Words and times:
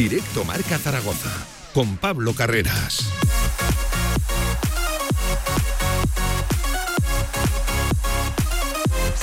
Directo 0.00 0.46
Marca 0.46 0.78
Zaragoza, 0.78 1.28
con 1.74 1.98
Pablo 1.98 2.32
Carreras. 2.32 3.06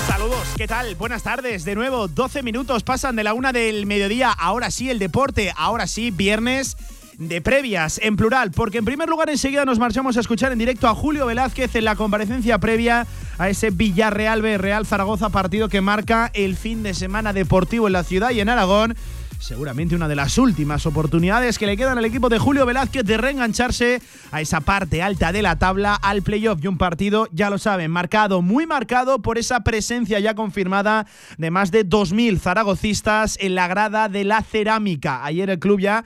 Saludos, 0.07 0.47
¿qué 0.55 0.67
tal? 0.67 0.93
Buenas 0.93 1.23
tardes. 1.23 1.65
De 1.65 1.73
nuevo, 1.73 2.07
12 2.07 2.43
minutos 2.43 2.83
pasan 2.83 3.15
de 3.15 3.23
la 3.23 3.33
una 3.33 3.53
del 3.53 3.87
mediodía. 3.87 4.31
Ahora 4.31 4.69
sí, 4.69 4.91
el 4.91 4.99
deporte. 4.99 5.51
Ahora 5.57 5.87
sí, 5.87 6.11
viernes 6.11 6.77
de 7.17 7.41
previas, 7.41 7.99
en 8.03 8.15
plural, 8.15 8.51
porque 8.51 8.77
en 8.77 8.85
primer 8.85 9.09
lugar 9.09 9.31
enseguida 9.31 9.65
nos 9.65 9.79
marchamos 9.79 10.15
a 10.15 10.19
escuchar 10.19 10.51
en 10.51 10.59
directo 10.59 10.87
a 10.87 10.93
Julio 10.93 11.25
Velázquez 11.25 11.73
en 11.73 11.85
la 11.85 11.95
comparecencia 11.95 12.59
previa 12.59 13.07
a 13.39 13.49
ese 13.49 13.71
Villarreal 13.71 14.43
B 14.43 14.59
Real 14.59 14.85
Zaragoza 14.85 15.29
partido 15.29 15.69
que 15.69 15.81
marca 15.81 16.29
el 16.35 16.55
fin 16.55 16.83
de 16.83 16.93
semana 16.93 17.33
deportivo 17.33 17.87
en 17.87 17.93
la 17.93 18.03
ciudad 18.03 18.29
y 18.29 18.41
en 18.41 18.49
Aragón 18.49 18.95
seguramente 19.39 19.95
una 19.95 20.07
de 20.07 20.15
las 20.15 20.37
últimas 20.37 20.85
oportunidades 20.85 21.57
que 21.57 21.65
le 21.65 21.77
quedan 21.77 21.97
al 21.97 22.05
equipo 22.05 22.29
de 22.29 22.39
Julio 22.39 22.65
Velázquez 22.65 23.03
de 23.03 23.17
reengancharse 23.17 24.01
a 24.31 24.41
esa 24.41 24.61
parte 24.61 25.01
alta 25.01 25.31
de 25.31 25.41
la 25.41 25.57
tabla 25.57 25.95
al 25.95 26.21
playoff 26.21 26.59
y 26.63 26.67
un 26.67 26.77
partido, 26.77 27.27
ya 27.31 27.49
lo 27.49 27.57
saben, 27.57 27.91
marcado, 27.91 28.41
muy 28.41 28.65
marcado 28.65 29.21
por 29.21 29.37
esa 29.37 29.61
presencia 29.61 30.19
ya 30.19 30.35
confirmada 30.35 31.05
de 31.37 31.51
más 31.51 31.71
de 31.71 31.85
2.000 31.87 32.39
zaragocistas 32.39 33.37
en 33.39 33.55
la 33.55 33.67
grada 33.67 34.09
de 34.09 34.23
la 34.23 34.41
cerámica. 34.41 35.23
Ayer 35.23 35.49
el 35.49 35.59
club 35.59 35.79
ya 35.79 36.03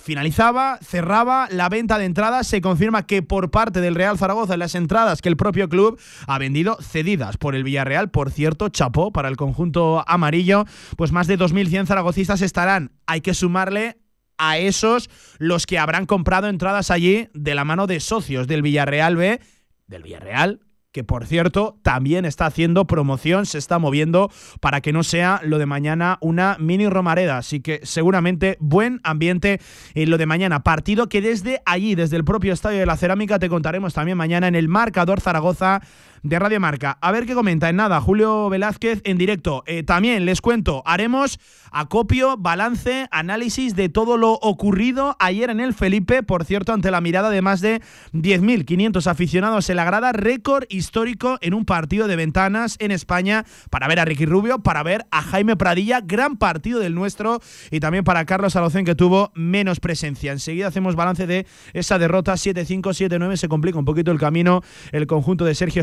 finalizaba, 0.00 0.78
cerraba 0.82 1.48
la 1.50 1.68
venta 1.68 1.98
de 1.98 2.04
entradas. 2.04 2.46
Se 2.46 2.60
confirma 2.60 3.06
que 3.06 3.22
por 3.22 3.50
parte 3.50 3.80
del 3.80 3.94
Real 3.94 4.18
Zaragoza 4.18 4.56
las 4.56 4.74
entradas 4.74 5.22
que 5.22 5.28
el 5.28 5.36
propio 5.36 5.68
club 5.68 6.00
ha 6.26 6.38
vendido 6.38 6.78
cedidas 6.80 7.36
por 7.36 7.54
el 7.54 7.64
Villarreal. 7.64 8.10
Por 8.10 8.30
cierto, 8.30 8.68
chapó 8.68 9.12
para 9.12 9.28
el 9.28 9.36
conjunto 9.36 10.04
amarillo. 10.06 10.64
Pues 10.96 11.12
más 11.12 11.26
de 11.26 11.38
2.100 11.38 11.86
zaragocistas 11.86 12.42
estarán. 12.42 12.92
Hay 13.06 13.20
que 13.20 13.34
sumarle 13.34 13.98
a 14.38 14.58
esos 14.58 15.10
los 15.38 15.66
que 15.66 15.78
habrán 15.78 16.06
comprado 16.06 16.48
entradas 16.48 16.90
allí 16.90 17.28
de 17.34 17.54
la 17.54 17.64
mano 17.64 17.86
de 17.86 18.00
socios 18.00 18.46
del 18.46 18.62
Villarreal 18.62 19.16
B, 19.16 19.40
del 19.86 20.02
Villarreal, 20.02 20.60
que 20.92 21.04
por 21.04 21.26
cierto 21.26 21.78
también 21.82 22.24
está 22.24 22.46
haciendo 22.46 22.86
promoción, 22.86 23.46
se 23.46 23.58
está 23.58 23.78
moviendo 23.78 24.30
para 24.60 24.80
que 24.80 24.92
no 24.92 25.02
sea 25.02 25.40
lo 25.44 25.58
de 25.58 25.66
mañana 25.66 26.18
una 26.20 26.56
mini 26.58 26.88
Romareda. 26.88 27.38
Así 27.38 27.60
que 27.60 27.80
seguramente 27.84 28.56
buen 28.60 29.00
ambiente 29.04 29.60
en 29.94 30.10
lo 30.10 30.18
de 30.18 30.26
mañana. 30.26 30.62
Partido 30.62 31.08
que 31.08 31.20
desde 31.20 31.62
allí, 31.64 31.94
desde 31.94 32.16
el 32.16 32.24
propio 32.24 32.52
Estadio 32.52 32.80
de 32.80 32.86
la 32.86 32.96
Cerámica, 32.96 33.38
te 33.38 33.48
contaremos 33.48 33.94
también 33.94 34.18
mañana 34.18 34.48
en 34.48 34.54
el 34.54 34.68
marcador 34.68 35.20
Zaragoza 35.20 35.80
de 36.22 36.38
Radio 36.38 36.60
Marca. 36.60 36.98
A 37.00 37.12
ver 37.12 37.26
qué 37.26 37.34
comenta 37.34 37.68
en 37.68 37.76
nada 37.76 38.00
Julio 38.00 38.48
Velázquez 38.48 39.00
en 39.04 39.18
directo. 39.18 39.62
Eh, 39.66 39.82
también 39.82 40.24
les 40.26 40.40
cuento, 40.40 40.82
haremos 40.84 41.38
acopio, 41.72 42.36
balance, 42.36 43.06
análisis 43.10 43.76
de 43.76 43.88
todo 43.88 44.16
lo 44.16 44.32
ocurrido 44.32 45.16
ayer 45.18 45.50
en 45.50 45.60
el 45.60 45.74
Felipe, 45.74 46.22
por 46.22 46.44
cierto, 46.44 46.72
ante 46.72 46.90
la 46.90 47.00
mirada 47.00 47.30
de 47.30 47.42
más 47.42 47.60
de 47.60 47.80
10.500 48.12 49.06
aficionados 49.06 49.70
en 49.70 49.76
la 49.76 49.84
grada, 49.84 50.12
récord 50.12 50.64
histórico 50.68 51.38
en 51.40 51.54
un 51.54 51.64
partido 51.64 52.08
de 52.08 52.16
ventanas 52.16 52.76
en 52.80 52.90
España 52.90 53.44
para 53.70 53.88
ver 53.88 54.00
a 54.00 54.04
Ricky 54.04 54.26
Rubio, 54.26 54.58
para 54.60 54.82
ver 54.82 55.06
a 55.10 55.22
Jaime 55.22 55.56
Pradilla, 55.56 56.00
gran 56.00 56.36
partido 56.36 56.80
del 56.80 56.94
nuestro 56.94 57.40
y 57.70 57.80
también 57.80 58.04
para 58.04 58.24
Carlos 58.24 58.56
Alocén 58.56 58.84
que 58.84 58.94
tuvo 58.94 59.30
menos 59.34 59.80
presencia. 59.80 60.32
Enseguida 60.32 60.68
hacemos 60.68 60.96
balance 60.96 61.26
de 61.26 61.46
esa 61.72 61.98
derrota 61.98 62.34
7-5, 62.34 62.82
7-9, 62.82 63.36
se 63.36 63.48
complica 63.48 63.78
un 63.78 63.84
poquito 63.84 64.10
el 64.10 64.18
camino 64.18 64.62
el 64.92 65.06
conjunto 65.06 65.44
de 65.44 65.54
Sergio 65.54 65.80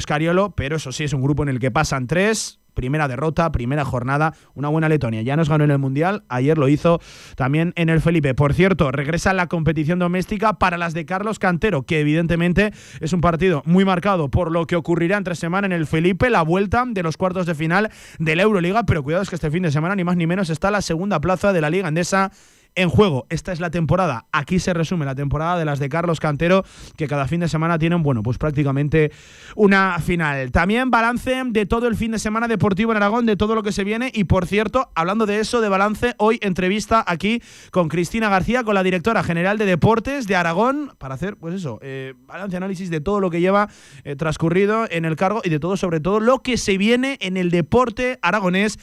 Pero 0.55 0.75
eso 0.75 0.91
sí 0.91 1.03
es 1.03 1.13
un 1.13 1.21
grupo 1.21 1.43
en 1.43 1.49
el 1.49 1.59
que 1.59 1.71
pasan 1.71 2.07
tres 2.07 2.59
primera 2.77 3.07
derrota, 3.07 3.51
primera 3.51 3.83
jornada, 3.83 4.35
una 4.53 4.69
buena 4.69 4.87
Letonia. 4.87 5.23
Ya 5.23 5.35
nos 5.35 5.49
ganó 5.49 5.63
en 5.63 5.71
el 5.71 5.79
Mundial, 5.79 6.23
ayer 6.29 6.59
lo 6.59 6.69
hizo 6.69 7.01
también 7.35 7.73
en 7.75 7.89
el 7.89 8.01
Felipe. 8.01 8.35
Por 8.35 8.53
cierto, 8.53 8.91
regresa 8.91 9.33
la 9.33 9.47
competición 9.47 9.97
doméstica 9.97 10.53
para 10.59 10.77
las 10.77 10.93
de 10.93 11.07
Carlos 11.07 11.39
Cantero, 11.39 11.81
que 11.81 11.99
evidentemente 11.99 12.71
es 13.01 13.13
un 13.13 13.21
partido 13.21 13.63
muy 13.65 13.83
marcado 13.83 14.29
por 14.29 14.51
lo 14.51 14.67
que 14.67 14.75
ocurrirá 14.75 15.17
entre 15.17 15.33
semana 15.33 15.65
en 15.65 15.73
el 15.73 15.87
Felipe, 15.87 16.29
la 16.29 16.43
vuelta 16.43 16.83
de 16.87 17.01
los 17.01 17.17
cuartos 17.17 17.47
de 17.47 17.55
final 17.55 17.89
de 18.19 18.35
la 18.35 18.43
Euroliga, 18.43 18.83
pero 18.83 19.01
cuidado 19.01 19.23
es 19.23 19.29
que 19.29 19.35
este 19.35 19.49
fin 19.49 19.63
de 19.63 19.71
semana 19.71 19.95
ni 19.95 20.03
más 20.03 20.15
ni 20.15 20.27
menos 20.27 20.51
está 20.51 20.69
la 20.69 20.83
segunda 20.83 21.19
plaza 21.19 21.53
de 21.53 21.61
la 21.61 21.71
Liga 21.71 21.87
Andesa 21.87 22.31
en 22.77 22.89
juego. 22.89 23.25
Esta 23.29 23.51
es 23.51 23.59
la 23.59 23.71
temporada. 23.71 24.27
Aquí 24.31 24.59
se 24.59 24.73
resume 24.73 25.05
la 25.05 25.15
temporada 25.15 25.57
de 25.57 25.65
las 25.65 25.79
de 25.79 25.89
Carlos 25.89 26.19
Cantero, 26.19 26.63
que 26.95 27.07
cada 27.07 27.27
fin 27.27 27.41
de 27.41 27.49
semana 27.49 27.77
tienen, 27.77 28.03
bueno, 28.03 28.23
pues 28.23 28.37
prácticamente 28.37 29.11
una 29.55 29.99
final. 29.99 30.51
También 30.51 30.91
balance 30.91 31.43
de 31.47 31.65
todo 31.65 31.87
el 31.87 31.95
fin 31.95 32.11
de 32.11 32.19
semana 32.19 32.47
deportivo 32.47 32.91
en 32.91 32.97
Aragón, 32.97 33.25
de 33.25 33.35
todo 33.35 33.55
lo 33.55 33.63
que 33.63 33.71
se 33.71 33.83
viene. 33.83 34.11
Y 34.13 34.25
por 34.25 34.45
cierto, 34.45 34.91
hablando 34.95 35.25
de 35.25 35.39
eso, 35.39 35.59
de 35.59 35.69
balance, 35.69 36.13
hoy 36.19 36.37
entrevista 36.41 37.03
aquí 37.05 37.41
con 37.71 37.89
Cristina 37.89 38.29
García, 38.29 38.63
con 38.63 38.75
la 38.75 38.83
directora 38.83 39.23
general 39.23 39.57
de 39.57 39.65
Deportes 39.65 40.27
de 40.27 40.35
Aragón, 40.35 40.93
para 40.99 41.15
hacer, 41.15 41.35
pues 41.35 41.55
eso, 41.55 41.79
eh, 41.81 42.13
balance, 42.27 42.55
análisis 42.55 42.91
de 42.91 43.01
todo 43.01 43.19
lo 43.19 43.31
que 43.31 43.41
lleva 43.41 43.69
eh, 44.03 44.15
transcurrido 44.15 44.85
en 44.91 45.05
el 45.05 45.15
cargo 45.15 45.41
y 45.43 45.49
de 45.49 45.59
todo, 45.59 45.77
sobre 45.77 45.99
todo, 45.99 46.19
lo 46.19 46.43
que 46.43 46.57
se 46.57 46.77
viene 46.77 47.17
en 47.21 47.37
el 47.37 47.49
deporte 47.49 48.19
aragonés 48.21 48.77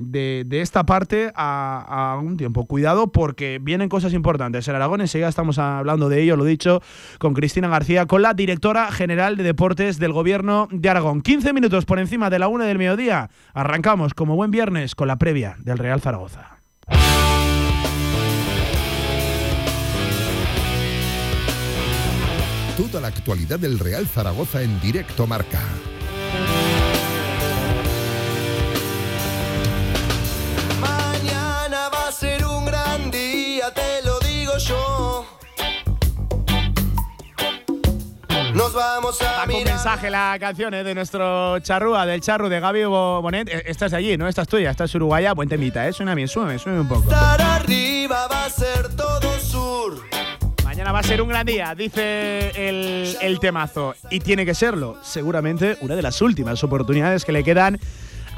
de, 0.00 0.46
esta 0.50 0.84
parte 0.84 1.32
a, 1.34 2.18
un 2.22 2.36
tiempo. 2.36 2.66
Cuidado 2.66 3.12
porque 3.12 3.58
vienen 3.60 3.88
cosas 3.88 4.12
importantes. 4.12 4.66
En 4.68 4.74
Aragón 4.74 5.00
enseguida 5.00 5.28
estamos 5.28 5.58
hablando 5.58 6.08
de 6.08 6.22
ello, 6.22 6.36
lo 6.36 6.44
dicho, 6.44 6.82
con 7.18 7.34
Cristina 7.34 7.68
García, 7.68 8.06
con 8.06 8.22
la 8.22 8.34
directora 8.34 8.90
general 8.90 9.36
de 9.36 9.42
deportes 9.42 9.98
del 9.98 10.12
gobierno 10.12 10.68
de 10.70 10.88
Aragón. 10.88 11.22
15 11.22 11.52
minutos 11.52 11.84
por 11.84 11.98
encima 11.98 12.30
de 12.30 12.38
la 12.38 12.48
una 12.48 12.64
del 12.64 12.78
mediodía. 12.78 13.30
Arrancamos 13.54 14.14
como 14.14 14.36
buen 14.36 14.50
viernes 14.50 14.94
con 14.94 15.08
la 15.08 15.16
previa 15.16 15.56
del 15.60 15.78
Real 15.78 16.00
Zaragoza. 16.00 16.58
Toda 22.76 23.00
la 23.02 23.08
actualidad 23.08 23.58
del 23.58 23.78
Real 23.78 24.06
Zaragoza 24.06 24.62
en 24.62 24.80
directo 24.80 25.26
marca. 25.26 25.60
Nos 38.54 38.74
vamos 38.74 39.18
a 39.22 39.46
mirar. 39.46 39.64
mensaje 39.64 40.10
la 40.10 40.36
canción 40.38 40.74
¿eh? 40.74 40.84
de 40.84 40.94
nuestro 40.94 41.58
charrúa, 41.60 42.04
del 42.04 42.20
charru 42.20 42.48
de 42.48 42.60
Gaby 42.60 42.84
Bonet. 42.84 43.48
Eh, 43.48 43.62
estás 43.66 43.92
allí, 43.92 44.16
¿no? 44.18 44.28
Estás 44.28 44.48
tuya, 44.48 44.70
estás 44.70 44.94
uruguaya. 44.94 45.32
Buen 45.32 45.48
temita, 45.48 45.88
¿eh? 45.88 45.92
Suena 45.92 46.14
bien, 46.14 46.28
suena, 46.28 46.58
suena 46.58 46.80
un 46.80 46.88
poco. 46.88 47.02
Estar 47.02 47.40
arriba 47.40 48.26
va 48.28 48.44
a 48.44 48.50
ser 48.50 48.94
todo 48.96 49.38
sur. 49.40 50.02
Mañana 50.64 50.92
va 50.92 50.98
a 50.98 51.02
ser 51.04 51.22
un 51.22 51.28
gran 51.28 51.46
día, 51.46 51.74
dice 51.74 52.50
el, 52.68 53.16
el 53.20 53.40
temazo. 53.40 53.94
Y 54.10 54.20
tiene 54.20 54.44
que 54.44 54.54
serlo. 54.54 54.98
Seguramente 55.02 55.78
una 55.80 55.96
de 55.96 56.02
las 56.02 56.20
últimas 56.20 56.62
oportunidades 56.62 57.24
que 57.24 57.32
le 57.32 57.44
quedan 57.44 57.78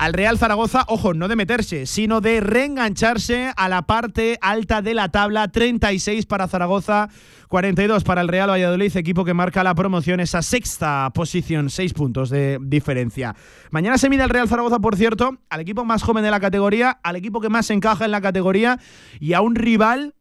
al 0.02 0.14
Real 0.14 0.36
Zaragoza, 0.36 0.84
ojo, 0.88 1.14
no 1.14 1.28
de 1.28 1.36
meterse, 1.36 1.86
sino 1.86 2.20
de 2.20 2.40
reengancharse 2.40 3.52
a 3.56 3.68
la 3.68 3.82
parte 3.82 4.36
alta 4.40 4.82
de 4.82 4.94
la 4.94 5.10
tabla. 5.10 5.46
36 5.46 6.26
para 6.26 6.48
Zaragoza, 6.48 7.08
42 7.46 8.02
para 8.02 8.20
el 8.20 8.26
Real 8.26 8.50
Valladolid, 8.50 8.96
equipo 8.96 9.24
que 9.24 9.32
marca 9.32 9.62
la 9.62 9.76
promoción, 9.76 10.18
esa 10.18 10.42
sexta 10.42 11.08
posición, 11.14 11.70
seis 11.70 11.92
puntos 11.92 12.30
de 12.30 12.58
diferencia. 12.60 13.36
Mañana 13.70 13.96
se 13.96 14.10
mide 14.10 14.24
el 14.24 14.30
Real 14.30 14.48
Zaragoza, 14.48 14.80
por 14.80 14.96
cierto, 14.96 15.38
al 15.48 15.60
equipo 15.60 15.84
más 15.84 16.02
joven 16.02 16.24
de 16.24 16.32
la 16.32 16.40
categoría, 16.40 16.98
al 17.04 17.14
equipo 17.14 17.40
que 17.40 17.48
más 17.48 17.70
encaja 17.70 18.04
en 18.04 18.10
la 18.10 18.20
categoría 18.20 18.80
y 19.20 19.34
a 19.34 19.40
un 19.40 19.54
rival 19.54 20.16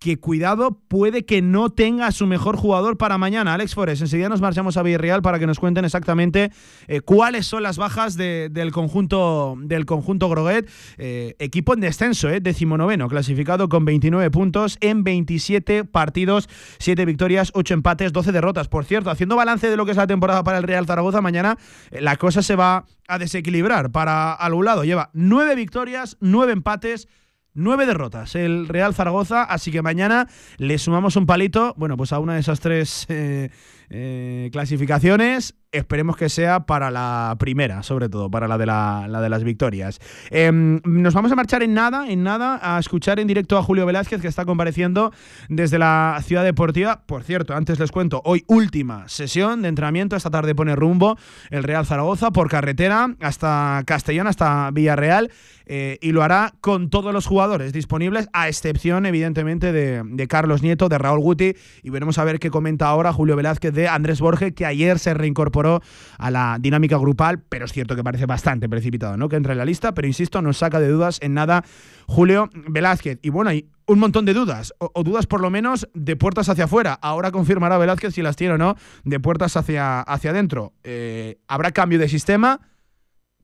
que 0.00 0.18
cuidado 0.18 0.80
puede 0.88 1.26
que 1.26 1.42
no 1.42 1.68
tenga 1.68 2.10
su 2.10 2.26
mejor 2.26 2.56
jugador 2.56 2.96
para 2.96 3.18
mañana. 3.18 3.52
Alex 3.52 3.74
Forest, 3.74 4.00
enseguida 4.00 4.30
nos 4.30 4.40
marchamos 4.40 4.78
a 4.78 4.82
Villarreal 4.82 5.20
para 5.20 5.38
que 5.38 5.46
nos 5.46 5.60
cuenten 5.60 5.84
exactamente 5.84 6.50
eh, 6.88 7.02
cuáles 7.02 7.46
son 7.46 7.62
las 7.62 7.76
bajas 7.76 8.16
del 8.16 8.72
conjunto 8.72 9.56
del 9.60 9.84
conjunto 9.84 10.30
Groguet. 10.30 10.68
Eh, 10.96 11.36
equipo 11.38 11.74
en 11.74 11.80
descenso, 11.80 12.30
eh, 12.30 12.40
decimonoveno, 12.40 13.08
clasificado 13.08 13.68
con 13.68 13.84
29 13.84 14.30
puntos 14.30 14.78
en 14.80 15.04
27 15.04 15.84
partidos, 15.84 16.48
7 16.78 17.04
victorias, 17.04 17.50
8 17.54 17.74
empates, 17.74 18.12
12 18.14 18.32
derrotas. 18.32 18.68
Por 18.68 18.86
cierto, 18.86 19.10
haciendo 19.10 19.36
balance 19.36 19.68
de 19.68 19.76
lo 19.76 19.84
que 19.84 19.90
es 19.90 19.98
la 19.98 20.06
temporada 20.06 20.42
para 20.42 20.56
el 20.56 20.64
Real 20.64 20.86
Zaragoza, 20.86 21.20
mañana 21.20 21.58
eh, 21.90 22.00
la 22.00 22.16
cosa 22.16 22.40
se 22.40 22.56
va 22.56 22.86
a 23.06 23.18
desequilibrar 23.18 23.92
para 23.92 24.32
algún 24.32 24.64
lado. 24.64 24.84
Lleva 24.84 25.10
9 25.12 25.56
victorias, 25.56 26.16
9 26.20 26.52
empates, 26.52 27.06
Nueve 27.52 27.84
derrotas 27.84 28.36
el 28.36 28.68
Real 28.68 28.94
Zaragoza, 28.94 29.42
así 29.42 29.72
que 29.72 29.82
mañana 29.82 30.28
le 30.58 30.78
sumamos 30.78 31.16
un 31.16 31.26
palito, 31.26 31.74
bueno, 31.76 31.96
pues 31.96 32.12
a 32.12 32.20
una 32.20 32.34
de 32.34 32.40
esas 32.40 32.60
tres 32.60 33.06
eh, 33.08 33.50
eh, 33.90 34.48
clasificaciones 34.52 35.54
esperemos 35.72 36.16
que 36.16 36.28
sea 36.28 36.60
para 36.60 36.90
la 36.90 37.36
primera, 37.38 37.82
sobre 37.82 38.08
todo, 38.08 38.30
para 38.30 38.48
la 38.48 38.58
de, 38.58 38.66
la, 38.66 39.06
de 39.08 39.28
las 39.28 39.44
victorias. 39.44 40.00
Em, 40.30 40.80
nos 40.84 41.14
vamos 41.14 41.30
a 41.32 41.36
marchar 41.36 41.62
en 41.62 41.74
nada, 41.74 42.08
en 42.08 42.22
nada, 42.22 42.58
a 42.62 42.78
escuchar 42.78 43.20
en 43.20 43.26
directo 43.26 43.56
a 43.56 43.62
Julio 43.62 43.86
Velázquez, 43.86 44.20
que 44.20 44.28
está 44.28 44.44
compareciendo 44.44 45.12
desde 45.48 45.78
la 45.78 46.20
Ciudad 46.24 46.44
Deportiva. 46.44 47.02
Por 47.06 47.22
cierto, 47.22 47.54
antes 47.54 47.78
les 47.78 47.92
cuento, 47.92 48.20
hoy 48.24 48.44
última 48.46 49.08
sesión 49.08 49.62
de 49.62 49.68
entrenamiento, 49.68 50.16
esta 50.16 50.30
tarde 50.30 50.54
pone 50.54 50.74
rumbo 50.74 51.16
el 51.50 51.62
Real 51.62 51.86
Zaragoza 51.86 52.30
por 52.30 52.48
carretera 52.48 53.14
hasta 53.20 53.82
Castellón, 53.86 54.26
hasta 54.26 54.70
Villarreal. 54.72 55.30
Eh, 55.72 55.98
y 56.02 56.10
lo 56.10 56.24
hará 56.24 56.52
con 56.60 56.90
todos 56.90 57.14
los 57.14 57.26
jugadores 57.26 57.72
disponibles, 57.72 58.28
a 58.32 58.48
excepción, 58.48 59.06
evidentemente, 59.06 59.70
de, 59.70 60.26
Carlos 60.26 60.62
Nieto, 60.62 60.88
de 60.88 60.98
Raúl 60.98 61.20
Guti. 61.20 61.54
Y 61.84 61.90
veremos 61.90 62.18
a 62.18 62.24
ver 62.24 62.40
qué 62.40 62.50
comenta 62.50 62.88
ahora 62.88 63.12
Julio 63.12 63.36
Velázquez 63.36 63.72
de 63.72 63.79
Andrés 63.88 64.20
Borges, 64.20 64.52
que 64.52 64.66
ayer 64.66 64.98
se 64.98 65.14
reincorporó 65.14 65.82
a 66.18 66.30
la 66.30 66.58
dinámica 66.60 66.96
grupal, 66.96 67.40
pero 67.48 67.64
es 67.64 67.72
cierto 67.72 67.96
que 67.96 68.04
parece 68.04 68.26
bastante 68.26 68.68
precipitado, 68.68 69.16
¿no? 69.16 69.28
Que 69.28 69.36
entre 69.36 69.52
en 69.52 69.58
la 69.58 69.64
lista, 69.64 69.94
pero 69.94 70.06
insisto, 70.06 70.42
nos 70.42 70.58
saca 70.58 70.80
de 70.80 70.88
dudas 70.88 71.18
en 71.22 71.34
nada 71.34 71.64
Julio 72.06 72.50
Velázquez. 72.54 73.18
Y 73.22 73.30
bueno, 73.30 73.50
hay 73.50 73.68
un 73.86 73.98
montón 73.98 74.24
de 74.24 74.34
dudas, 74.34 74.72
o, 74.78 75.02
dudas 75.02 75.26
por 75.26 75.40
lo 75.40 75.50
menos 75.50 75.88
de 75.94 76.16
puertas 76.16 76.48
hacia 76.48 76.64
afuera. 76.64 76.98
Ahora 77.02 77.30
confirmará 77.30 77.78
Velázquez 77.78 78.14
si 78.14 78.22
las 78.22 78.36
tiene 78.36 78.54
o 78.54 78.58
no, 78.58 78.76
de 79.04 79.20
puertas 79.20 79.56
hacia, 79.56 80.00
hacia 80.00 80.30
adentro. 80.30 80.72
Eh, 80.84 81.38
¿Habrá 81.48 81.72
cambio 81.72 81.98
de 81.98 82.08
sistema? 82.08 82.60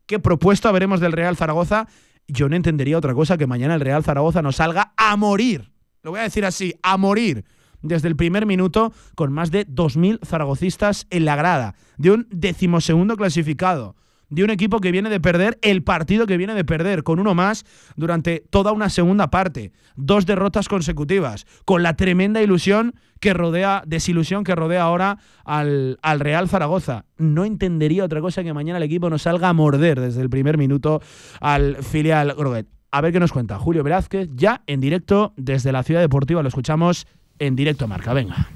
¿Qué 0.06 0.18
propuesta 0.18 0.70
veremos 0.70 1.00
del 1.00 1.12
Real 1.12 1.36
Zaragoza? 1.36 1.88
yo 2.28 2.48
no 2.48 2.56
entendería 2.56 2.98
otra 2.98 3.14
cosa 3.14 3.36
que 3.36 3.46
mañana 3.46 3.74
el 3.74 3.80
Real 3.80 4.02
Zaragoza 4.02 4.42
nos 4.42 4.56
salga 4.56 4.92
a 4.96 5.16
morir. 5.16 5.70
Lo 6.02 6.10
voy 6.10 6.20
a 6.20 6.24
decir 6.24 6.44
así, 6.44 6.74
a 6.82 6.96
morir. 6.96 7.44
Desde 7.86 8.08
el 8.08 8.16
primer 8.16 8.46
minuto, 8.46 8.92
con 9.14 9.32
más 9.32 9.50
de 9.50 9.66
2.000 9.66 10.18
zaragocistas 10.24 11.06
en 11.10 11.24
la 11.24 11.36
grada, 11.36 11.74
de 11.96 12.10
un 12.10 12.26
decimosegundo 12.30 13.16
clasificado, 13.16 13.94
de 14.28 14.42
un 14.42 14.50
equipo 14.50 14.80
que 14.80 14.90
viene 14.90 15.08
de 15.08 15.20
perder 15.20 15.58
el 15.62 15.84
partido 15.84 16.26
que 16.26 16.36
viene 16.36 16.54
de 16.54 16.64
perder, 16.64 17.02
con 17.04 17.20
uno 17.20 17.34
más 17.34 17.64
durante 17.94 18.44
toda 18.50 18.72
una 18.72 18.90
segunda 18.90 19.30
parte, 19.30 19.72
dos 19.94 20.26
derrotas 20.26 20.68
consecutivas, 20.68 21.46
con 21.64 21.82
la 21.82 21.94
tremenda 21.94 22.42
ilusión 22.42 22.94
que 23.20 23.34
rodea, 23.34 23.82
desilusión 23.86 24.42
que 24.44 24.54
rodea 24.54 24.82
ahora 24.82 25.18
al, 25.44 25.98
al 26.02 26.20
Real 26.20 26.48
Zaragoza. 26.48 27.04
No 27.18 27.44
entendería 27.44 28.04
otra 28.04 28.20
cosa 28.20 28.42
que 28.42 28.52
mañana 28.52 28.78
el 28.78 28.82
equipo 28.82 29.08
nos 29.10 29.22
salga 29.22 29.48
a 29.48 29.52
morder 29.52 30.00
desde 30.00 30.22
el 30.22 30.30
primer 30.30 30.58
minuto 30.58 31.00
al 31.40 31.76
filial 31.76 32.34
Groguet. 32.36 32.66
A 32.90 33.00
ver 33.00 33.12
qué 33.12 33.20
nos 33.20 33.32
cuenta 33.32 33.58
Julio 33.58 33.82
Velázquez, 33.82 34.28
ya 34.34 34.62
en 34.66 34.80
directo 34.80 35.34
desde 35.36 35.72
la 35.72 35.82
Ciudad 35.82 36.00
Deportiva, 36.00 36.42
lo 36.42 36.48
escuchamos 36.48 37.06
en 37.38 37.56
directo 37.56 37.86
Marca. 37.88 38.12
Venga. 38.12 38.48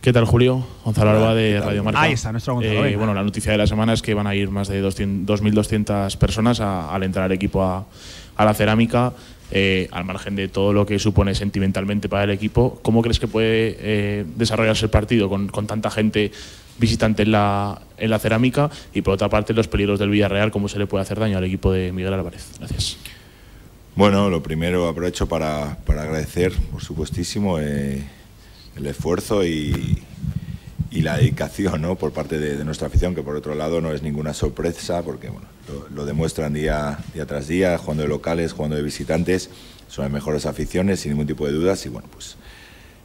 ¿Qué 0.00 0.12
tal, 0.12 0.24
Julio? 0.24 0.64
Gonzalo 0.84 1.10
Alba 1.10 1.34
de 1.34 1.60
Radio 1.60 1.82
Marca. 1.82 2.02
Ahí 2.02 2.12
está, 2.12 2.30
nuestro 2.30 2.54
Gonzalo. 2.54 2.84
Eh, 2.84 2.94
bueno, 2.96 3.12
la 3.12 3.24
noticia 3.24 3.50
de 3.50 3.58
la 3.58 3.66
semana 3.66 3.92
es 3.92 4.02
que 4.02 4.14
van 4.14 4.28
a 4.28 4.36
ir 4.36 4.50
más 4.50 4.68
de 4.68 4.80
2.200 4.80 6.16
personas 6.16 6.60
al 6.60 7.02
entrar 7.02 7.32
equipo 7.32 7.64
a, 7.64 7.84
la 8.38 8.54
cerámica. 8.54 9.12
Eh, 9.50 9.88
al 9.92 10.04
margen 10.04 10.34
de 10.34 10.48
todo 10.48 10.72
lo 10.72 10.86
que 10.86 10.98
supone 10.98 11.32
sentimentalmente 11.34 12.08
para 12.08 12.24
el 12.24 12.30
equipo, 12.30 12.80
¿cómo 12.82 13.00
crees 13.00 13.20
que 13.20 13.28
puede 13.28 13.76
eh, 13.78 14.24
desarrollarse 14.34 14.86
el 14.86 14.90
partido 14.90 15.28
con, 15.28 15.48
tanta 15.68 15.88
gente 15.88 16.32
visitante 16.78 17.22
en 17.22 17.30
la, 17.30 17.80
en 17.96 18.10
la 18.10 18.18
cerámica? 18.18 18.70
Y 18.92 19.02
por 19.02 19.14
otra 19.14 19.28
parte, 19.28 19.54
los 19.54 19.68
peligros 19.68 20.00
del 20.00 20.10
Villarreal, 20.10 20.50
¿cómo 20.50 20.68
se 20.68 20.80
le 20.80 20.86
puede 20.86 21.02
hacer 21.02 21.20
daño 21.20 21.38
al 21.38 21.44
equipo 21.44 21.72
de 21.72 21.92
Miguel 21.92 22.12
Álvarez? 22.12 22.54
Gracias. 22.58 22.96
Bueno, 23.96 24.28
lo 24.28 24.42
primero 24.42 24.88
aprovecho 24.88 25.26
para, 25.26 25.78
para 25.86 26.02
agradecer, 26.02 26.52
por 26.70 26.82
supuestísimo, 26.82 27.58
el 27.58 28.04
esfuerzo 28.84 29.42
y, 29.42 30.02
la 30.92 31.16
dedicación 31.16 31.80
¿no? 31.80 31.94
por 31.96 32.12
parte 32.12 32.38
de, 32.38 32.62
nuestra 32.62 32.88
afición, 32.88 33.14
que 33.14 33.22
por 33.22 33.36
otro 33.36 33.54
lado 33.54 33.80
no 33.80 33.92
es 33.92 34.02
ninguna 34.02 34.34
sorpresa, 34.34 35.02
porque 35.02 35.30
bueno, 35.30 35.46
lo, 35.94 36.04
demuestran 36.04 36.52
día, 36.52 36.98
día 37.14 37.24
tras 37.24 37.48
día, 37.48 37.78
jugando 37.78 38.02
de 38.02 38.10
locales, 38.10 38.52
jugando 38.52 38.76
de 38.76 38.82
visitantes, 38.82 39.48
son 39.88 40.04
las 40.04 40.12
mejores 40.12 40.44
aficiones, 40.44 41.00
sin 41.00 41.12
ningún 41.12 41.26
tipo 41.26 41.46
de 41.46 41.52
dudas, 41.52 41.86
y 41.86 41.88
bueno, 41.88 42.08
pues 42.12 42.36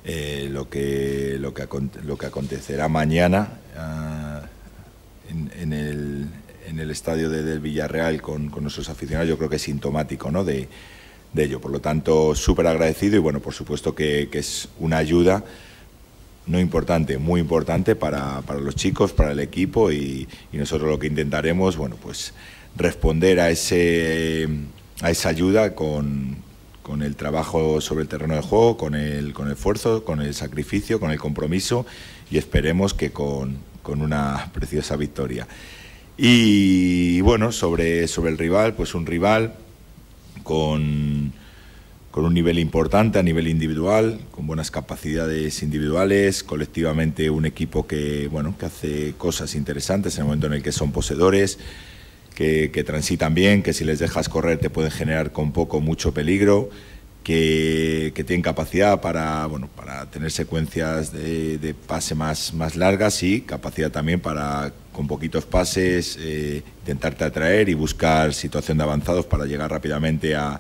eh, 0.03 0.49
lo, 0.51 0.69
que, 0.69 1.38
lo, 1.39 1.53
que, 1.53 1.67
lo 2.03 2.17
que 2.17 2.25
acontecerá 2.25 2.89
mañana 2.89 3.59
ah, 3.77 4.41
en, 5.29 5.71
el, 5.71 6.27
en, 6.71 6.79
el, 6.79 6.89
estadio 6.89 7.29
de, 7.29 7.44
del 7.44 7.59
Villarreal 7.59 8.21
con, 8.21 8.50
nuestros 8.62 8.89
aficionados, 8.89 9.29
yo 9.29 9.38
creo 9.38 9.50
que 9.50 9.57
es 9.57 9.62
sintomático 9.62 10.31
¿no? 10.31 10.44
de, 10.44 10.68
de 11.33 11.44
ello. 11.44 11.62
Por 11.62 11.71
lo 11.71 11.81
tanto, 11.81 12.35
súper 12.35 12.68
agradecido 12.68 13.15
y 13.18 13.19
bueno, 13.19 13.39
por 13.39 13.53
supuesto 13.53 13.95
que, 13.95 14.29
es 14.31 14.69
una 14.79 14.97
ayuda 14.97 15.44
no 16.47 16.59
importante, 16.59 17.18
muy 17.18 17.39
importante 17.39 17.95
para, 17.95 18.41
los 18.59 18.75
chicos, 18.75 19.13
para 19.13 19.31
el 19.31 19.39
equipo 19.39 19.91
y, 19.91 20.27
nosotros 20.51 20.89
lo 20.89 21.00
que 21.00 21.07
intentaremos, 21.07 21.77
bueno, 21.77 21.97
pues 22.01 22.33
responder 22.75 23.39
a, 23.39 23.50
ese, 23.50 24.47
a 25.01 25.12
esa 25.12 25.29
ayuda 25.29 25.75
con, 25.75 26.38
con 26.81 27.03
el 27.03 27.15
trabajo 27.15 27.79
sobre 27.79 28.03
el 28.03 28.07
terreno 28.07 28.35
de 28.35 28.41
juego, 28.41 28.77
con 28.77 28.95
el, 28.95 29.33
con 29.33 29.47
el 29.47 29.53
esfuerzo, 29.53 30.03
con 30.03 30.21
el 30.21 30.33
sacrificio, 30.33 31.00
con 31.00 31.12
el 31.12 31.19
compromiso 31.19 31.85
y 32.29 32.38
esperemos 32.38 32.94
que 32.94 33.12
con, 33.12 33.57
con 33.83 34.01
una 34.01 34.51
preciosa 34.53 34.95
victoria. 34.95 35.47
Y 36.17 37.21
bueno, 37.21 37.51
sobre, 37.51 38.07
sobre 38.07 38.31
el 38.31 38.37
rival, 38.37 38.75
pues 38.75 38.93
un 38.93 39.05
rival 39.05 39.55
con, 40.43 41.33
con 42.11 42.25
un 42.25 42.33
nivel 42.33 42.59
importante 42.59 43.19
a 43.19 43.23
nivel 43.23 43.47
individual, 43.47 44.19
con 44.31 44.45
buenas 44.45 44.69
capacidades 44.69 45.63
individuales, 45.63 46.43
colectivamente 46.43 47.29
un 47.29 47.45
equipo 47.45 47.87
que, 47.87 48.27
bueno, 48.27 48.55
que 48.57 48.65
hace 48.65 49.13
cosas 49.17 49.55
interesantes 49.55 50.15
en 50.15 50.21
el 50.21 50.25
momento 50.25 50.47
en 50.47 50.53
el 50.53 50.63
que 50.63 50.73
son 50.73 50.91
poseedores, 50.91 51.57
que, 52.35 52.83
transitan 52.85 53.33
bien, 53.33 53.61
que 53.61 53.71
si 53.71 53.85
les 53.85 53.99
dejas 53.99 54.27
correr 54.27 54.57
te 54.57 54.69
pueden 54.69 54.91
generar 54.91 55.31
con 55.31 55.51
poco 55.51 55.79
mucho 55.79 56.13
peligro, 56.13 56.69
que, 57.23 58.11
que 58.15 58.23
tienen 58.23 58.41
capacidad 58.41 58.99
para, 58.99 59.45
bueno, 59.45 59.69
para 59.75 60.09
tener 60.09 60.31
secuencias 60.31 61.13
de, 61.13 61.75
pase 61.87 62.15
más, 62.15 62.53
más 62.53 62.75
largas 62.75 63.21
y 63.21 63.41
capacidad 63.41 63.91
también 63.91 64.19
para 64.19 64.73
con 64.91 65.07
poquitos 65.07 65.45
pases, 65.45 66.17
eh, 66.19 66.63
intentarte 66.79 67.23
atraer 67.23 67.69
y 67.69 67.73
buscar 67.73 68.33
situación 68.33 68.77
de 68.77 68.83
avanzados 68.83 69.25
para 69.25 69.45
llegar 69.45 69.71
rápidamente 69.71 70.35
a, 70.35 70.59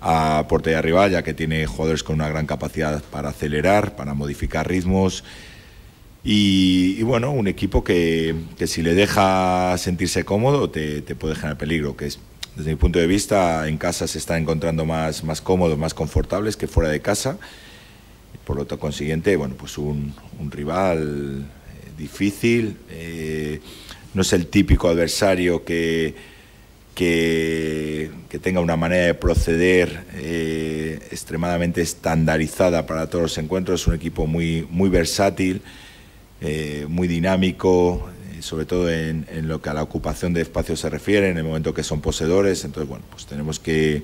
a 0.00 0.46
portería 0.48 0.82
rival, 0.82 1.12
ya 1.12 1.22
que 1.22 1.32
tiene 1.32 1.66
jugadores 1.66 2.02
con 2.02 2.16
una 2.16 2.28
gran 2.28 2.46
capacidad 2.46 3.02
para 3.04 3.30
acelerar, 3.30 3.94
para 3.94 4.14
modificar 4.14 4.68
ritmos. 4.68 5.22
Y, 6.24 7.02
bueno, 7.02 7.32
un 7.32 7.48
equipo 7.48 7.82
que, 7.82 8.34
que, 8.56 8.66
si 8.66 8.82
le 8.82 8.94
deja 8.94 9.76
sentirse 9.78 10.24
cómodo 10.24 10.70
te, 10.70 11.02
te, 11.02 11.16
puede 11.16 11.34
generar 11.34 11.58
peligro, 11.58 11.96
que 11.96 12.06
es, 12.06 12.20
desde 12.54 12.70
mi 12.70 12.76
punto 12.76 12.98
de 12.98 13.06
vista, 13.06 13.66
en 13.66 13.76
casa 13.76 14.06
se 14.06 14.18
está 14.18 14.38
encontrando 14.38 14.84
más, 14.84 15.24
más 15.24 15.40
cómodos, 15.40 15.78
más 15.78 15.94
confortables 15.94 16.56
que 16.56 16.68
fuera 16.68 16.90
de 16.90 17.00
casa. 17.00 17.38
Por 18.44 18.56
lo 18.56 18.66
tanto, 18.66 18.80
consiguiente, 18.80 19.36
bueno, 19.36 19.54
pues 19.56 19.78
un, 19.78 20.14
un 20.38 20.50
rival 20.50 21.46
difícil, 22.02 22.76
eh, 22.90 23.60
no 24.12 24.22
es 24.22 24.32
el 24.32 24.48
típico 24.48 24.88
adversario 24.88 25.64
que, 25.64 26.14
que, 26.94 28.10
tenga 28.42 28.60
una 28.60 28.76
manera 28.76 29.06
de 29.06 29.14
proceder 29.14 30.04
eh, 30.14 30.98
extremadamente 31.12 31.80
estandarizada 31.80 32.86
para 32.86 33.08
todos 33.08 33.22
los 33.22 33.38
encuentros, 33.38 33.82
es 33.82 33.86
un 33.86 33.94
equipo 33.94 34.26
muy, 34.26 34.66
muy 34.68 34.90
versátil, 34.90 35.62
eh, 36.40 36.86
muy 36.88 37.06
dinámico, 37.06 38.10
sobre 38.40 38.66
todo 38.66 38.90
en, 38.90 39.24
en, 39.30 39.46
lo 39.46 39.62
que 39.62 39.70
a 39.70 39.74
la 39.74 39.84
ocupación 39.84 40.32
de 40.32 40.40
espacios 40.40 40.80
se 40.80 40.90
refiere, 40.90 41.28
en 41.28 41.38
el 41.38 41.44
momento 41.44 41.72
que 41.72 41.84
son 41.84 42.00
poseedores, 42.00 42.64
entonces 42.64 42.88
bueno, 42.88 43.04
pues 43.12 43.26
tenemos 43.26 43.60
que 43.60 44.02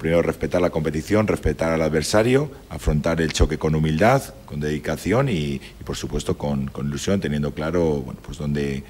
primero 0.00 0.22
respetar 0.22 0.62
la 0.62 0.70
competición, 0.70 1.26
respetar 1.26 1.72
al 1.72 1.82
adversario, 1.82 2.50
afrontar 2.70 3.20
el 3.20 3.34
choque 3.34 3.58
con 3.58 3.74
humildad, 3.74 4.22
con 4.46 4.58
dedicación 4.58 5.28
y, 5.28 5.60
por 5.84 5.94
supuesto 5.94 6.38
con, 6.38 6.70
ilusión, 6.82 7.20
teniendo 7.20 7.52
claro 7.52 8.00
bueno, 8.00 8.18
pues 8.24 8.38
dónde, 8.38 8.82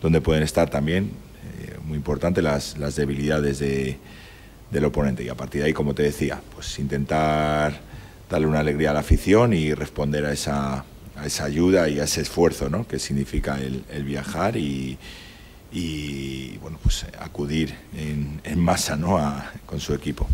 dónde 0.00 0.22
pueden 0.22 0.42
estar 0.42 0.70
también, 0.70 1.10
eh, 1.60 1.76
muy 1.84 1.98
importante, 1.98 2.40
las, 2.40 2.78
las 2.78 2.96
debilidades 2.96 3.58
de, 3.58 3.98
del 4.70 4.86
oponente. 4.86 5.22
Y 5.22 5.28
a 5.28 5.34
partir 5.34 5.60
de 5.60 5.66
ahí, 5.66 5.74
como 5.74 5.94
te 5.94 6.02
decía, 6.02 6.40
pues 6.54 6.78
intentar 6.78 7.78
darle 8.30 8.46
una 8.46 8.60
alegría 8.60 8.92
a 8.92 8.94
la 8.94 9.00
afición 9.00 9.52
y 9.52 9.74
responder 9.74 10.24
a 10.24 10.32
esa, 10.32 10.82
a 11.14 11.26
esa 11.26 11.44
ayuda 11.44 11.90
y 11.90 12.00
a 12.00 12.04
ese 12.04 12.22
esfuerzo 12.22 12.70
¿no? 12.70 12.88
que 12.88 12.98
significa 12.98 13.60
el, 13.60 13.84
el 13.92 14.02
viajar 14.02 14.56
y 14.56 14.96
y 15.72 16.56
bueno, 16.58 16.78
pues 16.82 17.06
acudir 17.18 17.74
en, 17.96 18.40
en 18.44 18.58
masa 18.58 18.96
¿no? 18.96 19.18
con 19.66 19.80
su 19.80 19.94
equipo. 19.94 20.26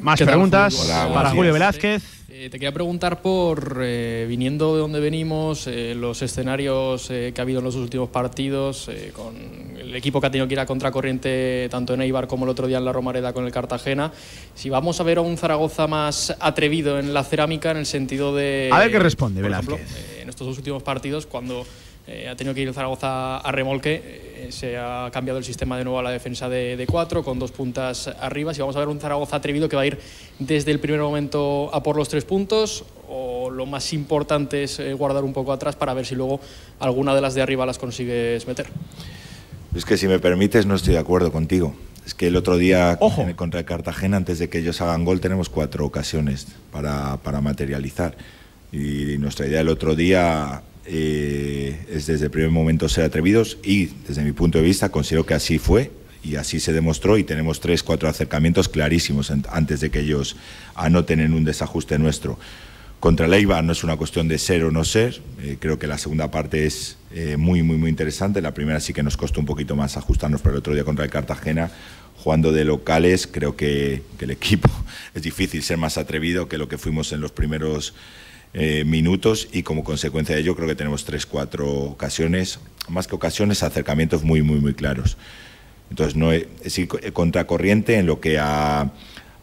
Más 0.00 0.20
preguntas 0.20 0.74
para 1.12 1.30
Julio 1.30 1.52
Velázquez. 1.52 2.02
Eh, 2.28 2.48
te 2.50 2.58
quería 2.58 2.72
preguntar 2.72 3.22
por, 3.22 3.78
eh, 3.82 4.26
viniendo 4.28 4.74
de 4.74 4.80
donde 4.80 4.98
venimos, 4.98 5.68
eh, 5.68 5.94
los 5.94 6.22
escenarios 6.22 7.06
que 7.06 7.34
ha 7.36 7.42
habido 7.42 7.60
en 7.60 7.64
los 7.66 7.76
últimos 7.76 8.08
partidos, 8.08 8.90
con 9.14 9.36
el 9.78 9.94
equipo 9.94 10.20
que 10.20 10.26
ha 10.26 10.30
tenido 10.30 10.48
que 10.48 10.54
ir 10.54 10.60
a 10.60 10.66
contracorriente 10.66 11.68
tanto 11.70 11.94
en 11.94 12.00
Eibar 12.00 12.26
como 12.26 12.44
el 12.44 12.50
otro 12.50 12.66
día 12.66 12.78
en 12.78 12.84
la 12.84 12.92
Romareda 12.92 13.32
con 13.32 13.44
el 13.44 13.52
Cartagena, 13.52 14.10
si 14.56 14.70
vamos 14.70 14.98
a 14.98 15.04
ver 15.04 15.18
a 15.18 15.20
un 15.20 15.36
Zaragoza 15.36 15.86
más 15.86 16.34
atrevido 16.40 16.98
en 16.98 17.14
la 17.14 17.22
cerámica 17.22 17.70
en 17.70 17.76
el 17.76 17.86
sentido 17.86 18.34
de... 18.34 18.70
A 18.72 18.78
ver 18.80 18.90
qué 18.90 18.98
responde 18.98 19.40
Velázquez 19.40 20.20
en 20.20 20.28
estos 20.28 20.46
dos 20.46 20.56
últimos 20.56 20.82
partidos, 20.82 21.26
cuando 21.26 21.64
eh, 22.06 22.28
ha 22.28 22.34
tenido 22.34 22.54
que 22.54 22.62
ir 22.62 22.68
el 22.68 22.74
Zaragoza 22.74 23.38
a 23.38 23.52
remolque, 23.52 24.02
eh, 24.04 24.48
se 24.50 24.76
ha 24.76 25.08
cambiado 25.12 25.38
el 25.38 25.44
sistema 25.44 25.78
de 25.78 25.84
nuevo 25.84 25.98
a 26.00 26.02
la 26.02 26.10
defensa 26.10 26.48
de, 26.48 26.76
de, 26.76 26.86
cuatro, 26.86 27.22
con 27.22 27.38
dos 27.38 27.52
puntas 27.52 28.08
arriba. 28.08 28.52
Si 28.52 28.60
vamos 28.60 28.74
a 28.74 28.80
ver 28.80 28.88
un 28.88 28.98
Zaragoza 28.98 29.36
atrevido 29.36 29.68
que 29.68 29.76
va 29.76 29.82
a 29.82 29.86
ir 29.86 29.98
desde 30.38 30.72
el 30.72 30.80
primer 30.80 31.00
momento 31.00 31.70
a 31.72 31.82
por 31.82 31.96
los 31.96 32.08
tres 32.08 32.24
puntos, 32.24 32.84
o 33.08 33.50
lo 33.50 33.66
más 33.66 33.92
importante 33.92 34.64
es 34.64 34.80
eh, 34.80 34.94
guardar 34.94 35.22
un 35.22 35.32
poco 35.32 35.52
atrás 35.52 35.76
para 35.76 35.94
ver 35.94 36.06
si 36.06 36.14
luego 36.14 36.40
alguna 36.80 37.14
de 37.14 37.20
las 37.20 37.34
de 37.34 37.42
arriba 37.42 37.66
las 37.66 37.78
consigues 37.78 38.46
meter. 38.46 38.66
Es 39.74 39.84
que 39.84 39.96
si 39.96 40.08
me 40.08 40.18
permites, 40.18 40.66
no 40.66 40.74
estoy 40.74 40.94
de 40.94 41.00
acuerdo 41.00 41.30
contigo. 41.30 41.74
Es 42.04 42.14
que 42.14 42.26
el 42.26 42.36
otro 42.36 42.56
día 42.56 42.96
Ojo. 43.00 43.24
contra 43.36 43.60
el 43.60 43.66
Cartagena, 43.66 44.16
antes 44.16 44.38
de 44.38 44.48
que 44.48 44.58
ellos 44.58 44.80
hagan 44.80 45.04
gol, 45.04 45.20
tenemos 45.20 45.48
cuatro 45.48 45.86
ocasiones 45.86 46.48
para, 46.72 47.18
para 47.18 47.40
materializar. 47.40 48.16
Y 48.72 49.18
nuestra 49.18 49.46
idea 49.46 49.60
el 49.60 49.68
otro 49.68 49.94
día 49.94 50.62
eh, 50.84 51.86
es 51.90 52.06
desde 52.06 52.24
el 52.24 52.30
primer 52.30 52.50
momento 52.50 52.88
ser 52.88 53.04
atrevidos 53.04 53.58
y 53.62 53.86
desde 54.06 54.22
mi 54.22 54.32
punto 54.32 54.58
de 54.58 54.64
vista 54.64 54.90
considero 54.90 55.24
que 55.24 55.34
así 55.34 55.58
fue 55.58 55.90
y 56.24 56.36
así 56.36 56.60
se 56.60 56.72
demostró 56.72 57.18
y 57.18 57.24
tenemos 57.24 57.60
tres, 57.60 57.82
cuatro 57.82 58.08
acercamientos 58.08 58.68
clarísimos 58.68 59.30
antes 59.30 59.80
de 59.80 59.90
que 59.90 60.00
ellos 60.00 60.36
anoten 60.74 61.20
en 61.20 61.34
un 61.34 61.44
desajuste 61.44 61.98
nuestro. 61.98 62.38
Contra 63.00 63.26
el 63.26 63.34
Eibar 63.34 63.64
no 63.64 63.72
es 63.72 63.82
una 63.82 63.96
cuestión 63.96 64.28
de 64.28 64.38
ser 64.38 64.62
o 64.62 64.70
no 64.70 64.84
ser, 64.84 65.20
eh, 65.40 65.56
creo 65.58 65.76
que 65.76 65.88
la 65.88 65.98
segunda 65.98 66.30
parte 66.30 66.66
es 66.66 66.98
eh, 67.12 67.36
muy, 67.36 67.64
muy, 67.64 67.76
muy 67.76 67.90
interesante, 67.90 68.40
la 68.40 68.54
primera 68.54 68.78
sí 68.78 68.92
que 68.92 69.02
nos 69.02 69.16
costó 69.16 69.40
un 69.40 69.46
poquito 69.46 69.74
más 69.74 69.96
ajustarnos, 69.96 70.40
pero 70.40 70.54
el 70.54 70.60
otro 70.60 70.72
día 70.72 70.84
contra 70.84 71.04
el 71.04 71.10
Cartagena, 71.10 71.72
jugando 72.16 72.52
de 72.52 72.64
locales, 72.64 73.26
creo 73.26 73.56
que, 73.56 74.02
que 74.18 74.26
el 74.26 74.30
equipo 74.30 74.70
es 75.14 75.22
difícil 75.22 75.64
ser 75.64 75.78
más 75.78 75.98
atrevido 75.98 76.48
que 76.48 76.58
lo 76.58 76.68
que 76.68 76.78
fuimos 76.78 77.10
en 77.12 77.20
los 77.20 77.32
primeros 77.32 77.94
eh, 78.54 78.84
minutos 78.84 79.48
y 79.52 79.62
como 79.62 79.82
consecuencia 79.82 80.34
de 80.34 80.42
ello 80.42 80.54
creo 80.54 80.68
que 80.68 80.74
tenemos 80.74 81.04
tres, 81.04 81.26
cuatro 81.26 81.70
ocasiones, 81.70 82.60
más 82.88 83.06
que 83.06 83.14
ocasiones, 83.14 83.62
acercamientos 83.62 84.22
muy, 84.22 84.42
muy, 84.42 84.60
muy 84.60 84.74
claros. 84.74 85.16
Entonces, 85.90 86.16
no 86.16 86.32
es, 86.32 86.46
ir 86.78 86.88
contracorriente 87.12 87.98
en 87.98 88.06
lo 88.06 88.20
que 88.20 88.38
a, 88.38 88.92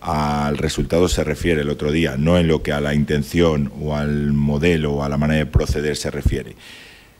al 0.01 0.57
resultado 0.57 1.07
se 1.07 1.23
refiere 1.23 1.61
el 1.61 1.69
otro 1.69 1.91
día, 1.91 2.17
no 2.17 2.37
en 2.37 2.47
lo 2.47 2.63
que 2.63 2.71
a 2.71 2.81
la 2.81 2.93
intención 2.93 3.71
o 3.81 3.95
al 3.95 4.33
modelo 4.33 4.93
o 4.93 5.03
a 5.03 5.09
la 5.09 5.17
manera 5.17 5.39
de 5.39 5.45
proceder 5.45 5.97
se 5.97 6.09
refiere. 6.11 6.55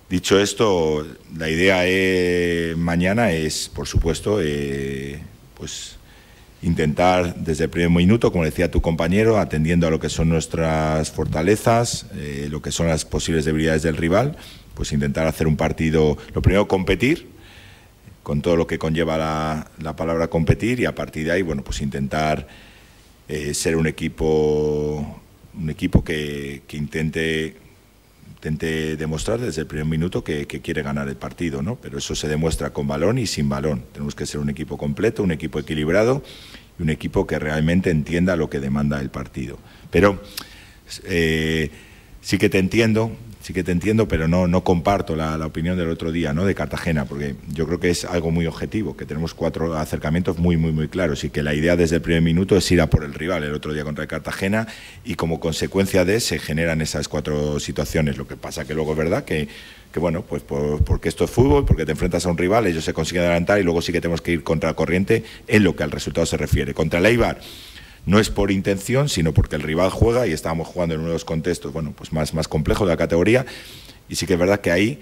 Dicho 0.10 0.40
esto, 0.40 1.06
la 1.38 1.50
idea 1.50 1.86
es, 1.86 2.76
mañana 2.76 3.32
es, 3.32 3.70
por 3.70 3.88
supuesto, 3.88 4.40
eh, 4.42 5.20
pues 5.56 5.99
intentar 6.62 7.36
desde 7.36 7.66
el 7.66 7.70
primer 7.70 7.90
minuto, 7.90 8.32
como 8.32 8.44
decía 8.44 8.72
tu 8.72 8.82
compañero, 8.82 9.38
atendiendo 9.38 9.88
a 9.88 9.90
lo 9.90 10.00
que 10.00 10.10
son 10.10 10.30
nuestras 10.30 11.12
fortalezas, 11.12 12.08
eh, 12.16 12.48
lo 12.50 12.62
que 12.62 12.72
son 12.72 12.88
las 12.88 13.06
posibles 13.06 13.46
debilidades 13.46 13.84
del 13.84 13.98
rival, 13.98 14.38
pues 14.74 14.92
intentar 14.92 15.28
hacer 15.28 15.48
un 15.48 15.56
partido, 15.56 16.18
lo 16.34 16.42
primero 16.42 16.68
competir, 16.68 17.30
con 18.24 18.42
todo 18.42 18.56
lo 18.56 18.68
que 18.68 18.78
conlleva 18.78 19.18
la, 19.18 19.72
la 19.82 19.96
palabra 19.96 20.28
competir 20.28 20.80
y 20.80 20.86
a 20.86 20.94
partir 20.94 21.26
de 21.26 21.32
ahí, 21.32 21.42
bueno, 21.42 21.64
pues 21.64 21.82
intentar 21.82 22.48
eh, 23.28 23.54
ser 23.54 23.76
un 23.76 23.88
equipo, 23.88 25.22
un 25.58 25.70
equipo 25.70 26.04
que, 26.04 26.64
que 26.68 26.78
intente 26.78 27.56
intente 28.40 28.96
demostrar 28.96 29.42
desde 29.42 29.62
el 29.62 29.68
primer 29.68 29.86
minuto 29.86 30.24
que, 30.24 30.48
que, 30.48 30.62
quiere 30.62 30.82
ganar 30.82 31.10
el 31.10 31.18
partido, 31.18 31.62
¿no? 31.62 31.76
Pero 31.76 31.98
eso 31.98 32.16
se 32.16 32.30
demuestra 32.30 32.70
con 32.70 32.88
balón 32.88 33.18
y 33.18 33.28
sin 33.28 33.50
balón. 33.50 33.84
Tenemos 33.92 34.16
que 34.16 34.26
ser 34.26 34.40
un 34.40 34.50
equipo 34.50 34.78
completo, 34.78 35.24
un 35.24 35.32
equipo 35.32 35.60
equilibrado 35.60 36.24
y 36.80 36.84
un 36.84 36.90
equipo 36.90 37.28
que 37.28 37.38
realmente 37.38 37.90
entienda 37.90 38.38
lo 38.38 38.50
que 38.50 38.62
demanda 38.62 39.02
el 39.02 39.10
partido. 39.10 39.60
Pero 39.92 40.22
eh, 41.04 41.70
sí 42.22 42.38
que 42.38 42.48
te 42.48 42.60
entiendo, 42.60 43.12
sí 43.50 43.54
que 43.54 43.64
te 43.64 43.72
entiendo, 43.72 44.08
pero 44.08 44.28
no, 44.28 44.46
no 44.46 44.64
comparto 44.64 45.16
la, 45.16 45.36
la, 45.36 45.48
opinión 45.48 45.76
del 45.76 45.90
otro 45.90 46.12
día, 46.12 46.34
¿no? 46.34 46.46
De 46.46 46.54
Cartagena, 46.54 47.06
porque 47.06 47.36
yo 47.52 47.66
creo 47.66 47.80
que 47.80 47.90
es 47.90 48.06
algo 48.06 48.30
muy 48.30 48.46
objetivo, 48.46 48.96
que 48.96 49.08
tenemos 49.08 49.34
cuatro 49.34 49.76
acercamientos 49.76 50.38
muy, 50.38 50.56
muy, 50.56 50.72
muy 50.72 50.88
claros 50.88 51.24
y 51.24 51.32
que 51.32 51.42
la 51.42 51.56
idea 51.56 51.76
desde 51.76 51.96
el 51.96 52.04
primer 52.04 52.22
minuto 52.22 52.56
es 52.56 52.72
ir 52.72 52.80
a 52.80 52.92
por 52.92 53.04
el 53.04 53.16
rival 53.16 53.44
el 53.44 53.56
otro 53.56 53.74
día 53.74 53.84
contra 53.84 54.04
el 54.04 54.08
Cartagena 54.08 54.68
y 55.04 55.16
como 55.16 55.40
consecuencia 55.40 56.06
de 56.06 56.20
se 56.20 56.38
generan 56.38 56.80
esas 56.82 57.08
cuatro 57.08 57.60
situaciones. 57.60 58.20
Lo 58.20 58.28
que 58.28 58.36
pasa 58.36 58.66
que 58.66 58.76
luego 58.76 58.92
es 58.92 59.00
verdad 59.00 59.24
que, 59.24 59.48
que 59.92 60.00
bueno, 60.00 60.22
pues 60.22 60.44
por, 60.44 60.84
porque 60.84 61.10
esto 61.10 61.24
es 61.24 61.32
fútbol, 61.32 61.66
porque 61.66 61.88
te 61.88 61.94
enfrentas 61.94 62.28
a 62.28 62.30
un 62.30 62.38
rival, 62.38 62.68
ellos 62.68 62.86
se 62.86 62.94
consiguen 62.94 63.24
adelantar 63.24 63.60
y 63.60 63.64
luego 63.64 63.82
sí 63.82 63.92
que 63.92 64.00
tenemos 64.00 64.22
que 64.22 64.32
ir 64.32 64.44
contra 64.44 64.70
la 64.70 64.76
corriente 64.76 65.24
en 65.48 65.64
lo 65.64 65.76
que 65.76 65.82
al 65.82 65.90
resultado 65.90 66.28
se 66.28 66.38
refiere. 66.38 66.76
Contra 66.76 67.00
el 67.00 67.08
Eibar 67.08 67.40
no 68.10 68.20
es 68.20 68.32
por 68.32 68.50
intención, 68.50 69.08
sino 69.08 69.34
porque 69.36 69.56
el 69.56 69.62
rival 69.62 69.92
juega 69.92 70.26
y 70.26 70.32
estábamos 70.32 70.68
jugando 70.68 70.96
en 70.96 71.02
uno 71.02 71.10
de 71.10 71.14
los 71.14 71.26
contextos 71.26 71.72
bueno, 71.72 71.94
pues 71.96 72.12
más, 72.12 72.34
más 72.34 72.48
complejos 72.48 72.88
de 72.88 72.94
la 72.94 72.98
categoría. 72.98 73.46
Y 74.10 74.16
sí 74.16 74.26
que 74.26 74.34
es 74.34 74.40
verdad 74.40 74.62
que 74.62 74.72
ahí 74.72 75.00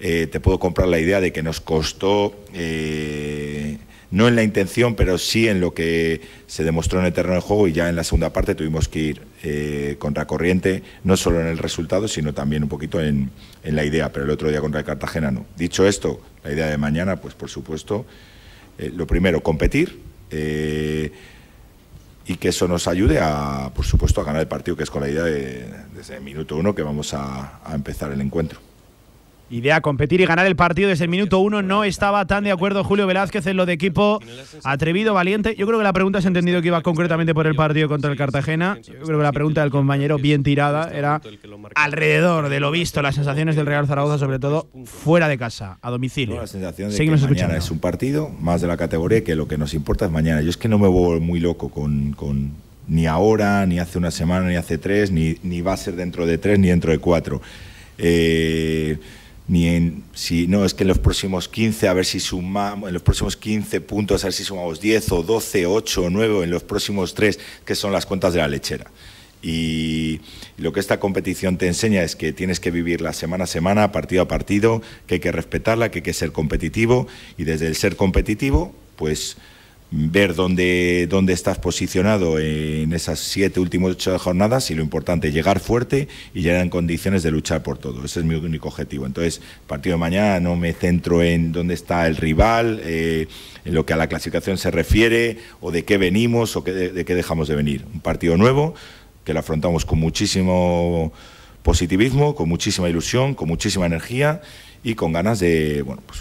eh, 0.00 0.26
te 0.26 0.40
puedo 0.40 0.58
comprar 0.58 0.88
la 0.88 0.98
idea 0.98 1.20
de 1.20 1.34
que 1.34 1.42
nos 1.42 1.60
costó, 1.60 2.34
eh, 2.54 3.76
no 4.10 4.26
en 4.26 4.36
la 4.36 4.42
intención, 4.42 4.94
pero 4.94 5.18
sí 5.18 5.48
en 5.48 5.60
lo 5.60 5.74
que 5.74 6.22
se 6.46 6.64
demostró 6.64 6.98
en 6.98 7.04
el 7.04 7.12
terreno 7.12 7.34
de 7.34 7.42
juego 7.42 7.68
y 7.68 7.74
ya 7.74 7.90
en 7.90 7.96
la 7.96 8.04
segunda 8.04 8.32
parte 8.32 8.54
tuvimos 8.54 8.88
que 8.88 9.00
ir 9.00 9.22
eh, 9.42 9.96
contra 9.98 10.26
corriente, 10.26 10.82
no 11.04 11.18
solo 11.18 11.42
en 11.42 11.48
el 11.48 11.58
resultado, 11.58 12.08
sino 12.08 12.32
también 12.32 12.62
un 12.62 12.70
poquito 12.70 13.02
en, 13.02 13.32
en, 13.64 13.76
la 13.76 13.84
idea. 13.84 14.10
Pero 14.12 14.24
el 14.24 14.30
otro 14.30 14.48
día 14.48 14.62
contra 14.62 14.80
el 14.80 14.86
Cartagena 14.86 15.30
no. 15.30 15.44
Dicho 15.58 15.86
esto, 15.86 16.22
la 16.42 16.52
idea 16.52 16.68
de 16.68 16.78
mañana, 16.78 17.16
pues 17.16 17.34
por 17.34 17.50
supuesto, 17.50 18.06
lo 18.78 19.06
primero, 19.06 19.42
competir 19.42 20.00
y 22.26 22.36
que 22.36 22.48
eso 22.48 22.66
nos 22.66 22.88
ayude 22.88 23.20
a, 23.20 23.70
por 23.74 23.84
supuesto, 23.84 24.20
a 24.20 24.24
ganar 24.24 24.40
el 24.42 24.48
partido, 24.48 24.76
que 24.76 24.82
es 24.82 24.90
con 24.90 25.02
la 25.02 25.08
idea 25.08 25.22
de, 25.22 25.72
desde 25.94 26.16
el 26.16 26.22
minuto 26.22 26.56
uno 26.56 26.74
que 26.74 26.82
vamos 26.82 27.14
a, 27.14 27.60
a 27.64 27.74
empezar 27.74 28.10
el 28.12 28.20
encuentro. 28.20 28.65
Idea 29.48 29.80
competir 29.80 30.20
y 30.20 30.26
ganar 30.26 30.44
el 30.46 30.56
partido 30.56 30.88
desde 30.88 31.04
el 31.04 31.10
minuto 31.10 31.38
uno. 31.38 31.62
No 31.62 31.84
estaba 31.84 32.26
tan 32.26 32.42
de 32.42 32.50
acuerdo 32.50 32.82
Julio 32.82 33.06
Velázquez 33.06 33.46
en 33.46 33.56
lo 33.56 33.64
de 33.64 33.74
equipo 33.74 34.20
atrevido, 34.64 35.14
valiente. 35.14 35.54
Yo 35.56 35.66
creo 35.66 35.78
que 35.78 35.84
la 35.84 35.92
pregunta 35.92 36.20
se 36.20 36.26
ha 36.26 36.30
entendido 36.30 36.60
que 36.60 36.68
iba 36.68 36.82
concretamente 36.82 37.32
por 37.32 37.46
el 37.46 37.54
partido 37.54 37.88
contra 37.88 38.10
el 38.10 38.16
Cartagena. 38.16 38.78
Yo 38.82 38.94
creo 39.04 39.18
que 39.18 39.22
la 39.22 39.32
pregunta 39.32 39.60
del 39.60 39.70
compañero, 39.70 40.18
bien 40.18 40.42
tirada, 40.42 40.90
era 40.92 41.20
alrededor 41.74 42.48
de 42.48 42.58
lo 42.58 42.70
visto, 42.70 43.02
las 43.02 43.14
sensaciones 43.14 43.54
del 43.54 43.66
Real 43.66 43.86
Zaragoza, 43.86 44.18
sobre 44.18 44.38
todo 44.38 44.68
fuera 44.84 45.28
de 45.28 45.38
casa, 45.38 45.78
a 45.80 45.90
domicilio. 45.90 46.40
La 46.40 46.46
sensación 46.46 46.90
de 46.90 46.96
Seguimos 46.96 47.20
que 47.20 47.26
mañana 47.26 47.54
escuchando. 47.54 47.64
es 47.64 47.70
un 47.70 47.78
partido 47.78 48.28
más 48.40 48.60
de 48.60 48.66
la 48.66 48.76
categoría 48.76 49.22
que 49.22 49.36
lo 49.36 49.46
que 49.46 49.58
nos 49.58 49.74
importa 49.74 50.06
es 50.06 50.10
mañana. 50.10 50.40
Yo 50.42 50.50
es 50.50 50.56
que 50.56 50.68
no 50.68 50.78
me 50.78 50.88
vuelvo 50.88 51.20
muy 51.20 51.38
loco 51.38 51.68
con, 51.68 52.12
con 52.14 52.50
ni 52.88 53.06
ahora, 53.06 53.64
ni 53.66 53.78
hace 53.78 53.98
una 53.98 54.10
semana, 54.10 54.48
ni 54.48 54.56
hace 54.56 54.78
tres, 54.78 55.10
ni, 55.12 55.36
ni 55.42 55.60
va 55.60 55.72
a 55.74 55.76
ser 55.76 55.94
dentro 55.94 56.26
de 56.26 56.38
tres, 56.38 56.58
ni 56.58 56.68
dentro 56.68 56.90
de 56.90 56.98
cuatro. 56.98 57.40
Eh, 57.98 58.98
ni 59.48 59.68
en 59.68 60.02
si 60.12 60.46
no 60.46 60.64
es 60.64 60.74
que 60.74 60.84
en 60.84 60.88
los 60.88 60.98
próximos 60.98 61.48
15 61.48 61.88
a 61.88 61.92
ver 61.92 62.04
si 62.04 62.18
sumamos 62.18 62.88
en 62.88 62.94
los 62.94 63.02
próximos 63.02 63.36
15 63.36 63.80
puntos 63.80 64.24
a 64.24 64.26
ver 64.26 64.32
si 64.32 64.44
sumamos 64.44 64.80
10 64.80 65.12
o 65.12 65.22
12 65.22 65.66
8 65.66 66.02
o 66.02 66.10
9 66.10 66.44
en 66.44 66.50
los 66.50 66.64
próximos 66.64 67.14
3 67.14 67.38
que 67.64 67.74
son 67.74 67.92
las 67.92 68.06
cuentas 68.06 68.34
de 68.34 68.40
la 68.40 68.48
lechera. 68.48 68.90
Y 69.42 70.20
lo 70.56 70.72
que 70.72 70.80
esta 70.80 70.98
competición 70.98 71.56
te 71.56 71.68
enseña 71.68 72.02
es 72.02 72.16
que 72.16 72.32
tienes 72.32 72.58
que 72.58 72.72
vivirla 72.72 73.12
semana 73.12 73.44
a 73.44 73.46
semana, 73.46 73.92
partido 73.92 74.22
a 74.22 74.28
partido, 74.28 74.82
que 75.06 75.14
hay 75.14 75.20
que 75.20 75.30
respetarla, 75.30 75.90
que 75.90 75.98
hay 75.98 76.02
que 76.02 76.14
ser 76.14 76.32
competitivo 76.32 77.06
y 77.36 77.44
desde 77.44 77.68
el 77.68 77.76
ser 77.76 77.94
competitivo, 77.94 78.74
pues 78.96 79.36
ver 79.90 80.34
dónde, 80.34 81.06
dónde 81.08 81.32
estás 81.32 81.58
posicionado 81.58 82.40
en 82.40 82.92
esas 82.92 83.20
siete 83.20 83.60
últimas 83.60 83.92
ocho 83.92 84.18
jornadas 84.18 84.70
y 84.70 84.74
lo 84.74 84.82
importante, 84.82 85.30
llegar 85.30 85.60
fuerte 85.60 86.08
y 86.34 86.42
llegar 86.42 86.62
en 86.62 86.70
condiciones 86.70 87.22
de 87.22 87.30
luchar 87.30 87.62
por 87.62 87.78
todo. 87.78 88.04
Ese 88.04 88.20
es 88.20 88.26
mi 88.26 88.34
único 88.34 88.68
objetivo. 88.68 89.06
Entonces, 89.06 89.40
partido 89.66 89.94
de 89.94 90.00
mañana 90.00 90.40
no 90.40 90.56
me 90.56 90.72
centro 90.72 91.22
en 91.22 91.52
dónde 91.52 91.74
está 91.74 92.06
el 92.08 92.16
rival, 92.16 92.80
eh, 92.82 93.28
en 93.64 93.74
lo 93.74 93.86
que 93.86 93.92
a 93.92 93.96
la 93.96 94.08
clasificación 94.08 94.58
se 94.58 94.70
refiere, 94.70 95.38
o 95.60 95.70
de 95.70 95.84
qué 95.84 95.98
venimos 95.98 96.56
o 96.56 96.64
qué, 96.64 96.72
de, 96.72 97.04
qué 97.04 97.14
dejamos 97.14 97.46
de 97.46 97.54
venir. 97.54 97.84
Un 97.94 98.00
partido 98.00 98.36
nuevo 98.36 98.74
que 99.24 99.32
lo 99.32 99.40
afrontamos 99.40 99.84
con 99.84 100.00
muchísimo 100.00 101.12
positivismo, 101.62 102.34
con 102.34 102.48
muchísima 102.48 102.88
ilusión, 102.88 103.34
con 103.34 103.48
muchísima 103.48 103.86
energía 103.86 104.40
y 104.82 104.94
con 104.94 105.12
ganas 105.12 105.38
de, 105.38 105.82
bueno, 105.82 106.02
pues... 106.06 106.20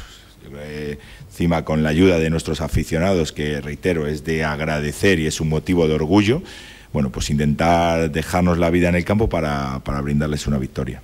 Encima 1.36 1.66
con 1.66 1.84
la 1.84 1.90
ayuda 1.90 2.18
de 2.18 2.30
nuestros 2.30 2.62
aficionados, 2.62 3.34
que 3.34 3.60
reitero, 3.60 4.08
es 4.08 4.24
de 4.24 4.46
agradecer 4.46 5.20
y 5.20 5.28
es 5.28 5.42
un 5.42 5.50
motivo 5.50 5.86
de 5.86 5.94
orgullo, 5.94 6.42
bueno, 6.94 7.10
pues 7.10 7.30
intentar 7.30 8.10
dejarnos 8.10 8.58
la 8.58 8.70
vida 8.70 8.88
en 8.88 8.96
el 8.96 9.04
campo 9.04 9.28
para, 9.28 9.82
para 9.84 10.00
brindarles 10.00 10.48
una 10.48 10.58
victoria. 10.60 11.02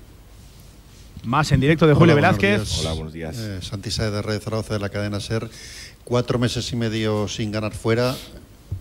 Más 1.25 1.51
en 1.51 1.59
directo 1.59 1.85
de 1.85 1.95
Julio 1.95 2.13
Hola, 2.13 2.31
Velázquez. 2.31 2.79
Hola, 2.79 2.93
buenos 2.93 3.11
días. 3.11 3.37
Eh, 3.39 3.59
Santi 3.61 3.91
Saez 3.91 4.13
de 4.13 4.21
Red 4.21 4.39
Zaragoza 4.39 4.73
de 4.75 4.79
la 4.79 4.87
cadena 4.87 5.19
SER. 5.19 5.49
Cuatro 6.05 6.39
meses 6.39 6.71
y 6.71 6.77
medio 6.77 7.27
sin 7.27 7.51
ganar 7.51 7.73
fuera. 7.73 8.15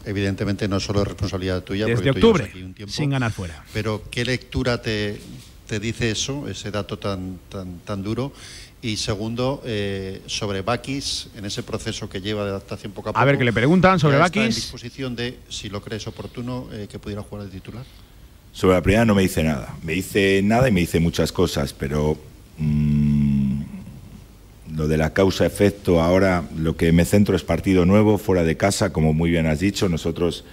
Evidentemente 0.04 0.68
no 0.68 0.78
solo 0.78 1.02
es 1.02 1.08
responsabilidad 1.08 1.64
tuya. 1.64 1.86
Desde 1.86 2.10
octubre, 2.10 2.44
aquí 2.44 2.62
un 2.62 2.74
tiempo, 2.74 2.94
sin 2.94 3.10
ganar 3.10 3.32
fuera. 3.32 3.64
Pero 3.72 4.04
¿qué 4.08 4.24
lectura 4.24 4.80
te, 4.80 5.20
te 5.66 5.80
dice 5.80 6.12
eso, 6.12 6.48
ese 6.48 6.70
dato 6.70 6.96
tan, 6.96 7.40
tan, 7.48 7.80
tan 7.80 8.04
duro? 8.04 8.32
Y 8.82 8.96
segundo, 8.96 9.62
eh, 9.66 10.22
sobre 10.26 10.62
Bakis, 10.62 11.28
en 11.36 11.44
ese 11.44 11.62
proceso 11.62 12.08
que 12.08 12.20
lleva 12.22 12.44
de 12.44 12.50
adaptación 12.50 12.92
poco 12.92 13.10
a 13.10 13.12
poco. 13.12 13.20
A 13.20 13.24
ver, 13.26 13.36
que 13.36 13.44
le 13.44 13.52
preguntan 13.52 13.98
sobre 13.98 14.16
¿ya 14.16 14.24
está 14.24 14.38
en 14.38 14.46
Bakis. 14.46 14.56
disposición 14.56 15.14
de, 15.14 15.38
si 15.50 15.68
lo 15.68 15.82
crees 15.82 16.06
oportuno, 16.06 16.66
eh, 16.72 16.88
que 16.90 16.98
pudiera 16.98 17.22
jugar 17.22 17.44
de 17.44 17.50
titular? 17.50 17.84
Sobre 18.52 18.76
la 18.76 18.82
primera 18.82 19.04
no 19.04 19.14
me 19.14 19.22
dice 19.22 19.42
nada. 19.42 19.76
Me 19.82 19.92
dice 19.92 20.40
nada 20.42 20.68
y 20.68 20.72
me 20.72 20.80
dice 20.80 20.98
muchas 20.98 21.30
cosas, 21.30 21.74
pero 21.74 22.16
mm, 22.56 23.62
lo 24.74 24.88
de 24.88 24.96
la 24.96 25.12
causa-efecto, 25.12 26.00
ahora 26.00 26.44
lo 26.56 26.76
que 26.76 26.90
me 26.92 27.04
centro 27.04 27.36
es 27.36 27.42
partido 27.42 27.84
nuevo, 27.84 28.16
fuera 28.16 28.44
de 28.44 28.56
casa, 28.56 28.92
como 28.94 29.12
muy 29.12 29.30
bien 29.30 29.46
has 29.46 29.60
dicho. 29.60 29.90
Nosotros 29.90 30.44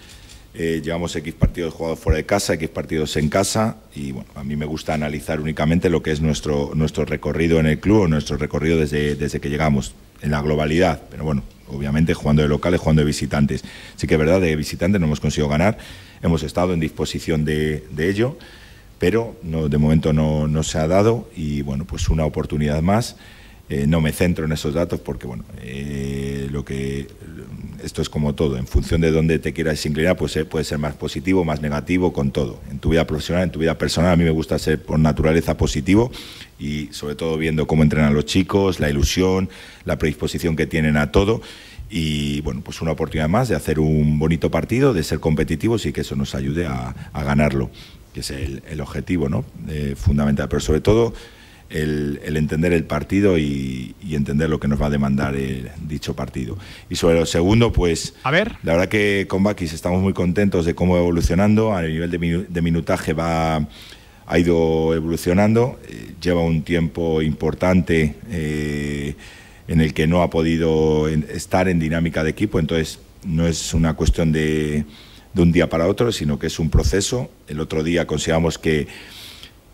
eh, 0.59 0.81
llevamos 0.83 1.15
X 1.15 1.35
partidos 1.35 1.71
jugados 1.71 1.99
fuera 1.99 2.17
de 2.17 2.25
casa, 2.25 2.55
X 2.55 2.67
partidos 2.69 3.15
en 3.15 3.29
casa 3.29 3.77
y 3.93 4.11
bueno, 4.11 4.27
a 4.33 4.43
mí 4.43 4.55
me 4.55 4.65
gusta 4.65 4.95
analizar 4.95 5.39
únicamente 5.39 5.87
lo 5.87 6.01
que 6.01 6.11
es 6.11 6.19
nuestro, 6.19 6.71
nuestro 6.73 7.05
recorrido 7.05 7.59
en 7.59 7.67
el 7.67 7.79
club 7.79 8.01
o 8.01 8.07
nuestro 8.07 8.37
recorrido 8.37 8.79
desde, 8.79 9.15
desde 9.15 9.39
que 9.39 9.51
llegamos 9.51 9.93
en 10.23 10.31
la 10.31 10.41
globalidad. 10.41 11.03
Pero 11.11 11.25
bueno, 11.25 11.43
obviamente 11.67 12.15
jugando 12.15 12.41
de 12.41 12.47
locales, 12.47 12.79
jugando 12.79 13.01
de 13.01 13.05
visitantes. 13.05 13.63
Sí 13.97 14.07
que 14.07 14.15
es 14.15 14.19
verdad, 14.19 14.41
de 14.41 14.55
visitantes 14.55 14.99
no 14.99 15.05
hemos 15.05 15.19
conseguido 15.19 15.47
ganar, 15.47 15.77
hemos 16.23 16.41
estado 16.41 16.73
en 16.73 16.79
disposición 16.79 17.45
de, 17.45 17.83
ello, 17.95 18.35
pero 18.97 19.37
de 19.43 19.77
momento 19.77 20.11
no, 20.11 20.47
no 20.47 20.63
se 20.63 20.79
ha 20.79 20.87
dado 20.87 21.29
y 21.35 21.61
bueno, 21.61 21.85
pues 21.85 22.09
una 22.09 22.25
oportunidad 22.25 22.81
más. 22.81 23.15
Eh, 23.69 23.85
no 23.85 23.99
me 23.99 24.13
centro 24.13 24.45
en 24.45 24.51
esos 24.53 24.73
datos 24.73 24.99
porque, 24.99 25.27
bueno, 25.27 25.43
eh, 25.61 26.47
lo 26.51 26.63
que 26.63 27.07
esto 27.83 28.01
es 28.01 28.09
como 28.09 28.33
todo, 28.33 28.57
en 28.57 28.65
función 28.65 29.01
de 29.01 29.11
dónde 29.11 29.39
te 29.39 29.53
quieras 29.53 29.85
inclinar, 29.85 30.15
pues 30.17 30.35
eh, 30.37 30.45
puede 30.45 30.65
ser 30.65 30.77
más 30.77 30.95
positivo, 30.95 31.43
más 31.43 31.61
negativo, 31.61 32.13
con 32.13 32.31
todo. 32.31 32.59
En 32.71 32.79
tu 32.79 32.89
vida 32.89 33.05
profesional, 33.05 33.43
en 33.43 33.51
tu 33.51 33.59
vida 33.59 33.77
personal, 33.77 34.13
a 34.13 34.15
mí 34.15 34.23
me 34.23 34.31
gusta 34.31 34.57
ser 34.57 34.81
por 34.81 34.97
naturaleza 34.99 35.57
positivo 35.57 36.11
y 36.59 36.87
sobre 36.91 37.15
todo 37.15 37.37
viendo 37.37 37.67
cómo 37.67 37.83
entrenan 37.83 38.13
los 38.13 38.25
chicos, 38.25 38.79
la 38.79 38.89
ilusión, 38.89 39.49
la 39.85 39.97
predisposición 39.97 40.55
que 40.55 40.65
tienen 40.65 40.97
a 40.97 41.11
todo 41.11 41.41
y 41.89 42.41
bueno, 42.41 42.61
pues 42.61 42.81
una 42.81 42.91
oportunidad 42.91 43.29
más 43.29 43.47
de 43.47 43.55
hacer 43.55 43.79
un 43.79 44.19
bonito 44.19 44.51
partido, 44.51 44.93
de 44.93 45.03
ser 45.03 45.19
competitivos 45.19 45.85
y 45.85 45.93
que 45.93 46.01
eso 46.01 46.15
nos 46.15 46.35
ayude 46.35 46.65
a, 46.65 47.09
a 47.13 47.23
ganarlo, 47.23 47.69
que 48.13 48.19
es 48.21 48.31
el, 48.31 48.63
el 48.69 48.81
objetivo 48.81 49.29
¿no? 49.29 49.45
Eh, 49.69 49.95
fundamental, 49.95 50.49
pero 50.49 50.59
sobre 50.59 50.81
todo 50.81 51.13
el, 51.69 52.19
el 52.23 52.37
entender 52.37 52.73
el 52.73 52.83
partido 52.83 53.37
y, 53.37 53.95
y, 54.01 54.15
entender 54.15 54.49
lo 54.49 54.59
que 54.59 54.67
nos 54.67 54.81
va 54.81 54.87
a 54.87 54.89
demandar 54.89 55.35
el, 55.35 55.69
dicho 55.87 56.15
partido. 56.15 56.57
Y 56.89 56.95
sobre 56.95 57.19
lo 57.19 57.25
segundo, 57.25 57.71
pues 57.71 58.13
a 58.23 58.31
ver. 58.31 58.55
la 58.63 58.73
verdad 58.73 58.89
que 58.89 59.25
con 59.27 59.43
Bakis 59.43 59.73
estamos 59.73 60.01
muy 60.01 60.13
contentos 60.13 60.65
de 60.65 60.75
cómo 60.75 60.93
va 60.93 60.99
evolucionando, 60.99 61.73
a 61.73 61.81
nivel 61.81 62.09
de, 62.11 62.19
minu 62.19 62.45
de 62.47 62.61
minutaje 62.61 63.13
va 63.13 63.67
ha 64.27 64.37
ido 64.37 64.93
evolucionando, 64.93 65.79
eh, 65.87 66.13
lleva 66.21 66.41
un 66.41 66.61
tiempo 66.63 67.21
importante 67.21 68.15
eh, 68.29 69.15
en 69.69 69.79
el 69.79 69.93
que 69.93 70.05
no 70.05 70.21
ha 70.21 70.29
podido 70.29 71.07
estar 71.07 71.69
en 71.69 71.79
dinámica 71.79 72.25
de 72.25 72.31
equipo, 72.31 72.59
entonces 72.59 72.99
no 73.23 73.47
es 73.47 73.73
una 73.73 73.93
cuestión 73.93 74.33
de, 74.33 74.83
de 75.33 75.41
un 75.41 75.53
día 75.53 75.69
para 75.69 75.87
otro, 75.87 76.11
sino 76.11 76.37
que 76.39 76.47
es 76.47 76.59
un 76.59 76.69
proceso. 76.69 77.31
El 77.47 77.61
otro 77.61 77.83
día 77.83 78.05
consideramos 78.05 78.57
que 78.57 78.87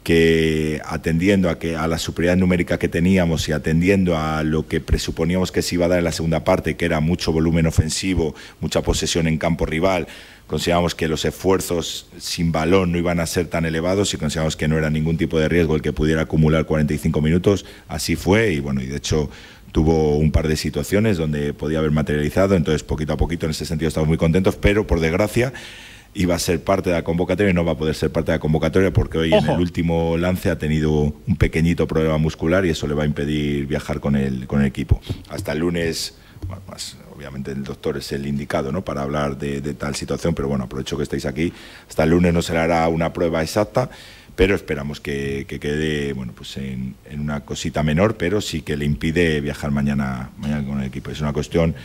que 0.04 0.82
atendiendo 0.86 1.50
a, 1.50 1.58
que, 1.58 1.76
a 1.76 1.88
la 1.88 1.98
superioridad 1.98 2.38
numérica 2.38 2.78
que 2.78 2.90
teníamos 2.90 3.48
y 3.48 3.54
atendiendo 3.54 4.18
a 4.18 4.44
lo 4.44 4.68
que 4.68 4.82
presuponíamos 4.82 5.52
que 5.52 5.62
se 5.62 5.76
iba 5.76 5.86
a 5.86 5.90
dar 5.90 6.00
en 6.00 6.04
la 6.04 6.12
segunda 6.12 6.44
parte, 6.44 6.76
que 6.76 6.86
era 6.86 7.00
mucho 7.00 7.32
volumen 7.32 7.66
ofensivo, 7.66 8.36
mucha 8.60 8.82
posesión 8.82 9.28
en 9.28 9.38
campo 9.38 9.66
rival, 9.66 10.08
consideramos 10.48 10.94
que 10.94 11.08
los 11.08 11.26
esfuerzos 11.26 12.08
sin 12.18 12.52
balón 12.52 12.92
no 12.92 12.98
iban 12.98 13.20
a 13.20 13.26
ser 13.26 13.48
tan 13.48 13.66
elevados 13.66 14.14
y 14.14 14.18
consideramos 14.18 14.56
que 14.56 14.68
no 14.68 14.78
era 14.78 14.90
ningún 14.90 15.18
tipo 15.18 15.40
de 15.40 15.48
riesgo 15.48 15.76
el 15.76 15.82
que 15.82 15.94
pudiera 15.94 16.24
acumular 16.24 16.66
45 16.66 17.22
minutos. 17.22 17.66
Así 17.88 18.16
fue 18.16 18.52
y 18.52 18.60
bueno, 18.60 18.82
y 18.82 18.88
de 18.88 18.98
hecho 18.98 19.30
tuvo 19.72 20.18
un 20.18 20.32
par 20.32 20.48
de 20.48 20.56
situaciones 20.56 21.18
donde 21.18 21.54
podía 21.54 21.80
haber 21.80 21.92
materializado, 21.92 22.56
entonces 22.56 22.84
poquito 22.84 23.14
a 23.14 23.18
poquito 23.18 23.46
en 23.46 23.52
ese 23.52 23.66
sentido 23.66 23.88
estamos 23.88 24.08
muy 24.08 24.18
contentos, 24.18 24.56
pero 24.56 24.86
por 24.86 25.00
desgracia 25.00 25.54
iba 26.14 26.36
a 26.36 26.40
ser 26.40 26.64
parte 26.64 26.90
de 26.90 26.96
la 26.96 27.04
convocatoria 27.04 27.52
y 27.52 27.54
no 27.54 27.66
va 27.66 27.74
a 27.74 27.78
poder 27.78 27.96
ser 27.96 28.12
parte 28.12 28.32
de 28.32 28.38
la 28.38 28.40
convocatoria 28.40 28.92
porque 28.92 29.18
hoy 29.18 29.34
Ojo. 29.34 29.46
en 29.46 29.52
el 29.54 29.60
último 29.60 30.18
lance 30.18 30.50
ha 30.50 30.58
tenido 30.58 30.92
un 30.92 31.36
pequeñito 31.38 31.88
problema 31.88 32.18
muscular 32.18 32.66
y 32.66 32.70
eso 32.70 32.88
le 32.88 32.94
va 32.94 33.04
a 33.04 33.06
impedir 33.06 33.66
viajar 33.66 34.00
con 34.00 34.16
el, 34.16 34.48
con 34.48 34.62
el 34.62 34.68
equipo. 34.68 35.02
Hasta 35.30 35.54
el 35.54 35.60
lunes, 35.60 36.16
bueno, 36.48 36.62
más, 36.70 36.98
obviamente 37.16 37.52
el 37.52 37.64
doctor 37.64 37.98
es 37.98 38.12
el 38.12 38.28
indicado 38.28 38.72
¿no? 38.72 38.84
para 38.84 39.02
hablar 39.02 39.38
de, 39.38 39.62
de, 39.62 39.74
tal 39.74 39.96
situación, 39.96 40.36
pero 40.36 40.48
bueno, 40.48 40.66
aprovecho 40.66 40.98
que 40.98 41.04
estáis 41.04 41.26
aquí. 41.26 41.52
Hasta 41.88 42.04
el 42.04 42.12
lunes 42.12 42.34
no 42.34 42.42
se 42.42 42.54
le 42.54 42.60
hará 42.60 42.88
una 42.90 43.12
prueba 43.12 43.42
exacta, 43.42 43.90
pero 44.36 44.56
esperamos 44.56 45.00
que, 45.00 45.46
que 45.48 45.60
quede 45.60 46.14
bueno, 46.14 46.34
pues 46.36 46.58
en, 46.58 46.96
en, 47.10 47.20
una 47.20 47.42
cosita 47.42 47.84
menor, 47.84 48.18
pero 48.18 48.42
sí 48.42 48.62
que 48.62 48.78
le 48.78 48.86
impide 48.86 49.42
viajar 49.42 49.72
mañana, 49.72 50.32
mañana 50.38 50.68
con 50.68 50.80
el 50.80 50.88
equipo. 50.88 51.12
Es 51.12 51.22
una 51.22 51.34
cuestión 51.34 51.76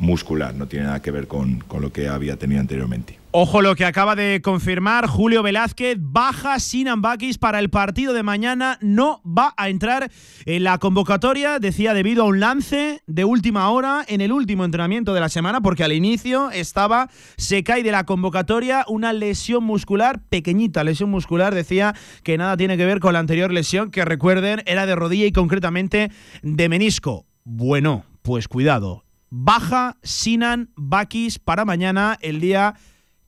muscular, 0.00 0.54
no 0.54 0.66
tiene 0.66 0.86
nada 0.86 1.00
que 1.02 1.10
ver 1.10 1.28
con, 1.28 1.60
con 1.60 1.82
lo 1.82 1.92
que 1.92 2.08
había 2.08 2.36
tenido 2.36 2.60
anteriormente. 2.60 3.20
Ojo 3.32 3.62
lo 3.62 3.76
que 3.76 3.84
acaba 3.84 4.16
de 4.16 4.40
confirmar 4.42 5.06
Julio 5.06 5.44
Velázquez, 5.44 5.98
baja 6.00 6.58
sin 6.58 6.88
Ambakis 6.88 7.38
para 7.38 7.60
el 7.60 7.70
partido 7.70 8.12
de 8.12 8.24
mañana, 8.24 8.76
no 8.80 9.22
va 9.24 9.54
a 9.56 9.68
entrar 9.68 10.10
en 10.46 10.64
la 10.64 10.78
convocatoria, 10.78 11.60
decía 11.60 11.94
debido 11.94 12.24
a 12.24 12.26
un 12.26 12.40
lance 12.40 13.02
de 13.06 13.24
última 13.24 13.70
hora 13.70 14.04
en 14.08 14.20
el 14.20 14.32
último 14.32 14.64
entrenamiento 14.64 15.14
de 15.14 15.20
la 15.20 15.28
semana, 15.28 15.60
porque 15.60 15.84
al 15.84 15.92
inicio 15.92 16.50
estaba, 16.50 17.08
se 17.36 17.62
cae 17.62 17.84
de 17.84 17.92
la 17.92 18.04
convocatoria 18.04 18.84
una 18.88 19.12
lesión 19.12 19.62
muscular, 19.62 20.20
pequeñita 20.28 20.82
lesión 20.82 21.10
muscular, 21.10 21.54
decía 21.54 21.94
que 22.24 22.36
nada 22.36 22.56
tiene 22.56 22.76
que 22.76 22.86
ver 22.86 22.98
con 22.98 23.12
la 23.12 23.20
anterior 23.20 23.52
lesión, 23.52 23.92
que 23.92 24.04
recuerden 24.04 24.62
era 24.66 24.86
de 24.86 24.96
rodilla 24.96 25.26
y 25.26 25.32
concretamente 25.32 26.10
de 26.42 26.68
menisco. 26.68 27.26
Bueno, 27.44 28.04
pues 28.22 28.48
cuidado, 28.48 29.04
baja 29.30 29.96
Sinan 30.02 30.70
Bakis 30.76 31.38
para 31.38 31.64
mañana, 31.64 32.18
el 32.20 32.40
día 32.40 32.74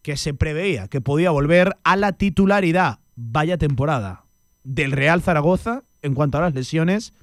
que 0.02 0.16
se 0.16 0.34
preveía 0.34 0.88
que 0.88 1.00
podía 1.00 1.30
volver 1.30 1.76
a 1.84 1.96
la 1.96 2.12
titularidad. 2.12 2.98
Vaya 3.14 3.56
temporada 3.56 4.24
del 4.64 4.92
Real 4.92 5.22
Zaragoza 5.22 5.84
en 6.02 6.14
cuanto 6.14 6.38
a 6.38 6.40
las 6.40 6.54
lesiones 6.54 7.14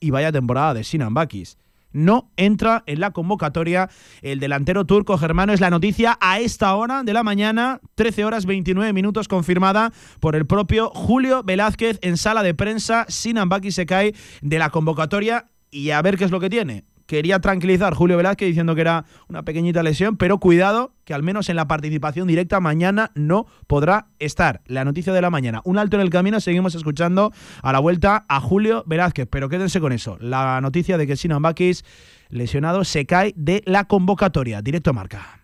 y 0.00 0.10
vaya 0.10 0.32
temporada 0.32 0.74
de 0.74 0.84
Sinan 0.84 1.14
Bakis. 1.14 1.58
No 1.92 2.32
entra 2.36 2.82
en 2.86 2.98
la 2.98 3.12
convocatoria 3.12 3.88
el 4.20 4.40
delantero 4.40 4.84
turco 4.84 5.16
germano. 5.16 5.52
Es 5.52 5.60
la 5.60 5.70
noticia 5.70 6.18
a 6.20 6.40
esta 6.40 6.74
hora 6.74 7.04
de 7.04 7.12
la 7.12 7.22
mañana, 7.22 7.80
13 7.94 8.24
horas 8.24 8.46
29 8.46 8.92
minutos, 8.92 9.28
confirmada 9.28 9.92
por 10.18 10.34
el 10.34 10.44
propio 10.44 10.90
Julio 10.90 11.44
Velázquez 11.44 12.00
en 12.02 12.16
sala 12.16 12.42
de 12.42 12.54
prensa. 12.54 13.06
Sinan 13.08 13.48
Bakis 13.48 13.76
se 13.76 13.86
cae 13.86 14.12
de 14.42 14.58
la 14.58 14.70
convocatoria 14.70 15.50
y 15.70 15.90
a 15.90 16.02
ver 16.02 16.18
qué 16.18 16.24
es 16.24 16.32
lo 16.32 16.40
que 16.40 16.50
tiene 16.50 16.84
quería 17.06 17.38
tranquilizar 17.40 17.94
Julio 17.94 18.16
Velázquez 18.16 18.48
diciendo 18.48 18.74
que 18.74 18.80
era 18.80 19.04
una 19.28 19.42
pequeñita 19.42 19.82
lesión, 19.82 20.16
pero 20.16 20.38
cuidado 20.38 20.92
que 21.04 21.14
al 21.14 21.22
menos 21.22 21.48
en 21.48 21.56
la 21.56 21.68
participación 21.68 22.26
directa 22.26 22.60
mañana 22.60 23.10
no 23.14 23.46
podrá 23.66 24.08
estar. 24.18 24.62
La 24.66 24.84
noticia 24.84 25.12
de 25.12 25.20
la 25.20 25.30
mañana. 25.30 25.60
Un 25.64 25.78
alto 25.78 25.96
en 25.96 26.02
el 26.02 26.10
camino, 26.10 26.40
seguimos 26.40 26.74
escuchando 26.74 27.32
a 27.62 27.72
la 27.72 27.78
vuelta 27.78 28.24
a 28.28 28.40
Julio 28.40 28.84
Velázquez, 28.86 29.28
pero 29.30 29.48
quédense 29.48 29.80
con 29.80 29.92
eso. 29.92 30.16
La 30.20 30.60
noticia 30.60 30.98
de 30.98 31.06
que 31.06 31.16
Sinan 31.16 31.42
Bakis, 31.42 31.84
lesionado, 32.30 32.84
se 32.84 33.06
cae 33.06 33.34
de 33.36 33.62
la 33.66 33.84
convocatoria. 33.84 34.62
Directo 34.62 34.90
a 34.90 34.94
marca. 34.94 35.43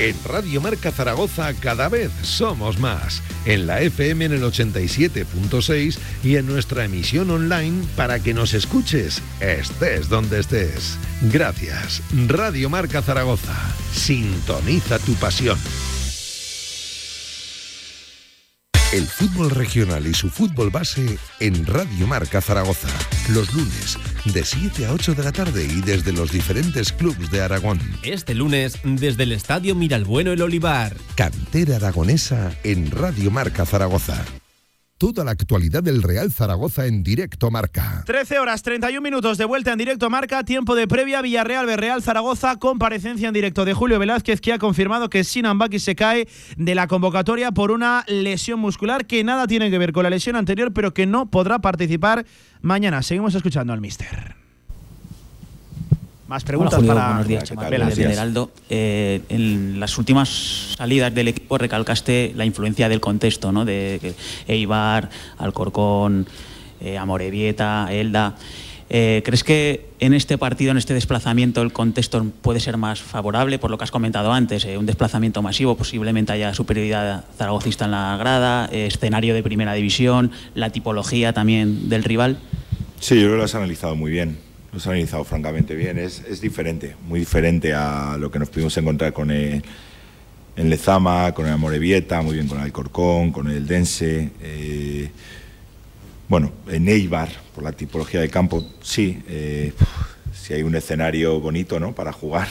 En 0.00 0.16
Radio 0.24 0.62
Marca 0.62 0.90
Zaragoza 0.92 1.52
cada 1.52 1.90
vez 1.90 2.10
somos 2.22 2.78
más. 2.78 3.22
En 3.44 3.66
la 3.66 3.82
FM 3.82 4.24
en 4.24 4.32
el 4.32 4.42
87.6 4.42 5.98
y 6.24 6.36
en 6.36 6.46
nuestra 6.46 6.86
emisión 6.86 7.28
online 7.30 7.84
para 7.96 8.18
que 8.18 8.32
nos 8.32 8.54
escuches, 8.54 9.20
estés 9.40 10.08
donde 10.08 10.40
estés. 10.40 10.96
Gracias. 11.30 12.00
Radio 12.28 12.70
Marca 12.70 13.02
Zaragoza. 13.02 13.54
Sintoniza 13.92 14.98
tu 15.00 15.12
pasión. 15.16 15.58
El 18.92 19.06
fútbol 19.06 19.50
regional 19.50 20.04
y 20.08 20.14
su 20.14 20.28
fútbol 20.28 20.70
base 20.70 21.16
en 21.38 21.64
Radio 21.64 22.08
Marca 22.08 22.40
Zaragoza. 22.40 22.88
Los 23.28 23.54
lunes 23.54 23.96
de 24.24 24.44
7 24.44 24.86
a 24.86 24.92
8 24.92 25.14
de 25.14 25.22
la 25.22 25.30
tarde 25.30 25.64
y 25.64 25.80
desde 25.80 26.12
los 26.12 26.32
diferentes 26.32 26.92
clubes 26.92 27.30
de 27.30 27.40
Aragón. 27.40 27.78
Este 28.02 28.34
lunes 28.34 28.80
desde 28.82 29.22
el 29.22 29.30
Estadio 29.30 29.76
Miralbueno 29.76 30.32
El 30.32 30.42
Olivar. 30.42 30.96
Cantera 31.14 31.76
aragonesa 31.76 32.52
en 32.64 32.90
Radio 32.90 33.30
Marca 33.30 33.64
Zaragoza. 33.64 34.24
Toda 35.00 35.24
la 35.24 35.30
actualidad 35.30 35.82
del 35.82 36.02
Real 36.02 36.30
Zaragoza 36.30 36.84
en 36.84 37.02
directo 37.02 37.50
marca. 37.50 38.02
13 38.04 38.38
horas 38.38 38.62
31 38.62 39.00
minutos 39.00 39.38
de 39.38 39.46
vuelta 39.46 39.72
en 39.72 39.78
directo 39.78 40.10
marca, 40.10 40.44
tiempo 40.44 40.74
de 40.74 40.86
previa 40.86 41.22
Villarreal 41.22 41.74
Real 41.78 42.02
Zaragoza, 42.02 42.56
comparecencia 42.56 43.26
en 43.28 43.32
directo 43.32 43.64
de 43.64 43.72
Julio 43.72 43.98
Velázquez 43.98 44.42
que 44.42 44.52
ha 44.52 44.58
confirmado 44.58 45.08
que 45.08 45.24
Sinan 45.24 45.58
Baki 45.58 45.78
se 45.78 45.96
cae 45.96 46.28
de 46.58 46.74
la 46.74 46.86
convocatoria 46.86 47.50
por 47.50 47.70
una 47.70 48.04
lesión 48.08 48.60
muscular 48.60 49.06
que 49.06 49.24
nada 49.24 49.46
tiene 49.46 49.70
que 49.70 49.78
ver 49.78 49.92
con 49.92 50.02
la 50.02 50.10
lesión 50.10 50.36
anterior, 50.36 50.70
pero 50.74 50.92
que 50.92 51.06
no 51.06 51.30
podrá 51.30 51.60
participar 51.60 52.26
mañana. 52.60 53.02
Seguimos 53.02 53.34
escuchando 53.34 53.72
al 53.72 53.80
mister. 53.80 54.39
Más 56.30 56.44
preguntas 56.44 56.74
Hola, 56.74 56.78
Julio, 56.78 56.94
para 56.94 57.08
buenos 57.08 57.26
días, 57.26 57.42
Chema 57.42 57.68
Vela, 57.68 57.88
Heraldo. 57.88 58.52
Eh, 58.68 59.20
en 59.30 59.80
las 59.80 59.98
últimas 59.98 60.76
salidas 60.76 61.12
del 61.12 61.26
equipo 61.26 61.58
recalcaste 61.58 62.34
la 62.36 62.44
influencia 62.44 62.88
del 62.88 63.00
contexto, 63.00 63.50
¿no? 63.50 63.64
De 63.64 64.14
Eibar, 64.46 65.10
Alcorcón, 65.38 66.28
eh, 66.80 66.96
Amorebieta, 66.96 67.88
Elda. 67.90 68.36
Eh, 68.88 69.22
¿Crees 69.24 69.42
que 69.42 69.88
en 69.98 70.14
este 70.14 70.38
partido, 70.38 70.70
en 70.70 70.76
este 70.76 70.94
desplazamiento, 70.94 71.62
el 71.62 71.72
contexto 71.72 72.24
puede 72.42 72.60
ser 72.60 72.76
más 72.76 73.00
favorable? 73.00 73.58
Por 73.58 73.72
lo 73.72 73.76
que 73.76 73.82
has 73.82 73.90
comentado 73.90 74.32
antes, 74.32 74.64
eh, 74.66 74.78
un 74.78 74.86
desplazamiento 74.86 75.42
masivo, 75.42 75.76
posiblemente 75.76 76.30
haya 76.30 76.54
superioridad 76.54 77.24
zaragocista 77.38 77.86
en 77.86 77.90
la 77.90 78.16
grada, 78.16 78.68
eh, 78.70 78.86
escenario 78.86 79.34
de 79.34 79.42
primera 79.42 79.74
división, 79.74 80.30
la 80.54 80.70
tipología 80.70 81.32
también 81.32 81.88
del 81.88 82.04
rival. 82.04 82.38
Sí, 83.00 83.16
yo 83.16 83.22
creo 83.22 83.32
que 83.32 83.38
lo 83.38 83.44
has 83.44 83.54
analizado 83.56 83.96
muy 83.96 84.12
bien. 84.12 84.49
Lo 84.72 84.78
has 84.78 84.86
analizado 84.86 85.24
francamente 85.24 85.74
bien. 85.74 85.98
Es, 85.98 86.22
es 86.28 86.40
diferente, 86.40 86.94
muy 87.08 87.20
diferente 87.20 87.74
a 87.74 88.16
lo 88.18 88.30
que 88.30 88.38
nos 88.38 88.50
pudimos 88.50 88.76
encontrar 88.76 89.12
con 89.12 89.30
el, 89.30 89.62
en 90.56 90.70
Lezama, 90.70 91.32
con 91.32 91.46
el 91.46 91.52
Amorebieta, 91.52 92.22
muy 92.22 92.34
bien 92.34 92.46
con 92.46 92.58
el 92.58 92.64
Alcorcón, 92.64 93.32
con 93.32 93.50
el 93.50 93.66
Dense. 93.66 94.30
eh, 94.42 95.10
bueno, 96.28 96.52
en 96.68 96.88
Eibar, 96.88 97.28
por 97.52 97.64
la 97.64 97.72
tipología 97.72 98.20
de 98.20 98.28
campo, 98.28 98.64
sí. 98.80 99.20
eh, 99.26 99.72
si 100.32 100.54
hay 100.54 100.62
un 100.62 100.76
escenario 100.76 101.40
bonito 101.40 101.80
¿no? 101.80 101.92
para 101.92 102.12
jugar, 102.12 102.46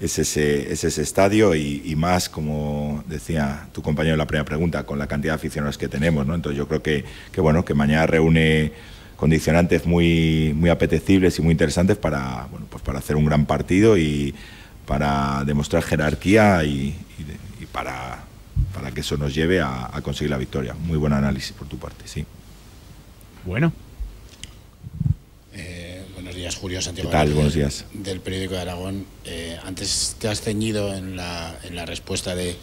es 0.00 0.18
ese, 0.18 0.72
es 0.72 0.82
ese 0.82 1.02
estadio 1.02 1.54
y, 1.54 1.82
y 1.84 1.94
más, 1.94 2.30
como 2.30 3.04
decía 3.06 3.68
tu 3.72 3.82
compañero 3.82 4.14
en 4.14 4.18
la 4.18 4.26
primera 4.26 4.46
pregunta, 4.46 4.84
con 4.84 4.98
la 4.98 5.08
cantidad 5.08 5.34
de 5.34 5.36
aficionados 5.36 5.76
que 5.76 5.88
tenemos. 5.88 6.26
¿no? 6.26 6.34
Entonces 6.34 6.56
yo 6.56 6.66
creo 6.66 6.82
que, 6.82 7.04
que, 7.30 7.40
bueno, 7.42 7.66
que 7.66 7.74
mañana 7.74 8.06
reúne 8.06 8.72
condicionantes 9.26 9.86
muy, 9.86 10.52
muy 10.56 10.68
apetecibles 10.68 11.38
y 11.38 11.42
muy 11.42 11.52
interesantes 11.52 11.96
para, 11.96 12.48
bueno, 12.50 12.66
pues 12.68 12.82
para 12.82 12.98
hacer 12.98 13.14
un 13.14 13.24
gran 13.24 13.46
partido 13.46 13.96
y 13.96 14.34
para 14.84 15.44
demostrar 15.46 15.84
jerarquía 15.84 16.64
y, 16.64 16.96
y 17.20 17.22
de- 17.22 17.36
y 17.62 17.66
para, 17.66 18.24
para 18.74 18.90
que 18.90 19.02
eso 19.02 19.16
nos 19.16 19.32
lleve 19.32 19.60
a, 19.60 19.88
a 19.96 20.00
conseguir 20.02 20.30
la 20.30 20.38
victoria. 20.38 20.74
Muy 20.74 20.98
buen 20.98 21.12
análisis 21.12 21.52
por 21.52 21.68
tu 21.68 21.78
parte, 21.78 22.02
sí. 22.08 22.26
Bueno. 23.46 23.72
Eh, 25.54 26.04
buenos 26.14 26.34
días, 26.34 26.56
Julio 26.56 26.82
Santiago. 26.82 27.08
¿Qué 27.08 27.16
tal? 27.16 27.26
del- 27.28 27.34
Buenos 27.36 27.54
días. 27.54 27.84
Del 27.94 28.18
periódico 28.18 28.54
de 28.54 28.60
Aragón. 28.62 29.06
Eh, 29.24 29.56
antes 29.64 30.16
te 30.18 30.26
has 30.26 30.40
ceñido 30.40 30.92
en 30.96 31.14
la, 31.14 31.56
en 31.62 31.76
la 31.76 31.86
respuesta 31.86 32.34
de, 32.34 32.56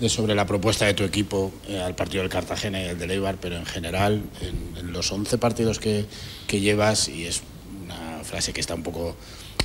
de 0.00 0.08
sobre 0.08 0.34
la 0.34 0.46
propuesta 0.46 0.84
de 0.84 0.94
tu 0.94 1.04
equipo 1.04 1.52
eh, 1.68 1.80
al 1.80 1.94
partido 1.94 2.22
del 2.22 2.30
Cartagena 2.30 2.82
y 2.82 2.86
el 2.86 2.98
del 2.98 3.10
Eibar, 3.10 3.36
pero 3.40 3.56
en 3.56 3.66
general, 3.66 4.22
en, 4.40 4.92
los 4.92 5.10
11 5.10 5.38
partidos 5.38 5.78
que, 5.78 6.06
que 6.46 6.60
llevas, 6.60 7.08
y 7.08 7.26
es 7.26 7.42
una 7.84 8.22
frase 8.24 8.52
que 8.52 8.60
está 8.60 8.74
un 8.74 8.82
poco 8.82 9.16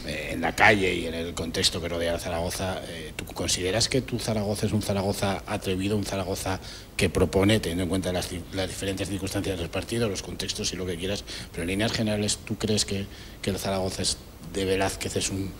eh, 0.05 0.29
en 0.31 0.41
la 0.41 0.55
calle 0.55 0.93
y 0.93 1.05
en 1.05 1.13
el 1.13 1.33
contexto 1.33 1.79
que 1.79 1.87
rodea 1.87 2.15
a 2.15 2.19
Zaragoza, 2.19 2.81
eh, 2.87 3.13
¿tú 3.15 3.25
consideras 3.25 3.87
que 3.87 4.01
tu 4.01 4.19
Zaragoza 4.19 4.65
es 4.65 4.73
un 4.73 4.81
Zaragoza 4.81 5.43
atrevido, 5.45 5.95
un 5.95 6.05
Zaragoza 6.05 6.59
que 6.97 7.09
propone, 7.09 7.59
teniendo 7.59 7.83
en 7.83 7.89
cuenta 7.89 8.11
las, 8.11 8.29
las 8.53 8.67
diferentes 8.67 9.09
circunstancias 9.09 9.59
del 9.59 9.69
partido, 9.69 10.09
los 10.09 10.23
contextos 10.23 10.73
y 10.73 10.75
lo 10.75 10.85
que 10.85 10.97
quieras, 10.97 11.23
pero 11.51 11.63
en 11.63 11.69
líneas 11.69 11.91
generales, 11.91 12.39
¿tú 12.45 12.57
crees 12.57 12.85
que, 12.85 13.05
que 13.41 13.51
el 13.51 13.59
Zaragoza 13.59 14.01
es, 14.01 14.17
de 14.53 14.65
Velázquez 14.65 15.15
es 15.17 15.29
un, 15.29 15.51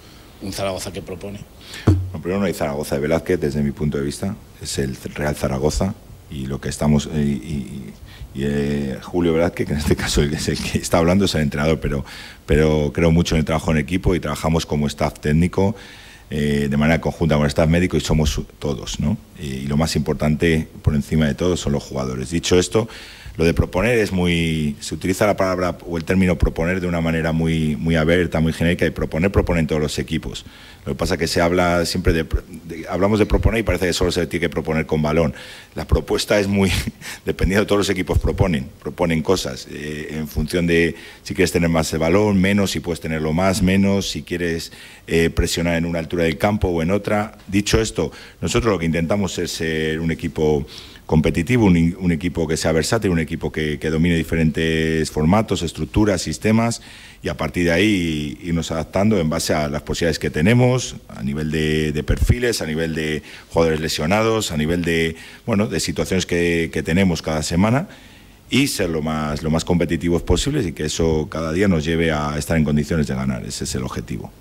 un 0.41 0.54
Zaragoza 0.54 0.91
que 0.91 1.01
propone? 1.01 1.39
Bueno, 1.86 2.21
primero 2.21 2.39
no 2.39 2.45
hay 2.45 2.54
Zaragoza 2.54 2.95
de 2.95 3.01
Velázquez, 3.01 3.39
desde 3.39 3.62
mi 3.62 3.71
punto 3.71 3.97
de 3.97 4.04
vista, 4.04 4.36
es 4.62 4.77
el 4.80 4.95
Real 4.95 5.36
Zaragoza 5.36 5.93
y 6.30 6.45
lo 6.45 6.62
que 6.62 6.69
estamos 6.69 7.10
eh, 7.13 7.19
y, 7.21 7.93
eh, 8.36 8.97
Julio 9.01 9.34
Velázquez, 9.34 9.67
que 9.67 9.73
en 9.73 9.80
este 9.80 9.95
caso 9.95 10.21
es 10.21 10.47
el 10.47 10.58
que 10.58 10.77
está 10.77 10.99
hablando, 10.99 11.25
es 11.25 11.36
el 11.36 11.41
entrenador, 11.41 11.80
pero, 11.80 12.06
pero 12.45 12.91
creo 12.93 13.12
mucho 13.12 13.36
en 13.36 13.39
el 13.39 13.45
trabajo 13.45 13.71
en 13.71 13.77
equipo 13.77 14.15
y 14.15 14.19
trabajamos 14.19 14.65
como 14.65 14.88
staff 14.88 15.19
técnico 15.19 15.75
eh, 16.30 16.67
de 16.69 16.77
manera 16.77 17.01
conjunta 17.01 17.36
con 17.36 17.43
el 17.43 17.49
staff 17.49 17.67
médico 17.67 17.97
y 17.97 17.99
somos 17.99 18.39
todos, 18.58 18.97
y 19.38 19.67
lo 19.67 19.75
más 19.75 19.97
importante 19.97 20.65
por 20.82 20.95
encima 20.95 21.25
de 21.25 21.36
todo 21.36 21.58
son 21.58 21.73
los 21.73 21.84
jugadores. 21.84 22.30
Dicho 22.30 22.58
esto, 22.58 22.88
lo 23.38 23.46
de 23.46 23.54
proponer 23.54 23.98
es 23.98 24.12
muy. 24.12 24.76
Se 24.80 24.94
utiliza 24.94 25.26
la 25.26 25.38
palabra 25.38 25.78
o 25.88 25.98
el 25.98 26.04
término 26.04 26.38
proponer 26.38 26.82
de 26.82 26.88
una 26.88 27.02
manera 27.02 27.32
muy, 27.32 27.76
muy 27.78 27.96
abierta, 27.96 28.39
muy 28.39 28.54
genérica, 28.54 28.86
y 28.86 28.89
proponer 28.89 29.32
proponen 29.32 29.67
todos 29.67 29.82
los 29.82 29.98
equipos. 30.00 30.46
Lo 30.86 30.94
que 30.94 30.98
pasa 30.98 31.13
es 31.13 31.20
que 31.20 31.28
se 31.28 31.41
habla 31.41 31.86
siempre 31.86 32.12
de, 32.12 32.24
de- 32.24 32.86
Hablamos 32.89 33.20
de 33.20 33.26
proponer 33.26 33.60
y 33.60 33.63
parece 33.63 33.86
que 33.86 33.94
solo 33.94 34.12
se 34.12 34.26
tiene 34.28 34.41
que 34.41 34.50
proponer 34.50 34.86
con 34.86 35.02
balón. 35.02 35.34
La 35.76 35.86
propuesta 35.86 36.39
es 36.39 36.48
muy. 36.48 36.72
Dependiendo 37.26 37.62
de 37.63 37.67
todos 37.67 37.80
los 37.80 37.89
equipos, 37.89 38.20
proponen. 38.20 38.67
Proponen 38.82 39.22
cosas 39.22 39.67
eh, 39.72 40.10
en 40.12 40.28
función 40.28 40.67
de 40.67 40.96
si 41.24 41.34
quieres 41.34 41.52
tener 41.52 41.70
más 41.70 41.91
el 41.94 42.00
balón, 42.00 42.39
menos, 42.41 42.72
si 42.72 42.80
puedes 42.80 43.00
tenerlo 43.00 43.32
más, 43.32 43.62
menos, 43.62 44.10
si 44.10 44.24
quieres 44.24 44.72
eh, 45.08 45.30
presionar 45.30 45.76
en 45.76 45.86
una 45.86 46.00
altura 46.00 46.24
del 46.26 46.38
campo 46.38 46.67
o 46.67 46.82
en 46.82 46.91
otra. 46.91 47.38
Dicho 47.48 47.80
esto, 47.80 48.12
nosotros 48.41 48.74
lo 48.74 48.80
que 48.80 48.86
intentamos 48.86 49.38
es 49.39 49.52
ser 49.52 50.00
un 50.00 50.12
equipo 50.12 50.65
competitivo, 51.12 51.65
un, 51.65 51.97
un 52.00 52.12
equipo 52.13 52.47
que 52.47 52.56
sea 52.56 52.71
versátil, 52.71 53.12
un 53.12 53.19
equipo 53.19 53.52
que, 53.52 53.78
domine 53.91 54.15
diferentes 54.15 55.12
formatos, 55.12 55.62
estructuras, 55.62 56.21
sistemas 56.21 56.82
y 57.21 57.28
a 57.28 57.36
partir 57.36 57.65
de 57.65 57.74
ahí 57.74 58.38
irnos 58.41 58.71
adaptando 58.71 59.19
en 59.19 59.30
base 59.30 59.54
a 59.54 59.67
las 59.67 59.82
posibilidades 59.82 60.19
que 60.19 60.30
tenemos, 60.30 60.95
a 61.10 61.21
nivel 61.21 61.52
de, 61.52 61.91
de 61.91 62.04
perfiles, 62.04 62.62
a 62.62 62.65
nivel 62.65 62.95
de 62.95 63.24
jugadores 63.50 63.82
lesionados, 63.82 64.54
a 64.54 64.58
nivel 64.58 64.84
de, 64.84 65.17
bueno, 65.45 65.67
de 65.67 65.82
situaciones 65.82 66.26
que, 66.26 66.69
que 66.71 66.82
tenemos 66.82 67.21
cada 67.21 67.43
semana 67.43 67.89
y 68.50 68.67
ser 68.67 68.89
lo 68.89 69.02
más, 69.02 69.43
lo 69.43 69.50
más 69.50 69.65
competitivos 69.65 70.21
posibles 70.21 70.65
y 70.65 70.71
que 70.71 70.86
eso 70.86 71.28
cada 71.30 71.52
día 71.52 71.67
nos 71.67 71.84
lleve 71.84 72.13
a 72.13 72.38
estar 72.38 72.56
en 72.56 72.63
condiciones 72.63 73.08
de 73.08 73.15
ganar. 73.15 73.45
Ese 73.45 73.65
es 73.65 73.76
el 73.76 73.84
objetivo. 73.84 74.32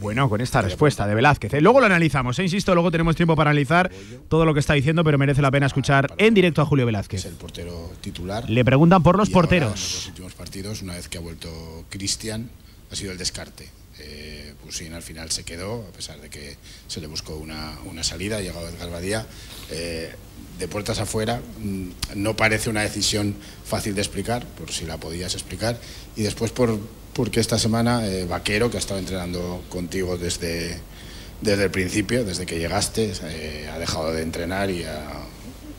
Bueno, 0.00 0.28
con 0.28 0.40
esta 0.40 0.60
respuesta 0.60 1.06
de 1.06 1.14
Velázquez. 1.14 1.54
¿eh? 1.54 1.60
Luego 1.60 1.80
lo 1.80 1.86
analizamos, 1.86 2.38
¿eh? 2.38 2.42
insisto, 2.42 2.74
luego 2.74 2.90
tenemos 2.90 3.16
tiempo 3.16 3.34
para 3.34 3.50
analizar 3.50 3.90
todo 4.28 4.44
lo 4.44 4.52
que 4.52 4.60
está 4.60 4.74
diciendo, 4.74 5.02
pero 5.02 5.16
merece 5.18 5.40
la 5.40 5.50
pena 5.50 5.66
escuchar 5.66 6.12
en 6.18 6.34
directo 6.34 6.60
a 6.60 6.66
Julio 6.66 6.84
Velázquez. 6.86 7.24
el 7.24 7.34
portero 7.34 7.92
titular. 8.00 8.48
Le 8.48 8.64
preguntan 8.64 9.02
por 9.02 9.16
los 9.16 9.28
ahora, 9.28 9.30
en 9.30 9.42
porteros. 9.42 9.70
los 9.72 10.06
últimos 10.08 10.34
partidos, 10.34 10.82
una 10.82 10.94
vez 10.94 11.08
que 11.08 11.18
ha 11.18 11.20
vuelto 11.20 11.84
Cristian, 11.88 12.50
ha 12.90 12.96
sido 12.96 13.12
el 13.12 13.18
descarte. 13.18 13.68
Eh, 13.98 14.52
Pusín 14.62 14.92
al 14.92 15.02
final 15.02 15.30
se 15.30 15.44
quedó, 15.44 15.86
a 15.88 15.92
pesar 15.92 16.20
de 16.20 16.28
que 16.28 16.56
se 16.86 17.00
le 17.00 17.06
buscó 17.06 17.36
una, 17.36 17.72
una 17.86 18.04
salida, 18.04 18.36
ha 18.36 18.40
llegado 18.40 18.68
Edgar 18.68 18.90
Badía. 18.90 19.26
Eh, 19.70 20.14
de 20.58 20.68
puertas 20.68 20.98
afuera, 21.00 21.40
mm, 21.60 21.88
no 22.14 22.34
parece 22.34 22.70
una 22.70 22.80
decisión 22.80 23.34
fácil 23.64 23.94
de 23.94 24.00
explicar, 24.00 24.46
por 24.46 24.72
si 24.72 24.86
la 24.86 24.98
podías 24.98 25.34
explicar. 25.34 25.78
Y 26.16 26.22
después 26.22 26.50
por, 26.50 26.78
porque 27.16 27.40
esta 27.40 27.58
semana 27.58 28.06
eh, 28.06 28.26
Vaquero, 28.26 28.70
que 28.70 28.76
ha 28.76 28.80
estado 28.80 29.00
entrenando 29.00 29.64
contigo 29.70 30.18
desde, 30.18 30.78
desde 31.40 31.64
el 31.64 31.70
principio, 31.70 32.26
desde 32.26 32.44
que 32.44 32.58
llegaste, 32.58 33.10
eh, 33.24 33.70
ha 33.72 33.78
dejado 33.78 34.12
de 34.12 34.22
entrenar 34.22 34.70
y 34.70 34.84
ha, 34.84 35.22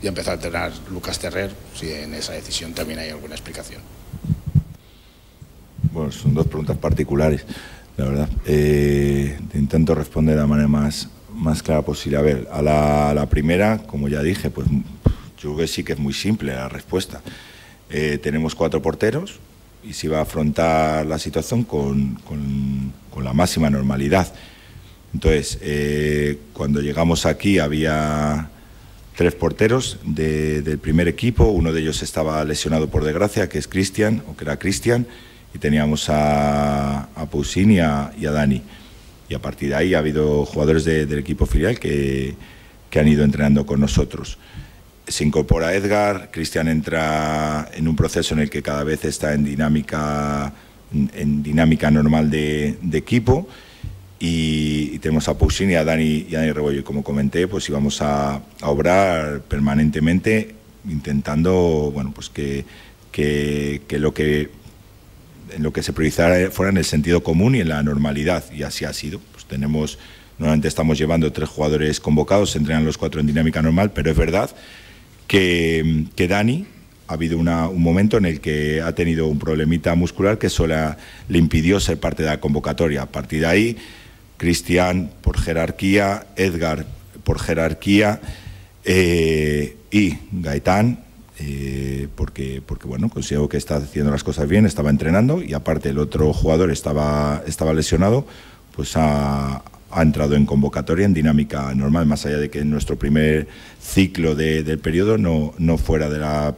ha 0.02 0.06
empezado 0.06 0.32
a 0.32 0.34
entrenar 0.34 0.72
Lucas 0.90 1.20
Terrer, 1.20 1.52
si 1.76 1.92
en 1.92 2.12
esa 2.14 2.32
decisión 2.32 2.74
también 2.74 2.98
hay 2.98 3.10
alguna 3.10 3.36
explicación. 3.36 3.80
Bueno, 5.92 6.10
son 6.10 6.34
dos 6.34 6.48
preguntas 6.48 6.76
particulares, 6.76 7.44
la 7.96 8.04
verdad. 8.06 8.28
Eh, 8.44 9.38
intento 9.54 9.94
responder 9.94 10.34
de 10.34 10.40
la 10.40 10.48
manera 10.48 10.68
más, 10.68 11.08
más 11.32 11.62
clara 11.62 11.82
posible. 11.82 12.18
A 12.18 12.22
ver, 12.22 12.48
a 12.50 12.60
la, 12.62 13.10
a 13.10 13.14
la 13.14 13.28
primera, 13.28 13.78
como 13.78 14.08
ya 14.08 14.24
dije, 14.24 14.50
pues 14.50 14.66
yo 15.38 15.54
creo 15.54 15.56
que 15.56 15.68
sí 15.68 15.84
que 15.84 15.92
es 15.92 16.00
muy 16.00 16.14
simple 16.14 16.52
la 16.52 16.68
respuesta. 16.68 17.22
Eh, 17.90 18.18
tenemos 18.20 18.56
cuatro 18.56 18.82
porteros 18.82 19.38
y 19.84 19.92
se 19.92 20.08
va 20.08 20.18
a 20.18 20.22
afrontar 20.22 21.06
la 21.06 21.18
situación 21.18 21.64
con, 21.64 22.14
con- 22.26 22.92
con 23.10 23.24
la 23.24 23.32
máxima 23.32 23.70
normalidad. 23.70 24.32
Entonces, 25.14 25.58
eh, 25.62 26.38
cuando 26.52 26.80
llegamos 26.80 27.26
aquí 27.26 27.58
había 27.58 28.48
tres 29.16 29.34
porteros 29.34 29.98
del 30.04 30.78
primer 30.78 31.08
equipo, 31.08 31.44
uno 31.46 31.72
de 31.72 31.80
ellos 31.80 32.02
estaba 32.02 32.44
lesionado 32.44 32.88
por 32.88 33.04
desgracia, 33.04 33.48
que 33.48 33.58
es 33.58 33.66
Cristian, 33.66 34.22
o 34.28 34.36
que 34.36 34.44
era 34.44 34.58
Cristian, 34.58 35.06
y 35.54 35.58
teníamos 35.58 36.08
a, 36.10 37.04
a 37.14 37.26
Poussin 37.30 37.72
y 37.72 37.80
a, 37.80 38.12
Dani. 38.20 38.62
Y 39.28 39.34
a 39.34 39.40
partir 39.40 39.70
de 39.70 39.74
ahí 39.76 39.94
ha 39.94 39.98
habido 39.98 40.44
jugadores 40.44 40.84
del 40.84 41.18
equipo 41.18 41.46
filial 41.46 41.80
que, 41.80 42.34
que 42.90 43.00
han 43.00 43.08
ido 43.08 43.24
entrenando 43.24 43.66
con 43.66 43.80
nosotros 43.80 44.38
se 45.08 45.24
incorpora 45.24 45.74
Edgar, 45.74 46.30
Cristian 46.30 46.68
entra 46.68 47.68
en 47.74 47.88
un 47.88 47.96
proceso 47.96 48.34
en 48.34 48.40
el 48.40 48.50
que 48.50 48.62
cada 48.62 48.84
vez 48.84 49.04
está 49.04 49.34
en 49.34 49.44
dinámica, 49.44 50.52
en 50.92 51.42
dinámica 51.42 51.90
normal 51.90 52.30
de, 52.30 52.78
equipo 52.92 53.48
y, 54.18 54.98
tenemos 54.98 55.28
a 55.28 55.38
Poussin 55.38 55.70
y 55.70 55.74
a 55.74 55.84
Dani, 55.84 56.26
y 56.28 56.34
a 56.34 56.40
Dani 56.40 56.52
Rebollo. 56.52 56.80
Y 56.80 56.82
como 56.82 57.02
comenté, 57.02 57.46
pues 57.48 57.68
íbamos 57.68 58.02
a, 58.02 58.42
obrar 58.62 59.40
permanentemente 59.42 60.54
intentando 60.88 61.90
bueno, 61.92 62.12
pues 62.14 62.28
que, 62.28 62.64
que, 63.12 63.80
lo 63.98 64.14
que 64.14 64.50
en 65.54 65.62
lo 65.62 65.72
que 65.72 65.82
se 65.82 65.92
priorizara 65.92 66.50
fuera 66.50 66.70
en 66.70 66.76
el 66.76 66.84
sentido 66.84 67.22
común 67.22 67.54
y 67.54 67.60
en 67.60 67.68
la 67.68 67.82
normalidad, 67.82 68.44
y 68.52 68.62
así 68.62 68.84
ha 68.84 68.92
sido. 68.92 69.20
Pues 69.32 69.46
tenemos, 69.46 69.98
normalmente 70.38 70.68
estamos 70.68 70.98
llevando 70.98 71.32
tres 71.32 71.48
jugadores 71.48 72.00
convocados, 72.00 72.50
se 72.50 72.58
entrenan 72.58 72.84
los 72.84 72.98
cuatro 72.98 73.20
en 73.20 73.26
dinámica 73.26 73.62
normal, 73.62 73.92
pero 73.92 74.10
es 74.10 74.16
verdad 74.16 74.50
que, 75.28 76.26
Dani 76.28 76.66
ha 77.06 77.12
habido 77.12 77.38
un 77.38 77.80
momento 77.80 78.16
en 78.16 78.24
el 78.24 78.40
que 78.40 78.82
ha 78.82 78.92
tenido 78.92 79.28
un 79.28 79.38
problemita 79.38 79.94
muscular 79.94 80.38
que 80.38 80.50
solo 80.50 80.96
le 81.28 81.38
impidió 81.38 81.78
ser 81.78 82.00
parte 82.00 82.24
de 82.24 82.30
la 82.30 82.40
convocatoria. 82.40 83.02
A 83.02 83.06
partir 83.06 83.40
de 83.40 83.46
ahí, 83.46 83.76
Cristian 84.36 85.10
por 85.22 85.38
jerarquía, 85.38 86.26
Edgar 86.36 86.86
por 87.22 87.38
jerarquía 87.38 88.20
eh, 88.84 89.76
y 89.90 90.18
Gaetán 90.32 91.04
eh, 91.40 92.08
porque, 92.16 92.60
porque 92.64 92.88
bueno, 92.88 93.08
considero 93.08 93.48
que 93.48 93.58
está 93.58 93.76
haciendo 93.76 94.10
las 94.10 94.24
cosas 94.24 94.48
bien, 94.48 94.66
estaba 94.66 94.90
entrenando 94.90 95.40
y 95.40 95.54
aparte 95.54 95.90
el 95.90 95.98
otro 95.98 96.32
jugador 96.32 96.72
estaba, 96.72 97.42
estaba 97.46 97.72
lesionado, 97.72 98.26
pues 98.74 98.96
ha, 98.96 99.62
ha 99.90 100.02
entrado 100.02 100.34
en 100.34 100.46
convocatoria 100.46 101.06
en 101.06 101.14
dinámica 101.14 101.74
normal, 101.74 102.06
más 102.06 102.26
allá 102.26 102.38
de 102.38 102.50
que 102.50 102.60
en 102.60 102.70
nuestro 102.70 102.98
primer 102.98 103.48
ciclo 103.80 104.34
del 104.34 104.78
periodo 104.78 105.18
no, 105.18 105.54
no 105.58 105.78
fuera 105.78 106.10
de 106.10 106.18
la, 106.18 106.54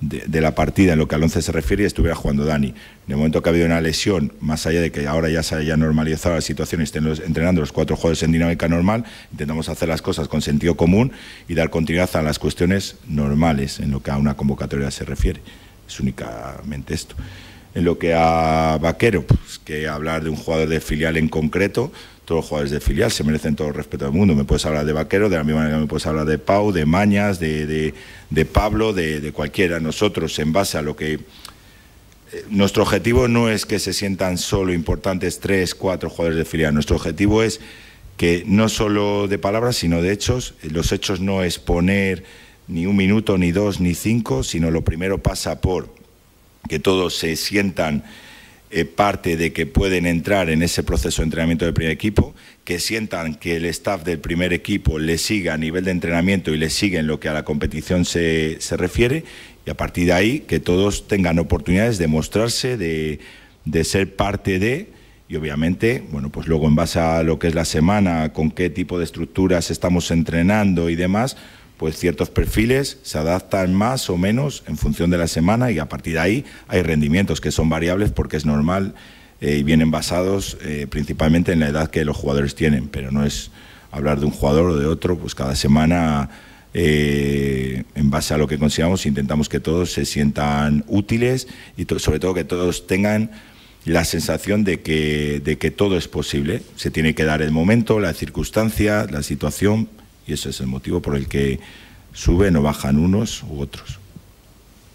de, 0.00 0.40
la 0.40 0.54
partida 0.54 0.92
en 0.92 0.98
lo 0.98 1.08
que 1.08 1.14
al 1.14 1.22
11 1.22 1.40
se 1.40 1.52
refiere 1.52 1.82
y 1.82 1.86
estuviera 1.86 2.14
jugando 2.14 2.44
Dani. 2.44 2.68
En 2.68 2.74
el 3.08 3.16
momento 3.16 3.42
que 3.42 3.48
ha 3.48 3.52
habido 3.52 3.66
una 3.66 3.80
lesión, 3.80 4.32
más 4.40 4.66
allá 4.66 4.80
de 4.80 4.92
que 4.92 5.06
ahora 5.06 5.28
ya 5.28 5.42
se 5.42 5.54
haya 5.54 5.76
normalizado 5.76 6.34
la 6.34 6.40
situación 6.40 6.80
y 6.80 6.84
estén 6.84 7.06
entrenando 7.06 7.60
los 7.60 7.72
cuatro 7.72 7.96
jugadores 7.96 8.22
en 8.22 8.32
dinámica 8.32 8.68
normal, 8.68 9.04
intentamos 9.32 9.68
hacer 9.68 9.88
las 9.88 10.02
cosas 10.02 10.28
con 10.28 10.42
sentido 10.42 10.76
común 10.76 11.12
y 11.48 11.54
dar 11.54 11.70
continuidad 11.70 12.14
a 12.16 12.22
las 12.22 12.38
cuestiones 12.38 12.96
normales 13.08 13.80
en 13.80 13.90
lo 13.90 14.02
que 14.02 14.10
a 14.10 14.18
una 14.18 14.34
convocatoria 14.34 14.90
se 14.90 15.04
refiere. 15.04 15.40
Es 15.88 15.98
únicamente 16.00 16.94
esto. 16.94 17.14
En 17.74 17.84
lo 17.84 17.98
que 17.98 18.14
a 18.14 18.78
Vaquero, 18.80 19.26
pues 19.26 19.60
que 19.62 19.86
hablar 19.86 20.24
de 20.24 20.30
un 20.30 20.36
jugador 20.36 20.68
de 20.68 20.80
filial 20.80 21.16
en 21.16 21.28
concreto, 21.28 21.92
todos 22.26 22.40
los 22.40 22.48
jugadores 22.48 22.72
de 22.72 22.80
filial 22.80 23.12
se 23.12 23.22
merecen 23.22 23.54
todo 23.54 23.68
el 23.68 23.74
respeto 23.74 24.04
del 24.04 24.12
mundo. 24.12 24.34
Me 24.34 24.44
puedes 24.44 24.66
hablar 24.66 24.84
de 24.84 24.92
Vaquero, 24.92 25.28
de 25.28 25.36
la 25.36 25.44
misma 25.44 25.60
manera 25.60 25.76
que 25.76 25.82
me 25.82 25.86
puedes 25.86 26.06
hablar 26.06 26.26
de 26.26 26.38
Pau, 26.38 26.72
de 26.72 26.84
Mañas, 26.84 27.38
de, 27.38 27.92
de, 28.28 28.44
Pablo, 28.44 28.92
de, 28.92 29.20
de, 29.20 29.30
cualquiera. 29.32 29.78
Nosotros, 29.78 30.38
en 30.40 30.52
base 30.52 30.76
a 30.76 30.82
lo 30.82 30.96
que... 30.96 31.14
Eh, 31.14 31.20
nuestro 32.50 32.82
objetivo 32.82 33.28
no 33.28 33.48
es 33.48 33.64
que 33.64 33.78
se 33.78 33.92
sientan 33.92 34.38
solo 34.38 34.74
importantes 34.74 35.38
tres, 35.38 35.76
cuatro 35.76 36.10
jugadores 36.10 36.36
de 36.36 36.44
filial. 36.44 36.74
Nuestro 36.74 36.96
objetivo 36.96 37.44
es 37.44 37.60
que 38.16 38.42
no 38.44 38.68
solo 38.68 39.28
de 39.28 39.38
palabras, 39.38 39.76
sino 39.76 40.02
de 40.02 40.10
hechos. 40.10 40.54
Los 40.62 40.90
hechos 40.90 41.20
no 41.20 41.44
es 41.44 41.60
poner 41.60 42.24
ni 42.66 42.86
un 42.86 42.96
minuto, 42.96 43.38
ni 43.38 43.52
dos, 43.52 43.78
ni 43.78 43.94
cinco, 43.94 44.42
sino 44.42 44.72
lo 44.72 44.82
primero 44.82 45.18
pasa 45.18 45.60
por 45.60 45.94
que 46.68 46.80
todos 46.80 47.16
se 47.16 47.36
sientan 47.36 48.02
eh, 48.70 48.84
parte 48.84 49.36
de 49.36 49.52
que 49.52 49.66
pueden 49.66 50.06
entrar 50.06 50.50
en 50.50 50.62
ese 50.62 50.82
proceso 50.82 51.22
de 51.22 51.26
entrenamiento 51.26 51.64
del 51.64 51.74
primer 51.74 51.92
equipo, 51.92 52.34
que 52.64 52.80
sientan 52.80 53.34
que 53.34 53.56
el 53.56 53.64
staff 53.66 54.02
del 54.04 54.18
primer 54.18 54.52
equipo 54.52 54.98
le 54.98 55.18
siga 55.18 55.54
a 55.54 55.56
nivel 55.56 55.84
de 55.84 55.92
entrenamiento 55.92 56.52
y 56.52 56.56
le 56.56 56.70
sigue 56.70 56.98
en 56.98 57.06
lo 57.06 57.20
que 57.20 57.28
a 57.28 57.32
la 57.32 57.44
competición 57.44 58.04
se, 58.04 58.56
se 58.60 58.76
refiere, 58.76 59.24
y 59.64 59.70
a 59.70 59.76
partir 59.76 60.06
de 60.06 60.12
ahí 60.12 60.40
que 60.40 60.60
todos 60.60 61.08
tengan 61.08 61.38
oportunidades 61.38 61.98
de 61.98 62.06
mostrarse, 62.08 62.76
de, 62.76 63.20
de 63.64 63.84
ser 63.84 64.16
parte 64.16 64.58
de, 64.58 64.88
y 65.28 65.36
obviamente, 65.36 66.04
bueno, 66.10 66.30
pues 66.30 66.46
luego 66.46 66.68
en 66.68 66.76
base 66.76 67.00
a 67.00 67.22
lo 67.22 67.38
que 67.38 67.48
es 67.48 67.54
la 67.54 67.64
semana, 67.64 68.32
con 68.32 68.50
qué 68.50 68.70
tipo 68.70 68.98
de 68.98 69.04
estructuras 69.04 69.70
estamos 69.70 70.10
entrenando 70.10 70.88
y 70.88 70.94
demás, 70.94 71.36
pues 71.76 71.98
ciertos 71.98 72.30
perfiles 72.30 72.98
se 73.02 73.18
adaptan 73.18 73.74
más 73.74 74.08
o 74.08 74.16
menos 74.16 74.62
en 74.66 74.76
función 74.76 75.10
de 75.10 75.18
la 75.18 75.28
semana 75.28 75.70
y 75.70 75.78
a 75.78 75.88
partir 75.88 76.14
de 76.14 76.20
ahí 76.20 76.44
hay 76.68 76.82
rendimientos 76.82 77.40
que 77.40 77.50
son 77.50 77.68
variables 77.68 78.12
porque 78.12 78.36
es 78.36 78.46
normal 78.46 78.94
eh, 79.40 79.58
y 79.58 79.62
vienen 79.62 79.90
basados 79.90 80.56
eh, 80.62 80.86
principalmente 80.88 81.52
en 81.52 81.60
la 81.60 81.68
edad 81.68 81.90
que 81.90 82.04
los 82.04 82.16
jugadores 82.16 82.54
tienen, 82.54 82.88
pero 82.88 83.10
no 83.10 83.24
es 83.24 83.50
hablar 83.90 84.20
de 84.20 84.26
un 84.26 84.32
jugador 84.32 84.70
o 84.70 84.76
de 84.78 84.86
otro, 84.86 85.18
pues 85.18 85.34
cada 85.34 85.54
semana 85.54 86.30
eh, 86.72 87.84
en 87.94 88.10
base 88.10 88.34
a 88.34 88.38
lo 88.38 88.46
que 88.46 88.58
consideramos 88.58 89.06
intentamos 89.06 89.48
que 89.48 89.60
todos 89.60 89.92
se 89.92 90.04
sientan 90.04 90.84
útiles 90.88 91.48
y 91.76 91.84
sobre 91.98 92.20
todo 92.20 92.34
que 92.34 92.44
todos 92.44 92.86
tengan 92.86 93.30
la 93.86 94.04
sensación 94.04 94.64
de 94.64 94.80
que, 94.80 95.40
de 95.42 95.58
que 95.58 95.70
todo 95.70 95.96
es 95.96 96.08
posible. 96.08 96.62
Se 96.74 96.90
tiene 96.90 97.14
que 97.14 97.24
dar 97.24 97.40
el 97.40 97.52
momento, 97.52 98.00
la 98.00 98.12
circunstancia, 98.12 99.06
la 99.08 99.22
situación, 99.22 99.88
y 100.26 100.32
ese 100.32 100.50
es 100.50 100.60
el 100.60 100.66
motivo 100.66 101.00
por 101.00 101.16
el 101.16 101.28
que 101.28 101.60
suben 102.12 102.56
o 102.56 102.62
bajan 102.62 102.98
unos 102.98 103.42
u 103.42 103.60
otros. 103.60 103.98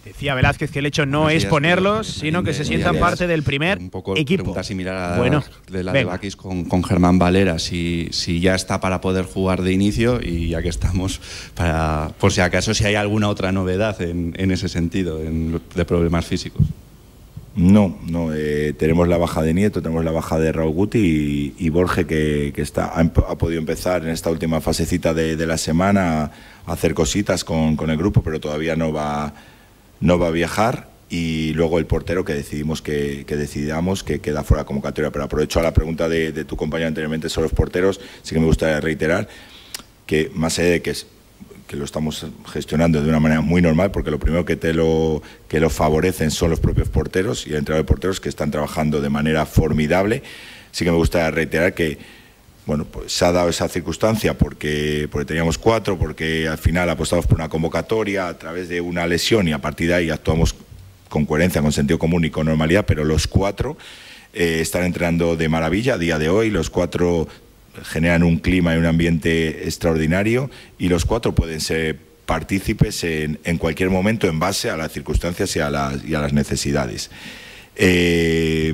Decía 0.04 0.34
Velázquez 0.34 0.72
que 0.72 0.80
el 0.80 0.88
hecho 0.88 1.06
no 1.06 1.30
es 1.30 1.46
ponerlos, 1.46 2.08
sino 2.08 2.42
que 2.42 2.56
se 2.56 2.66
sientan 2.66 2.98
parte 2.98 3.28
del 3.28 3.44
primer 3.44 3.78
un 3.78 3.92
poco 3.92 4.18
equipo. 4.18 4.44
Pregunta 4.44 4.64
similar 4.64 5.14
a 5.14 5.18
bueno, 5.18 5.44
de 5.70 5.84
la 5.84 5.94
de 5.94 6.06
Bakis 6.06 6.36
con, 6.36 6.66
con, 6.66 6.84
Germán 6.84 7.20
Valera, 7.20 7.60
si, 7.60 8.08
si 8.12 8.40
ya 8.40 8.56
está 8.56 8.82
para 8.82 9.00
poder 9.00 9.26
jugar 9.26 9.62
de 9.62 9.72
inicio 9.72 10.20
y 10.20 10.50
ya 10.50 10.64
que 10.64 10.70
estamos, 10.70 11.22
para, 11.54 12.12
por 12.20 12.34
si 12.34 12.42
acaso 12.42 12.74
si 12.74 12.84
hay 12.84 12.96
alguna 12.96 13.30
otra 13.30 13.52
novedad 13.52 14.02
en, 14.02 14.34
en 14.38 14.50
ese 14.50 14.70
sentido, 14.70 15.20
de 15.20 15.86
problemas 15.86 16.26
físicos. 16.26 16.66
No, 17.56 18.00
no. 18.08 18.34
Eh, 18.34 18.74
tenemos 18.78 19.08
la 19.08 19.18
baja 19.18 19.42
de 19.42 19.54
Nieto, 19.54 19.82
tenemos 19.82 20.06
la 20.06 20.12
baja 20.12 20.40
de 20.40 20.52
Raúl 20.54 20.74
Guti 20.74 21.54
y, 21.58 21.70
Borge 21.70 22.06
que, 22.08 22.54
está, 22.56 22.86
ha, 22.86 23.04
podido 23.38 23.60
empezar 23.60 24.04
en 24.04 24.10
esta 24.10 24.30
última 24.30 24.62
fasecita 24.62 25.14
de, 25.14 25.36
la 25.46 25.58
semana 25.58 26.32
a 26.66 26.72
hacer 26.72 26.94
cositas 26.94 27.44
con, 27.44 27.78
el 27.90 27.98
grupo, 27.98 28.22
pero 28.22 28.40
todavía 28.40 28.78
no 28.78 28.94
va, 28.94 29.34
no 30.00 30.18
va 30.18 30.28
a 30.28 30.32
viajar. 30.32 30.90
Y 31.10 31.52
luego 31.54 31.78
el 31.78 31.86
portero 31.88 32.24
que 32.24 32.34
decidimos 32.34 32.82
que, 32.82 33.26
decidamos 33.28 34.02
que 34.02 34.22
queda 34.22 34.44
fuera 34.46 34.64
convocatoria. 34.64 35.12
Pero 35.12 35.26
aprovecho 35.26 35.60
a 35.60 35.64
la 35.64 35.74
pregunta 35.74 36.08
de, 36.08 36.32
de 36.32 36.46
tu 36.46 36.56
compañero 36.56 36.88
anteriormente 36.88 37.28
sobre 37.28 37.50
los 37.50 37.54
porteros, 37.54 38.00
sí 38.22 38.34
que 38.34 38.40
me 38.40 38.46
gustaría 38.46 38.80
reiterar 38.80 39.28
que 40.06 40.32
más 40.34 40.58
allá 40.58 40.70
de 40.70 40.82
que 40.82 40.92
es 40.92 41.06
que 41.72 41.78
lo 41.78 41.86
estamos 41.86 42.26
gestionando 42.52 43.02
de 43.02 43.08
una 43.08 43.22
manera 43.22 43.40
muy 43.40 43.62
normal, 43.62 43.92
porque 43.92 44.12
lo 44.12 44.20
primero 44.20 44.44
que 44.44 44.58
te 44.58 44.74
lo, 44.74 45.24
que 45.48 45.62
lo 45.62 45.70
favorecen 45.70 46.30
son 46.30 46.50
los 46.50 46.60
propios 46.60 46.90
porteros 46.90 47.48
y 47.48 47.52
el 47.52 47.60
entrenador 47.60 47.86
de 47.86 47.88
porteros 47.88 48.20
que 48.20 48.28
están 48.28 48.52
trabajando 48.52 49.00
de 49.00 49.08
manera 49.10 49.46
formidable. 49.46 50.22
Sí 50.74 50.84
que 50.84 50.92
me 50.92 50.98
gusta 50.98 51.32
reiterar 51.32 51.74
que 51.74 51.98
bueno, 52.66 52.84
pues 52.84 53.14
se 53.14 53.24
ha 53.24 53.32
dado 53.32 53.48
esa 53.48 53.70
circunstancia 53.70 54.38
porque, 54.38 55.08
porque 55.10 55.24
teníamos 55.24 55.58
cuatro, 55.58 55.98
porque 55.98 56.46
al 56.50 56.58
final 56.58 56.90
apostamos 56.90 57.26
por 57.26 57.36
una 57.36 57.48
convocatoria 57.48 58.28
a 58.28 58.38
través 58.38 58.68
de 58.68 58.82
una 58.82 59.08
lesión 59.08 59.48
y 59.48 59.54
a 59.54 59.60
partir 59.60 59.88
de 59.88 59.94
ahí 59.94 60.10
actuamos 60.10 60.54
con 61.08 61.26
coherencia, 61.26 61.62
con 61.62 61.72
sentido 61.72 61.98
común 61.98 62.26
y 62.26 62.32
con 62.32 62.48
normalidad, 62.48 62.86
pero 62.86 63.06
los 63.06 63.28
cuatro 63.28 63.78
eh, 64.34 64.60
están 64.60 64.84
entrenando 64.84 65.38
de 65.38 65.48
maravilla 65.48 65.94
a 65.94 65.98
día 65.98 66.20
de 66.20 66.28
hoy, 66.28 66.50
los 66.50 66.70
cuatro 66.70 67.30
generan 67.84 68.24
un 68.24 68.38
clima 68.38 68.76
y 68.76 68.78
un 68.78 68.86
ambiente 68.86 69.66
extraordinario 69.66 70.50
y 70.78 70.90
los 70.90 71.06
cuatro 71.06 71.34
pueden 71.34 71.62
ser 71.62 71.98
partícipes 72.26 73.04
en, 73.04 73.58
cualquier 73.58 73.90
momento 73.90 74.28
en 74.28 74.40
base 74.40 74.70
a 74.70 74.78
las 74.78 74.92
circunstancias 74.92 75.56
y 75.56 75.60
a 75.60 75.70
las, 75.70 76.04
y 76.06 76.16
a 76.16 76.22
las 76.22 76.34
necesidades. 76.34 77.12
Eh, 77.76 78.74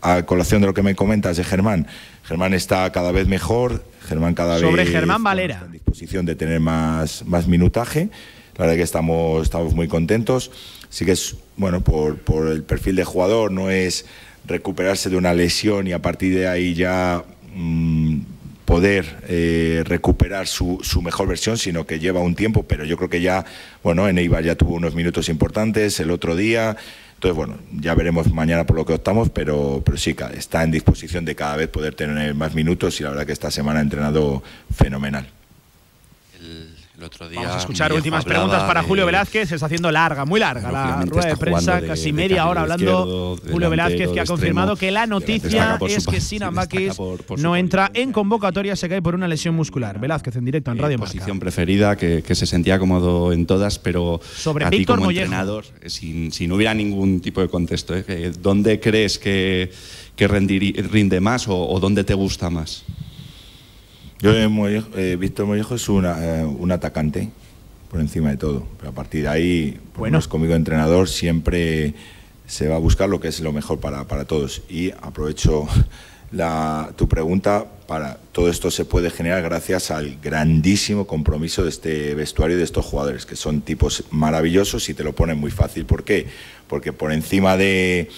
a 0.00 0.24
colación 0.24 0.60
de 0.60 0.68
lo 0.68 0.74
que 0.74 0.82
me 0.82 0.94
comentas 0.94 1.36
de 1.36 1.44
Germán, 1.44 1.86
Germán 2.24 2.54
está 2.54 2.90
cada 2.92 3.10
vez 3.10 3.26
mejor, 3.26 3.84
Germán 4.06 4.34
cada 4.34 4.58
Sobre 4.58 4.84
vez 4.84 4.92
Germán 4.92 5.22
Valera. 5.22 5.54
está 5.54 5.66
en 5.66 5.72
disposición 5.72 6.26
de 6.26 6.34
tener 6.34 6.60
más, 6.60 7.24
más 7.24 7.48
minutaje. 7.48 8.10
La 8.56 8.64
verdad 8.64 8.76
que 8.76 8.82
estamos, 8.82 9.44
estamos 9.44 9.74
muy 9.74 9.88
contentos. 9.88 10.50
Sí 10.90 11.04
que 11.04 11.12
es, 11.12 11.36
bueno, 11.56 11.80
por, 11.80 12.18
por 12.18 12.48
el 12.48 12.62
perfil 12.64 12.96
de 12.96 13.04
jugador, 13.04 13.50
no 13.50 13.70
es 13.70 14.04
recuperarse 14.46 15.10
de 15.10 15.16
una 15.16 15.32
lesión 15.32 15.86
y 15.86 15.92
a 15.92 16.02
partir 16.02 16.34
de 16.34 16.48
ahí 16.48 16.74
ya 16.74 17.24
Mm, 17.54 18.20
poder 18.68 19.24
eh, 19.28 19.82
recuperar 19.86 20.46
su, 20.46 20.78
su, 20.82 21.00
mejor 21.00 21.26
versión, 21.26 21.56
sino 21.56 21.86
que 21.86 21.98
lleva 21.98 22.20
un 22.20 22.34
tiempo, 22.34 22.64
pero 22.64 22.84
yo 22.84 22.98
creo 22.98 23.08
que 23.08 23.22
ya, 23.22 23.46
bueno, 23.82 24.06
en 24.08 24.18
Eibar 24.18 24.44
ya 24.44 24.56
tuvo 24.56 24.74
unos 24.74 24.94
minutos 24.94 25.30
importantes 25.30 25.98
el 26.00 26.10
otro 26.10 26.36
día. 26.36 26.76
Entonces, 27.14 27.34
bueno, 27.34 27.56
ya 27.72 27.94
veremos 27.94 28.30
mañana 28.30 28.66
por 28.66 28.76
lo 28.76 28.84
que 28.84 28.92
optamos, 28.92 29.30
pero, 29.30 29.82
pero 29.84 29.96
sí, 29.96 30.14
está 30.34 30.62
en 30.64 30.70
disposición 30.70 31.24
de 31.24 31.34
cada 31.34 31.56
vez 31.56 31.68
poder 31.68 31.94
tener 31.94 32.34
más 32.34 32.54
minutos 32.54 33.00
y 33.00 33.04
la 33.04 33.10
verdad 33.10 33.26
que 33.26 33.32
esta 33.32 33.50
semana 33.50 33.80
ha 33.80 33.82
entrenado 33.82 34.42
fenomenal. 34.70 35.26
Vamos 36.98 37.54
a 37.54 37.58
escuchar 37.58 37.92
últimas 37.92 38.24
preguntas 38.24 38.64
para 38.64 38.82
Julio 38.82 39.06
Velázquez. 39.06 39.48
Se 39.48 39.54
está 39.54 39.66
haciendo 39.66 39.92
larga, 39.92 40.24
muy 40.24 40.40
larga 40.40 40.72
la 40.72 41.02
rueda 41.02 41.28
de 41.28 41.36
prensa, 41.36 41.80
casi 41.80 42.12
media 42.12 42.48
hora 42.48 42.62
hablando. 42.62 43.38
Julio 43.50 43.70
Velázquez 43.70 44.10
que 44.10 44.20
ha 44.20 44.24
confirmado 44.24 44.74
que 44.74 44.90
la 44.90 45.06
noticia 45.06 45.78
es 45.86 46.06
que 46.06 46.20
Sinan 46.20 46.54
Bakis 46.54 46.98
no 47.36 47.54
entra 47.54 47.90
en 47.94 48.10
convocatoria, 48.10 48.74
se 48.74 48.88
cae 48.88 49.00
por 49.00 49.14
una 49.14 49.28
lesión 49.28 49.54
muscular. 49.54 50.00
Velázquez 50.00 50.36
en 50.36 50.44
directo 50.44 50.72
en 50.72 50.78
Radio 50.78 50.98
Posición 50.98 51.38
preferida, 51.38 51.96
que, 51.96 52.22
se 52.38 52.46
sentía 52.46 52.78
cómodo 52.78 53.32
en 53.32 53.46
todas, 53.46 53.78
pero 53.78 54.20
Sobre 54.36 54.64
a 54.64 54.70
ti 54.70 54.84
como 54.84 55.10
entrenador, 55.10 55.64
eh, 55.80 55.90
sin, 55.90 56.30
no 56.48 56.56
hubiera 56.56 56.74
ningún 56.74 57.20
tipo 57.20 57.40
de 57.40 57.48
contexto, 57.48 57.94
¿eh? 57.96 58.32
¿dónde 58.40 58.80
crees 58.80 59.18
que, 59.18 59.70
que 60.16 60.28
rinde 60.28 61.20
más 61.20 61.46
o 61.48 61.78
dónde 61.80 62.04
te 62.04 62.14
gusta 62.14 62.50
más? 62.50 62.84
Yo, 64.20 64.32
eh, 64.32 65.16
Víctor 65.18 65.46
Mollejo 65.46 65.76
es 65.76 65.88
una, 65.88 66.40
eh, 66.40 66.44
un 66.44 66.72
atacante 66.72 67.30
por 67.88 68.00
encima 68.00 68.30
de 68.30 68.36
todo. 68.36 68.66
Pero 68.78 68.90
a 68.90 68.94
partir 68.94 69.22
de 69.22 69.28
ahí, 69.28 69.80
bueno. 69.96 70.20
conmigo 70.28 70.54
entrenador, 70.54 71.08
siempre 71.08 71.94
se 72.46 72.66
va 72.66 72.76
a 72.76 72.80
buscar 72.80 73.08
lo 73.08 73.20
que 73.20 73.28
es 73.28 73.38
lo 73.40 73.52
mejor 73.52 73.78
para, 73.78 74.04
para 74.08 74.24
todos. 74.24 74.62
Y 74.68 74.90
aprovecho 74.90 75.68
la, 76.32 76.92
tu 76.96 77.08
pregunta 77.08 77.66
para 77.86 78.18
todo 78.32 78.50
esto 78.50 78.70
se 78.70 78.84
puede 78.84 79.08
generar 79.08 79.42
gracias 79.42 79.90
al 79.90 80.18
grandísimo 80.20 81.06
compromiso 81.06 81.62
de 81.62 81.70
este 81.70 82.14
vestuario 82.14 82.56
y 82.56 82.58
de 82.58 82.64
estos 82.64 82.84
jugadores, 82.84 83.24
que 83.24 83.36
son 83.36 83.62
tipos 83.62 84.04
maravillosos 84.10 84.88
y 84.88 84.94
te 84.94 85.04
lo 85.04 85.14
ponen 85.14 85.38
muy 85.38 85.50
fácil. 85.52 85.86
¿Por 85.86 86.02
qué? 86.04 86.26
Porque 86.66 86.92
por 86.92 87.12
encima 87.12 87.56
de 87.56 88.10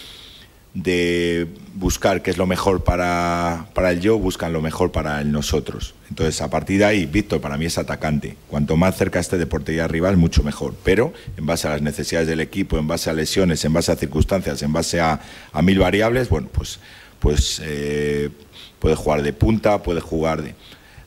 de 0.74 1.48
buscar 1.74 2.22
qué 2.22 2.30
es 2.30 2.38
lo 2.38 2.46
mejor 2.46 2.84
para, 2.84 3.66
para, 3.74 3.90
el 3.90 4.00
yo, 4.00 4.18
buscan 4.18 4.52
lo 4.52 4.62
mejor 4.62 4.92
para 4.92 5.20
el 5.20 5.32
nosotros. 5.32 5.94
Entonces, 6.08 6.40
a 6.42 6.50
partir 6.50 6.78
de 6.78 6.84
ahí, 6.84 7.06
Víctor 7.06 7.40
para 7.40 7.56
mí 7.56 7.66
es 7.66 7.78
atacante. 7.78 8.36
Cuanto 8.48 8.76
más 8.76 8.96
cerca 8.96 9.18
esté 9.18 9.38
de 9.38 9.46
portería 9.46 9.88
rival, 9.88 10.16
mucho 10.16 10.42
mejor. 10.42 10.74
Pero 10.84 11.12
en 11.36 11.46
base 11.46 11.66
a 11.66 11.72
las 11.72 11.82
necesidades 11.82 12.28
del 12.28 12.40
equipo, 12.40 12.78
en 12.78 12.86
base 12.86 13.10
a 13.10 13.12
lesiones, 13.12 13.64
en 13.64 13.72
base 13.72 13.92
a 13.92 13.96
circunstancias, 13.96 14.62
en 14.62 14.72
base 14.72 15.00
a, 15.00 15.20
a 15.52 15.62
mil 15.62 15.78
variables, 15.78 16.28
bueno, 16.28 16.48
pues, 16.52 16.78
pues 17.18 17.60
eh, 17.64 18.30
puede 18.78 18.94
jugar 18.94 19.22
de 19.22 19.32
punta, 19.32 19.82
puede 19.82 20.00
jugar 20.00 20.42
de... 20.42 20.54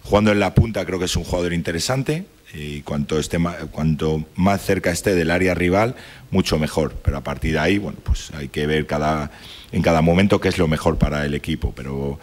Jugando 0.03 0.33
en 0.33 0.39
la 0.41 0.53
punta 0.53 0.85
creo 0.85 0.99
que 0.99 1.05
es 1.05 1.15
un 1.15 1.23
jugador 1.23 1.53
interesante, 1.53 2.25
y 2.53 2.81
cuanto, 2.81 3.17
esté 3.17 3.37
cuanto 3.71 4.25
más 4.35 4.61
cerca 4.61 4.91
esté 4.91 5.15
del 5.15 5.31
área 5.31 5.55
rival, 5.55 5.95
mucho 6.29 6.59
mejor. 6.59 6.93
Pero 7.03 7.17
a 7.17 7.23
partir 7.23 7.53
de 7.53 7.59
ahí, 7.59 7.77
bueno, 7.79 7.97
pues 8.03 8.31
hay 8.33 8.47
que 8.47 8.67
ver 8.67 8.85
cada, 8.85 9.31
en 9.71 9.81
cada 9.81 10.01
momento 10.01 10.39
qué 10.39 10.49
es 10.49 10.57
lo 10.57 10.67
mejor 10.67 10.97
para 10.97 11.25
el 11.25 11.33
equipo. 11.33 11.73
Pero 11.75 12.19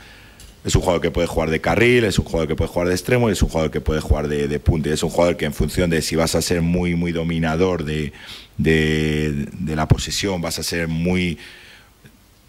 es 0.65 0.75
un 0.77 0.83
jugador 0.83 1.03
que 1.03 1.11
puede 1.11 1.27
jugar 1.27 1.51
de 1.51 1.61
carril, 1.61 2.05
es 2.05 2.19
un 2.19 2.25
jugador 2.25 2.47
que 2.47 2.55
puede 2.55 2.69
jugar 2.69 2.89
de 2.89 2.95
extremo 2.95 3.29
y 3.29 3.33
es 3.33 3.43
un 3.43 3.49
jugador 3.49 3.71
que 3.71 3.81
puede 3.81 4.01
jugar 4.01 4.29
de, 4.29 4.47
de 4.47 4.61
punta. 4.61 4.91
Es 4.91 5.03
un 5.03 5.11
jugador 5.11 5.37
que 5.37 5.47
en 5.47 5.53
función 5.53 5.91
de 5.91 6.01
si 6.01 6.15
vas 6.15 6.35
a 6.37 6.43
ser 6.43 6.63
muy, 6.63 6.95
muy 6.95 7.11
dominador 7.11 7.85
de, 7.85 8.13
de, 8.57 9.49
de 9.53 9.77
la 9.77 9.89
posesión, 9.89 10.41
vas 10.41 10.59
a 10.61 10.63
ser 10.63 10.87
muy 10.87 11.39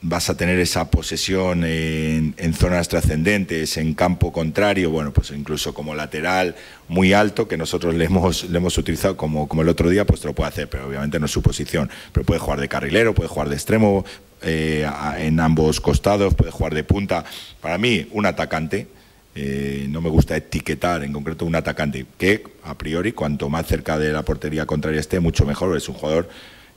vas 0.02 0.30
a 0.32 0.36
tener 0.36 0.60
esa 0.60 0.90
posesión 0.90 1.64
en, 1.64 2.54
zonas 2.56 2.88
trascendentes, 2.88 3.78
en 3.78 3.94
campo 3.94 4.34
contrario, 4.34 4.90
bueno, 4.90 5.14
pues 5.14 5.30
incluso 5.32 5.74
como 5.74 5.94
lateral 5.94 6.56
muy 6.88 7.14
alto, 7.14 7.48
que 7.48 7.56
nosotros 7.56 7.94
le 7.94 8.06
hemos, 8.06 8.50
le 8.50 8.58
hemos 8.58 8.78
utilizado 8.78 9.16
como, 9.16 9.48
como 9.48 9.62
el 9.62 9.70
otro 9.70 9.90
día, 9.90 10.06
pues 10.06 10.22
te 10.22 10.28
lo 10.28 10.34
puede 10.34 10.50
hacer, 10.50 10.70
pero 10.70 10.88
obviamente 10.88 11.20
no 11.20 11.28
es 11.28 11.32
su 11.32 11.42
posición. 11.42 11.90
Pero 12.12 12.26
puede 12.26 12.40
jugar 12.40 12.60
de 12.60 12.68
carrilero, 12.68 13.14
puede 13.14 13.30
jugar 13.30 13.50
de 13.50 13.56
extremo, 13.56 14.04
eh, 14.42 14.90
en 15.20 15.40
ambos 15.40 15.80
costados, 15.80 16.34
puede 16.34 16.52
jugar 16.52 16.74
de 16.74 16.84
punta. 16.84 17.24
Para 17.62 17.78
mí, 17.78 18.08
un 18.12 18.26
atacante. 18.26 18.88
Eh, 19.34 19.86
no 19.88 20.02
me 20.02 20.10
gusta 20.10 20.36
etiquetar 20.36 21.06
en 21.06 21.14
concreto 21.14 21.46
un 21.46 21.56
atacante 21.56 22.06
que 22.18 22.44
a 22.66 22.78
priori 22.78 23.14
cuanto 23.14 23.48
más 23.48 23.66
cerca 23.66 23.98
de 23.98 24.12
la 24.12 24.24
portería 24.24 24.66
contraria 24.66 25.00
esté 25.00 25.22
mucho 25.22 25.46
mejor 25.46 25.78
es 25.78 25.88
un 25.88 25.96
jugador 25.96 26.28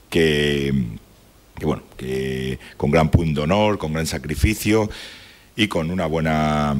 que, 0.09 0.73
que 1.57 1.65
bueno, 1.65 1.83
que 1.97 2.59
con 2.77 2.91
gran 2.91 3.09
punto 3.09 3.41
de 3.41 3.43
honor, 3.43 3.77
con 3.77 3.93
gran 3.93 4.05
sacrificio 4.05 4.89
y 5.55 5.67
con 5.67 5.91
una 5.91 6.05
buena 6.05 6.75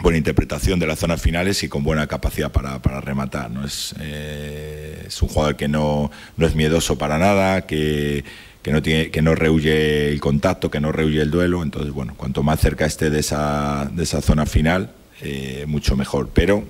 buena 0.00 0.18
interpretación 0.18 0.80
de 0.80 0.86
las 0.86 0.98
zonas 0.98 1.22
finales 1.22 1.62
y 1.62 1.68
con 1.68 1.84
buena 1.84 2.06
capacidad 2.06 2.50
para, 2.50 2.78
rematar. 3.00 3.50
¿no? 3.50 3.64
Es, 3.64 3.94
eh, 4.00 5.04
es 5.06 5.22
un 5.22 5.28
jugador 5.28 5.56
que 5.56 5.68
no, 5.68 6.10
no, 6.36 6.46
es 6.46 6.54
miedoso 6.54 6.98
para 6.98 7.18
nada, 7.18 7.66
que, 7.66 8.24
que, 8.62 8.72
no 8.72 8.82
tiene, 8.82 9.10
que 9.10 9.22
no 9.22 9.34
rehuye 9.34 10.10
el 10.10 10.20
contacto, 10.20 10.70
que 10.70 10.80
no 10.80 10.90
rehuye 10.90 11.22
el 11.22 11.30
duelo. 11.30 11.62
Entonces, 11.62 11.92
bueno, 11.92 12.14
cuanto 12.16 12.42
más 12.42 12.60
cerca 12.60 12.84
esté 12.84 13.10
de 13.10 13.20
esa, 13.20 13.88
de 13.92 14.02
esa 14.02 14.20
zona 14.22 14.44
final, 14.44 14.92
eh, 15.20 15.64
mucho 15.68 15.96
mejor. 15.96 16.30
Pero 16.34 16.64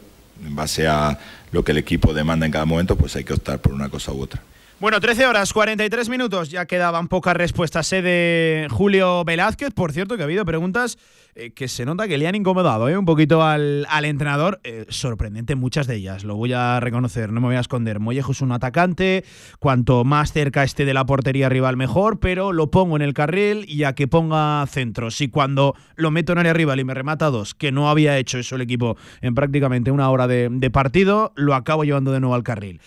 en 0.45 0.55
base 0.55 0.87
a 0.87 1.19
lo 1.53 1.65
que 1.65 1.73
el 1.73 1.79
equipo 1.79 2.13
demanda 2.13 2.45
en 2.45 2.53
cada 2.53 2.67
momento, 2.67 2.97
pues 2.97 3.17
hay 3.17 3.25
que 3.25 3.33
optar 3.33 3.61
por 3.61 3.73
una 3.73 3.89
cosa 3.89 4.13
u 4.13 4.21
otra. 4.21 4.43
Bueno, 4.83 4.99
13 4.99 5.27
horas, 5.29 5.53
43 5.53 6.09
minutos. 6.09 6.51
Ya 6.51 6.67
quedaban 6.67 7.07
pocas 7.07 7.37
respuestas 7.37 7.93
¿eh? 7.93 8.03
de 8.03 8.67
Julio 8.69 9.23
Velázquez. 9.23 9.71
Por 9.73 9.93
cierto, 9.93 10.17
que 10.17 10.23
ha 10.23 10.25
habido 10.25 10.45
preguntas 10.45 10.99
eh, 11.35 11.53
que 11.53 11.67
se 11.67 11.87
nota 11.87 12.07
que 12.09 12.19
le 12.19 12.29
han 12.29 12.35
incomodado 12.35 12.91
¿eh? 12.91 12.99
un 12.99 13.07
poquito 13.07 13.43
al, 13.43 13.87
entrenador. 14.03 14.61
Eh, 14.65 14.85
sorprendente 14.91 15.55
muchas 15.55 15.87
de 15.87 15.97
ellas, 15.97 16.25
lo 16.25 16.37
voy 16.37 16.53
a 16.53 16.79
reconocer, 16.79 17.33
no 17.33 17.41
me 17.41 17.47
voy 17.47 17.57
a 17.57 17.61
esconder. 17.61 18.01
Mollejo 18.01 18.33
es 18.33 18.43
un 18.43 18.53
atacante, 18.53 19.25
cuanto 19.59 20.05
más 20.05 20.35
cerca 20.35 20.63
esté 20.63 20.85
de 20.85 20.93
la 20.93 21.07
portería 21.07 21.49
rival 21.49 21.79
mejor, 21.79 22.21
pero 22.21 22.53
lo 22.53 22.71
pongo 22.71 22.97
en 22.97 23.03
el 23.03 23.15
carril 23.15 23.65
y 23.67 23.85
a 23.85 23.95
que 23.95 24.09
ponga 24.09 24.67
centro. 24.67 25.11
Si 25.11 25.29
cuando 25.29 25.75
lo 25.97 26.11
meto 26.11 26.33
en 26.33 26.39
área 26.39 26.53
rival 26.53 26.81
y 26.81 26.85
me 26.85 26.93
remata 26.93 27.31
dos, 27.31 27.55
que 27.55 27.73
no 27.73 27.89
había 27.89 28.19
hecho 28.19 28.37
eso 28.37 28.57
el 28.57 28.61
equipo 28.61 28.99
en 29.23 29.35
prácticamente 29.35 29.91
una 29.91 30.11
hora 30.11 30.27
de, 30.27 30.71
partido, 30.71 31.33
lo 31.35 31.55
acabo 31.55 31.85
llevando 31.85 32.13
de 32.13 32.21
nuevo 32.21 32.35
al 32.35 32.43
carril. 32.43 32.81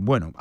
bueno, 0.00 0.32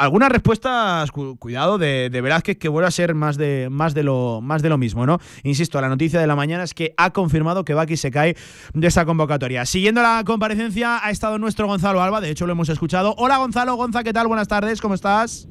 cuidado, 1.40 1.78
de, 1.78 2.10
de 2.10 2.22
Velázquez 2.22 2.58
que 2.58 2.70
vuelve 2.70 2.88
a 2.88 2.92
ser 2.92 3.16
más 3.16 3.38
de, 3.38 3.68
más, 3.72 3.94
de 3.94 4.04
lo, 4.04 4.42
más 4.42 4.62
de 4.62 4.70
lo 4.70 4.78
mismo, 4.78 5.06
¿no? 5.06 5.20
Insisto, 5.44 5.80
la 5.82 5.90
noticia 5.90 6.20
de 6.20 6.28
la 6.28 6.36
mañana 6.36 6.64
es 6.64 6.74
que 6.74 6.94
ha 6.98 7.12
confirmado 7.12 7.66
que 7.66 7.74
Baki 7.74 7.98
se 7.98 8.12
cae 8.12 8.36
de 8.74 8.88
esa 8.88 9.06
convocatoria. 9.06 9.66
Siguiendo 9.66 10.02
la 10.02 10.24
comparecencia 10.26 11.06
ha 11.06 11.12
estado 11.12 11.38
nuestro 11.38 11.68
Gonzalo 11.68 12.02
Alba, 12.02 12.22
de 12.22 12.30
hecho 12.30 12.46
lo 12.46 12.54
hemos 12.54 12.70
escuchado. 12.70 13.16
Hola 13.18 13.38
Gonzalo, 13.38 13.76
Gonza, 13.76 14.04
¿qué 14.04 14.14
tal? 14.14 14.28
Buenas 14.28 14.48
tardes, 14.48 14.82
¿cómo 14.82 14.94
estás? 14.96 15.48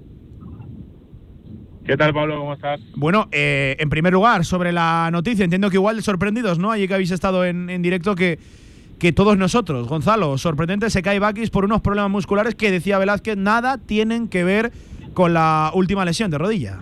¿Qué 1.85 1.97
tal, 1.97 2.15
Pablo? 2.15 2.39
¿Cómo 2.39 2.55
estás? 2.55 2.81
Bueno, 2.95 3.29
eh, 3.33 3.77
en 3.81 3.91
primer 3.91 4.13
lugar, 4.13 4.45
sobre 4.45 4.73
la 4.73 5.09
noticia, 5.11 5.45
entiendo 5.45 5.69
que 5.69 5.77
igual 5.77 6.01
sorprendidos, 6.03 6.59
¿no? 6.59 6.71
Allí 6.71 6.87
que 6.87 6.95
habéis 6.95 7.11
estado 7.11 7.45
en, 7.45 7.83
directo, 7.83 8.15
que, 8.15 8.39
que 9.01 9.13
todos 9.13 9.37
nosotros. 9.37 9.89
Gonzalo, 9.89 10.39
sorprendente, 10.39 10.91
se 10.91 11.03
cae 11.03 11.19
Bakis 11.19 11.51
por 11.51 11.65
unos 11.65 11.81
problemas 11.81 12.11
musculares 12.11 12.55
que 12.55 12.71
decía 12.71 12.99
Velázquez, 12.99 13.37
nada 13.37 13.79
tienen 13.79 14.29
que 14.29 14.45
ver 14.45 14.73
con 15.15 15.35
la 15.35 15.71
última 15.75 16.05
lesión 16.05 16.31
de 16.31 16.39
rodilla. 16.39 16.79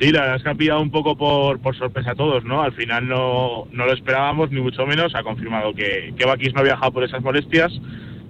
Sí, 0.00 0.10
la 0.12 0.22
verdad 0.22 0.36
es 0.36 0.42
que 0.42 0.48
ha 0.48 0.54
pillado 0.54 0.80
un 0.80 0.90
poco 0.90 1.14
por, 1.16 1.76
sorpresa 1.76 2.12
a 2.12 2.14
todos, 2.14 2.42
¿no? 2.44 2.62
Al 2.62 2.72
final 2.72 3.06
no, 3.06 3.66
no, 3.70 3.84
lo 3.84 3.92
esperábamos, 3.92 4.50
ni 4.50 4.60
mucho 4.60 4.86
menos. 4.86 5.14
Ha 5.14 5.22
confirmado 5.22 5.74
que, 5.74 6.14
que 6.16 6.24
no 6.24 6.60
ha 6.60 6.62
viajado 6.62 6.90
por 6.90 7.04
esas 7.04 7.22
molestias. 7.22 7.70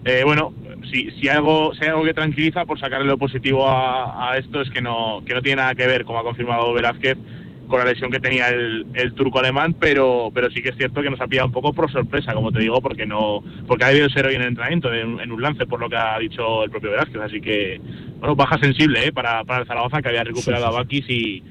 Eh, 0.05 0.23
bueno, 0.25 0.53
si, 0.91 1.29
algo, 1.29 1.73
si 1.75 1.85
hay 1.85 1.91
algo 1.91 2.05
que 2.05 2.15
tranquiliza 2.15 2.65
por 2.65 2.81
sacarle 2.81 3.07
lo 3.07 3.19
positivo 3.19 3.69
a, 3.69 4.37
esto 4.37 4.61
es 4.63 4.71
que 4.71 4.81
no, 4.81 5.23
que 5.25 5.35
no 5.35 5.43
tiene 5.43 5.63
nada 5.63 5.75
que 5.75 5.87
ver, 5.87 6.05
como 6.05 6.19
ha 6.19 6.25
confirmado 6.25 6.73
Velázquez, 6.73 7.19
con 7.71 7.79
la 7.79 7.87
lesión 7.87 8.11
que 8.11 8.21
tenía 8.21 8.49
el, 8.49 8.87
el, 8.95 9.15
turco 9.15 9.39
alemán, 9.39 9.75
pero, 9.79 10.31
pero 10.35 10.51
sí 10.51 10.61
que 10.61 10.71
es 10.71 10.77
cierto 10.77 11.01
que 11.01 11.09
nos 11.09 11.21
ha 11.21 11.27
pillado 11.27 11.47
un 11.47 11.53
poco 11.53 11.73
por 11.73 11.91
sorpresa, 11.91 12.35
como 12.35 12.53
te 12.53 12.59
digo, 12.59 12.83
porque 12.83 13.07
no 13.07 13.43
porque 13.67 13.85
ha 13.85 13.89
debido 13.89 14.11
ser 14.11 14.27
hoy 14.27 14.35
en 14.35 14.43
el 14.43 14.49
entrenamiento, 14.49 14.93
en, 14.93 15.33
un 15.33 15.43
lance, 15.43 15.67
por 15.67 15.81
lo 15.81 15.89
que 15.89 15.97
ha 15.97 16.19
dicho 16.19 16.65
el 16.65 16.71
propio 16.71 16.91
Velázquez. 16.91 17.23
Así 17.23 17.41
que, 17.41 17.81
bueno, 18.19 18.37
baja 18.37 18.59
sensible 18.59 19.07
¿eh? 19.07 19.13
para, 19.13 19.45
para 19.45 19.61
el 19.61 19.67
Zaragoza, 19.67 20.03
que 20.03 20.09
había 20.09 20.25
recuperado 20.25 20.67
a 20.67 20.71
Bakis 20.71 21.09
y, 21.09 21.43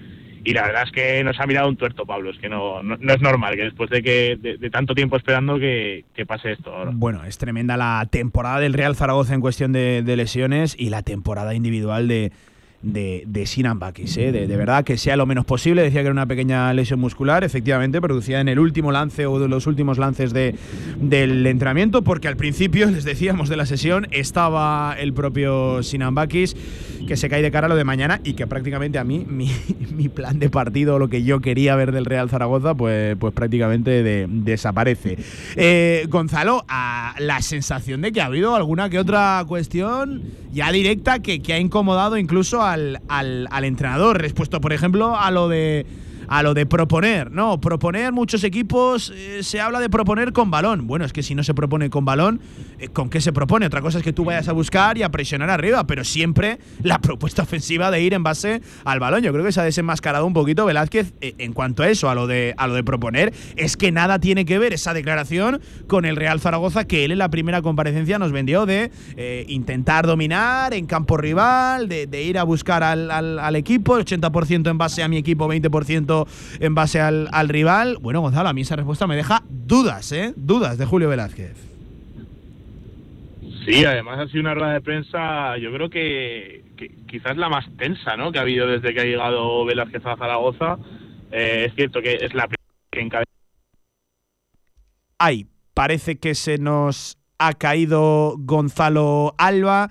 y 0.44 0.54
la 0.54 0.64
verdad 0.64 0.84
es 0.86 0.92
que 0.92 1.24
nos 1.24 1.40
ha 1.40 1.46
mirado 1.46 1.70
un 1.70 1.76
tuerto, 1.76 2.06
Pablo. 2.06 2.32
Es 2.32 2.38
que 2.38 2.50
no, 2.50 2.82
no, 2.82 2.96
es 2.96 3.22
normal 3.22 3.56
que 3.56 3.64
después 3.64 3.90
de 3.90 4.02
que 4.02 4.38
de, 4.38 4.70
tanto 4.70 4.96
tiempo 4.96 5.18
esperando 5.18 5.60
que, 5.60 6.06
pase 6.28 6.54
esto 6.54 6.74
ahora. 6.74 6.92
Bueno, 6.94 7.24
es 7.26 7.38
tremenda 7.38 7.78
la 7.78 8.08
temporada 8.10 8.60
del 8.60 8.74
Real 8.74 8.96
Zaragoza 8.96 9.34
en 9.34 9.42
cuestión 9.42 9.72
de, 9.72 10.04
lesiones 10.16 10.76
y 10.78 10.90
la 10.90 11.02
temporada 11.04 11.54
individual 11.54 12.08
de, 12.08 12.32
de, 12.82 13.24
de 13.28 13.46
Sinan 13.46 13.80
Bakis, 13.80 14.18
¿eh? 14.18 14.32
de, 14.32 14.48
verdad 14.48 14.84
que 14.84 14.98
sea 14.98 15.18
lo 15.18 15.26
menos 15.26 15.46
posible. 15.46 15.82
Decía 15.82 16.02
que 16.02 16.08
era 16.08 16.12
una 16.12 16.26
pequeña 16.26 16.74
lesión 16.74 17.00
muscular, 17.00 17.44
efectivamente, 17.44 18.02
producida 18.02 18.40
en 18.40 18.48
el 18.48 18.60
último 18.60 18.92
lance 18.92 19.26
o 19.26 19.40
de 19.40 19.48
los 19.48 19.68
últimos 19.68 19.98
lances 19.98 20.34
de, 20.34 20.56
del 21.00 21.46
entrenamiento, 21.46 22.02
porque 22.04 22.28
al 22.28 22.38
principio, 22.38 22.86
les 22.92 23.04
decíamos 23.04 23.50
de 23.50 23.58
la 23.58 23.66
sesión, 23.66 24.08
estaba 24.12 24.96
el 24.98 25.14
propio 25.14 25.84
Sinan 25.84 26.16
Bakis 26.16 26.56
que 27.08 27.18
se 27.18 27.30
cae 27.30 27.42
de 27.42 27.52
cara 27.52 27.66
a 27.66 27.70
lo 27.70 27.76
de 27.76 27.84
mañana 27.84 28.22
y 28.24 28.34
que 28.34 28.48
prácticamente 28.48 29.00
a 29.00 29.04
mí 29.04 29.26
mi, 29.28 30.10
plan 30.10 30.40
de 30.40 30.50
partido, 30.50 31.00
lo 31.00 31.08
que 31.08 31.24
yo 31.24 31.40
quería 31.40 31.76
ver 31.76 31.92
del 31.92 32.06
Real 32.06 32.30
Zaragoza, 32.30 32.76
pues, 32.76 33.16
pues 33.18 33.34
prácticamente 33.34 34.04
desaparece. 34.28 35.18
Eh, 35.56 36.06
Gonzalo, 36.10 36.66
a 36.68 37.16
la 37.20 37.42
sensación 37.42 38.02
de 38.02 38.12
que 38.12 38.22
ha 38.22 38.26
habido 38.26 38.56
alguna 38.56 38.90
que 38.90 39.00
otra 39.00 39.44
cuestión 39.48 40.24
ya 40.52 40.72
directa 40.72 41.20
que, 41.20 41.42
ha 41.50 41.60
incomodado 41.60 42.18
incluso 42.18 42.64
al, 42.64 43.02
al, 43.08 43.48
al 43.52 43.64
entrenador, 43.64 44.22
respuesto 44.22 44.62
por 44.62 44.74
ejemplo 44.74 45.18
a 45.18 45.32
lo 45.32 45.50
de 45.50 45.86
a 46.30 46.44
lo 46.44 46.54
de 46.54 46.66
proponer. 46.66 47.32
No, 47.32 47.60
proponer 47.60 48.14
muchos 48.14 48.44
equipos 48.44 49.12
eh, 49.16 49.40
se 49.42 49.60
habla 49.60 49.80
de 49.80 49.90
proponer 49.90 50.32
con 50.32 50.52
balón. 50.52 50.86
Bueno, 50.86 51.04
es 51.04 51.12
que 51.12 51.24
si 51.24 51.34
no 51.34 51.44
se 51.44 51.56
propone 51.56 51.90
con 51.90 52.06
balón, 52.06 52.40
eh, 52.78 52.88
¿con 52.88 53.10
qué 53.10 53.20
se 53.20 53.34
propone? 53.34 53.66
Otra 53.66 53.82
cosa 53.82 53.98
es 53.98 54.04
que 54.04 54.14
tú 54.14 54.26
vayas 54.26 54.48
a 54.48 54.54
buscar 54.54 54.98
y 54.98 55.04
a 55.04 55.10
presionar 55.10 55.50
arriba, 55.50 55.86
pero 55.88 56.04
siempre 56.04 56.60
la 56.84 57.00
propuesta 57.02 57.42
ofensiva 57.42 57.90
de 57.90 58.02
ir 58.02 58.14
en 58.14 58.22
base 58.22 58.62
al 58.86 59.00
balón. 59.00 59.24
Yo 59.24 59.34
creo 59.34 59.44
que 59.44 59.52
se 59.52 59.60
ha 59.60 59.64
desenmascarado 59.64 60.26
un 60.26 60.34
poquito 60.34 60.66
Velázquez 60.66 61.14
eh, 61.20 61.34
en 61.40 61.54
cuanto 61.54 61.82
a 61.82 61.90
eso, 61.90 62.10
a 62.10 62.16
lo 62.16 62.28
de 62.28 62.54
a 62.58 62.68
lo 62.68 62.76
de 62.76 62.84
proponer. 62.84 63.34
Es 63.56 63.76
que 63.76 63.92
nada 63.92 64.20
tiene 64.20 64.46
que 64.46 64.60
ver 64.60 64.74
esa 64.74 64.94
declaración 64.94 65.60
con 65.88 66.06
el 66.06 66.16
Real 66.16 66.40
Zaragoza 66.40 66.86
que 66.86 67.06
él 67.06 67.12
en 67.12 67.18
la 67.18 67.30
primera 67.30 67.64
comparecencia 67.64 68.20
nos 68.20 68.32
vendió 68.32 68.68
de 68.68 68.92
intentar 69.48 70.06
dominar 70.06 70.74
en 70.74 70.86
campo 70.86 71.18
rival, 71.18 71.90
de, 71.90 72.22
ir 72.22 72.38
a 72.38 72.44
buscar 72.44 72.84
al, 72.84 73.10
al, 73.10 73.40
al 73.40 73.56
equipo, 73.56 73.98
80% 73.98 74.70
en 74.70 74.78
base 74.78 75.02
a 75.02 75.08
mi 75.08 75.18
equipo, 75.18 75.48
20% 75.48 76.19
en 76.60 76.76
base 76.76 77.00
al, 77.00 77.50
rival. 77.50 77.98
Bueno, 78.02 78.22
Gonzalo, 78.22 78.50
a 78.50 78.54
mí 78.54 78.62
esa 78.62 78.76
respuesta 78.76 79.08
me 79.08 79.16
deja 79.16 79.44
dudas, 79.50 80.12
¿eh? 80.12 80.34
Dudas 80.36 80.78
de 80.78 80.86
Julio 80.86 81.10
Velázquez. 81.10 81.70
Sí, 83.66 83.86
además 83.86 84.20
ha 84.20 84.28
sido 84.28 84.42
una 84.42 84.54
rueda 84.54 84.74
de 84.74 84.82
prensa, 84.82 85.58
yo 85.58 85.72
creo 85.72 85.90
que, 85.90 86.64
quizás 87.08 87.38
la 87.38 87.50
más 87.50 87.66
tensa, 87.78 88.16
¿no? 88.18 88.32
Que 88.32 88.40
ha 88.40 88.44
habido 88.44 88.68
desde 88.68 88.94
que 88.94 89.02
ha 89.02 89.06
llegado 89.06 89.66
Velázquez 89.66 90.06
a 90.06 90.18
Zaragoza. 90.18 90.78
Eh, 91.32 91.66
es 91.68 91.76
cierto 91.76 92.02
que 92.02 92.14
es 92.14 92.34
la 92.34 92.48
primera 92.48 92.90
que 92.92 93.02
encabeza. 93.02 93.32
Ay, 95.20 95.48
parece 95.74 96.18
que 96.18 96.34
se 96.34 96.58
nos 96.58 97.18
ha 97.38 97.54
caído 97.54 98.36
Gonzalo 98.40 99.36
Alba. 99.38 99.90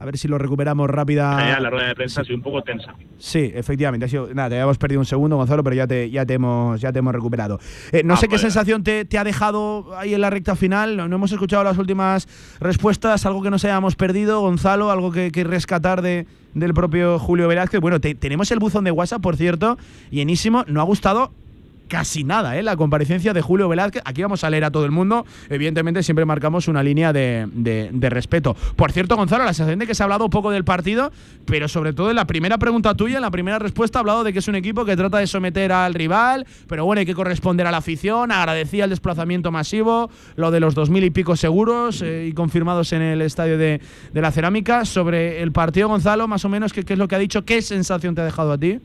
A 0.00 0.06
ver 0.06 0.16
si 0.16 0.28
lo 0.28 0.38
recuperamos 0.38 0.88
rápida. 0.88 1.60
la 1.60 1.68
rueda 1.68 1.88
de 1.88 1.94
prensa 1.94 2.22
ha 2.22 2.24
sido 2.24 2.36
un 2.36 2.42
poco 2.42 2.62
tensa. 2.62 2.94
Sí, 3.18 3.52
efectivamente. 3.54 4.06
Ha 4.06 4.08
sido, 4.08 4.32
nada, 4.32 4.48
te 4.48 4.54
habíamos 4.54 4.78
perdido 4.78 4.98
un 4.98 5.04
segundo, 5.04 5.36
Gonzalo, 5.36 5.62
pero 5.62 5.76
ya 5.76 5.86
te, 5.86 6.08
ya 6.08 6.24
te, 6.24 6.34
hemos, 6.34 6.80
ya 6.80 6.90
te 6.90 7.00
hemos 7.00 7.14
recuperado. 7.14 7.60
Eh, 7.92 8.02
no 8.02 8.14
ah, 8.14 8.16
sé 8.16 8.26
qué 8.26 8.38
sensación 8.38 8.82
te, 8.82 9.06
ha 9.18 9.24
dejado 9.24 9.94
ahí 9.98 10.14
en 10.14 10.22
la 10.22 10.30
recta 10.30 10.56
final. 10.56 10.96
No, 10.96 11.04
hemos 11.04 11.32
escuchado 11.32 11.62
las 11.64 11.76
últimas 11.76 12.26
respuestas. 12.60 13.26
Algo 13.26 13.42
que 13.42 13.50
nos 13.50 13.62
hayamos 13.66 13.94
perdido, 13.94 14.40
Gonzalo, 14.40 14.90
algo 14.90 15.12
que, 15.12 15.30
que 15.30 15.44
rescatar 15.44 16.00
de, 16.00 16.26
del 16.54 16.72
propio 16.72 17.18
Julio 17.18 17.46
Velázquez. 17.46 17.82
Bueno, 17.82 18.00
tenemos 18.00 18.50
el 18.52 18.58
buzón 18.58 18.84
de 18.84 18.92
WhatsApp, 18.92 19.20
por 19.20 19.36
cierto, 19.36 19.76
llenísimo. 20.10 20.64
No 20.66 20.80
ha 20.80 20.84
gustado 20.84 21.30
casi 21.90 22.22
nada, 22.22 22.56
¿eh? 22.56 22.62
La 22.62 22.76
comparecencia 22.76 23.34
de 23.34 23.42
Julio 23.42 23.68
Velázquez. 23.68 24.00
Aquí 24.06 24.22
vamos 24.22 24.44
a 24.44 24.48
leer 24.48 24.64
a 24.64 24.70
todo 24.70 24.84
el 24.84 24.92
mundo. 24.92 25.26
Evidentemente, 25.48 26.04
siempre 26.04 26.24
marcamos 26.24 26.68
una 26.68 26.82
línea 26.82 27.12
de, 27.12 27.90
respeto. 28.00 28.56
Por 28.76 28.92
cierto, 28.92 29.16
Gonzalo, 29.16 29.44
la 29.44 29.52
sensación 29.52 29.80
de 29.80 29.86
que 29.86 29.94
se 29.94 30.02
ha 30.02 30.04
hablado 30.04 30.30
poco 30.30 30.52
del 30.52 30.64
partido, 30.64 31.10
pero 31.44 31.68
sobre 31.68 31.92
todo 31.92 32.10
en 32.10 32.16
la 32.16 32.26
primera 32.26 32.58
pregunta 32.58 32.94
tuya, 32.94 33.16
en 33.16 33.22
la 33.22 33.30
primera 33.30 33.58
respuesta, 33.58 33.98
ha 33.98 34.00
hablado 34.00 34.22
de 34.22 34.32
que 34.32 34.38
es 34.38 34.46
un 34.46 34.54
equipo 34.54 34.84
que 34.84 34.96
trata 34.96 35.18
de 35.18 35.26
someter 35.26 35.72
al 35.72 35.94
rival, 35.94 36.46
pero 36.68 36.84
bueno, 36.84 37.00
hay 37.00 37.06
que 37.06 37.14
corresponder 37.14 37.66
a 37.66 37.72
la 37.72 37.78
afición. 37.78 38.30
Agradecía 38.30 38.84
el 38.84 38.90
desplazamiento 38.90 39.50
masivo, 39.50 40.10
lo 40.36 40.52
de 40.52 40.60
los 40.60 40.76
dos 40.76 40.90
mil 40.90 41.02
y 41.02 41.10
pico 41.10 41.34
seguros 41.34 42.02
eh, 42.02 42.28
y 42.28 42.32
confirmados 42.32 42.92
en 42.92 43.02
el 43.02 43.20
estadio 43.20 43.58
de, 43.58 43.80
la 44.14 44.30
Cerámica. 44.30 44.84
Sobre 44.84 45.42
el 45.42 45.50
partido, 45.50 45.88
Gonzalo, 45.88 46.28
más 46.28 46.44
o 46.44 46.48
menos, 46.48 46.72
¿qué, 46.72 46.84
¿qué 46.84 46.92
es 46.92 46.98
lo 47.00 47.08
que 47.08 47.16
ha 47.16 47.18
dicho? 47.18 47.44
¿Qué 47.44 47.60
sensación 47.62 48.14
te 48.14 48.20
ha 48.20 48.24
dejado 48.24 48.52
a 48.52 48.58
ti? 48.58 48.78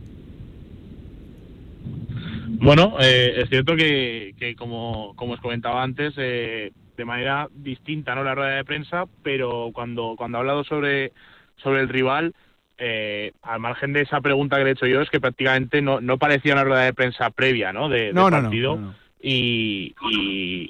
Bueno, 2.65 2.97
eh, 2.99 3.35
es 3.37 3.49
cierto 3.49 3.75
que, 3.75 4.55
como, 4.57 5.13
como, 5.15 5.33
os 5.33 5.39
comentaba 5.39 5.83
antes, 5.83 6.15
eh, 6.17 6.71
de 6.97 7.05
manera 7.05 7.47
distinta 7.53 8.15
no 8.15 8.23
la 8.23 8.33
rueda 8.33 8.55
de 8.55 8.65
prensa, 8.65 9.05
pero 9.21 9.69
cuando, 9.71 10.15
cuando 10.17 10.37
ha 10.37 10.41
hablado 10.41 10.63
sobre, 10.63 11.11
sobre 11.57 11.81
el 11.81 11.89
rival, 11.89 12.33
eh, 12.79 13.33
al 13.43 13.59
margen 13.59 13.93
de 13.93 14.01
esa 14.01 14.19
pregunta 14.19 14.57
que 14.57 14.63
le 14.63 14.69
he 14.71 14.73
hecho 14.73 14.87
yo, 14.87 15.01
es 15.01 15.11
que 15.11 15.21
prácticamente 15.21 15.83
no, 15.83 16.01
no 16.01 16.17
parecía 16.17 16.53
una 16.53 16.63
rueda 16.63 16.85
de 16.85 16.93
prensa 16.93 17.29
previa 17.29 17.71
¿no? 17.71 17.87
de, 17.87 18.11
partido. 18.13 18.95
y, 19.21 19.93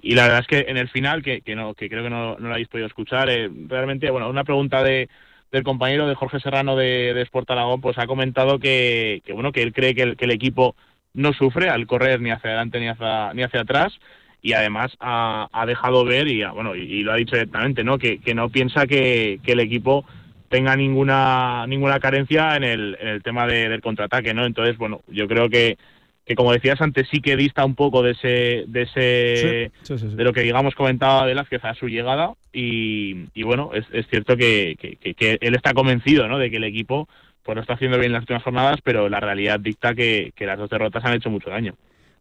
y, 0.03 0.15
la 0.15 0.23
verdad 0.23 0.39
es 0.41 0.47
que 0.47 0.65
en 0.69 0.75
el 0.75 0.89
final, 0.89 1.23
que, 1.23 1.39
que, 1.41 1.55
no, 1.55 1.75
que 1.75 1.87
creo 1.87 2.03
que 2.03 2.09
no, 2.09 2.35
no 2.37 2.47
lo 2.49 2.53
habéis 2.53 2.67
podido 2.67 2.87
escuchar, 2.87 3.29
realmente, 3.67 4.11
bueno, 4.11 4.29
una 4.29 4.43
pregunta 4.43 4.83
de, 4.83 5.07
del 5.49 5.63
compañero 5.63 6.09
de 6.09 6.15
Jorge 6.15 6.41
Serrano 6.41 6.75
de, 6.75 7.13
de 7.13 7.21
Sport 7.21 7.49
Aragón, 7.51 7.79
pues 7.79 7.97
ha 7.97 8.05
comentado 8.05 8.59
que, 8.59 9.21
que 9.25 9.31
bueno, 9.31 9.53
que 9.53 9.63
él 9.63 9.71
cree 9.71 9.95
que 9.95 10.01
el, 10.01 10.17
que 10.17 10.25
el 10.25 10.31
equipo 10.31 10.75
no 11.15 11.33
sufre 11.33 11.69
al 11.69 11.87
correr 11.87 12.21
ni 12.21 12.31
hacia 12.31 12.51
adelante 12.51 12.79
ni 12.79 12.87
hacia, 12.87 13.33
ni 13.33 13.43
hacia 13.43 13.61
atrás 13.61 13.93
y 14.41 14.53
además 14.53 14.95
ha, 14.99 15.65
dejado 15.65 16.05
ver 16.05 16.27
y 16.27 16.43
bueno 16.45 16.75
y, 16.75 17.01
lo 17.03 17.13
ha 17.13 17.15
dicho 17.15 17.35
directamente 17.35 17.83
no 17.83 17.97
que, 17.97 18.19
no 18.35 18.49
piensa 18.49 18.85
que, 18.85 19.39
el 19.43 19.59
equipo 19.59 20.05
tenga 20.49 20.75
ninguna 20.75 21.65
ninguna 21.67 21.99
carencia 21.99 22.55
en 22.55 22.63
el, 22.63 22.97
en 22.99 23.07
el 23.07 23.23
tema 23.23 23.47
del 23.47 23.81
contraataque 23.81 24.33
no 24.33 24.45
entonces 24.45 24.77
bueno 24.77 25.01
yo 25.07 25.27
creo 25.27 25.49
que 25.49 25.77
que 26.25 26.35
como 26.35 26.51
decías 26.51 26.81
antes 26.81 27.07
sí 27.09 27.21
que 27.21 27.35
dista 27.35 27.63
un 27.65 27.75
poco 27.75 28.01
de 28.01 28.11
ese 28.11 28.65
de 28.67 28.81
ese 28.83 29.71
de 29.93 30.23
lo 30.23 30.33
que 30.33 30.41
digamos 30.41 30.75
comentaba 30.75 31.25
Velázquez 31.25 31.63
a 31.63 31.75
su 31.75 31.87
llegada 31.87 32.33
y, 32.51 33.25
y 33.33 33.43
bueno 33.43 33.71
es, 33.73 33.85
es 33.91 34.07
cierto 34.09 34.35
que, 34.35 34.75
que, 34.79 35.37
él 35.39 35.55
está 35.55 35.73
convencido 35.73 36.27
¿no? 36.27 36.39
de 36.39 36.49
que 36.49 36.57
el 36.57 36.63
equipo 36.63 37.07
pues 37.45 37.55
lo 37.55 37.61
está 37.61 37.73
haciendo 37.73 37.99
bien 37.99 38.11
las 38.11 38.21
últimas 38.21 38.43
jornadas, 38.43 38.79
pero 38.83 39.07
la 39.07 39.19
realidad 39.19 39.59
dicta 39.59 39.93
que, 39.93 40.33
las 40.39 40.57
dos 40.57 40.69
derrotas 40.69 41.05
han 41.05 41.13
hecho 41.13 41.29
mucho 41.29 41.51
daño. 41.51 41.75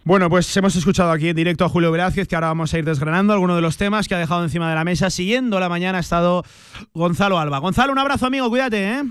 Bueno, 0.04 0.28
pues 0.28 0.54
hemos 0.54 0.76
escuchado 0.76 1.10
aquí 1.12 1.30
en 1.30 1.36
directo 1.36 1.64
a 1.64 1.70
Julio 1.70 1.90
Velázquez, 1.90 2.28
que 2.28 2.34
ahora 2.34 2.48
vamos 2.48 2.74
a 2.74 2.78
ir 2.78 2.84
desgranando 2.84 3.32
algunos 3.32 3.56
de 3.56 3.62
los 3.62 3.78
temas 3.78 4.06
que 4.06 4.14
ha 4.14 4.18
dejado 4.18 4.44
encima 4.44 4.68
de 4.68 4.74
la 4.74 4.84
mesa. 4.84 5.08
Siguiendo 5.08 5.58
la 5.60 5.70
mañana 5.70 5.96
ha 5.96 6.00
estado 6.02 6.44
Gonzalo 6.92 7.38
Alba. 7.38 7.58
Gonzalo, 7.58 7.90
un 7.90 7.98
abrazo, 7.98 8.26
amigo, 8.26 8.50
cuídate, 8.50 8.84
¿eh? 8.84 9.02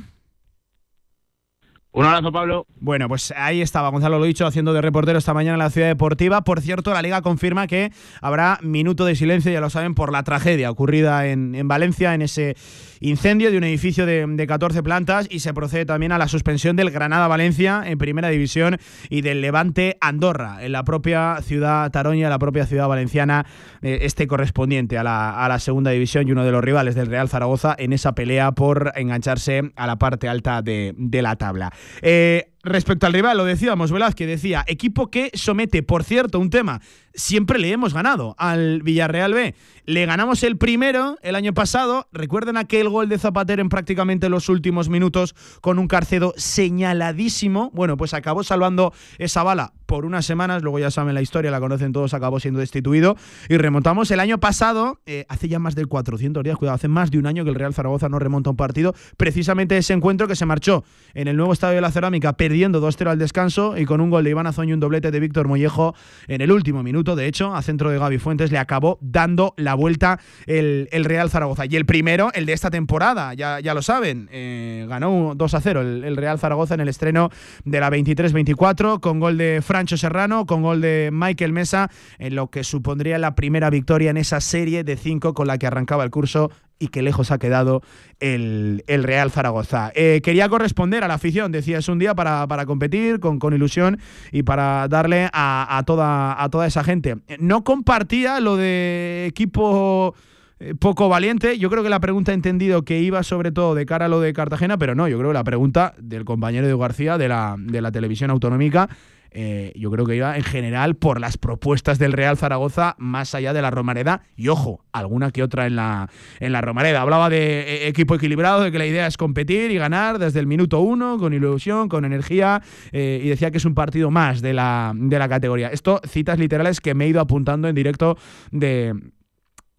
Un 1.95 2.05
abrazo, 2.05 2.31
Pablo. 2.31 2.65
Bueno, 2.79 3.07
pues 3.07 3.31
ahí 3.37 3.61
estaba 3.61 3.89
Gonzalo 3.89 4.17
lo 4.17 4.25
dicho 4.25 4.47
haciendo 4.47 4.73
de 4.73 4.81
reportero 4.81 5.19
esta 5.19 5.35
mañana 5.35 5.53
en 5.53 5.59
la 5.59 5.69
Ciudad 5.69 5.87
Deportiva. 5.87 6.43
Por 6.43 6.59
cierto, 6.59 6.91
la 6.91 7.03
Liga 7.03 7.21
confirma 7.21 7.67
que 7.67 7.91
habrá 8.19 8.57
minuto 8.63 9.05
de 9.05 9.15
silencio, 9.15 9.51
ya 9.51 9.61
lo 9.61 9.69
saben, 9.69 9.93
por 9.93 10.11
la 10.11 10.23
tragedia 10.23 10.71
ocurrida 10.71 11.27
en, 11.27 11.53
en 11.53 11.67
Valencia, 11.67 12.15
en 12.15 12.23
ese 12.23 12.55
incendio 12.99 13.51
de 13.51 13.57
un 13.57 13.63
edificio 13.63 14.07
de, 14.07 14.25
de, 14.25 14.47
14 14.47 14.81
plantas 14.81 15.27
y 15.29 15.41
se 15.41 15.53
procede 15.53 15.85
también 15.85 16.13
a 16.13 16.17
la 16.17 16.27
suspensión 16.27 16.75
del 16.75 16.89
Granada 16.89 17.27
Valencia 17.27 17.83
en 17.85 17.97
Primera 17.97 18.29
División 18.29 18.77
y 19.09 19.21
del 19.21 19.41
Levante 19.41 19.97
Andorra 20.01 20.65
en 20.65 20.71
la 20.71 20.83
propia 20.83 21.37
ciudad 21.41 21.91
Taroña, 21.91 22.29
la 22.29 22.39
propia 22.39 22.65
ciudad 22.65 22.87
valenciana, 22.87 23.45
eh, 23.81 23.99
este 24.01 24.25
correspondiente 24.25 24.97
a 24.97 25.03
la, 25.03 25.59
Segunda 25.59 25.91
División 25.91 26.27
y 26.27 26.31
uno 26.31 26.43
de 26.43 26.51
los 26.51 26.63
rivales 26.63 26.95
del 26.95 27.07
Real 27.07 27.29
Zaragoza 27.29 27.75
en 27.77 27.93
esa 27.93 28.15
pelea 28.15 28.53
por 28.53 28.93
engancharse 28.95 29.71
a 29.75 29.85
la 29.85 29.97
parte 29.97 30.27
alta 30.27 30.63
de 30.63 31.21
la 31.21 31.35
tabla. 31.35 31.71
Eh, 32.01 32.51
respecto 32.63 33.05
al 33.05 33.13
rival, 33.13 33.37
lo 33.37 33.45
decíamos, 33.45 33.91
Velázquez 33.91 34.27
decía, 34.27 34.63
equipo 34.67 35.09
que 35.09 35.31
somete, 35.33 35.83
por 35.83 36.03
cierto, 36.03 36.39
un 36.39 36.49
tema, 36.49 36.81
siempre 37.13 37.59
le 37.59 37.71
hemos 37.71 37.93
ganado 37.93 38.35
al 38.37 38.81
Villarreal 38.81 39.33
B. 39.33 39.55
Le 39.85 40.05
ganamos 40.05 40.43
el 40.43 40.57
primero 40.57 41.17
el 41.21 41.35
año 41.35 41.53
pasado. 41.53 42.07
Recuerden 42.13 42.55
aquel 42.55 42.87
gol 42.87 43.09
de 43.09 43.19
Zapatero 43.19 43.61
en 43.61 43.67
prácticamente 43.67 44.29
los 44.29 44.47
últimos 44.47 44.87
minutos 44.87 45.35
con 45.59 45.77
un 45.77 45.87
Carcedo 45.87 46.33
señaladísimo. 46.37 47.69
Bueno, 47.73 47.97
pues 47.97 48.13
acabó 48.13 48.43
salvando 48.43 48.93
esa 49.17 49.43
bala 49.43 49.73
por 49.85 50.05
unas 50.05 50.25
semanas. 50.25 50.63
Luego 50.63 50.79
ya 50.79 50.89
saben 50.89 51.13
la 51.13 51.21
historia, 51.21 51.51
la 51.51 51.59
conocen 51.59 51.91
todos, 51.91 52.13
acabó 52.13 52.39
siendo 52.39 52.61
destituido. 52.61 53.17
Y 53.49 53.57
remontamos 53.57 54.09
el 54.11 54.21
año 54.21 54.39
pasado, 54.39 55.01
eh, 55.05 55.25
hace 55.27 55.49
ya 55.49 55.59
más 55.59 55.75
de 55.75 55.85
400 55.85 56.43
días, 56.43 56.55
cuidado, 56.55 56.75
hace 56.75 56.87
más 56.87 57.11
de 57.11 57.19
un 57.19 57.27
año 57.27 57.43
que 57.43 57.49
el 57.49 57.55
Real 57.55 57.73
Zaragoza 57.73 58.07
no 58.07 58.19
remonta 58.19 58.49
un 58.49 58.55
partido. 58.55 58.95
Precisamente 59.17 59.77
ese 59.77 59.91
encuentro 59.91 60.29
que 60.29 60.37
se 60.37 60.45
marchó 60.45 60.85
en 61.13 61.27
el 61.27 61.35
nuevo 61.35 61.51
estadio 61.51 61.75
de 61.75 61.81
la 61.81 61.91
Cerámica, 61.91 62.33
perdiendo 62.33 62.81
2-0 62.81 63.09
al 63.09 63.19
descanso 63.19 63.77
y 63.77 63.83
con 63.83 63.99
un 63.99 64.09
gol 64.09 64.23
de 64.23 64.29
Iván 64.29 64.47
Azoño 64.47 64.69
y 64.69 64.73
un 64.73 64.79
doblete 64.79 65.11
de 65.11 65.19
Víctor 65.19 65.49
Mollejo 65.49 65.93
en 66.27 66.39
el 66.39 66.51
último 66.51 66.83
minuto 66.83 67.02
de 67.03 67.27
hecho, 67.27 67.53
a 67.53 67.61
centro 67.61 67.91
de 67.91 67.99
Gaby 67.99 68.17
Fuentes 68.17 68.51
le 68.51 68.57
acabó 68.57 68.97
dando 69.01 69.53
la 69.57 69.75
vuelta 69.75 70.19
el, 70.45 70.87
Real 71.03 71.29
Zaragoza. 71.29 71.65
Y 71.65 71.75
el 71.75 71.85
primero, 71.85 72.31
el 72.33 72.45
de 72.45 72.53
esta 72.53 72.71
temporada, 72.71 73.33
ya, 73.33 73.59
ya 73.59 73.73
lo 73.73 73.81
saben, 73.81 74.29
eh, 74.31 74.85
ganó 74.87 75.33
2 75.35 75.53
a 75.53 75.61
0 75.61 75.81
el, 75.81 76.17
Real 76.17 76.39
Zaragoza 76.39 76.73
en 76.75 76.79
el 76.79 76.87
estreno 76.87 77.29
de 77.65 77.79
la 77.79 77.89
23-24, 77.89 78.99
con 78.99 79.19
gol 79.19 79.37
de 79.37 79.61
Francho 79.61 79.97
Serrano, 79.97 80.45
con 80.45 80.61
gol 80.61 80.81
de 80.81 81.09
Michael 81.11 81.51
Mesa, 81.51 81.89
en 82.17 82.35
lo 82.35 82.49
que 82.49 82.63
supondría 82.63 83.17
la 83.17 83.35
primera 83.35 83.69
victoria 83.69 84.11
en 84.11 84.17
esa 84.17 84.39
serie 84.39 84.83
de 84.83 84.95
cinco 84.95 85.33
con 85.33 85.47
la 85.47 85.57
que 85.57 85.67
arrancaba 85.67 86.03
el 86.03 86.09
curso 86.09 86.51
y 86.79 86.87
que 86.89 87.01
lejos 87.01 87.31
ha 87.31 87.37
quedado 87.37 87.81
el, 88.19 88.83
Real 88.87 89.31
Zaragoza. 89.31 89.91
Eh, 89.95 90.21
quería 90.23 90.49
corresponder 90.49 91.03
a 91.03 91.07
la 91.07 91.15
afición, 91.15 91.51
decía, 91.51 91.77
es 91.77 91.87
un 91.87 91.99
día 91.99 92.15
para, 92.15 92.47
competir 92.65 93.19
con, 93.19 93.39
con, 93.39 93.53
ilusión 93.53 93.99
y 94.31 94.43
para 94.43 94.87
darle 94.87 95.29
a, 95.33 95.81
toda, 95.85 96.41
a 96.41 96.49
toda 96.49 96.67
esa 96.67 96.83
gente. 96.83 97.17
No 97.39 97.63
compartía 97.63 98.39
lo 98.39 98.57
de 98.57 99.25
equipo 99.27 100.15
eh, 100.59 100.75
poco 100.75 101.09
valiente. 101.09 101.57
Yo 101.57 101.69
creo 101.69 101.83
que 101.83 101.89
la 101.89 101.99
pregunta 101.99 102.31
ha 102.31 102.35
entendido 102.35 102.83
que 102.83 103.01
iba 103.01 103.21
sobre 103.23 103.51
todo 103.51 103.75
de 103.75 103.85
cara 103.85 104.05
a 104.05 104.09
lo 104.09 104.21
de 104.21 104.33
Cartagena, 104.33 104.77
pero 104.77 104.95
no, 104.95 105.07
yo 105.07 105.17
creo 105.17 105.31
que 105.31 105.35
la 105.35 105.43
pregunta 105.43 105.93
del 105.97 106.25
compañero 106.25 106.67
de 106.67 106.75
García 106.75 107.17
de 107.17 107.27
la, 107.27 107.55
de 107.57 107.81
la 107.81 107.91
televisión 107.91 108.29
autonómica 108.29 108.89
eh, 109.33 109.73
yo 109.75 109.91
creo 109.91 110.05
que 110.05 110.15
iba 110.15 110.37
en 110.37 110.43
general 110.43 110.95
por 110.95 111.19
las 111.19 111.37
propuestas 111.37 111.99
del 111.99 112.13
Real 112.13 112.37
Zaragoza 112.37 112.95
más 112.97 113.35
allá 113.35 113.53
de 113.53 113.61
la 113.61 113.71
Romareda 113.71 114.21
y 114.35 114.47
ojo, 114.47 114.83
alguna 114.91 115.31
que 115.31 115.43
otra 115.43 115.65
en 115.65 115.75
la, 115.75 116.09
en 116.39 116.51
la 116.51 116.61
Romareda. 116.61 117.01
Hablaba 117.01 117.29
de 117.29 117.61
eh, 117.61 117.87
equipo 117.87 118.15
equilibrado, 118.15 118.61
de 118.61 118.71
que 118.71 118.77
la 118.77 118.85
idea 118.85 119.07
es 119.07 119.17
competir 119.17 119.71
y 119.71 119.77
ganar 119.77 120.19
desde 120.19 120.39
el 120.39 120.47
minuto 120.47 120.79
uno, 120.79 121.17
con 121.17 121.33
ilusión, 121.33 121.89
con 121.89 122.05
energía 122.05 122.61
eh, 122.91 123.21
y 123.23 123.29
decía 123.29 123.51
que 123.51 123.57
es 123.57 123.65
un 123.65 123.75
partido 123.75 124.11
más 124.11 124.41
de 124.41 124.53
la, 124.53 124.93
de 124.95 125.19
la 125.19 125.29
categoría. 125.29 125.69
Esto, 125.69 126.01
citas 126.07 126.39
literales 126.39 126.81
que 126.81 126.93
me 126.93 127.05
he 127.05 127.07
ido 127.09 127.21
apuntando 127.21 127.67
en 127.67 127.75
directo 127.75 128.17
de, 128.51 128.93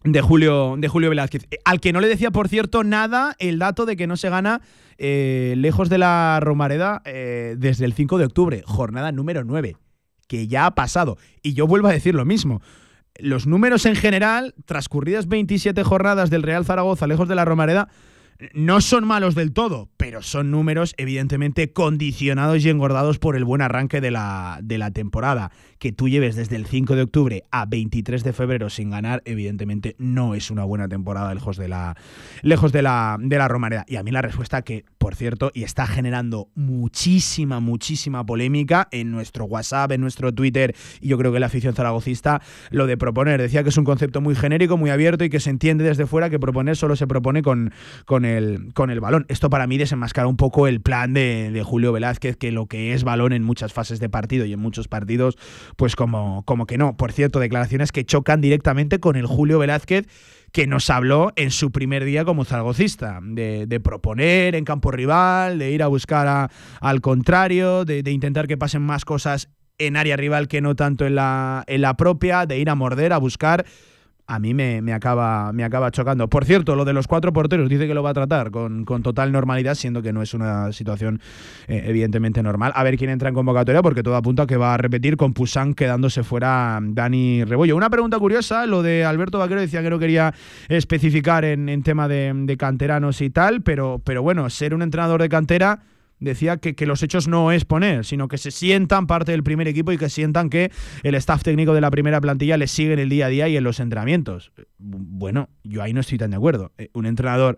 de 0.05 0.21
Julio, 0.21 0.75
de 0.77 0.87
Julio 0.87 1.09
Velázquez. 1.09 1.47
Al 1.65 1.79
que 1.81 1.91
no 1.91 1.99
le 1.99 2.07
decía, 2.07 2.31
por 2.31 2.47
cierto, 2.47 2.83
nada 2.83 3.35
el 3.39 3.59
dato 3.59 3.85
de 3.85 3.97
que 3.97 4.07
no 4.07 4.17
se 4.17 4.29
gana 4.29 4.61
eh, 4.97 5.55
lejos 5.57 5.89
de 5.89 5.97
la 5.97 6.39
Romareda 6.41 7.01
eh, 7.05 7.55
desde 7.57 7.85
el 7.85 7.93
5 7.93 8.17
de 8.17 8.25
octubre, 8.25 8.63
jornada 8.65 9.11
número 9.11 9.43
9, 9.43 9.75
que 10.27 10.47
ya 10.47 10.67
ha 10.67 10.75
pasado. 10.75 11.17
Y 11.41 11.53
yo 11.53 11.67
vuelvo 11.67 11.87
a 11.87 11.93
decir 11.93 12.15
lo 12.15 12.25
mismo. 12.25 12.61
Los 13.17 13.47
números 13.47 13.85
en 13.85 13.95
general, 13.95 14.53
transcurridas 14.65 15.27
27 15.27 15.83
jornadas 15.83 16.29
del 16.29 16.43
Real 16.43 16.65
Zaragoza 16.65 17.07
lejos 17.07 17.27
de 17.27 17.35
la 17.35 17.45
Romareda, 17.45 17.89
no 18.53 18.81
son 18.81 19.07
malos 19.07 19.33
del 19.33 19.53
todo, 19.53 19.89
pero 19.95 20.21
son 20.21 20.51
números 20.51 20.93
evidentemente 20.97 21.71
condicionados 21.71 22.63
y 22.65 22.69
engordados 22.69 23.17
por 23.17 23.37
el 23.37 23.45
buen 23.45 23.61
arranque 23.61 24.01
de 24.01 24.11
la, 24.11 24.59
de 24.61 24.77
la 24.77 24.91
temporada. 24.91 25.51
Que 25.79 25.91
tú 25.91 26.09
lleves 26.09 26.35
desde 26.35 26.55
el 26.55 26.65
5 26.65 26.95
de 26.95 27.01
octubre 27.03 27.43
a 27.51 27.65
23 27.65 28.23
de 28.23 28.33
febrero 28.33 28.69
sin 28.69 28.89
ganar, 28.89 29.21
evidentemente 29.25 29.95
no 29.97 30.35
es 30.35 30.51
una 30.51 30.63
buena 30.63 30.87
temporada 30.87 31.33
lejos 31.33 31.57
de 31.57 31.67
la, 31.67 31.95
lejos 32.41 32.71
de 32.71 32.81
la, 32.81 33.17
de 33.19 33.37
la 33.37 33.47
Romareda. 33.47 33.85
Y 33.87 33.97
a 33.97 34.03
mí 34.03 34.11
la 34.11 34.21
respuesta 34.21 34.61
que, 34.61 34.85
por 34.97 35.15
cierto, 35.15 35.51
y 35.53 35.63
está 35.63 35.87
generando 35.87 36.49
muchísima, 36.55 37.59
muchísima 37.59 38.25
polémica 38.25 38.87
en 38.91 39.11
nuestro 39.11 39.45
WhatsApp, 39.45 39.91
en 39.91 40.01
nuestro 40.01 40.33
Twitter, 40.33 40.75
y 41.01 41.09
yo 41.09 41.17
creo 41.17 41.31
que 41.31 41.39
la 41.39 41.47
afición 41.47 41.75
zaragocista, 41.75 42.41
lo 42.71 42.87
de 42.87 42.97
proponer. 42.97 43.41
Decía 43.41 43.63
que 43.63 43.69
es 43.69 43.77
un 43.77 43.85
concepto 43.85 44.21
muy 44.21 44.35
genérico, 44.35 44.77
muy 44.77 44.89
abierto 44.89 45.23
y 45.23 45.29
que 45.29 45.39
se 45.39 45.49
entiende 45.49 45.83
desde 45.83 46.05
fuera 46.05 46.29
que 46.29 46.39
proponer 46.39 46.75
solo 46.75 46.95
se 46.95 47.07
propone 47.07 47.41
con, 47.41 47.73
con 48.05 48.25
el, 48.25 48.73
con 48.73 48.89
el 48.89 48.99
balón. 48.99 49.25
Esto 49.27 49.49
para 49.49 49.67
mí 49.67 49.77
desenmascara 49.77 50.27
un 50.27 50.37
poco 50.37 50.67
el 50.67 50.81
plan 50.81 51.13
de, 51.13 51.61
Julio 51.65 51.91
Velázquez, 51.91 52.37
que 52.37 52.51
lo 52.51 52.67
que 52.67 52.93
es 52.93 53.03
balón 53.03 53.33
en 53.33 53.43
muchas 53.43 53.73
fases 53.73 53.99
de 53.99 54.09
partido 54.09 54.45
y 54.45 54.53
en 54.53 54.59
muchos 54.59 54.87
partidos, 54.87 55.37
pues 55.75 55.95
como, 55.95 56.43
como 56.43 56.65
que 56.65 56.77
no. 56.77 56.97
Por 56.97 57.11
cierto, 57.11 57.39
declaraciones 57.39 57.91
que 57.91 58.05
chocan 58.05 58.41
directamente 58.41 58.99
con 58.99 59.15
el 59.15 59.25
Julio 59.25 59.59
Velázquez 59.59 60.07
que 60.51 60.67
nos 60.67 60.89
habló 60.89 61.33
en 61.35 61.51
su 61.51 61.71
primer 61.71 62.05
día 62.05 62.23
como 62.23 62.45
zaragocista, 62.45 63.19
de, 63.21 63.81
proponer 63.83 64.55
en 64.55 64.63
campo 64.63 64.89
rival, 64.89 65.59
de 65.59 65.71
ir 65.71 65.83
a 65.83 65.87
buscar 65.87 66.49
al 66.79 67.01
contrario, 67.01 67.83
de, 67.83 68.03
de, 68.03 68.11
intentar 68.11 68.47
que 68.47 68.55
pasen 68.55 68.81
más 68.81 69.03
cosas 69.03 69.49
en 69.77 69.97
área 69.97 70.15
rival 70.15 70.47
que 70.47 70.61
no 70.61 70.75
tanto 70.75 71.05
en 71.05 71.15
la, 71.15 71.65
en 71.67 71.81
la 71.81 71.97
propia, 71.97 72.45
de 72.45 72.57
ir 72.57 72.69
a 72.69 72.75
morder, 72.75 73.11
a 73.11 73.17
buscar 73.17 73.65
a 74.27 74.39
mí 74.39 74.53
me, 74.53 74.93
acaba, 74.93 75.53
me 75.53 75.63
acaba 75.63 75.91
chocando. 75.91 76.27
Por 76.27 76.45
cierto, 76.45 76.75
lo 76.75 76.85
de 76.85 76.93
los 76.93 77.07
cuatro 77.07 77.31
porteros 77.31 77.69
dice 77.69 77.87
que 77.87 77.93
lo 77.93 78.01
va 78.01 78.09
a 78.09 78.13
tratar 78.13 78.51
con, 78.51 78.85
total 79.03 79.31
normalidad, 79.31 79.75
siendo 79.75 80.01
que 80.01 80.13
no 80.13 80.21
es 80.21 80.33
una 80.33 80.71
situación 80.71 81.21
eh, 81.67 81.83
evidentemente 81.85 82.41
normal. 82.41 82.71
A 82.75 82.83
ver 82.83 82.97
quién 82.97 83.09
entra 83.09 83.29
en 83.29 83.35
convocatoria, 83.35 83.81
porque 83.81 84.03
todo 84.03 84.15
apunta 84.15 84.43
a 84.43 84.47
que 84.47 84.57
va 84.57 84.73
a 84.73 84.77
repetir 84.77 85.17
con 85.17 85.33
Pusán 85.33 85.73
quedándose 85.73 86.23
fuera 86.23 86.79
Dani 86.81 87.43
Rebollo. 87.43 87.75
Una 87.75 87.89
pregunta 87.89 88.17
curiosa, 88.17 88.65
lo 88.65 88.81
de 88.81 89.05
Alberto 89.05 89.39
Vaquero 89.39 89.61
decía 89.61 89.83
que 89.83 89.89
no 89.89 89.99
quería 89.99 90.33
especificar 90.69 91.45
en, 91.45 91.83
tema 91.83 92.07
de, 92.07 92.31
de, 92.33 92.57
canteranos 92.57 93.21
y 93.21 93.29
tal, 93.29 93.61
pero, 93.61 94.01
pero 94.03 94.23
bueno, 94.23 94.49
ser 94.49 94.73
un 94.73 94.81
entrenador 94.81 95.21
de 95.21 95.29
cantera 95.29 95.81
decía 96.19 96.57
que, 96.57 96.75
que, 96.75 96.85
los 96.85 97.03
hechos 97.03 97.27
no 97.27 97.51
es 97.51 97.65
poner, 97.65 98.05
sino 98.05 98.27
que 98.27 98.37
se 98.37 98.51
sientan 98.51 99.07
parte 99.07 99.31
del 99.31 99.43
primer 99.43 99.67
equipo 99.67 99.91
y 99.91 99.97
que 99.97 100.09
sientan 100.09 100.49
que 100.49 100.71
el 101.03 101.15
staff 101.15 101.43
técnico 101.43 101.73
de 101.73 101.81
la 101.81 101.91
primera 101.91 102.21
plantilla 102.21 102.57
les 102.57 102.71
sigue 102.71 102.93
en 102.93 102.99
el 102.99 103.09
día 103.09 103.27
a 103.27 103.29
día 103.29 103.47
y 103.47 103.57
en 103.57 103.63
los 103.63 103.79
entrenamientos. 103.79 104.51
Bueno, 104.77 105.49
yo 105.63 105.83
ahí 105.83 105.93
no 105.93 106.01
estoy 106.01 106.17
tan 106.17 106.31
de 106.31 106.37
acuerdo. 106.37 106.71
Eh, 106.77 106.89
un 106.93 107.05
entrenador 107.05 107.57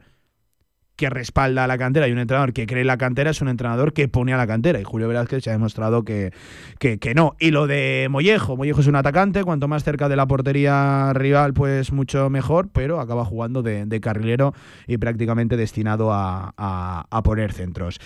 que 0.98 1.10
respalda 1.12 1.64
a 1.64 1.68
la 1.68 1.78
cantera 1.78 2.08
y 2.08 2.12
un 2.12 2.18
entrenador 2.18 2.54
que 2.54 2.66
cree 2.66 2.82
en 2.82 2.88
la 2.88 2.98
cantera 2.98 3.30
es 3.30 3.40
un 3.40 3.50
entrenador 3.50 3.94
que 3.94 4.08
pone 4.08 4.34
a 4.34 4.38
la 4.38 4.48
cantera. 4.48 4.82
Y 4.82 4.84
Julio 4.84 5.08
Velázquez 5.08 5.44
se 5.44 5.52
ha 5.52 5.54
demostrado 5.54 6.04
que, 6.04 6.34
que, 6.80 7.14
no. 7.16 7.36
Y 7.40 7.52
lo 7.52 7.68
de 7.68 8.08
Mollejo, 8.10 8.58
Mollejo 8.58 8.82
es 8.82 8.88
un 8.88 8.96
atacante, 8.96 9.44
cuanto 9.44 9.68
más 9.68 9.84
cerca 9.84 10.10
de 10.10 10.16
la 10.16 10.26
portería 10.26 11.14
rival, 11.14 11.54
pues 11.54 11.92
mucho 11.92 12.30
mejor, 12.32 12.70
pero 12.74 13.00
acaba 13.00 13.24
jugando 13.24 13.62
de, 13.62 14.00
carrilero 14.02 14.54
y 14.88 14.98
prácticamente 14.98 15.56
destinado 15.56 16.12
a, 16.12 16.54
a 16.58 17.24
poner 17.24 17.54
centros. 17.54 18.00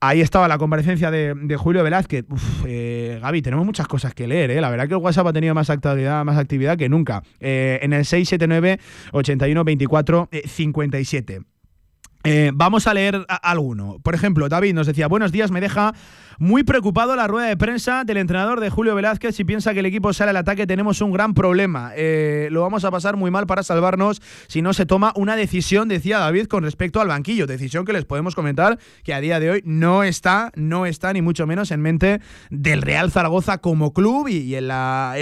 Ahí 0.00 0.20
estaba 0.20 0.46
la 0.46 0.58
comparecencia 0.58 1.10
de, 1.10 1.56
Julio 1.56 1.82
Velázquez. 1.82 2.24
Uf, 2.30 2.64
eh, 2.66 3.18
Gaby, 3.20 3.42
tenemos 3.42 3.66
muchas 3.66 3.88
cosas 3.88 4.14
que 4.14 4.28
leer, 4.28 4.52
¿eh? 4.52 4.60
La 4.60 4.70
verdad 4.70 4.86
que 4.86 4.94
el 4.94 5.00
WhatsApp 5.00 5.26
ha 5.26 5.32
tenido 5.32 5.54
más 5.54 5.70
actividad, 5.70 6.24
más 6.24 6.38
actividad 6.38 6.78
que 6.78 6.88
nunca. 6.88 7.22
Eh, 7.40 7.80
en 7.82 7.92
el 7.92 8.04
679 8.04 8.78
81 9.12 9.64
24 9.64 10.28
57. 10.44 11.40
vamos 12.54 12.86
a 12.86 12.94
leer 12.94 13.26
alguno. 13.42 13.98
Por 14.00 14.14
ejemplo, 14.14 14.48
David 14.48 14.74
nos 14.74 14.86
decía, 14.86 15.08
buenos 15.08 15.32
días, 15.32 15.50
me 15.50 15.60
deja 15.60 15.92
muy 16.38 16.62
preocupado 16.62 17.16
la 17.16 17.26
rueda 17.26 17.48
de 17.48 17.56
prensa 17.56 18.04
del 18.04 18.16
entrenador 18.16 18.60
de 18.60 18.70
Julio 18.70 18.94
Velázquez. 18.94 19.34
Si 19.34 19.44
piensa 19.44 19.74
que 19.74 19.80
el 19.80 19.86
equipo 19.86 20.12
sale 20.12 20.30
al 20.30 20.36
ataque, 20.36 20.68
tenemos 20.68 21.00
un 21.00 21.12
gran 21.12 21.34
problema. 21.34 21.90
Eh, 21.96 22.48
lo 22.52 22.62
vamos 22.62 22.84
a 22.84 22.92
pasar 22.92 23.16
muy 23.16 23.32
mal 23.32 23.46
para 23.46 23.64
salvarnos 23.64 24.22
si 24.46 24.62
no 24.62 24.72
se 24.72 24.86
toma 24.86 25.12
una 25.16 25.34
decisión, 25.34 25.88
decía 25.88 26.18
David, 26.18 26.46
con 26.46 26.62
respecto 26.62 27.00
al 27.00 27.08
banquillo. 27.08 27.48
Decisión 27.48 27.84
que 27.84 27.92
les 27.92 28.04
podemos 28.04 28.36
comentar 28.36 28.78
que 29.02 29.14
a 29.14 29.20
día 29.20 29.40
de 29.40 29.50
hoy 29.50 29.62
no 29.64 30.04
está, 30.04 30.52
no 30.54 30.86
está 30.86 31.12
ni 31.12 31.22
mucho 31.22 31.44
menos 31.46 31.72
en 31.72 31.80
mente 31.80 32.20
del 32.50 32.82
Real 32.82 33.10
Zaragoza 33.10 33.58
como 33.58 33.92
club 33.92 34.28
y, 34.28 34.54
en, 34.54 34.68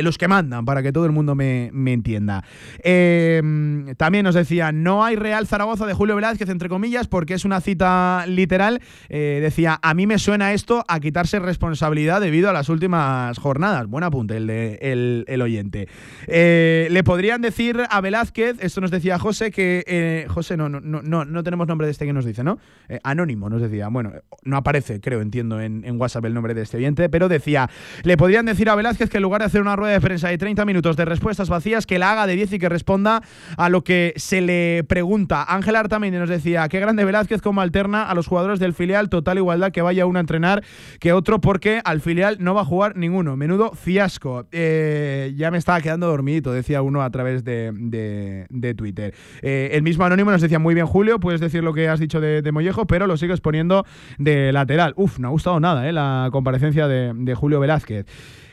los 0.04 0.18
que 0.18 0.28
mandan, 0.28 0.66
para 0.66 0.82
que 0.82 0.92
todo 0.92 1.06
el 1.06 1.12
mundo 1.12 1.34
me, 1.34 1.70
entienda. 1.86 2.44
Em, 2.82 3.94
también 3.96 4.24
nos 4.24 4.34
decía, 4.34 4.70
no 4.70 5.02
hay 5.02 5.16
Real 5.16 5.46
Zaragoza 5.46 5.86
de 5.86 5.94
Julio 5.94 6.14
Velázquez, 6.14 6.50
entre 6.50 6.68
comillas, 6.68 7.08
porque 7.08 7.32
es 7.32 7.46
una 7.46 7.62
cita 7.62 8.24
literal. 8.26 8.82
Eh, 9.08 9.38
decía, 9.40 9.78
a 9.80 9.94
mí 9.94 10.06
me 10.06 10.18
suena 10.18 10.52
esto 10.52 10.84
a 10.88 11.00
quitarse 11.06 11.38
responsabilidad 11.38 12.20
debido 12.20 12.50
a 12.50 12.52
las 12.52 12.68
últimas 12.68 13.38
jornadas. 13.38 13.86
Buen 13.86 14.02
apunte 14.02 14.38
el, 14.38 14.48
de, 14.48 15.24
el, 15.28 15.40
oyente. 15.40 15.86
Eh, 16.26 16.88
le 16.90 17.04
podrían 17.04 17.40
decir 17.40 17.80
a 17.88 18.00
Velázquez, 18.00 18.56
esto 18.58 18.80
nos 18.80 18.90
decía 18.90 19.16
José, 19.16 19.52
que 19.52 19.84
eh, 19.86 20.26
José, 20.28 20.56
no, 20.56 20.68
no, 20.68 20.80
no, 20.80 21.24
no 21.24 21.42
tenemos 21.44 21.68
nombre 21.68 21.86
de 21.86 21.92
este 21.92 22.06
que 22.06 22.12
nos 22.12 22.24
dice, 22.24 22.42
¿no? 22.42 22.58
Eh, 22.88 22.98
anónimo 23.04 23.48
nos 23.48 23.62
decía. 23.62 23.86
Bueno, 23.86 24.14
no 24.42 24.56
aparece, 24.56 25.00
creo, 25.00 25.20
entiendo, 25.20 25.60
en, 25.60 25.84
WhatsApp 25.96 26.24
el 26.24 26.34
nombre 26.34 26.54
de 26.54 26.62
este 26.62 26.78
oyente, 26.78 27.08
pero 27.08 27.28
decía, 27.28 27.70
le 28.02 28.16
podrían 28.16 28.44
decir 28.44 28.68
a 28.68 28.74
Velázquez 28.74 29.08
que 29.08 29.18
en 29.18 29.22
lugar 29.22 29.42
de 29.42 29.46
hacer 29.46 29.60
una 29.60 29.76
rueda 29.76 29.92
de 29.92 30.00
prensa 30.00 30.28
de 30.28 30.38
30 30.38 30.64
minutos 30.64 30.96
de 30.96 31.04
respuestas 31.04 31.48
vacías, 31.48 31.86
que 31.86 32.00
la 32.00 32.10
haga 32.10 32.26
de 32.26 32.34
10 32.34 32.54
y 32.54 32.58
que 32.58 32.68
responda 32.68 33.22
a 33.56 33.68
lo 33.68 33.84
que 33.84 34.12
se 34.16 34.40
le 34.40 34.82
pregunta. 34.88 35.44
Ángel 35.48 35.76
Artamendi 35.76 36.18
nos 36.18 36.28
decía, 36.28 36.68
qué 36.68 36.80
grande 36.80 37.04
Velázquez 37.04 37.42
como 37.42 37.60
alterna 37.60 38.02
a 38.02 38.14
los 38.16 38.26
jugadores 38.26 38.58
del 38.58 38.74
filial, 38.74 39.08
total 39.08 39.38
igualdad 39.38 39.70
que 39.70 39.82
vaya 39.82 40.04
uno 40.04 40.18
a 40.18 40.20
entrenar 40.20 40.64
que 40.98 41.12
otro 41.12 41.40
porque 41.40 41.80
al 41.84 42.00
filial 42.00 42.36
no 42.40 42.54
va 42.54 42.62
a 42.62 42.64
jugar 42.64 42.96
ninguno. 42.96 43.36
Menudo 43.36 43.72
fiasco. 43.72 44.46
Eh, 44.52 45.32
ya 45.36 45.50
me 45.50 45.58
estaba 45.58 45.80
quedando 45.80 46.06
dormidito, 46.06 46.52
decía 46.52 46.82
uno 46.82 47.02
a 47.02 47.10
través 47.10 47.44
de, 47.44 48.46
Twitter. 48.76 49.14
Eh, 49.42 49.70
el 49.72 49.82
mismo 49.82 50.04
Anónimo 50.04 50.30
nos 50.30 50.40
decía 50.40 50.58
muy 50.58 50.74
bien, 50.74 50.86
Julio, 50.86 51.20
puedes 51.20 51.40
decir 51.40 51.62
lo 51.62 51.72
que 51.72 51.88
has 51.88 52.00
dicho 52.00 52.20
de, 52.20 52.52
Mollejo, 52.52 52.86
pero 52.86 53.06
lo 53.06 53.16
sigues 53.16 53.40
poniendo 53.40 53.84
de 54.18 54.52
lateral. 54.52 54.94
Uf, 54.96 55.18
no 55.18 55.28
ha 55.28 55.30
gustado 55.30 55.60
nada 55.60 55.88
eh, 55.88 55.92
la 55.92 56.28
comparecencia 56.32 56.88
de, 56.88 57.34
Julio 57.34 57.60
Velázquez. 57.60 58.06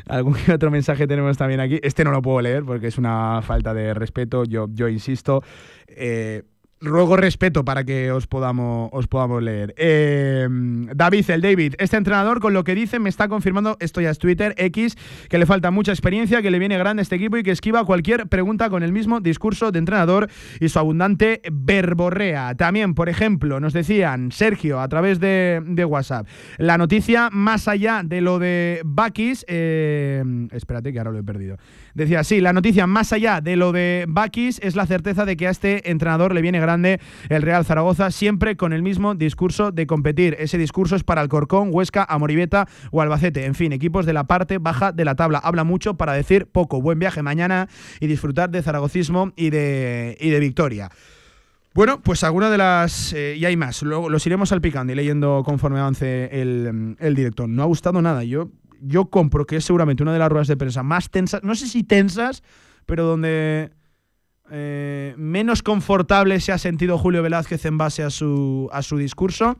algún 0.07 0.37
otro 0.53 0.71
mensaje 0.71 1.07
tenemos 1.07 1.37
también 1.37 1.59
aquí. 1.59 1.79
Este 1.83 2.05
no 2.05 2.11
lo 2.11 2.21
puedo 2.21 2.39
leer 2.39 2.63
porque 2.63 2.87
es 2.87 2.97
una 2.97 3.41
falta 3.41 3.73
de 3.73 3.93
respeto. 3.93 4.45
Yo, 4.45 4.67
yo 4.71 4.87
insisto 4.87 5.43
ruego 6.79 7.17
respeto 7.17 7.65
para 7.65 7.83
que 7.83 8.11
os 8.11 8.27
podamos, 8.27 8.89
os 8.93 9.07
podamos 9.07 9.41
leer. 9.41 9.73
Eh, 9.77 10.47
David, 10.95 11.29
el 11.29 11.41
David, 11.41 11.75
este 11.79 11.97
entrenador 11.97 12.39
con 12.39 12.53
lo 12.53 12.63
que 12.63 12.75
dice 12.75 12.99
me 12.99 13.09
está 13.09 13.27
confirmando, 13.27 13.77
esto 13.79 14.01
ya 14.01 14.09
es 14.09 14.19
Twitter, 14.19 14.53
X, 14.57 14.95
que 15.29 15.37
le 15.37 15.45
falta 15.45 15.71
mucha 15.71 15.91
experiencia, 15.91 16.41
que 16.41 16.51
le 16.51 16.59
viene 16.59 16.77
grande 16.77 17.01
este 17.01 17.15
equipo 17.15 17.37
y 17.37 17.43
que 17.43 17.51
esquiva 17.51 17.85
cualquier 17.85 18.27
pregunta 18.27 18.69
con 18.69 18.83
el 18.83 18.91
mismo 18.91 19.19
discurso 19.19 19.71
de 19.71 19.79
entrenador 19.79 20.29
y 20.59 20.69
su 20.69 20.79
abundante 20.79 21.41
verborrea. 21.51 22.55
También, 22.55 22.93
por 22.93 23.09
ejemplo, 23.09 23.59
nos 23.59 23.73
decían, 23.73 24.31
Sergio, 24.31 24.79
a 24.79 24.87
través 24.87 25.19
de, 25.19 25.61
WhatsApp, 25.87 26.27
la 26.57 26.77
noticia 26.77 27.29
más 27.31 27.67
allá 27.67 28.01
de 28.03 28.21
lo 28.21 28.39
de 28.39 28.81
Bakis, 28.83 29.45
eh, 29.47 30.23
espérate 30.51 30.91
que 30.91 30.99
ahora 30.99 31.11
lo 31.11 31.19
he 31.19 31.23
perdido. 31.23 31.57
Decía, 31.97 32.23
sí, 32.23 32.41
la 32.41 32.53
noticia 32.53 32.85
más 32.85 33.11
allá 33.11 33.41
de 33.41 33.55
lo 33.55 33.71
de 33.71 34.05
Bakis 34.07 34.59
es 34.61 34.75
la 34.75 34.85
certeza 34.85 35.25
de 35.25 35.35
que 35.35 35.47
a 35.47 35.49
este 35.49 35.89
entrenador 35.89 36.31
le 36.31 36.43
viene 36.43 36.59
grande 36.59 36.99
el 37.27 37.41
Real 37.41 37.65
Zaragoza, 37.65 38.11
siempre 38.11 38.55
con 38.55 38.71
el 38.71 38.83
mismo 38.83 39.15
discurso 39.15 39.71
de 39.71 39.87
competir. 39.87 40.35
Ese 40.37 40.59
discurso 40.59 40.95
es 40.95 41.03
para 41.03 41.21
Alcorcón, 41.21 41.69
Huesca, 41.71 42.05
Amoribeta 42.07 42.67
o 42.91 43.01
Albacete. 43.01 43.45
En 43.45 43.55
fin, 43.55 43.73
equipos 43.73 44.05
de 44.05 44.13
la 44.13 44.25
parte 44.25 44.59
baja 44.59 44.91
de 44.91 45.05
la 45.05 45.15
tabla. 45.15 45.39
Habla 45.39 45.63
mucho 45.63 45.95
para 45.95 46.13
decir 46.13 46.45
poco. 46.45 46.83
Buen 46.83 46.99
viaje 46.99 47.23
mañana 47.23 47.67
y 47.99 48.05
disfrutar 48.05 48.51
de 48.51 48.61
zaragocismo 48.61 49.33
y 49.35 49.49
de, 49.49 50.19
y 50.21 50.29
de 50.29 50.39
victoria. 50.39 50.91
Bueno, 51.73 51.99
pues 52.03 52.23
alguna 52.23 52.51
de 52.51 52.59
las. 52.59 53.11
Eh, 53.13 53.37
y 53.37 53.45
hay 53.45 53.57
más. 53.57 53.81
Luego 53.81 54.07
los 54.07 54.23
iremos 54.27 54.49
salpicando 54.49 54.93
y 54.93 54.95
leyendo 54.95 55.41
conforme 55.43 55.79
avance 55.79 56.29
el, 56.31 56.95
el 56.99 57.15
director. 57.15 57.49
No 57.49 57.63
ha 57.63 57.65
gustado 57.65 58.03
nada. 58.03 58.23
Yo, 58.23 58.49
yo 58.81 59.09
compro 59.09 59.45
que 59.45 59.57
es 59.57 59.65
seguramente 59.65 60.03
una 60.03 60.13
de 60.13 60.19
las 60.19 60.29
ruedas 60.29 60.47
de 60.47 60.57
prensa 60.57 60.83
más 60.83 61.09
tensas. 61.09 61.43
No 61.43 61.55
sé 61.55 61.67
si 61.67 61.83
tensas, 61.83 62.43
pero 62.85 63.05
donde 63.05 63.71
eh, 64.49 65.13
menos 65.17 65.63
confortable 65.63 66.39
se 66.39 66.51
ha 66.51 66.57
sentido 66.57 66.97
Julio 66.97 67.23
Velázquez 67.23 67.65
en 67.65 67.77
base 67.77 68.03
a 68.03 68.09
su, 68.09 68.69
a 68.71 68.81
su 68.81 68.97
discurso. 68.97 69.57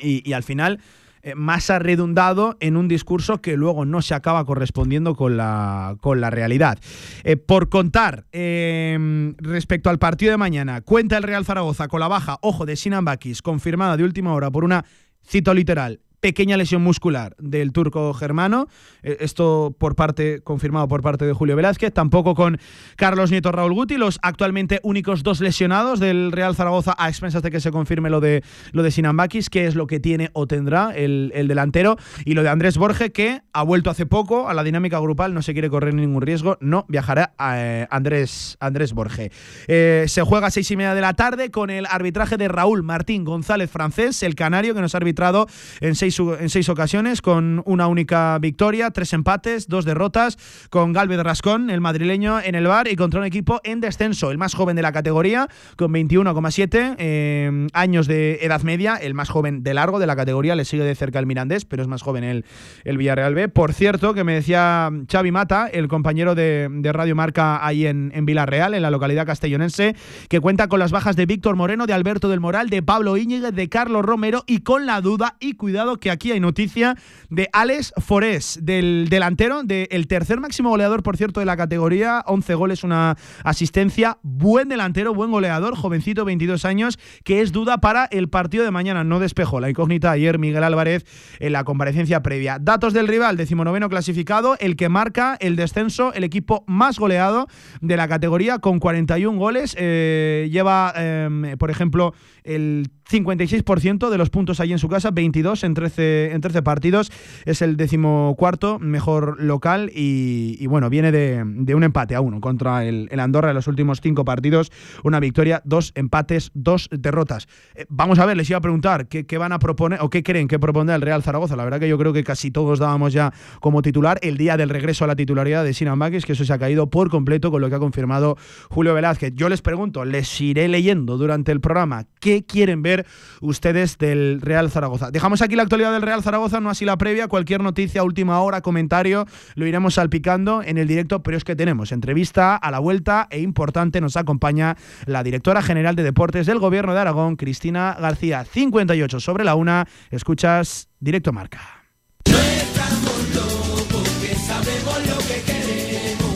Y, 0.00 0.28
y 0.28 0.32
al 0.32 0.42
final 0.42 0.80
eh, 1.26 1.34
más 1.34 1.70
ha 1.70 1.80
redundado 1.80 2.56
en 2.60 2.76
un 2.76 2.86
discurso 2.86 3.42
que 3.42 3.56
luego 3.56 3.84
no 3.84 4.00
se 4.00 4.14
acaba 4.14 4.44
correspondiendo 4.44 5.16
con 5.16 5.36
la, 5.36 5.96
con 6.00 6.20
la 6.20 6.30
realidad. 6.30 6.78
Eh, 7.24 7.36
por 7.36 7.68
contar, 7.68 8.26
eh, 8.30 9.34
respecto 9.38 9.90
al 9.90 9.98
partido 9.98 10.30
de 10.30 10.36
mañana, 10.36 10.82
cuenta 10.82 11.16
el 11.16 11.24
Real 11.24 11.44
Zaragoza 11.44 11.88
con 11.88 11.98
la 11.98 12.06
baja, 12.06 12.38
ojo, 12.42 12.64
de 12.64 12.76
Sinan 12.76 13.04
Bakis, 13.04 13.42
confirmada 13.42 13.96
de 13.96 14.04
última 14.04 14.34
hora 14.34 14.52
por 14.52 14.62
una, 14.62 14.84
cito 15.26 15.52
literal, 15.52 15.98
pequeña 16.20 16.56
lesión 16.56 16.82
muscular 16.82 17.34
del 17.38 17.72
turco 17.72 18.12
germano. 18.14 18.68
Eh, 19.02 19.18
esto 19.20 19.74
por 19.78 19.94
parte, 19.94 20.40
confirmado 20.42 20.88
por 20.88 21.02
parte 21.02 21.24
de 21.24 21.32
Julio 21.32 21.56
Velázquez. 21.56 21.92
Tampoco 21.92 22.34
con 22.34 22.58
Carlos 22.96 23.30
Nieto 23.30 23.52
Raúl 23.52 23.74
Guti, 23.74 23.96
los 23.96 24.18
actualmente 24.22 24.80
únicos 24.82 25.22
dos 25.22 25.40
lesionados 25.40 26.00
del 26.00 26.32
Real 26.32 26.54
Zaragoza, 26.54 26.94
a 26.98 27.08
expensas 27.08 27.42
de 27.42 27.50
que 27.50 27.60
se 27.60 27.70
confirme 27.70 28.10
lo 28.10 28.20
de, 28.20 28.42
lo 28.72 28.82
de 28.82 28.90
Sinambakis, 28.90 29.50
que 29.50 29.66
es 29.66 29.74
lo 29.74 29.86
que 29.86 30.00
tiene 30.00 30.30
o 30.32 30.46
tendrá 30.46 30.92
el, 30.94 31.30
delantero. 31.48 31.96
Y 32.24 32.34
lo 32.34 32.42
de 32.42 32.48
Andrés 32.48 32.76
Borge, 32.78 33.12
que 33.12 33.42
ha 33.52 33.62
vuelto 33.62 33.90
hace 33.90 34.06
poco 34.06 34.48
a 34.48 34.54
la 34.54 34.64
dinámica 34.64 34.98
grupal, 34.98 35.34
no 35.34 35.42
se 35.42 35.52
quiere 35.52 35.70
correr 35.70 35.94
ningún 35.94 36.22
riesgo, 36.22 36.58
no 36.60 36.86
viajará 36.88 37.34
eh, 37.54 37.86
Andrés, 37.90 38.56
Andrés 38.60 38.92
Borge. 38.92 39.30
Eh, 39.68 40.04
se 40.08 40.22
juega 40.22 40.48
a 40.48 40.50
seis 40.50 40.70
y 40.70 40.76
media 40.76 40.94
de 40.94 41.00
la 41.00 41.14
tarde 41.14 41.50
con 41.50 41.70
el 41.70 41.86
arbitraje 41.86 42.36
de 42.36 42.48
Raúl 42.48 42.82
Martín 42.82 43.24
González 43.24 43.70
francés, 43.70 44.22
el 44.22 44.34
canario 44.34 44.74
que 44.74 44.80
nos 44.80 44.94
ha 44.94 44.98
arbitrado 44.98 45.46
en 45.80 45.94
seis 45.94 46.05
en 46.38 46.48
seis 46.48 46.68
ocasiones, 46.68 47.20
con 47.20 47.62
una 47.66 47.88
única 47.88 48.38
victoria, 48.38 48.90
tres 48.90 49.12
empates, 49.12 49.68
dos 49.68 49.84
derrotas, 49.84 50.38
con 50.70 50.92
Galvez 50.92 51.20
Rascón, 51.20 51.70
el 51.70 51.80
madrileño, 51.80 52.40
en 52.40 52.54
el 52.54 52.66
bar 52.66 52.88
y 52.88 52.96
contra 52.96 53.20
un 53.20 53.26
equipo 53.26 53.60
en 53.64 53.80
descenso, 53.80 54.30
el 54.30 54.38
más 54.38 54.54
joven 54.54 54.76
de 54.76 54.82
la 54.82 54.92
categoría, 54.92 55.48
con 55.76 55.92
21,7 55.92 56.96
eh, 56.98 57.66
años 57.72 58.06
de 58.06 58.38
edad 58.42 58.62
media, 58.62 58.94
el 58.94 59.14
más 59.14 59.28
joven 59.28 59.62
de 59.62 59.74
largo 59.74 59.98
de 59.98 60.06
la 60.06 60.16
categoría, 60.16 60.54
le 60.54 60.64
sigue 60.64 60.84
de 60.84 60.94
cerca 60.94 61.18
el 61.18 61.26
Mirandés, 61.26 61.64
pero 61.64 61.82
es 61.82 61.88
más 61.88 62.02
joven 62.02 62.24
el, 62.24 62.44
el 62.84 62.98
Villarreal 62.98 63.34
B. 63.34 63.48
Por 63.48 63.72
cierto, 63.72 64.14
que 64.14 64.24
me 64.24 64.34
decía 64.34 64.90
Xavi 65.10 65.32
Mata, 65.32 65.68
el 65.72 65.88
compañero 65.88 66.34
de, 66.34 66.68
Radio 66.92 67.16
Marca 67.16 67.66
ahí 67.66 67.86
en, 67.86 68.10
Villarreal, 68.24 68.74
en 68.74 68.82
la 68.82 68.90
localidad 68.90 69.26
castellonense, 69.26 69.96
que 70.28 70.40
cuenta 70.40 70.68
con 70.68 70.78
las 70.78 70.92
bajas 70.92 71.16
de 71.16 71.26
Víctor 71.26 71.56
Moreno, 71.56 71.86
de 71.86 71.92
Alberto 71.92 72.28
del 72.28 72.40
Moral, 72.40 72.70
de 72.70 72.82
Pablo 72.82 73.16
Íñiguez, 73.16 73.52
de 73.52 73.68
Carlos 73.68 74.04
Romero 74.04 74.44
y 74.46 74.60
con 74.60 74.86
la 74.86 75.00
duda, 75.00 75.36
y 75.40 75.54
cuidado 75.54 75.95
que 75.98 76.10
aquí 76.10 76.32
hay 76.32 76.40
noticia 76.40 76.96
de 77.30 77.48
Alex 77.52 77.92
Forés, 77.98 78.58
del 78.62 79.08
delantero, 79.08 79.62
del 79.62 80.06
tercer 80.06 80.40
máximo 80.40 80.70
goleador, 80.70 81.02
por 81.02 81.16
cierto, 81.16 81.40
de 81.40 81.46
la 81.46 81.56
categoría, 81.56 82.22
11 82.26 82.54
goles, 82.54 82.84
una 82.84 83.16
asistencia, 83.44 84.18
buen 84.22 84.68
delantero, 84.68 85.14
buen 85.14 85.30
goleador, 85.30 85.76
jovencito, 85.76 86.24
22 86.24 86.64
años, 86.64 86.98
que 87.24 87.40
es 87.40 87.52
duda 87.52 87.78
para 87.78 88.06
el 88.06 88.28
partido 88.28 88.64
de 88.64 88.70
mañana. 88.70 89.04
No 89.04 89.20
despejó 89.20 89.60
la 89.60 89.70
incógnita 89.70 90.10
ayer 90.10 90.38
Miguel 90.38 90.64
Álvarez 90.64 91.04
en 91.40 91.52
la 91.52 91.64
comparecencia 91.64 92.22
previa. 92.22 92.58
Datos 92.60 92.92
del 92.92 93.08
rival, 93.08 93.36
decimonoveno 93.36 93.88
clasificado, 93.88 94.56
el 94.60 94.76
que 94.76 94.88
marca 94.88 95.36
el 95.40 95.56
descenso, 95.56 96.12
el 96.14 96.24
equipo 96.24 96.64
más 96.66 96.98
goleado 96.98 97.46
de 97.80 97.96
la 97.96 98.08
categoría 98.08 98.58
con 98.58 98.78
41 98.78 99.38
goles. 99.38 99.76
Eh, 99.78 100.48
lleva, 100.50 100.92
em, 100.96 101.56
por 101.58 101.70
ejemplo, 101.70 102.14
el 102.46 102.90
56% 103.10 104.10
de 104.10 104.18
los 104.18 104.30
puntos 104.30 104.60
ahí 104.60 104.72
en 104.72 104.78
su 104.78 104.88
casa, 104.88 105.10
22 105.10 105.64
en 105.64 105.74
13, 105.74 106.32
en 106.32 106.40
13 106.40 106.62
partidos. 106.62 107.12
Es 107.44 107.62
el 107.62 107.76
decimocuarto 107.76 108.78
mejor 108.78 109.40
local 109.40 109.90
y, 109.94 110.66
bueno, 110.66 110.90
viene 110.90 111.12
de, 111.12 111.74
un 111.74 111.84
empate 111.84 112.14
a 112.14 112.20
uno 112.20 112.40
contra 112.40 112.84
el, 112.84 113.08
Andorra 113.18 113.50
en 113.50 113.54
los 113.54 113.66
últimos 113.66 114.00
cinco 114.00 114.24
partidos. 114.24 114.70
Una 115.04 115.20
victoria, 115.20 115.62
dos 115.64 115.92
empates, 115.94 116.50
dos 116.54 116.88
derrotas. 116.90 117.48
Eh, 117.74 117.86
vamos 117.88 118.18
a 118.18 118.26
ver, 118.26 118.36
les 118.36 118.48
iba 118.50 118.58
a 118.58 118.62
preguntar 118.62 119.08
qué, 119.08 119.38
van 119.38 119.52
a 119.52 119.58
proponer 119.58 120.00
o 120.02 120.10
qué 120.10 120.22
creen 120.22 120.48
que 120.48 120.58
propondrá 120.58 120.96
el 120.96 121.02
Real 121.02 121.22
Zaragoza. 121.22 121.56
La 121.56 121.64
verdad 121.64 121.80
que 121.80 121.88
yo 121.88 121.98
creo 121.98 122.12
que 122.12 122.24
casi 122.24 122.50
todos 122.50 122.78
dábamos 122.78 123.12
ya 123.12 123.32
como 123.60 123.82
titular 123.82 124.18
el 124.22 124.36
día 124.36 124.56
del 124.56 124.68
regreso 124.68 125.04
a 125.04 125.06
la 125.06 125.16
titularidad 125.16 125.64
de 125.64 125.74
Sinan 125.74 125.96
que 125.96 126.32
eso 126.32 126.44
se 126.44 126.52
ha 126.52 126.58
caído 126.58 126.90
por 126.90 127.10
completo 127.10 127.50
con 127.50 127.60
lo 127.60 127.68
que 127.68 127.74
ha 127.74 127.78
confirmado 127.78 128.36
Julio 128.68 128.94
Velázquez. 128.94 129.32
Yo 129.34 129.48
les 129.48 129.62
pregunto, 129.62 130.04
les 130.04 130.40
iré 130.40 130.68
leyendo 130.68 131.16
durante 131.16 131.52
el 131.52 131.60
programa 131.60 132.04
qué 132.20 132.35
quieren 132.44 132.82
ver 132.82 133.06
ustedes 133.40 133.98
del 133.98 134.40
Real 134.40 134.70
Zaragoza. 134.70 135.10
Dejamos 135.10 135.42
aquí 135.42 135.56
la 135.56 135.62
actualidad 135.62 135.92
del 135.92 136.02
Real 136.02 136.22
Zaragoza, 136.22 136.60
no 136.60 136.70
así 136.70 136.84
la 136.84 136.96
previa, 136.96 137.28
cualquier 137.28 137.62
noticia, 137.62 138.02
última 138.02 138.40
hora, 138.40 138.60
comentario, 138.60 139.26
lo 139.54 139.66
iremos 139.66 139.94
salpicando 139.94 140.62
en 140.62 140.78
el 140.78 140.88
directo, 140.88 141.22
pero 141.22 141.36
es 141.36 141.44
que 141.44 141.56
tenemos 141.56 141.92
entrevista 141.92 142.56
a 142.56 142.70
la 142.70 142.78
vuelta 142.78 143.26
e 143.30 143.40
importante, 143.40 144.00
nos 144.00 144.16
acompaña 144.16 144.76
la 145.06 145.22
directora 145.22 145.62
general 145.62 145.96
de 145.96 146.02
deportes 146.02 146.46
del 146.46 146.58
Gobierno 146.58 146.94
de 146.94 147.00
Aragón, 147.00 147.36
Cristina 147.36 147.96
García, 148.00 148.44
58 148.44 149.20
sobre 149.20 149.44
la 149.44 149.54
una, 149.54 149.86
escuchas 150.10 150.88
directo 151.00 151.32
marca. 151.32 151.60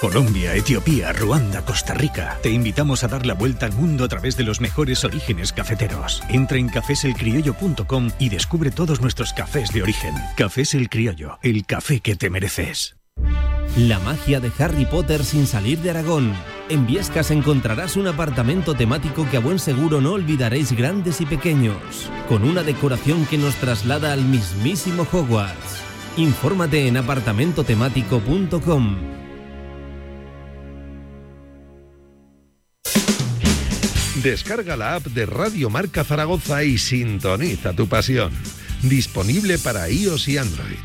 Colombia, 0.00 0.54
Etiopía, 0.54 1.12
Ruanda, 1.12 1.62
Costa 1.62 1.92
Rica. 1.92 2.38
Te 2.42 2.48
invitamos 2.48 3.04
a 3.04 3.08
dar 3.08 3.26
la 3.26 3.34
vuelta 3.34 3.66
al 3.66 3.72
mundo 3.72 4.04
a 4.04 4.08
través 4.08 4.34
de 4.34 4.44
los 4.44 4.62
mejores 4.62 5.04
orígenes 5.04 5.52
cafeteros. 5.52 6.22
Entra 6.30 6.56
en 6.56 6.70
cafeselcriollo.com 6.70 8.10
y 8.18 8.30
descubre 8.30 8.70
todos 8.70 9.02
nuestros 9.02 9.34
cafés 9.34 9.74
de 9.74 9.82
origen. 9.82 10.14
Cafés 10.38 10.72
El 10.72 10.88
Criollo, 10.88 11.38
el 11.42 11.66
café 11.66 12.00
que 12.00 12.16
te 12.16 12.30
mereces. 12.30 12.96
La 13.76 13.98
magia 13.98 14.40
de 14.40 14.50
Harry 14.58 14.86
Potter 14.86 15.22
sin 15.22 15.46
salir 15.46 15.80
de 15.80 15.90
Aragón. 15.90 16.32
En 16.70 16.86
Viescas 16.86 17.30
encontrarás 17.30 17.96
un 17.96 18.06
apartamento 18.06 18.74
temático 18.74 19.28
que 19.30 19.36
a 19.36 19.40
buen 19.40 19.58
seguro 19.58 20.00
no 20.00 20.12
olvidaréis 20.12 20.72
grandes 20.72 21.20
y 21.20 21.26
pequeños, 21.26 22.10
con 22.26 22.44
una 22.44 22.62
decoración 22.62 23.26
que 23.26 23.36
nos 23.36 23.56
traslada 23.56 24.14
al 24.14 24.24
mismísimo 24.24 25.06
Hogwarts. 25.12 25.82
Infórmate 26.16 26.88
en 26.88 26.96
apartamentotemático.com. 26.96 29.20
Descarga 34.22 34.76
la 34.76 34.96
app 34.96 35.06
de 35.06 35.24
Radio 35.24 35.70
Marca 35.70 36.04
Zaragoza 36.04 36.62
y 36.62 36.76
sintoniza 36.76 37.72
tu 37.72 37.88
pasión. 37.88 38.32
Disponible 38.82 39.56
para 39.56 39.88
iOS 39.88 40.28
y 40.28 40.36
Android. 40.36 40.76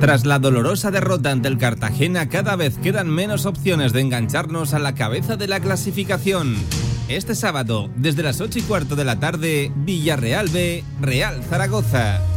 Tras 0.00 0.24
la 0.24 0.38
dolorosa 0.38 0.90
derrota 0.90 1.30
ante 1.30 1.48
el 1.48 1.58
Cartagena, 1.58 2.30
cada 2.30 2.56
vez 2.56 2.78
quedan 2.78 3.10
menos 3.10 3.44
opciones 3.44 3.92
de 3.92 4.00
engancharnos 4.00 4.72
a 4.72 4.78
la 4.78 4.94
cabeza 4.94 5.36
de 5.36 5.46
la 5.46 5.60
clasificación. 5.60 6.56
Este 7.08 7.34
sábado, 7.34 7.90
desde 7.96 8.22
las 8.22 8.40
8 8.40 8.60
y 8.60 8.62
cuarto 8.62 8.96
de 8.96 9.04
la 9.04 9.20
tarde, 9.20 9.70
Villarreal 9.76 10.48
B, 10.48 10.84
Real 11.02 11.42
Zaragoza. 11.44 12.31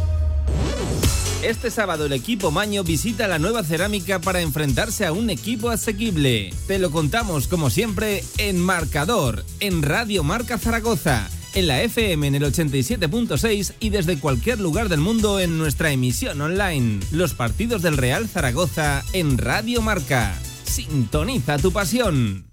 Este 1.46 1.70
sábado 1.70 2.06
el 2.06 2.12
equipo 2.12 2.50
Maño 2.50 2.82
visita 2.82 3.28
la 3.28 3.38
nueva 3.38 3.62
cerámica 3.62 4.20
para 4.20 4.40
enfrentarse 4.40 5.06
a 5.06 5.12
un 5.12 5.30
equipo 5.30 5.70
asequible. 5.70 6.52
Te 6.66 6.80
lo 6.80 6.90
contamos 6.90 7.46
como 7.46 7.70
siempre 7.70 8.24
en 8.38 8.58
Marcador, 8.58 9.44
en 9.60 9.82
Radio 9.82 10.24
Marca 10.24 10.58
Zaragoza, 10.58 11.28
en 11.54 11.68
la 11.68 11.82
FM 11.82 12.26
en 12.26 12.34
el 12.34 12.42
87.6 12.42 13.74
y 13.78 13.90
desde 13.90 14.18
cualquier 14.18 14.58
lugar 14.58 14.88
del 14.88 14.98
mundo 14.98 15.38
en 15.38 15.56
nuestra 15.56 15.92
emisión 15.92 16.40
online. 16.40 16.98
Los 17.12 17.34
partidos 17.34 17.80
del 17.80 17.96
Real 17.96 18.26
Zaragoza 18.26 19.04
en 19.12 19.38
Radio 19.38 19.80
Marca. 19.82 20.36
Sintoniza 20.64 21.58
tu 21.58 21.70
pasión. 21.70 22.45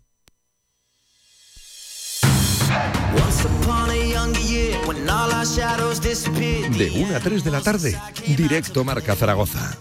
De 6.78 6.92
1 6.96 7.16
a 7.16 7.20
3 7.20 7.44
de 7.44 7.52
la 7.52 7.62
tarde, 7.62 8.00
directo 8.38 8.86
Marca 8.86 9.16
Zaragoza. 9.16 9.78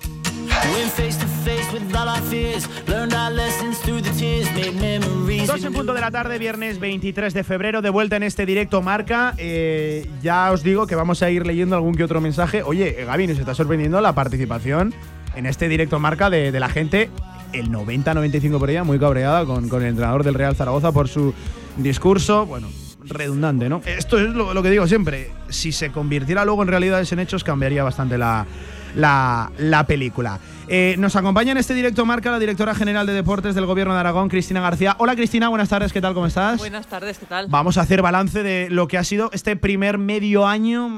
Dos 5.47 5.65
en 5.65 5.73
punto 5.73 5.95
de 5.95 6.01
la 6.01 6.11
tarde, 6.11 6.39
viernes 6.39 6.81
23 6.81 7.33
de 7.33 7.45
febrero, 7.45 7.83
de 7.83 7.91
vuelta 7.91 8.17
en 8.17 8.25
este 8.25 8.47
directo 8.47 8.83
Marca. 8.83 9.35
Eh, 9.39 10.09
ya 10.23 10.51
os 10.51 10.65
digo 10.65 10.89
que 10.89 10.97
vamos 10.97 11.23
a 11.23 11.31
ir 11.31 11.47
leyendo 11.47 11.77
algún 11.77 11.95
que 11.95 12.03
otro 12.03 12.21
mensaje. 12.21 12.65
Oye, 12.65 13.05
Gaby, 13.05 13.29
nos 13.29 13.39
está 13.39 13.55
sorprendiendo 13.55 14.01
la 14.01 14.13
participación 14.13 14.93
en 15.37 15.47
este 15.47 15.69
directo 15.69 16.01
Marca 16.01 16.31
de, 16.31 16.51
la 16.59 16.69
gente. 16.69 17.11
El 17.53 17.71
90-95 17.71 18.59
por 18.59 18.71
ella, 18.71 18.83
muy 18.83 18.99
cabreada 18.99 19.45
con, 19.45 19.69
con 19.69 19.83
el 19.83 19.91
entrenador 19.91 20.25
del 20.25 20.35
Real 20.35 20.57
Zaragoza 20.57 20.91
por 20.91 21.09
su 21.09 21.33
discurso. 21.77 22.47
Bueno, 22.47 22.69
redundante, 23.05 23.69
¿no? 23.69 23.83
Esto 23.85 24.19
es 24.19 24.35
lo, 24.35 24.63
que 24.63 24.71
digo 24.71 24.87
siempre. 24.87 25.31
Si 25.49 25.73
se 25.73 25.91
convirtiera 25.91 26.45
luego 26.45 26.63
en 26.63 26.69
realidades 26.69 27.13
en 27.13 27.19
hechos, 27.19 27.45
cambiaría 27.45 27.85
bastante 27.85 28.19
la, 28.19 28.47
la, 28.95 29.85
película. 29.87 30.39
Eh, 30.69 30.95
nos 30.99 31.17
acompaña 31.17 31.53
en 31.53 31.59
este 31.59 31.75
directo 31.75 32.07
marca 32.07 32.31
la 32.31 32.39
directora 32.39 32.75
general 32.75 33.07
de 33.07 33.13
deportes 33.13 33.55
del 33.55 33.67
Gobierno 33.67 33.95
de 33.95 34.01
Aragón, 34.01 34.29
Cristina 34.29 34.61
García. 34.61 34.97
Hola 34.99 35.17
Cristina, 35.17 35.49
buenas 35.49 35.69
tardes, 35.69 35.93
¿qué 35.93 36.01
tal? 36.01 36.15
¿Cómo 36.15 36.27
estás? 36.27 36.59
Buenas 36.59 36.87
tardes, 36.87 37.19
¿qué 37.19 37.27
tal? 37.27 37.47
Vamos 37.49 37.77
a 37.77 37.83
hacer 37.83 38.01
balance 38.01 38.43
de 38.43 38.71
lo 38.71 38.89
que 38.89 38.97
ha 38.97 39.05
sido 39.05 39.29
este 39.33 39.57
primer 39.57 39.99
medio 39.99 40.47
año, 40.47 40.89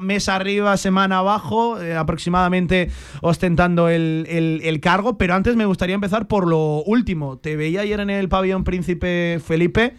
mes 0.00 0.28
arriba, 0.28 0.76
semana 0.76 1.18
abajo, 1.18 1.80
eh, 1.80 1.96
aproximadamente 1.96 2.90
ostentando 3.20 3.88
el, 3.88 4.26
el, 4.62 4.80
cargo. 4.80 5.18
Pero 5.18 5.34
antes 5.34 5.54
me 5.54 5.66
gustaría 5.66 5.94
empezar 5.94 6.26
por 6.26 6.48
lo 6.48 6.82
último. 6.84 7.38
Te 7.38 7.56
veía 7.56 7.82
ayer 7.82 8.00
en 8.00 8.10
el 8.10 8.28
pabellón 8.28 8.64
Príncipe 8.64 9.40
Felipe. 9.44 9.94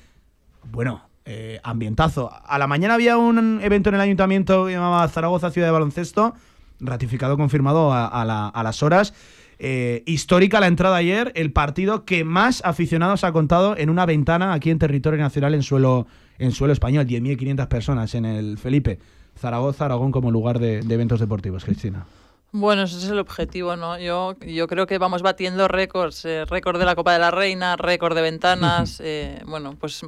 Bueno, 0.71 1.08
eh, 1.31 1.59
ambientazo. 1.61 2.31
A 2.43 2.57
la 2.57 2.65
mañana 2.65 2.95
había 2.95 3.15
un 3.15 3.59
evento 3.61 3.89
en 3.89 3.95
el 3.95 4.01
ayuntamiento 4.01 4.65
que 4.65 4.71
llamaba 4.71 5.07
Zaragoza 5.09 5.51
Ciudad 5.51 5.67
de 5.67 5.71
Baloncesto 5.71 6.33
ratificado, 6.79 7.37
confirmado 7.37 7.93
a, 7.93 8.63
las 8.63 8.81
horas. 8.81 9.13
Eh, 9.59 10.01
histórica 10.07 10.59
la 10.59 10.65
entrada 10.65 10.95
ayer, 10.95 11.31
el 11.35 11.51
partido 11.51 12.03
que 12.03 12.23
más 12.23 12.63
aficionados 12.65 13.23
ha 13.23 13.31
contado 13.31 13.77
en 13.77 13.91
una 13.91 14.07
ventana 14.07 14.53
aquí 14.53 14.71
en 14.71 14.79
territorio 14.79 15.19
nacional 15.19 15.53
en 15.53 15.61
suelo, 15.61 16.07
en 16.39 16.51
suelo 16.51 16.73
español. 16.73 17.05
10.500 17.05 17.67
personas 17.67 18.15
en 18.15 18.25
el 18.25 18.57
Felipe. 18.57 18.97
Zaragoza, 19.37 19.85
Aragón 19.85 20.11
como 20.11 20.31
lugar 20.31 20.57
de 20.57 20.79
eventos 20.79 21.19
deportivos, 21.19 21.63
Cristina. 21.63 22.07
Bueno, 22.51 22.83
ese 22.83 22.97
es 22.97 23.05
el 23.05 23.19
objetivo, 23.19 23.75
¿no? 23.75 23.99
Yo, 23.99 24.35
yo 24.39 24.67
creo 24.67 24.87
que 24.87 24.97
vamos 24.97 25.21
batiendo 25.21 25.67
récords, 25.67 26.25
eh, 26.25 26.45
récord 26.45 26.79
de 26.79 26.85
la 26.85 26.95
Copa 26.95 27.13
de 27.13 27.19
la 27.19 27.29
Reina, 27.29 27.75
récord 27.75 28.15
de 28.15 28.23
ventanas. 28.23 28.99
Eh, 29.03 29.39
bueno, 29.45 29.75
pues 29.79 30.01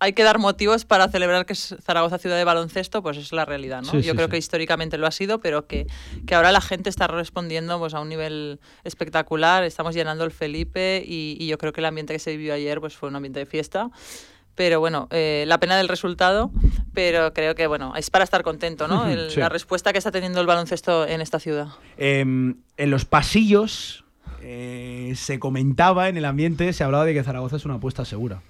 hay 0.00 0.12
que 0.12 0.24
dar 0.24 0.40
motivos 0.40 0.84
para 0.84 1.08
celebrar 1.08 1.46
que 1.46 1.52
es 1.52 1.76
Zaragoza 1.80 2.18
ciudad 2.18 2.36
de 2.36 2.42
baloncesto, 2.42 3.00
pues 3.00 3.16
es 3.16 3.32
la 3.32 3.44
realidad, 3.44 3.82
¿no? 3.82 4.00
yo 4.00 4.16
creo 4.16 4.28
que 4.28 4.36
históricamente 4.36 4.98
lo 4.98 5.06
ha 5.06 5.12
sido, 5.12 5.38
pero 5.38 5.68
que, 5.68 5.86
que, 6.26 6.34
ahora 6.34 6.50
la 6.50 6.60
gente 6.60 6.90
está 6.90 7.06
respondiendo 7.06 7.78
pues, 7.78 7.94
a 7.94 8.00
un 8.00 8.08
nivel 8.08 8.58
espectacular. 8.82 9.62
Estamos 9.62 9.94
llenando 9.94 10.24
el 10.24 10.32
Felipe 10.32 11.00
y, 11.06 11.36
y 11.38 11.46
yo 11.46 11.58
creo 11.58 11.72
que 11.72 11.80
el 11.80 11.86
ambiente 11.86 12.12
que 12.12 12.18
se 12.18 12.32
vivió 12.36 12.54
ayer 12.54 12.80
pues 12.80 12.96
fue 12.96 13.08
un 13.08 13.14
ambiente 13.14 13.38
de 13.38 13.46
fiesta 13.46 13.90
pero 14.54 14.80
bueno, 14.80 15.08
eh, 15.10 15.44
la 15.46 15.58
pena 15.58 15.76
del 15.76 15.88
resultado, 15.88 16.50
pero 16.92 17.32
creo 17.32 17.54
que 17.54 17.66
bueno, 17.66 17.94
es 17.96 18.10
para 18.10 18.24
estar 18.24 18.42
contento, 18.42 18.88
¿no? 18.88 19.06
La 19.36 19.48
respuesta 19.48 19.92
que 19.92 19.98
está 19.98 20.10
teniendo 20.10 20.40
el 20.40 20.46
baloncesto 20.46 21.06
en 21.06 21.20
esta 21.20 21.40
ciudad. 21.40 21.68
Em, 21.96 22.56
en 22.76 22.90
los 22.90 23.04
pasillos 23.04 24.04
eh, 24.42 25.12
se 25.16 25.38
comentaba 25.38 26.08
en 26.08 26.16
el 26.16 26.24
ambiente, 26.24 26.72
se 26.72 26.84
hablaba 26.84 27.04
de 27.04 27.14
que 27.14 27.24
Zaragoza 27.24 27.56
es 27.56 27.64
una 27.64 27.74
apuesta 27.74 28.04
segura. 28.04 28.40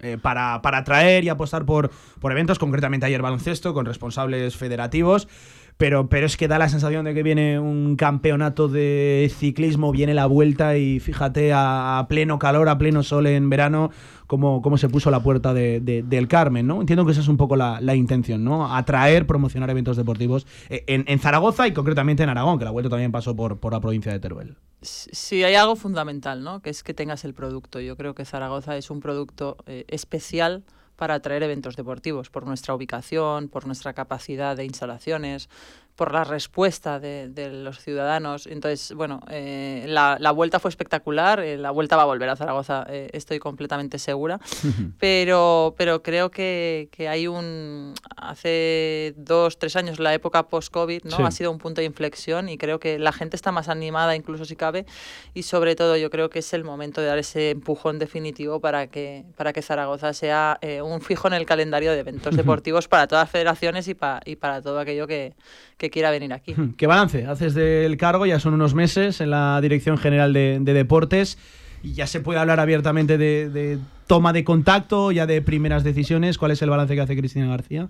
Eh, 0.00 0.18
para, 0.20 0.60
para 0.60 0.78
atraer 0.78 1.22
y 1.22 1.28
apostar 1.28 1.64
por, 1.64 1.88
por 2.18 2.32
eventos, 2.32 2.58
concretamente 2.58 3.06
ayer 3.06 3.22
baloncesto, 3.22 3.72
con 3.74 3.86
responsables 3.86 4.56
federativos. 4.56 5.28
Pero, 5.76 6.08
pero 6.08 6.26
es 6.26 6.36
que 6.36 6.46
da 6.46 6.58
la 6.58 6.68
sensación 6.68 7.04
de 7.04 7.14
que 7.14 7.24
viene 7.24 7.58
un 7.58 7.96
campeonato 7.96 8.68
de 8.68 9.30
ciclismo, 9.36 9.90
viene 9.90 10.14
la 10.14 10.26
vuelta 10.26 10.76
y 10.76 11.00
fíjate 11.00 11.52
a, 11.52 12.06
pleno 12.08 12.38
calor, 12.38 12.68
a 12.68 12.78
pleno 12.78 13.02
sol 13.02 13.26
en 13.26 13.50
verano, 13.50 13.90
cómo, 14.26 14.62
cómo 14.62 14.78
se 14.78 14.88
puso 14.88 15.10
la 15.10 15.22
puerta 15.22 15.54
de, 15.54 15.80
del 15.80 16.28
Carmen, 16.28 16.66
¿no? 16.66 16.80
Entiendo 16.80 17.04
que 17.04 17.12
esa 17.12 17.20
es 17.20 17.28
un 17.28 17.36
poco 17.36 17.56
la, 17.56 17.94
intención, 17.94 18.44
¿no? 18.44 18.74
Atraer, 18.74 19.26
promocionar 19.26 19.70
eventos 19.70 19.96
deportivos 19.96 20.46
eh, 20.68 20.84
en, 20.86 21.18
Zaragoza 21.18 21.66
y 21.68 21.72
concretamente 21.72 22.22
en 22.22 22.28
Aragón, 22.28 22.58
que 22.58 22.64
la 22.64 22.70
vuelta 22.70 22.90
también 22.90 23.12
pasó 23.12 23.34
por, 23.36 23.58
por 23.58 23.72
la 23.72 23.80
provincia 23.80 24.12
de 24.12 24.20
Teruel. 24.20 24.56
Sí, 24.82 25.42
hay 25.42 25.54
algo 25.54 25.76
fundamental, 25.76 26.42
¿no? 26.42 26.60
Que 26.60 26.70
es 26.70 26.82
que 26.82 26.92
tengas 26.92 27.24
el 27.24 27.32
producto. 27.32 27.80
Yo 27.80 27.96
creo 27.96 28.14
que 28.14 28.24
Zaragoza 28.24 28.76
es 28.76 28.90
un 28.90 29.00
producto 29.00 29.56
eh, 29.66 29.84
especial 29.88 30.64
para 30.96 31.14
atraer 31.14 31.42
eventos 31.42 31.76
deportivos, 31.76 32.30
por 32.30 32.46
nuestra 32.46 32.74
ubicación, 32.74 33.48
por 33.48 33.66
nuestra 33.66 33.94
capacidad 33.94 34.56
de 34.56 34.64
instalaciones, 34.64 35.48
por 35.96 36.12
la 36.12 36.24
respuesta 36.24 36.98
de, 36.98 37.50
los 37.52 37.78
ciudadanos. 37.78 38.46
Entonces, 38.46 38.92
bueno, 38.94 39.20
eh, 39.30 39.84
la, 39.86 40.30
vuelta 40.32 40.58
fue 40.58 40.68
espectacular, 40.68 41.40
eh, 41.40 41.56
la 41.56 41.70
vuelta 41.70 41.96
va 41.96 42.02
a 42.02 42.06
volver 42.06 42.28
a 42.28 42.36
Zaragoza, 42.36 42.84
eh, 42.88 43.10
estoy 43.12 43.38
completamente 43.38 43.98
segura, 43.98 44.40
pero, 44.98 45.74
pero 45.78 46.02
creo 46.02 46.30
que, 46.30 46.88
hay 47.08 47.26
un... 47.26 47.94
Hace 48.16 49.14
dos, 49.16 49.58
tres 49.58 49.76
años, 49.76 50.00
la 50.00 50.14
época 50.14 50.48
post-COVID, 50.48 51.04
¿no? 51.04 51.26
Ha 51.26 51.30
sido 51.30 51.50
un 51.50 51.58
punto 51.58 51.80
de 51.80 51.84
inflexión 51.84 52.48
y 52.48 52.56
creo 52.56 52.80
que 52.80 52.98
la 52.98 53.12
gente 53.12 53.36
está 53.36 53.52
más 53.52 53.68
animada, 53.68 54.16
incluso 54.16 54.44
si 54.46 54.56
cabe, 54.56 54.86
y 55.34 55.42
sobre 55.42 55.76
todo 55.76 55.96
yo 55.96 56.10
creo 56.10 56.30
que 56.30 56.38
es 56.38 56.54
el 56.54 56.64
momento 56.64 57.02
de 57.02 57.08
dar 57.08 57.18
ese 57.18 57.50
empujón 57.50 57.98
definitivo 57.98 58.60
para 58.60 58.86
que, 58.86 59.26
para 59.36 59.52
que 59.52 59.60
Zaragoza 59.60 60.12
sea 60.14 60.58
un 60.82 61.02
fijo 61.02 61.28
en 61.28 61.34
el 61.34 61.44
calendario 61.44 61.92
de 61.92 62.00
eventos 62.00 62.34
deportivos 62.36 62.88
para 62.88 63.06
todas 63.06 63.24
las 63.24 63.30
federaciones 63.30 63.86
y, 63.88 63.96
y 64.24 64.36
para 64.36 64.62
todo 64.62 64.80
aquello 64.80 65.06
que 65.06 65.34
que 65.76 65.83
quiera 65.90 66.10
venir 66.10 66.32
aquí. 66.32 66.54
¿Qué 66.76 66.86
balance 66.86 67.26
haces 67.26 67.54
del 67.54 67.96
cargo? 67.96 68.26
Ya 68.26 68.40
son 68.40 68.54
unos 68.54 68.74
meses 68.74 69.20
en 69.20 69.30
la 69.30 69.60
Dirección 69.60 69.98
General 69.98 70.32
de, 70.32 70.60
Deportes 70.60 71.38
y 71.82 71.92
ya 71.92 72.06
se 72.06 72.20
puede 72.20 72.40
hablar 72.40 72.60
abiertamente 72.60 73.18
de, 73.18 73.78
toma 74.06 74.32
de 74.32 74.44
contacto, 74.44 75.12
ya 75.12 75.26
de 75.26 75.42
primeras 75.42 75.84
decisiones. 75.84 76.38
¿Cuál 76.38 76.52
es 76.52 76.62
el 76.62 76.70
balance 76.70 76.94
que 76.94 77.00
hace 77.00 77.16
Cristina 77.16 77.46
García? 77.48 77.88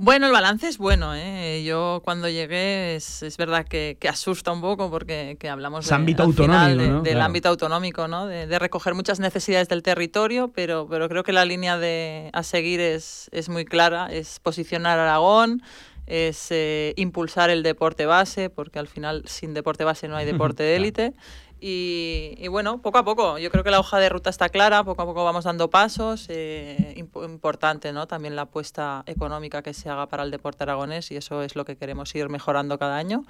Bueno, 0.00 0.26
el 0.26 0.32
balance 0.32 0.68
es 0.68 0.78
bueno. 0.78 1.12
¿eh? 1.16 1.64
Yo 1.64 2.02
cuando 2.04 2.28
llegué 2.28 2.94
es, 2.94 3.36
verdad 3.36 3.66
que, 3.66 3.98
asusta 4.08 4.52
un 4.52 4.60
poco 4.60 4.90
porque 4.90 5.36
hablamos 5.50 5.90
ámbito 5.90 6.22
autonómico, 6.22 7.02
del 7.02 7.20
ámbito 7.20 7.48
autonómico, 7.48 8.06
¿no? 8.06 8.28
De, 8.28 8.58
recoger 8.60 8.94
muchas 8.94 9.18
necesidades 9.18 9.68
del 9.68 9.82
territorio, 9.82 10.52
pero, 10.54 10.86
pero 10.88 11.08
creo 11.08 11.24
que 11.24 11.32
la 11.32 11.44
línea 11.44 11.78
de, 11.78 12.30
a 12.32 12.44
seguir 12.44 12.78
es, 12.78 13.28
es 13.32 13.48
muy 13.48 13.64
clara, 13.64 14.06
es 14.12 14.38
posicionar 14.38 15.00
a 15.00 15.02
Aragón, 15.02 15.62
es 16.08 16.48
eh, 16.50 16.94
impulsar 16.96 17.50
el 17.50 17.62
deporte 17.62 18.06
base, 18.06 18.50
porque 18.50 18.78
al 18.78 18.88
final 18.88 19.22
sin 19.26 19.54
deporte 19.54 19.84
base 19.84 20.08
no 20.08 20.16
hay 20.16 20.26
deporte 20.26 20.62
de 20.62 20.76
élite. 20.76 21.14
Y, 21.60 22.46
bueno, 22.48 22.80
poco 22.80 22.98
a 22.98 23.04
poco, 23.04 23.36
yo 23.38 23.50
creo 23.50 23.64
que 23.64 23.70
la 23.72 23.80
hoja 23.80 23.98
de 23.98 24.08
ruta 24.08 24.30
está 24.30 24.48
clara, 24.48 24.84
poco 24.84 25.02
a 25.02 25.06
poco 25.06 25.24
vamos 25.24 25.44
dando 25.44 25.68
pasos. 25.70 26.26
Eh, 26.28 26.94
importante 26.96 27.92
¿no? 27.92 28.06
también 28.06 28.36
la 28.36 28.42
apuesta 28.42 29.02
económica 29.06 29.62
que 29.62 29.74
se 29.74 29.90
haga 29.90 30.06
para 30.06 30.22
el 30.22 30.30
deporte 30.30 30.62
aragonés 30.62 31.10
y 31.10 31.16
eso 31.16 31.42
es 31.42 31.56
lo 31.56 31.64
que 31.64 31.76
queremos 31.76 32.14
ir 32.14 32.28
mejorando 32.28 32.78
cada 32.78 32.96
año. 32.96 33.24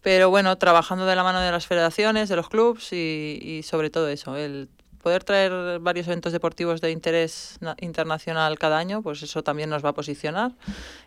Pero 0.00 0.28
bueno, 0.30 0.58
trabajando 0.58 1.06
de 1.06 1.14
la 1.14 1.22
mano 1.22 1.40
de 1.40 1.52
las 1.52 1.66
federaciones, 1.68 2.28
de 2.28 2.34
los 2.34 2.48
clubes 2.48 2.92
y, 2.92 3.38
y 3.40 3.62
sobre 3.62 3.90
todo 3.90 4.08
eso, 4.08 4.36
el 4.36 4.68
poder 5.02 5.24
traer 5.24 5.80
varios 5.80 6.06
eventos 6.06 6.32
deportivos 6.32 6.80
de 6.80 6.90
interés 6.92 7.58
internacional 7.80 8.58
cada 8.58 8.78
año, 8.78 9.02
pues 9.02 9.22
eso 9.22 9.42
también 9.42 9.68
nos 9.68 9.84
va 9.84 9.90
a 9.90 9.92
posicionar. 9.94 10.52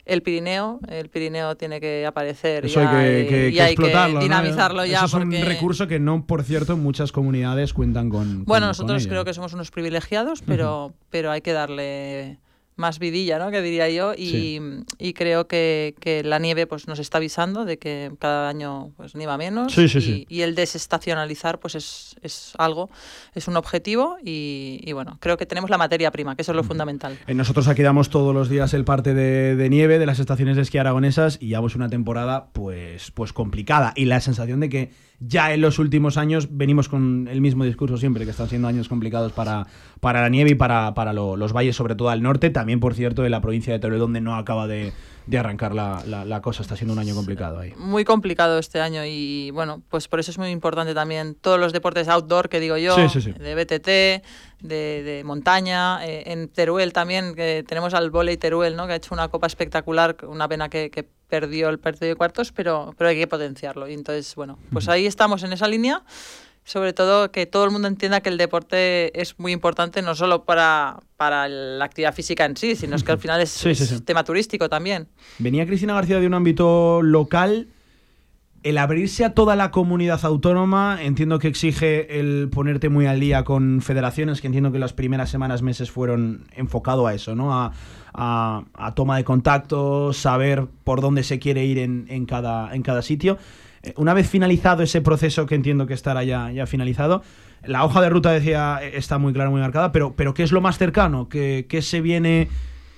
El 0.05 0.21
Pirineo, 0.21 0.79
el 0.89 1.09
Pirineo 1.09 1.55
tiene 1.55 1.79
que 1.79 2.05
aparecer 2.05 2.65
y, 2.65 2.75
hay 2.75 3.27
que, 3.27 3.49
y 3.49 3.59
hay 3.59 3.75
que 3.75 4.17
dinamizarlo 4.19 4.85
ya. 4.85 5.05
es 5.05 5.13
un 5.13 5.31
recurso 5.31 5.87
que 5.87 5.99
no, 5.99 6.25
por 6.27 6.43
cierto, 6.43 6.77
muchas 6.77 7.11
comunidades 7.11 7.73
cuentan 7.73 8.09
con. 8.09 8.43
Bueno, 8.45 8.67
nosotros 8.67 9.07
creo 9.07 9.23
que 9.23 9.33
somos 9.33 9.53
unos 9.53 9.71
privilegiados, 9.71 10.41
pero, 10.41 10.93
pero 11.09 11.31
hay 11.31 11.41
que 11.41 11.53
darle 11.53 12.39
más 12.75 12.99
vidilla, 12.99 13.39
¿no? 13.39 13.51
Que 13.51 13.61
diría 13.61 13.89
yo. 13.89 14.13
Y, 14.15 14.59
y 14.99 15.13
creo 15.13 15.47
que, 15.47 15.95
que, 15.99 16.23
la 16.23 16.39
nieve 16.39 16.67
pues 16.67 16.87
nos 16.87 16.99
está 16.99 17.17
avisando 17.17 17.65
de 17.65 17.77
que 17.77 18.11
cada 18.19 18.49
año 18.49 18.91
pues 18.97 19.15
nieva 19.15 19.37
menos. 19.37 19.77
y, 19.77 20.25
y, 20.29 20.41
el 20.41 20.55
desestacionalizar 20.55 21.59
pues 21.59 21.75
es, 21.75 22.15
es, 22.21 22.53
algo, 22.57 22.89
es 23.33 23.47
un 23.47 23.55
objetivo 23.57 24.17
y, 24.23 24.81
y, 24.83 24.93
bueno, 24.93 25.17
creo 25.21 25.37
que 25.37 25.45
tenemos 25.45 25.69
la 25.69 25.77
materia 25.77 26.11
prima, 26.11 26.35
que 26.35 26.41
eso 26.41 26.51
es 26.51 26.55
lo 26.55 26.63
fundamental. 26.63 27.17
Eh, 27.27 27.33
nosotros 27.33 27.67
aquí 27.67 27.81
damos 27.81 28.09
todos 28.09 28.33
los 28.33 28.49
días 28.49 28.73
el 28.73 28.85
parte 28.85 29.13
de, 29.13 29.55
de, 29.55 29.69
nieve 29.69 29.99
de 29.99 30.05
las 30.05 30.19
estaciones 30.19 30.55
de 30.55 30.63
esquí 30.63 30.77
aragonesas 30.77 31.37
y 31.41 31.47
llevamos 31.47 31.75
una 31.75 31.89
temporada 31.89 32.47
pues, 32.51 33.11
pues 33.11 33.33
complicada 33.33 33.93
y 33.95 34.05
la 34.05 34.19
sensación 34.19 34.59
de 34.59 34.69
que 34.69 34.91
ya 35.19 35.53
en 35.53 35.61
los 35.61 35.79
últimos 35.79 36.17
años 36.17 36.49
venimos 36.51 36.89
con 36.89 37.27
el 37.29 37.41
mismo 37.41 37.63
discurso 37.63 37.97
siempre, 37.97 38.25
que 38.25 38.31
están 38.31 38.49
siendo 38.49 38.67
años 38.67 38.89
complicados 38.89 39.31
para, 39.31 39.67
para 39.99 40.21
la 40.21 40.29
nieve 40.29 40.51
y 40.51 40.55
para, 40.55 40.93
para 40.93 41.13
los 41.13 41.53
valles, 41.53 41.75
sobre 41.75 41.95
todo 41.95 42.09
al 42.09 42.21
norte. 42.21 42.49
También 42.49 42.79
por 42.79 42.93
cierto, 42.93 43.25
en 43.25 43.31
la 43.31 43.41
provincia 43.41 43.73
de 43.73 43.79
Teruel, 43.79 43.99
donde 43.99 44.21
no 44.21 44.35
acaba 44.35 44.67
de, 44.67 44.93
arrancar 45.33 45.73
la, 45.73 46.03
la, 46.05 46.41
cosa. 46.41 46.61
Está 46.61 46.75
siendo 46.75 46.93
un 46.93 46.99
año 46.99 47.15
complicado 47.15 47.59
ahí. 47.59 47.73
Muy 47.77 48.05
complicado 48.05 48.59
este 48.59 48.79
año 48.79 49.03
y 49.05 49.51
bueno, 49.51 49.81
pues 49.89 50.07
por 50.07 50.19
eso 50.19 50.31
es 50.31 50.37
muy 50.37 50.49
importante 50.49 50.93
también 50.93 51.35
todos 51.35 51.59
los 51.59 51.73
deportes 51.73 52.07
outdoor 52.07 52.49
que 52.49 52.59
digo 52.59 52.77
yo, 52.77 52.95
de 52.95 53.55
BTT, 53.55 54.65
de, 54.65 55.23
montaña, 55.25 56.05
eh, 56.05 56.23
en 56.27 56.47
Teruel 56.49 56.93
también, 56.93 57.35
que 57.35 57.63
tenemos 57.67 57.93
al 57.93 58.11
volei 58.11 58.37
Teruel, 58.37 58.75
¿no? 58.75 58.87
que 58.87 58.93
ha 58.93 58.97
hecho 58.97 59.13
una 59.13 59.27
copa 59.27 59.47
espectacular, 59.47 60.17
una 60.27 60.47
pena 60.47 60.69
que, 60.69 60.89
que 60.89 61.07
perdió 61.27 61.69
el 61.69 61.79
partido 61.79 62.09
de 62.09 62.15
cuartos, 62.15 62.51
pero, 62.51 62.93
pero 62.97 63.09
hay 63.09 63.17
que 63.17 63.27
potenciarlo. 63.27 63.87
Y 63.87 63.93
entonces, 63.93 64.35
bueno, 64.35 64.59
pues 64.71 64.87
ahí 64.87 65.05
estamos 65.05 65.43
en 65.43 65.53
esa 65.53 65.67
línea 65.67 66.03
sobre 66.65 66.93
todo 66.93 67.31
que 67.31 67.45
todo 67.45 67.63
el 67.63 67.71
mundo 67.71 67.87
entienda 67.87 68.21
que 68.21 68.29
el 68.29 68.37
deporte 68.37 69.21
es 69.21 69.39
muy 69.39 69.51
importante 69.51 70.01
no 70.01 70.15
solo 70.15 70.45
para, 70.45 70.99
para 71.15 71.47
la 71.47 71.85
actividad 71.85 72.13
física 72.13 72.43
en 72.43 72.57
sí, 72.57 72.75
sino 72.75 72.97
que 72.97 73.11
al 73.11 73.19
final 73.19 73.39
es, 73.39 74.03
tema 74.05 74.23
turístico 74.23 74.67
también. 74.67 75.07
Venía 75.37 75.65
Cristina 75.67 75.93
García 75.93 76.19
de 76.19 76.27
un 76.27 76.33
ámbito 76.33 77.01
local. 77.03 77.67
El 78.63 78.79
abrirse 78.79 79.23
a 79.23 79.35
toda 79.35 79.55
la 79.55 79.69
comunidad 79.69 80.25
autónoma, 80.25 80.97
entiendo 80.99 81.37
que 81.37 81.47
exige 81.47 82.19
el 82.19 82.49
ponerte 82.51 82.89
muy 82.89 83.05
al 83.05 83.19
día 83.19 83.43
con 83.43 83.79
federaciones, 83.83 84.41
que 84.41 84.47
entiendo 84.47 84.71
que 84.71 84.79
las 84.79 84.91
primeras 84.91 85.29
semanas, 85.29 85.61
meses 85.61 85.91
fueron 85.91 86.47
enfocado 86.51 87.05
a 87.05 87.13
eso, 87.13 87.35
¿no? 87.35 87.53
A, 87.53 87.73
a, 88.15 88.95
toma 88.95 89.17
de 89.17 89.23
contacto, 89.23 90.13
saber 90.13 90.65
por 90.83 91.01
dónde 91.01 91.21
se 91.21 91.37
quiere 91.37 91.63
ir 91.63 91.77
en, 91.77 92.07
en, 92.09 92.25
cada, 92.25 92.73
en 92.73 92.81
cada 92.81 93.03
sitio. 93.03 93.37
Una 93.95 94.13
vez 94.13 94.29
finalizado 94.29 94.83
ese 94.83 95.01
proceso 95.01 95.45
que 95.45 95.55
entiendo 95.55 95.87
que 95.87 95.93
estará 95.93 96.23
ya, 96.23 96.51
ya 96.51 96.65
finalizado, 96.65 97.23
la 97.63 97.83
hoja 97.83 98.01
de 98.01 98.09
ruta 98.09 98.31
decía 98.31 98.79
eh, 98.81 98.91
está 98.95 99.17
muy 99.17 99.33
clara, 99.33 99.49
muy 99.49 99.61
marcada, 99.61 99.91
pero, 99.91 100.13
pero 100.15 100.33
¿qué 100.33 100.43
es 100.43 100.51
lo 100.51 100.61
más 100.61 100.77
cercano? 100.77 101.29
¿Qué, 101.29 101.65
qué 101.69 101.81
se 101.81 102.01
viene 102.01 102.49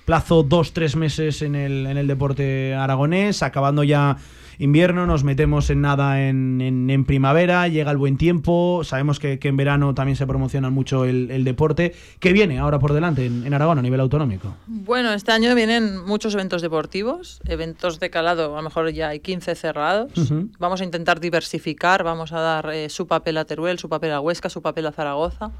plazo 0.08 0.42
dos, 0.42 0.72
tres 0.72 0.96
meses 0.96 1.42
en 1.42 1.54
el, 1.54 1.86
en 1.86 1.98
el 1.98 2.06
deporte 2.06 2.74
aragonés, 2.74 3.42
acabando 3.42 3.84
ya 3.84 4.16
invierno, 4.58 5.04
nos 5.04 5.22
metemos 5.22 5.68
en 5.68 5.82
nada 5.82 6.26
en, 6.26 6.62
en, 6.62 7.04
primavera, 7.04 7.68
llega 7.68 7.90
el 7.90 7.98
buen 7.98 8.16
tiempo, 8.16 8.80
sabemos 8.84 9.20
que, 9.20 9.38
que 9.38 9.48
en 9.48 9.58
verano 9.58 9.94
también 9.94 10.16
se 10.16 10.26
promociona 10.26 10.70
mucho 10.70 11.04
el, 11.04 11.30
el, 11.30 11.44
deporte. 11.44 11.94
¿Qué 12.20 12.32
viene 12.32 12.58
ahora 12.58 12.78
por 12.78 12.94
delante 12.94 13.26
en, 13.26 13.46
en, 13.46 13.52
Aragón 13.52 13.78
a 13.78 13.82
nivel 13.82 14.00
autonómico? 14.00 14.56
Bueno, 14.66 15.12
este 15.12 15.30
año 15.30 15.54
vienen 15.54 16.02
muchos 16.06 16.32
eventos 16.32 16.62
deportivos, 16.62 17.42
eventos 17.46 18.00
de 18.00 18.08
calado, 18.08 18.54
a 18.54 18.56
lo 18.56 18.62
mejor 18.62 18.90
ya 18.90 19.10
hay 19.10 19.20
15 19.20 19.54
cerrados. 19.56 20.10
Vamos 20.58 20.80
a 20.80 20.84
intentar 20.84 21.20
diversificar, 21.20 22.02
vamos 22.02 22.32
a 22.32 22.40
dar 22.40 22.70
eh, 22.70 22.88
su 22.88 23.06
papel 23.06 23.36
a 23.36 23.44
Teruel, 23.44 23.78
su 23.78 23.90
papel 23.90 24.12
a 24.12 24.20
Huesca, 24.20 24.48
su 24.48 24.62
papel 24.62 24.86
a 24.86 24.92
Zaragoza. 24.92 25.52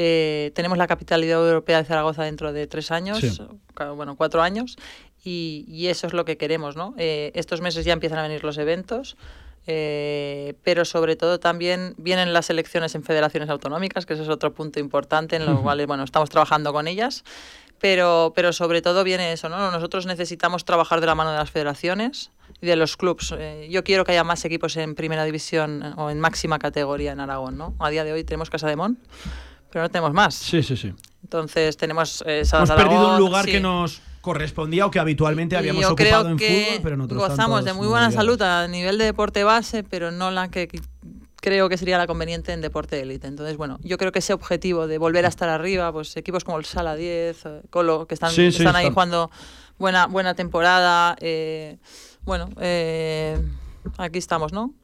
Eh, 0.00 0.52
tenemos 0.54 0.78
la 0.78 0.86
capitalidad 0.86 1.44
europea 1.44 1.78
de 1.78 1.84
Zaragoza 1.84 2.22
dentro 2.22 2.52
de 2.52 2.68
tres 2.68 2.92
años, 2.92 3.42
bueno, 3.96 4.14
cuatro 4.14 4.40
años, 4.42 4.76
y, 5.24 5.88
eso 5.88 6.06
es 6.06 6.12
lo 6.12 6.24
que 6.24 6.36
queremos, 6.36 6.76
¿no? 6.76 6.94
Eh, 6.98 7.32
estos 7.34 7.60
meses 7.60 7.84
ya 7.84 7.94
empiezan 7.94 8.20
a 8.20 8.22
venir 8.22 8.44
los 8.44 8.58
eventos, 8.58 9.16
eh, 9.66 10.54
pero 10.62 10.84
sobre 10.84 11.16
todo 11.16 11.40
también 11.40 11.94
vienen 11.98 12.32
las 12.32 12.48
elecciones 12.48 12.94
en 12.94 13.02
federaciones 13.02 13.50
autonómicas, 13.50 14.06
que 14.06 14.14
ese 14.14 14.22
es 14.22 14.28
otro 14.28 14.54
punto 14.54 14.78
importante 14.78 15.34
en 15.34 15.44
lo 15.44 15.60
cual, 15.62 15.84
bueno, 15.88 16.04
estamos 16.04 16.30
trabajando 16.30 16.72
con 16.72 16.86
ellas, 16.86 17.24
pero, 17.80 18.32
pero 18.36 18.52
sobre 18.52 18.82
todo 18.82 19.02
viene 19.02 19.32
eso, 19.32 19.48
¿no? 19.48 19.72
Nosotros 19.72 20.06
necesitamos 20.06 20.64
trabajar 20.64 21.00
de 21.00 21.06
la 21.06 21.16
mano 21.16 21.32
de 21.32 21.38
las 21.38 21.50
federaciones 21.50 22.30
y 22.60 22.66
de 22.66 22.76
los 22.76 22.96
clubs. 22.96 23.34
Eh, 23.36 23.66
yo 23.68 23.82
quiero 23.82 24.04
que 24.04 24.12
haya 24.12 24.24
más 24.24 24.44
equipos 24.44 24.76
en 24.76 24.94
primera 24.94 25.24
división 25.24 25.82
o 25.96 26.08
en 26.08 26.20
máxima 26.20 26.60
categoría 26.60 27.10
en 27.10 27.20
Aragón, 27.20 27.58
¿no? 27.58 27.74
A 27.80 27.90
día 27.90 28.04
de 28.04 28.12
hoy 28.12 28.22
tenemos 28.22 28.48
Casa 28.48 28.68
de 28.68 28.76
Mon, 28.76 28.98
pero 29.70 29.84
no 29.84 29.88
tenemos 29.88 30.12
más. 30.12 30.34
Sí, 30.34 30.62
sí, 30.62 30.76
sí. 30.76 30.92
Entonces 31.22 31.76
tenemos... 31.76 32.22
Hemos 32.26 32.70
perdido 32.70 33.14
un 33.14 33.18
lugar 33.18 33.44
que 33.46 33.60
nos 33.60 34.00
correspondía 34.20 34.86
o 34.86 34.90
que 34.90 34.98
habitualmente 34.98 35.56
habíamos 35.56 35.84
ocupado 35.84 36.28
en 36.28 36.38
fútbol, 36.38 36.80
pero 36.82 36.94
en 36.94 37.00
otros 37.02 37.28
gozamos 37.28 37.64
de 37.64 37.72
muy 37.72 37.86
buena 37.86 38.10
salud 38.10 38.40
a 38.42 38.66
nivel 38.68 38.98
de 38.98 39.04
deporte 39.04 39.44
base, 39.44 39.84
pero 39.84 40.10
no 40.10 40.30
la 40.30 40.48
que 40.50 40.68
creo 41.40 41.68
que 41.68 41.76
sería 41.76 41.98
la 41.98 42.06
conveniente 42.06 42.52
en 42.52 42.60
deporte 42.60 42.96
de 42.96 43.02
élite. 43.02 43.26
Entonces, 43.26 43.56
bueno, 43.56 43.78
yo 43.82 43.96
creo 43.98 44.12
que 44.12 44.18
ese 44.18 44.32
objetivo 44.32 44.86
de 44.86 44.98
volver 44.98 45.24
a 45.24 45.28
estar 45.28 45.48
arriba, 45.48 45.92
pues 45.92 46.16
equipos 46.16 46.44
como 46.44 46.58
el 46.58 46.64
Sala 46.64 46.96
10, 46.96 47.46
eh, 47.46 47.62
Colo, 47.70 48.06
que 48.06 48.14
están, 48.14 48.38
están 48.38 48.76
ahí 48.76 48.90
jugando 48.90 49.30
buena, 49.78 50.06
buena 50.06 50.34
temporada, 50.34 51.16
eh, 51.20 51.78
bueno, 52.22 52.50
eh, 52.60 53.40
aquí 53.96 54.18
estamos, 54.18 54.52
¿no? 54.52 54.74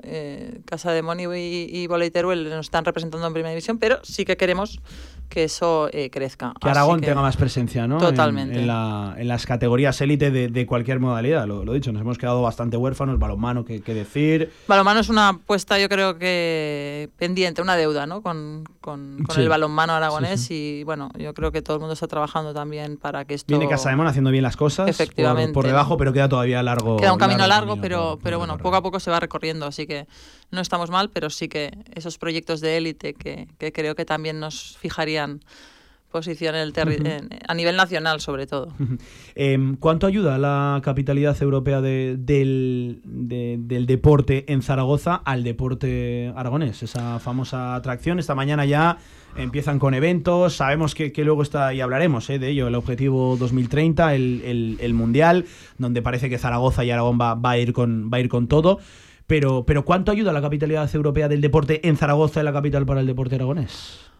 Casa 0.64 0.92
de 0.92 1.02
Moni 1.02 1.24
y, 1.24 1.84
y 1.84 1.86
nos 1.86 2.66
están 2.66 2.84
representando 2.84 3.26
en 3.26 3.32
primera 3.32 3.50
división, 3.50 3.78
pero 3.78 3.98
sí 4.02 4.24
que 4.24 4.36
queremos 4.36 4.80
que 5.28 5.44
eso 5.44 5.88
eh, 5.92 6.10
crezca. 6.10 6.54
Que 6.60 6.68
Aragón 6.68 7.00
tenga 7.00 7.20
más 7.20 7.36
presencia, 7.36 7.86
¿no? 7.86 7.98
Totalmente. 7.98 8.60
En, 8.60 8.66
las 8.66 9.46
categorías 9.46 10.00
élite 10.00 10.30
de, 10.30 10.66
cualquier 10.66 11.00
modalidad, 11.00 11.46
lo, 11.46 11.64
dicho, 11.72 11.92
nos 11.92 12.02
hemos 12.02 12.18
quedado 12.18 12.42
bastante 12.42 12.76
huérfanos, 12.76 13.18
balonmano, 13.18 13.64
¿qué, 13.64 13.80
qué 13.80 13.94
decir? 13.94 14.52
Balonmano 14.68 15.00
es 15.00 15.08
una 15.08 15.30
apuesta, 15.30 15.78
yo 15.78 15.88
creo 15.88 16.18
que 16.18 17.10
pendiente, 17.18 17.62
una 17.62 17.76
deuda, 17.76 18.06
¿no? 18.06 18.22
Con, 18.22 18.64
con, 18.80 19.24
el 19.36 19.48
balonmano 19.48 19.94
aragonés 19.94 20.50
y 20.50 20.84
bueno, 20.84 21.10
yo 21.18 21.34
creo 21.34 21.50
que 21.50 21.62
todo 21.62 21.76
el 21.76 21.80
mundo 21.80 21.94
está 21.94 22.06
trabajando 22.06 22.54
también 22.54 22.96
para 22.96 23.24
que 23.24 23.34
esto... 23.34 23.46
Viene 23.48 23.68
Casademón 23.68 24.06
haciendo 24.06 24.30
bien 24.30 24.42
las 24.42 24.56
cosas 24.56 24.88
Efectivamente. 24.88 25.52
Por, 25.52 25.66
debajo, 25.66 25.96
pero 25.96 26.12
queda 26.12 26.28
todavía 26.28 26.62
largo. 26.62 26.96
Queda 26.96 27.12
un 27.12 27.18
camino 27.18 27.46
largo, 27.46 27.76
pero, 27.80 28.18
pero 28.22 28.38
bueno, 28.38 28.58
poco 28.58 28.76
a 28.76 28.82
poco 28.82 29.00
se 29.00 29.10
va 29.10 29.20
recorriendo, 29.20 29.66
así 29.66 29.86
que 29.86 30.06
no 30.50 30.60
estamos 30.60 30.90
mal, 30.90 31.10
pero 31.10 31.30
sí 31.30 31.48
que 31.48 31.72
esos 31.94 32.18
proyectos 32.18 32.60
de 32.60 32.76
élite 32.76 33.14
que, 33.14 33.48
que 33.58 33.72
creo 33.72 33.94
que 33.94 34.04
también 34.04 34.40
nos 34.40 34.76
posición 36.14 36.54
en 36.54 36.72
el 36.76 37.30
a 37.48 37.54
nivel 37.54 37.76
nacional 37.76 38.20
sobre 38.20 38.46
todo. 38.46 38.72
Em, 39.34 39.74
¿Cuánto 39.76 40.06
ayuda 40.06 40.38
la 40.38 40.80
capitalidad 40.84 41.36
europea 41.42 41.80
del, 41.80 42.20
del, 43.04 43.86
deporte 43.86 44.44
en 44.46 44.62
Zaragoza 44.62 45.16
al 45.16 45.42
deporte 45.42 46.32
aragonés? 46.36 46.84
Esa 46.84 47.18
famosa 47.18 47.74
atracción. 47.74 48.20
Esta 48.20 48.36
mañana 48.36 48.64
ya 48.64 48.98
empiezan 49.36 49.80
con 49.80 49.92
eventos, 49.92 50.54
sabemos 50.54 50.94
que, 50.94 51.12
luego 51.24 51.42
está, 51.42 51.74
y 51.74 51.80
hablaremos 51.80 52.30
eh, 52.30 52.38
de 52.38 52.50
ello, 52.50 52.68
el 52.68 52.76
objetivo 52.76 53.36
2030, 53.36 54.14
el, 54.14 54.78
el, 54.80 54.94
Mundial, 54.94 55.46
donde 55.78 56.00
parece 56.00 56.30
que 56.30 56.38
Zaragoza 56.38 56.84
y 56.84 56.92
Aragón 56.92 57.18
va, 57.20 57.34
va, 57.34 57.50
a, 57.50 57.58
ir 57.58 57.72
con, 57.72 58.08
va 58.08 58.18
a 58.18 58.20
ir 58.20 58.28
con 58.28 58.46
todo. 58.46 58.78
Pero, 59.26 59.64
pero 59.66 59.84
¿cuánto 59.84 60.12
ayuda 60.12 60.32
la 60.32 60.42
capitalidad 60.42 60.88
europea 60.94 61.26
del 61.26 61.40
deporte 61.40 61.88
en 61.88 61.96
Zaragoza, 61.96 62.38
en 62.38 62.46
la 62.46 62.52
capital 62.52 62.86
para 62.86 63.00
el 63.00 63.06
deporte 63.08 63.34
aragonés? 63.34 64.13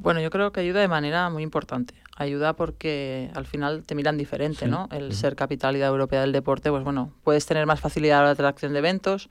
Bueno, 0.00 0.20
yo 0.20 0.30
creo 0.30 0.52
que 0.52 0.60
ayuda 0.60 0.80
de 0.80 0.88
manera 0.88 1.28
muy 1.28 1.42
importante. 1.42 1.94
Ayuda 2.16 2.54
porque 2.54 3.30
al 3.34 3.46
final 3.46 3.84
te 3.84 3.94
miran 3.94 4.16
diferente, 4.16 4.66
¿no? 4.66 4.88
El 4.92 5.12
ser 5.12 5.36
capitalidad 5.36 5.88
europea 5.88 6.20
del 6.20 6.32
deporte, 6.32 6.70
pues 6.70 6.84
bueno, 6.84 7.12
puedes 7.22 7.46
tener 7.46 7.66
más 7.66 7.80
facilidad 7.80 8.20
a 8.20 8.24
la 8.24 8.30
atracción 8.30 8.72
de 8.72 8.78
eventos, 8.80 9.28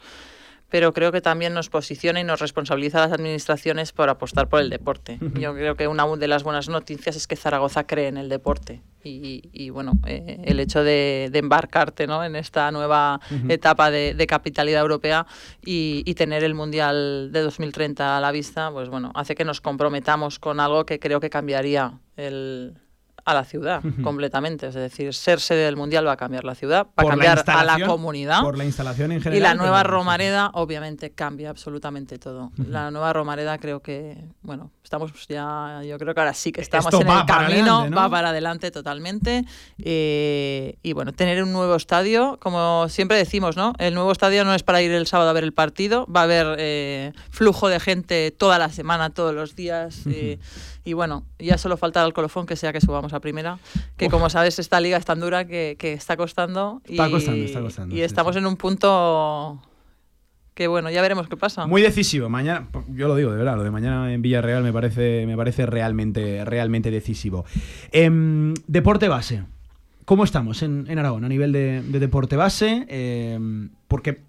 pero 0.70 0.94
creo 0.94 1.12
que 1.12 1.22
también 1.22 1.54
nos 1.54 1.70
posiciona 1.70 2.20
y 2.20 2.24
nos 2.24 2.40
responsabiliza 2.40 3.00
a 3.00 3.08
las 3.08 3.14
administraciones 3.14 3.92
por 3.94 4.10
apostar 4.10 4.48
por 4.48 4.62
el 4.62 4.70
deporte. 4.70 5.20
Yo 5.40 5.54
creo 5.54 5.76
que 5.76 5.88
una 5.88 6.06
de 6.18 6.28
las 6.28 6.44
buenas 6.44 6.70
noticias 6.70 7.16
es 7.16 7.28
que 7.28 7.36
Zaragoza 7.36 7.86
cree 7.86 8.08
en 8.08 8.18
el 8.18 8.30
deporte 8.30 8.82
y, 9.08 9.70
bueno, 9.70 9.94
eh, 10.06 10.42
el 10.46 10.60
hecho 10.60 10.84
de, 10.84 11.30
embarcarte 11.34 12.08
¿no? 12.08 12.24
en 12.24 12.36
esta 12.36 12.72
nueva 12.72 13.20
etapa 13.48 13.92
de, 13.92 14.28
capitalidad 14.28 14.82
europea 14.82 15.26
y, 15.66 16.04
y, 16.06 16.14
tener 16.16 16.44
el 16.44 16.54
Mundial 16.54 17.30
de 17.32 17.42
2030 17.42 18.18
a 18.18 18.20
la 18.20 18.32
vista, 18.32 18.72
pues 18.72 18.90
bueno, 18.90 19.12
hace 19.16 19.36
que 19.36 19.46
nos 19.46 19.62
comprometamos 19.62 20.40
con 20.40 20.60
algo 20.60 20.86
que 20.86 21.00
creo 21.00 21.20
que 21.20 21.30
cambiaría 21.30 22.00
el, 22.18 22.78
a 23.28 23.34
la 23.34 23.44
ciudad 23.44 23.84
completamente. 24.04 24.68
Es 24.68 24.74
decir, 24.74 25.14
ser 25.14 25.42
sede 25.42 25.66
del 25.66 25.76
Mundial 25.76 26.08
va 26.08 26.14
a 26.14 26.18
cambiar 26.18 26.46
la 26.46 26.56
ciudad, 26.56 26.88
va 26.98 27.04
a 27.04 27.10
cambiar 27.10 27.44
a 27.46 27.64
la 27.66 27.86
comunidad. 27.86 28.42
Por 28.42 28.58
la 28.58 28.64
instalación 28.64 29.12
en 29.12 29.22
general. 29.22 29.38
Y 29.38 29.42
la 29.42 29.54
nueva 29.54 29.84
Romareda, 29.84 30.50
obviamente, 30.54 31.12
cambia 31.12 31.50
absolutamente 31.50 32.20
todo. 32.20 32.54
La 32.56 32.90
nueva 32.90 33.12
Romareda 33.12 33.58
creo 33.58 33.82
que, 33.82 34.18
bueno, 34.42 34.72
estamos 34.88 35.12
ya, 35.28 35.82
yo 35.84 35.98
creo 36.00 36.14
que 36.14 36.22
ahora 36.22 36.34
sí 36.34 36.54
que 36.54 36.62
estamos 36.62 36.94
en 36.94 37.10
el 37.10 37.26
camino, 37.26 37.90
va 37.92 38.10
para 38.10 38.30
adelante 38.30 38.72
totalmente. 38.72 39.44
Eh, 39.80 40.78
y 40.82 40.94
bueno, 40.94 41.12
tener 41.12 41.44
un 41.44 41.52
nuevo 41.52 41.76
estadio, 41.76 42.38
como 42.40 42.88
siempre 42.88 43.18
decimos, 43.18 43.58
¿no? 43.58 43.74
El 43.80 43.94
nuevo 43.96 44.14
estadio 44.14 44.46
no 44.46 44.54
es 44.54 44.64
para 44.64 44.82
ir 44.82 44.92
el 44.92 45.06
sábado 45.06 45.30
a 45.30 45.34
ver 45.34 45.44
el 45.44 45.52
partido, 45.52 46.08
va 46.08 46.22
a 46.22 46.24
haber 46.24 46.56
eh, 46.58 47.12
flujo 47.32 47.68
de 47.68 47.82
gente 47.82 48.32
toda 48.32 48.58
la 48.60 48.70
semana, 48.70 49.10
todos 49.10 49.36
los 49.36 49.58
días. 49.58 50.04
Eh, 50.08 50.40
y 50.86 50.94
bueno, 50.94 51.26
ya 51.38 51.58
solo 51.58 51.76
falta 51.76 52.04
el 52.06 52.14
colofón 52.14 52.46
que 52.46 52.56
sea 52.56 52.72
que 52.72 52.80
subamos 52.80 53.12
a 53.12 53.20
primera, 53.20 53.60
que 53.98 54.10
como 54.10 54.30
sabes 54.30 54.58
esta 54.58 54.80
liga 54.80 54.98
es 54.98 55.04
tan 55.04 55.20
dura 55.20 55.46
que, 55.46 55.76
está 55.82 56.16
costando. 56.16 56.82
Y, 56.88 56.94
está 56.94 57.10
costando, 57.10 57.44
está 57.44 57.60
costando. 57.60 57.94
Y 57.94 58.02
estamos 58.04 58.38
en 58.38 58.46
un 58.46 58.56
punto 58.56 59.60
que 60.58 60.68
bueno, 60.68 60.90
ya 60.90 61.04
veremos 61.04 61.30
qué 61.30 61.38
pasa. 61.38 61.68
Muy 61.68 61.84
decisivo. 61.84 62.30
Mañana, 62.30 62.68
yo 62.90 63.08
lo 63.08 63.16
digo 63.16 63.30
de 63.30 63.38
verdad, 63.38 63.58
lo 63.58 63.64
de 63.64 63.70
mañana 63.70 64.12
en 64.12 64.24
Villarreal 64.24 64.64
me 64.64 64.74
parece, 64.74 65.28
me 65.28 65.38
parece 65.38 65.68
realmente, 65.68 66.44
realmente 66.46 66.90
decisivo. 66.90 67.46
Em, 67.92 68.56
deporte 68.66 69.08
base. 69.08 69.44
¿Cómo 70.06 70.24
estamos 70.24 70.64
en, 70.64 70.90
Aragón 70.98 71.26
a 71.26 71.30
nivel 71.30 71.52
de, 71.52 71.84
deporte 71.84 72.38
base? 72.38 72.88
Em, 72.90 73.70
porque 73.88 74.22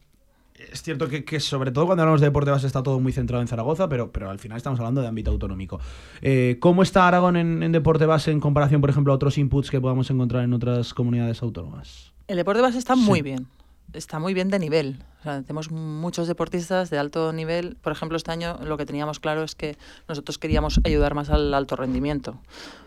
es 0.70 0.82
cierto 0.82 1.08
que, 1.08 1.40
sobre 1.40 1.70
todo 1.70 1.86
cuando 1.86 2.02
hablamos 2.02 2.20
de 2.20 2.26
deporte 2.26 2.50
base 2.50 2.66
está 2.66 2.82
todo 2.82 3.00
muy 3.00 3.12
centrado 3.12 3.40
en 3.40 3.48
Zaragoza, 3.48 3.88
pero, 3.88 4.12
pero 4.12 4.28
al 4.28 4.38
final 4.38 4.58
estamos 4.58 4.78
hablando 4.80 5.00
de 5.00 5.06
ámbito 5.06 5.30
autonómico. 5.30 5.80
Eh, 6.20 6.58
¿Cómo 6.60 6.82
está 6.82 7.08
Aragón 7.08 7.38
en, 7.38 7.72
deporte 7.72 8.04
base 8.04 8.32
en 8.32 8.40
comparación, 8.40 8.82
por 8.82 8.90
ejemplo, 8.90 9.14
a 9.14 9.16
otros 9.16 9.38
inputs 9.38 9.70
que 9.70 9.80
podamos 9.80 10.10
encontrar 10.10 10.44
en 10.44 10.52
otras 10.52 10.92
comunidades 10.92 11.42
autónomas? 11.42 12.12
El 12.26 12.36
deporte 12.36 12.60
base 12.60 12.76
está 12.76 12.96
muy 12.96 13.22
bien, 13.22 13.46
está 13.93 14.18
muy 14.18 14.34
bien 14.34 14.49
de 14.49 14.59
nivel. 14.59 15.03
tenemos 15.22 15.70
muchos 15.70 16.28
deportistas 16.28 16.91
de 16.91 16.99
alto 16.99 17.32
nivel. 17.32 17.76
Por 17.76 17.93
ejemplo, 17.93 18.16
este 18.16 18.30
año 18.30 18.59
lo 18.62 18.76
que 18.76 18.86
teníamos 18.86 19.20
claro 19.20 19.43
es 19.43 19.55
que 19.55 19.76
nosotros 20.09 20.39
queríamos 20.39 20.80
ayudar 20.84 21.14
más 21.14 21.30
al 21.30 21.53
alto 21.55 21.76
rendimiento 21.76 22.41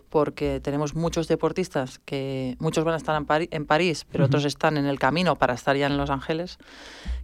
porque 0.09 0.59
tenemos 0.59 0.93
muchos 0.93 1.29
deportistas 1.29 1.99
que 1.99 2.57
muchos 2.59 2.83
van 2.83 2.95
a 2.95 2.97
estar 2.97 3.15
en, 3.15 3.47
en 3.49 3.65
París, 3.65 4.05
pero 4.11 4.25
otros 4.25 4.43
están 4.43 4.75
en 4.75 4.85
el 4.85 4.99
camino 4.99 5.37
para 5.37 5.53
estar 5.53 5.77
ya 5.77 5.87
en 5.87 5.95
Los 5.95 6.09
Ángeles, 6.09 6.57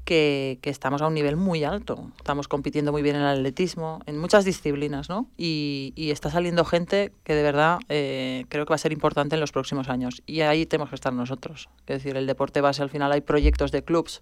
que, 0.08 0.60
estamos 0.64 1.01
a 1.01 1.08
un 1.08 1.14
nivel 1.14 1.36
muy 1.36 1.66
alto. 1.66 2.10
Estamos 2.16 2.47
compitiendo 2.47 2.93
muy 2.93 3.01
bien 3.01 3.18
en 3.18 3.24
el 3.24 3.28
atletismo, 3.28 3.99
en 4.05 4.18
muchas 4.18 4.45
disciplinas, 4.45 5.10
¿no? 5.10 5.28
Y, 5.38 5.93
está 5.97 6.32
saliendo 6.32 6.64
gente 6.64 7.12
que 7.26 7.36
de 7.36 7.43
verdad 7.43 7.80
eh, 7.89 8.45
creo 8.47 8.66
que 8.66 8.70
va 8.70 8.76
a 8.76 8.80
ser 8.80 8.93
importante 8.93 9.36
en 9.36 9.41
los 9.41 9.51
próximos 9.51 9.89
años. 9.89 10.24
Y 10.26 10.41
ahí 10.41 10.66
tenemos 10.66 10.89
que 10.89 10.95
estar 10.95 11.12
nosotros. 11.12 11.68
Es 11.86 11.97
decir, 11.97 12.16
el 12.16 12.26
deporte 12.26 12.62
base 12.62 12.82
al 12.82 12.89
final 12.89 13.12
hay 13.12 13.20
proyectos 13.20 13.72
de 13.74 13.84
clubs, 13.84 14.22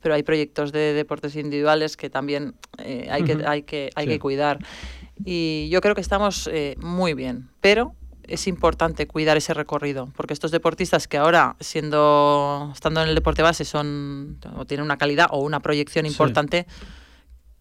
pero 0.00 0.14
hay 0.14 0.22
proyectos 0.22 0.72
de 0.72 0.94
deportes 0.94 1.36
individuales 1.36 1.98
que 1.98 2.08
también 2.08 2.54
eh, 2.78 3.08
hay, 3.10 3.24
que, 3.24 3.44
hay, 3.46 3.62
que, 3.62 3.90
hay 3.94 4.06
que 4.06 4.18
cuidar. 4.18 4.58
Y 5.24 5.68
yo 5.70 5.82
creo 5.82 5.94
que 5.94 6.00
estamos 6.00 6.48
eh, 6.50 6.74
muy 6.80 7.12
bien, 7.12 7.50
pero 7.60 7.94
es 8.28 8.46
importante 8.46 9.06
cuidar 9.06 9.36
ese 9.36 9.54
recorrido, 9.54 10.08
porque 10.16 10.34
estos 10.34 10.50
deportistas 10.50 11.08
que 11.08 11.16
ahora, 11.16 11.56
siendo 11.60 12.70
estando 12.72 13.02
en 13.02 13.08
el 13.08 13.14
deporte 13.14 13.42
base, 13.42 13.64
son 13.64 14.38
o 14.56 14.64
tienen 14.64 14.84
una 14.84 14.98
calidad 14.98 15.28
o 15.30 15.38
una 15.38 15.60
proyección 15.60 16.06
importante, 16.06 16.66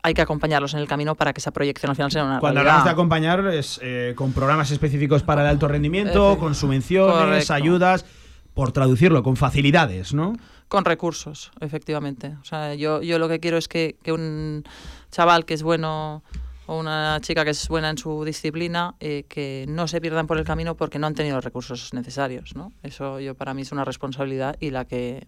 hay 0.04 0.14
que 0.14 0.22
acompañarlos 0.22 0.74
en 0.74 0.80
el 0.80 0.88
camino 0.88 1.16
para 1.16 1.34
que 1.34 1.40
esa 1.40 1.52
proyección 1.52 1.90
al 1.90 1.96
final 1.96 2.12
sea 2.12 2.24
una 2.24 2.40
Cuando 2.40 2.60
hablamos 2.60 2.84
de 2.86 2.90
acompañar 2.90 3.46
es 3.48 3.80
eh, 3.82 4.14
con 4.16 4.32
programas 4.34 4.72
específicos 4.72 5.24
para 5.24 5.42
el 5.42 5.48
alto 5.48 5.68
rendimiento, 5.68 6.38
con 6.38 6.56
subvenciones, 6.56 7.50
ayudas, 7.52 8.06
por 8.54 8.72
traducirlo, 8.72 9.24
con 9.24 9.36
facilidades, 9.36 10.14
¿no? 10.14 10.34
Con 10.68 10.84
recursos, 10.84 11.52
efectivamente. 11.62 12.36
O 12.42 12.46
sea, 12.46 12.74
yo, 12.76 13.02
yo 13.02 13.20
lo 13.20 13.30
que 13.30 13.40
quiero 13.40 13.58
es 13.58 13.68
que, 13.68 13.98
que 14.04 14.12
un 14.12 14.64
chaval 15.12 15.46
que 15.46 15.54
es 15.54 15.64
bueno 15.64 16.24
o 16.68 16.78
una 16.78 17.20
chica 17.22 17.44
que 17.44 17.52
es 17.52 17.68
buena 17.68 17.90
en 17.90 17.98
su 17.98 18.24
disciplina, 18.24 18.96
eh, 19.00 19.26
que 19.28 19.66
no 19.68 19.88
se 19.88 20.00
pierdan 20.00 20.28
por 20.28 20.38
el 20.38 20.44
camino 20.44 20.76
porque 20.76 21.00
no 21.00 21.08
han 21.08 21.16
tenido 21.16 21.36
los 21.36 21.44
recursos 21.44 21.94
necesarios. 21.94 22.56
¿no? 22.56 22.74
Eso 22.84 23.20
yo 23.20 23.36
para 23.36 23.54
mí 23.54 23.64
es 23.64 23.72
una 23.72 23.86
responsabilidad 23.86 24.56
y 24.60 24.70
la 24.70 24.86
que 24.86 25.26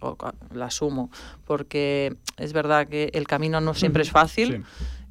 la 0.54 0.66
asumo, 0.66 1.10
porque 1.46 2.16
es 2.38 2.54
verdad 2.54 2.88
que 2.88 3.10
el 3.14 3.26
camino 3.26 3.62
no 3.62 3.74
siempre 3.74 4.04
es 4.04 4.12
fácil. 4.12 4.64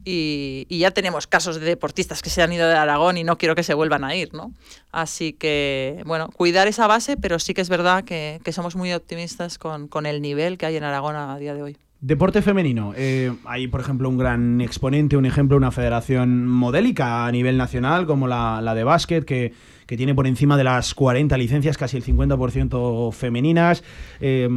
Y, 0.04 0.66
ya 0.70 0.90
tenemos 0.90 1.26
casos 1.26 1.60
de 1.60 1.66
deportistas 1.66 2.22
que 2.22 2.30
se 2.30 2.40
han 2.42 2.50
ido 2.52 2.66
de 2.66 2.74
Aragón 2.74 3.18
y 3.18 3.24
no 3.24 3.36
quiero 3.36 3.54
que 3.54 3.62
se 3.62 3.74
vuelvan 3.74 4.04
a 4.04 4.14
ir, 4.14 4.32
¿no? 4.32 4.52
Así 4.90 5.34
que, 5.34 6.02
bueno, 6.06 6.30
cuidar 6.30 6.66
esa 6.66 6.86
base, 6.86 7.18
pero 7.18 7.38
sí 7.38 7.52
que 7.52 7.60
es 7.60 7.68
verdad 7.68 8.04
que, 8.04 8.40
que 8.42 8.52
somos 8.52 8.74
muy 8.74 8.92
optimistas 8.94 9.58
con, 9.58 9.86
con 9.86 10.06
el 10.06 10.22
nivel 10.22 10.56
que 10.56 10.64
hay 10.64 10.76
en 10.76 10.84
Aragón 10.84 11.16
a 11.16 11.36
día 11.38 11.52
de 11.52 11.62
hoy. 11.62 11.76
Deporte 12.00 12.42
femenino. 12.42 12.92
Eh, 12.96 13.32
hay, 13.44 13.66
por 13.66 13.80
ejemplo, 13.80 14.08
un 14.08 14.18
gran 14.18 14.60
exponente, 14.60 15.16
un 15.16 15.26
ejemplo, 15.26 15.56
una 15.56 15.72
federación 15.72 16.46
modélica 16.46 17.26
a 17.26 17.32
nivel 17.32 17.56
nacional, 17.56 18.06
como 18.06 18.28
la, 18.28 18.72
de 18.74 18.84
básquet, 18.84 19.24
que, 19.24 19.52
tiene 19.86 20.14
por 20.14 20.28
encima 20.28 20.56
de 20.56 20.62
las 20.62 20.94
40 20.94 21.36
licencias, 21.36 21.76
casi 21.76 21.96
el 21.96 22.04
50% 22.04 23.12
femeninas. 23.12 23.82
Eh, 24.20 24.48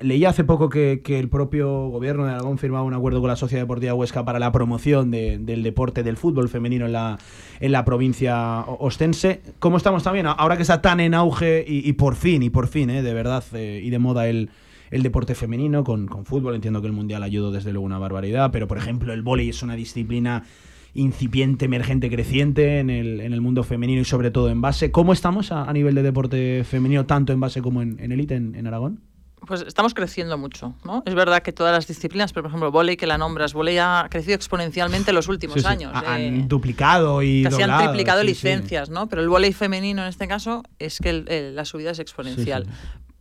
leí 0.00 0.24
hace 0.24 0.44
poco 0.44 0.70
que, 0.70 1.02
el 1.06 1.28
propio 1.28 1.88
gobierno 1.88 2.24
de 2.24 2.32
Aragón 2.32 2.56
firmaba 2.56 2.84
un 2.84 2.94
acuerdo 2.94 3.20
con 3.20 3.28
la 3.28 3.36
Sociedad 3.36 3.64
Deportiva 3.64 3.92
Huesca 3.92 4.24
para 4.24 4.38
la 4.38 4.50
promoción 4.50 5.10
del 5.10 5.62
deporte 5.62 6.02
del 6.02 6.16
fútbol 6.16 6.48
femenino 6.48 6.86
en 6.86 6.92
la, 7.72 7.84
provincia 7.84 8.60
ostense. 8.60 9.42
¿Cómo 9.58 9.76
estamos 9.76 10.02
también? 10.02 10.26
Ahora 10.26 10.56
que 10.56 10.62
está 10.62 10.80
tan 10.80 11.00
en 11.00 11.12
auge 11.12 11.66
y, 11.66 11.92
por 11.92 12.14
fin, 12.14 12.42
y 12.42 12.48
por 12.48 12.66
fin, 12.66 12.88
eh, 12.88 13.02
de 13.02 13.12
verdad, 13.12 13.44
y 13.52 13.90
de 13.90 13.98
moda 13.98 14.26
el 14.26 14.48
el 14.90 15.02
deporte 15.02 15.34
femenino, 15.34 15.84
con, 15.84 16.06
con 16.06 16.24
fútbol. 16.24 16.54
Entiendo 16.54 16.80
que 16.80 16.86
el 16.86 16.92
Mundial 16.92 17.22
ayudó 17.22 17.50
desde 17.50 17.72
luego 17.72 17.86
una 17.86 17.98
barbaridad, 17.98 18.50
pero 18.50 18.66
por 18.66 18.78
ejemplo 18.78 19.12
el 19.12 19.22
vóley 19.22 19.48
es 19.50 19.62
una 19.62 19.76
disciplina 19.76 20.44
incipiente, 20.94 21.66
emergente, 21.66 22.10
creciente 22.10 22.80
en 22.80 22.90
el, 22.90 23.20
en 23.20 23.32
el 23.32 23.40
mundo 23.40 23.62
femenino 23.62 24.00
y 24.00 24.04
sobre 24.04 24.30
todo 24.30 24.48
en 24.48 24.60
base. 24.60 24.90
¿Cómo 24.90 25.12
estamos 25.12 25.52
a, 25.52 25.72
nivel 25.72 25.94
de 25.94 26.02
deporte 26.02 26.64
femenino, 26.64 27.06
tanto 27.06 27.32
en 27.32 27.40
base 27.40 27.62
como 27.62 27.82
en 27.82 28.12
élite 28.12 28.34
en, 28.34 28.54
en, 28.54 28.66
Aragón? 28.66 29.00
Pues 29.46 29.62
estamos 29.62 29.94
creciendo 29.94 30.36
mucho, 30.36 30.74
¿no? 30.84 31.04
Es 31.06 31.14
verdad 31.14 31.42
que 31.42 31.52
todas 31.52 31.72
las 31.72 31.86
disciplinas, 31.86 32.32
pero 32.32 32.42
por 32.42 32.50
ejemplo, 32.50 32.72
volei 32.72 32.96
que 32.96 33.06
la 33.06 33.16
nombras, 33.16 33.54
volei 33.54 33.78
ha 33.78 34.08
crecido 34.10 34.34
exponencialmente 34.34 35.12
en 35.12 35.14
los 35.14 35.28
últimos 35.28 35.64
años. 35.64 35.92
Han 35.94 36.48
duplicado 36.48 37.22
y 37.22 37.44
casi 37.44 37.62
han 37.62 37.78
triplicado 37.78 38.24
licencias, 38.24 38.90
¿no? 38.90 39.08
Pero 39.08 39.22
el 39.22 39.28
volei 39.28 39.52
femenino 39.52 40.02
en 40.02 40.08
este 40.08 40.26
caso 40.26 40.64
es 40.80 40.98
que 40.98 41.52
la 41.54 41.64
subida 41.64 41.92
es 41.92 42.00
exponencial 42.00 42.66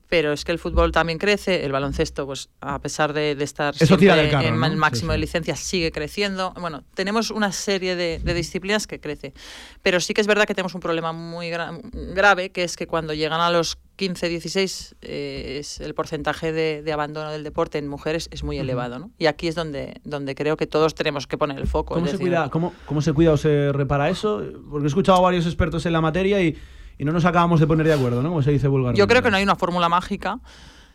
pero 0.09 0.31
es 0.31 0.45
que 0.45 0.51
el 0.51 0.59
fútbol 0.59 0.91
también 0.91 1.19
crece, 1.19 1.65
el 1.65 1.71
baloncesto, 1.71 2.25
pues 2.25 2.49
a 2.61 2.79
pesar 2.79 3.13
de, 3.13 3.31
estar 3.31 3.73
en 3.79 4.43
el 4.43 4.77
máximo 4.77 5.11
de 5.11 5.17
licencias, 5.17 5.59
sigue 5.59 5.91
creciendo. 5.91 6.53
Bueno, 6.59 6.83
tenemos 6.93 7.29
una 7.29 7.51
serie 7.51 7.95
de, 7.95 8.19
disciplinas 8.33 8.87
que 8.87 8.99
crece, 8.99 9.33
pero 9.81 9.99
sí 9.99 10.13
que 10.13 10.21
es 10.21 10.27
verdad 10.27 10.45
que 10.45 10.55
tenemos 10.55 10.75
un 10.75 10.81
problema 10.81 11.11
muy 11.11 11.49
grave, 11.49 12.51
que 12.51 12.63
es 12.63 12.75
que 12.77 12.87
cuando 12.87 13.13
llegan 13.13 13.41
a 13.41 13.49
los 13.51 13.77
15, 13.97 14.29
16, 14.29 14.95
eh, 15.01 15.57
es 15.59 15.79
el 15.79 15.93
porcentaje 15.93 16.51
de, 16.51 16.91
abandono 16.91 17.31
del 17.31 17.43
deporte 17.43 17.77
en 17.77 17.87
mujeres 17.87 18.29
es 18.31 18.43
muy 18.43 18.57
elevado, 18.57 18.99
¿no? 18.99 19.11
Y 19.17 19.25
aquí 19.25 19.47
es 19.47 19.55
donde, 19.55 19.99
donde 20.03 20.35
creo 20.35 20.55
que 20.55 20.67
todos 20.67 20.95
tenemos 20.95 21.27
que 21.27 21.37
poner 21.37 21.57
el 21.59 21.67
foco. 21.67 21.95
¿Cómo, 21.95 22.07
se, 22.07 22.17
cuida, 22.17 22.49
cómo, 22.49 22.73
¿Cómo 22.85 23.01
se 23.01 23.13
cuida 23.13 23.33
o 23.33 23.37
se 23.37 23.71
repara 23.73 24.09
eso? 24.09 24.43
Porque 24.69 24.85
he 24.85 24.87
escuchado 24.87 25.17
a 25.17 25.21
varios 25.21 25.45
expertos 25.45 25.85
en 25.85 25.93
la 25.93 26.01
materia 26.01 26.41
y 26.41 26.57
y 26.97 27.05
no 27.05 27.11
nos 27.11 27.25
acabamos 27.25 27.59
de 27.59 27.67
poner 27.67 27.85
de 27.85 27.93
acuerdo, 27.93 28.21
¿no? 28.21 28.29
Como 28.29 28.41
se 28.41 28.51
dice 28.51 28.67
vulgarmente. 28.67 28.99
Yo 28.99 29.07
creo 29.07 29.21
que 29.21 29.31
no 29.31 29.37
hay 29.37 29.43
una 29.43 29.55
fórmula 29.55 29.89
mágica. 29.89 30.39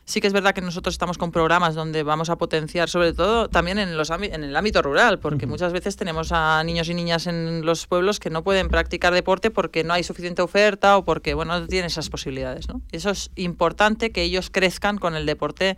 Sí 0.05 0.20
que 0.20 0.26
es 0.26 0.32
verdad 0.32 0.53
que 0.53 0.61
nosotros 0.61 0.94
estamos 0.94 1.16
con 1.16 1.30
programas 1.30 1.76
donde 1.76 2.03
vamos 2.03 2.28
a 2.28 2.36
potenciar, 2.36 2.88
sobre 2.88 3.12
todo 3.12 3.48
también 3.48 3.78
en, 3.78 3.96
los 3.96 4.11
en 4.11 4.42
el 4.42 4.57
ámbito 4.57 4.82
rural, 4.82 5.20
porque 5.20 5.46
muchas 5.46 5.72
veces 5.72 5.94
tenemos 5.94 6.32
a 6.32 6.62
niños 6.64 6.88
y 6.88 6.94
niñas 6.94 7.28
en 7.28 7.64
los 7.64 7.86
pueblos 7.86 8.18
que 8.18 8.28
no 8.28 8.42
pueden 8.42 8.68
practicar 8.68 9.14
deporte 9.14 9.53
porque 9.53 9.84
no 9.84 9.94
hay 9.94 10.03
suficiente 10.03 10.42
oferta 10.42 10.96
o 10.96 11.05
porque 11.05 11.34
bueno, 11.34 11.59
no 11.59 11.68
tienen 11.68 11.86
esas 11.86 12.11
posibilidades. 12.11 12.68
¿no? 12.68 12.82
Eso 12.90 13.11
es 13.11 13.30
importante 13.36 14.11
que 14.11 14.22
ellos 14.22 14.50
crezcan 14.50 14.98
con 14.98 15.14
el 15.14 15.24
deporte 15.24 15.76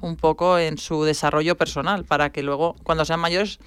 un 0.00 0.16
poco 0.16 0.58
en 0.58 0.76
su 0.78 1.04
desarrollo 1.04 1.56
personal, 1.56 2.04
para 2.04 2.30
que 2.30 2.42
luego, 2.42 2.74
cuando 2.82 3.04
sean 3.04 3.20
mayores, 3.20 3.60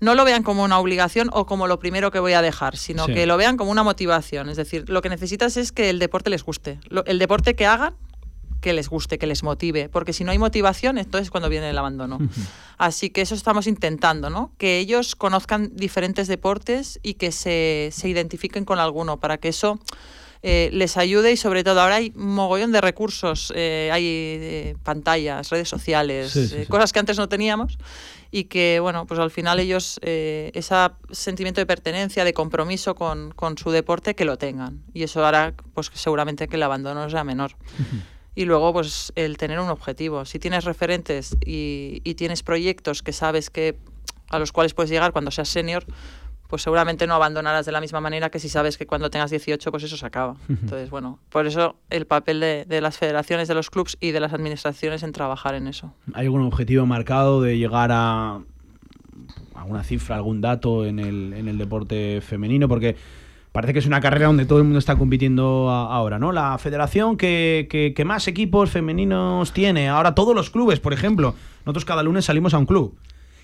no 0.00 0.14
lo 0.14 0.24
vean 0.24 0.42
como 0.42 0.64
una 0.64 0.78
obligación 0.78 1.30
o 1.32 1.46
como 1.46 1.66
lo 1.66 1.78
primero 1.78 2.10
que 2.10 2.20
voy 2.20 2.32
a 2.32 2.42
dejar, 2.42 2.76
sino 2.76 3.06
que 3.06 3.26
lo 3.26 3.36
vean 3.36 3.56
como 3.56 3.70
una 3.70 3.82
motivación. 3.82 4.48
Es 4.48 4.56
decir, 4.56 4.88
lo 4.88 5.02
que 5.02 5.08
necesitas 5.08 5.56
es 5.56 5.72
que 5.72 5.90
el 5.90 5.98
deporte 5.98 6.30
les 6.30 6.42
guste. 6.44 6.78
el 7.06 7.18
deporte 7.18 7.54
que 7.54 7.66
hagan, 7.66 7.94
que 8.60 8.72
les 8.72 8.88
guste, 8.88 9.18
que 9.18 9.26
les 9.26 9.42
motive, 9.42 9.88
porque 9.88 10.12
si 10.12 10.24
no 10.24 10.32
hay 10.32 10.38
motivación, 10.38 10.98
entonces 10.98 11.26
es 11.26 11.30
cuando 11.30 11.48
viene 11.48 11.70
el 11.70 11.78
abandono. 11.78 12.18
Así 12.76 13.10
que 13.10 13.20
eso 13.20 13.34
estamos 13.34 13.66
intentando, 13.66 14.30
¿no? 14.30 14.52
Que 14.58 14.78
ellos 14.78 15.14
conozcan 15.14 15.70
diferentes 15.74 16.28
deportes 16.28 16.98
y 17.02 17.14
que 17.14 17.32
se, 17.32 17.90
se 17.92 18.08
identifiquen 18.08 18.64
con 18.64 18.78
alguno, 18.78 19.18
para 19.18 19.38
que 19.38 19.48
eso 19.48 19.78
eh, 20.42 20.70
les 20.72 20.96
ayude 20.96 21.32
y 21.32 21.36
sobre 21.36 21.64
todo 21.64 21.80
ahora 21.80 21.96
hay 21.96 22.12
un 22.14 22.34
mogollón 22.34 22.70
de 22.70 22.80
recursos, 22.80 23.52
eh, 23.56 23.90
hay 23.92 24.04
eh, 24.06 24.76
pantallas, 24.84 25.50
redes 25.50 25.68
sociales, 25.68 26.32
cosas 26.68 26.92
que 26.92 27.00
antes 27.00 27.16
no 27.16 27.28
teníamos 27.28 27.76
y 28.30 28.44
que, 28.44 28.78
bueno, 28.80 29.06
pues 29.06 29.20
al 29.20 29.30
final 29.30 29.58
ellos 29.58 29.98
ese 30.02 30.74
sentimiento 31.10 31.60
de 31.60 31.66
pertenencia, 31.66 32.24
de 32.24 32.34
compromiso 32.34 32.94
con, 32.94 33.32
su 33.56 33.70
deporte, 33.70 34.14
que 34.14 34.24
lo 34.24 34.36
tengan. 34.36 34.82
Y 34.92 35.02
eso 35.02 35.24
hará, 35.24 35.54
pues 35.74 35.90
seguramente 35.94 36.48
que 36.48 36.56
el 36.56 36.62
abandono 36.62 37.08
sea 37.08 37.24
menor. 37.24 37.52
Y 38.34 38.44
luego, 38.44 38.72
pues 38.72 39.12
el 39.16 39.36
tener 39.38 39.58
un 39.58 39.68
objetivo. 39.68 40.24
Si 40.24 40.38
tienes 40.38 40.64
referentes 40.64 41.36
y, 41.44 42.02
y 42.04 42.14
tienes 42.14 42.42
proyectos 42.42 43.02
que 43.02 43.12
sabes 43.12 43.50
que 43.50 43.78
a 44.30 44.38
los 44.38 44.52
cuales 44.52 44.74
puedes 44.74 44.90
llegar 44.90 45.12
cuando 45.12 45.30
seas 45.30 45.48
senior, 45.48 45.84
pues 46.48 46.62
seguramente 46.62 47.06
no 47.06 47.14
abandonarás 47.14 47.66
de 47.66 47.72
la 47.72 47.80
misma 47.80 48.00
manera 48.00 48.30
que 48.30 48.38
si 48.38 48.48
sabes 48.48 48.78
que 48.78 48.86
cuando 48.86 49.10
tengas 49.10 49.30
18 49.30 49.70
pues 49.70 49.84
eso 49.84 49.96
se 49.96 50.06
acaba. 50.06 50.34
Entonces, 50.48 50.90
bueno, 50.90 51.18
por 51.28 51.46
eso 51.46 51.76
el 51.90 52.06
papel 52.06 52.40
de, 52.40 52.80
las 52.80 52.96
federaciones, 52.96 53.48
de 53.48 53.54
los 53.54 53.70
clubs 53.70 53.96
y 54.00 54.10
de 54.10 54.20
las 54.20 54.32
administraciones 54.32 55.02
en 55.02 55.12
trabajar 55.12 55.54
en 55.54 55.68
eso. 55.68 55.92
¿Hay 56.14 56.24
algún 56.24 56.42
objetivo 56.42 56.86
marcado 56.86 57.42
de 57.42 57.58
llegar 57.58 57.90
a 57.92 58.40
alguna 59.54 59.84
cifra, 59.84 60.16
algún 60.16 60.40
dato 60.40 60.86
en 60.86 60.98
el, 60.98 61.34
en 61.34 61.48
el 61.48 61.58
deporte 61.58 62.22
femenino? 62.22 62.66
Porque 62.66 62.96
parece 63.52 63.74
que 63.74 63.80
es 63.80 63.86
una 63.86 64.00
carrera 64.00 64.28
donde 64.28 64.46
todo 64.46 64.58
el 64.58 64.64
mundo 64.64 64.78
está 64.78 64.96
compitiendo 64.96 65.68
ahora, 65.70 66.18
¿no? 66.18 66.32
La 66.32 66.56
federación 66.56 67.18
que, 67.18 67.66
que, 67.68 67.92
que, 67.94 68.04
más 68.06 68.26
equipos 68.26 68.70
femeninos 68.70 69.52
tiene, 69.52 69.88
ahora 69.88 70.14
todos 70.14 70.34
los 70.34 70.48
clubes, 70.48 70.80
por 70.80 70.94
ejemplo, 70.94 71.34
nosotros 71.66 71.84
cada 71.84 72.02
lunes 72.02 72.24
salimos 72.24 72.54
a 72.54 72.58
un 72.58 72.66
club 72.66 72.96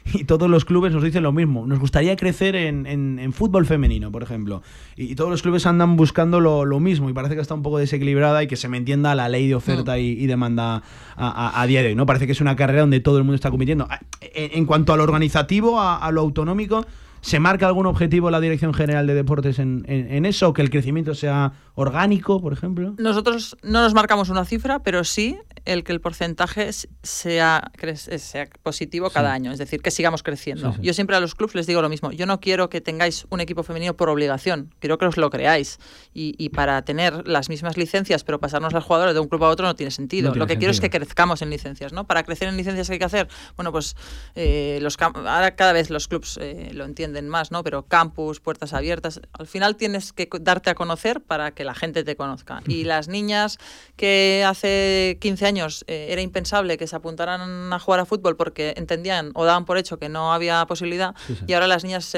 y 0.14 0.24
todos 0.24 0.50
los 0.50 0.64
clubes 0.64 0.92
nos 0.92 1.02
dicen 1.02 1.22
lo 1.22 1.32
mismo. 1.32 1.66
Nos 1.66 1.78
gustaría 1.78 2.16
crecer 2.16 2.56
en, 2.56 3.32
fútbol 3.32 3.66
femenino, 3.66 4.12
por 4.12 4.22
ejemplo. 4.22 4.62
Y, 4.96 5.14
todos 5.14 5.30
los 5.30 5.42
clubes 5.42 5.66
andan 5.66 5.96
buscando 5.96 6.40
lo, 6.40 6.80
mismo 6.80 7.08
y 7.08 7.12
parece 7.12 7.34
que 7.34 7.40
está 7.40 7.54
un 7.54 7.62
poco 7.62 7.78
desequilibrada 7.78 8.42
y 8.42 8.46
que 8.46 8.56
se 8.56 8.68
me 8.68 8.76
entienda 8.76 9.14
la 9.14 9.28
ley 9.28 9.48
de 9.48 9.54
oferta 9.54 9.94
mm. 9.94 10.00
y, 10.00 10.26
demanda 10.26 10.82
a, 11.16 11.64
día 11.66 11.82
de 11.82 11.88
hoy. 11.88 11.94
¿no? 11.94 12.06
Parece 12.06 12.26
que 12.26 12.32
es 12.32 12.40
una 12.40 12.56
carrera 12.56 12.80
donde 12.80 13.00
todo 13.00 13.18
el 13.18 13.24
mundo 13.24 13.36
está 13.36 13.50
compitiendo. 13.50 13.88
En, 14.20 14.66
cuanto 14.66 14.92
a 14.92 14.96
lo 14.96 15.02
organizativo, 15.02 15.80
a 15.80 16.10
lo 16.12 16.20
autonómico, 16.20 16.86
¿Se 17.24 17.40
marca 17.40 17.66
algún 17.66 17.86
objetivo 17.86 18.30
la 18.30 18.38
Dirección 18.38 18.74
General 18.74 19.06
de 19.06 19.14
Deportes 19.14 19.58
en, 19.58 19.86
en, 19.88 20.26
eso? 20.26 20.52
¿Que 20.52 20.60
el 20.60 20.68
crecimiento 20.68 21.14
sea 21.14 21.54
orgánico, 21.74 22.38
por 22.38 22.52
ejemplo? 22.52 22.94
Nosotros 22.98 23.56
no 23.62 23.80
nos 23.80 23.94
marcamos 23.94 24.28
una 24.28 24.44
cifra, 24.44 24.80
pero 24.80 25.04
sí 25.04 25.38
el 25.64 25.84
que 25.84 25.92
el 25.92 26.00
porcentaje 26.00 26.70
sea, 27.02 27.70
sea 28.16 28.48
positivo 28.62 29.10
cada 29.10 29.32
año, 29.32 29.52
es 29.52 29.58
decir, 29.58 29.80
que 29.80 29.90
sigamos 29.90 30.22
creciendo. 30.22 30.74
Yo 30.80 30.92
siempre 30.92 31.16
a 31.16 31.20
los 31.20 31.34
clubes 31.34 31.54
les 31.54 31.66
digo 31.66 31.80
lo 31.82 31.88
mismo, 31.88 32.12
yo 32.12 32.26
no 32.26 32.40
quiero 32.40 32.68
que 32.68 32.80
tengáis 32.80 33.26
un 33.30 33.40
equipo 33.40 33.62
femenino 33.62 33.96
por 33.96 34.08
obligación, 34.08 34.74
quiero 34.78 34.98
que 34.98 35.06
os 35.06 35.16
lo 35.16 35.30
creáis. 35.30 35.78
Y, 36.12 36.34
y 36.38 36.50
para 36.50 36.82
tener 36.82 37.26
las 37.26 37.48
mismas 37.48 37.76
licencias, 37.76 38.24
pero 38.24 38.40
pasarnos 38.40 38.72
las 38.72 38.84
jugadoras 38.84 39.14
de 39.14 39.20
un 39.20 39.28
club 39.28 39.44
a 39.44 39.48
otro 39.48 39.66
no 39.66 39.74
tiene 39.74 39.90
sentido. 39.90 40.34
lo 40.34 40.46
que 40.46 40.58
quiero 40.58 40.70
es 40.70 40.80
que 40.80 40.90
crezcamos 40.90 41.42
en 41.42 41.50
licencias, 41.50 41.92
¿no? 41.92 42.06
Para 42.06 42.22
crecer 42.24 42.48
en 42.48 42.56
licencias, 42.56 42.88
¿qué 42.88 42.94
hay 42.94 42.98
que 42.98 43.04
hacer? 43.04 43.28
Bueno, 43.56 43.72
pues 43.72 43.96
eh, 44.34 44.78
los 44.82 44.96
ahora 45.00 45.56
cada 45.56 45.72
vez 45.72 45.90
los 45.90 46.08
clubes 46.08 46.38
eh, 46.40 46.70
lo 46.74 46.84
entienden 46.84 47.28
más, 47.28 47.50
¿no? 47.50 47.64
Pero 47.64 47.86
campus, 47.86 48.40
puertas 48.40 48.72
abiertas, 48.72 49.20
al 49.32 49.46
final 49.46 49.76
tienes 49.76 50.12
que 50.12 50.28
darte 50.40 50.70
a 50.70 50.74
conocer 50.74 51.22
para 51.22 51.52
que 51.52 51.64
la 51.64 51.74
gente 51.74 52.04
te 52.04 52.16
conozca. 52.16 52.62
Y 52.66 52.84
las 52.84 53.08
niñas 53.08 53.58
que 53.96 54.44
hace 54.46 55.18
15 55.20 55.46
años 55.46 55.53
eh, 55.86 56.08
era 56.10 56.20
impensable 56.20 56.76
que 56.76 56.86
se 56.86 56.96
apuntaran 56.96 57.72
a 57.72 57.78
jugar 57.78 58.00
a 58.00 58.04
fútbol 58.04 58.36
porque 58.36 58.74
entendían 58.76 59.30
o 59.34 59.44
daban 59.44 59.64
por 59.64 59.78
hecho 59.78 59.98
que 59.98 60.08
no 60.08 60.32
había 60.32 60.64
posibilidad, 60.66 61.14
y 61.46 61.52
ahora 61.52 61.66
las 61.66 61.84
niñas 61.84 62.16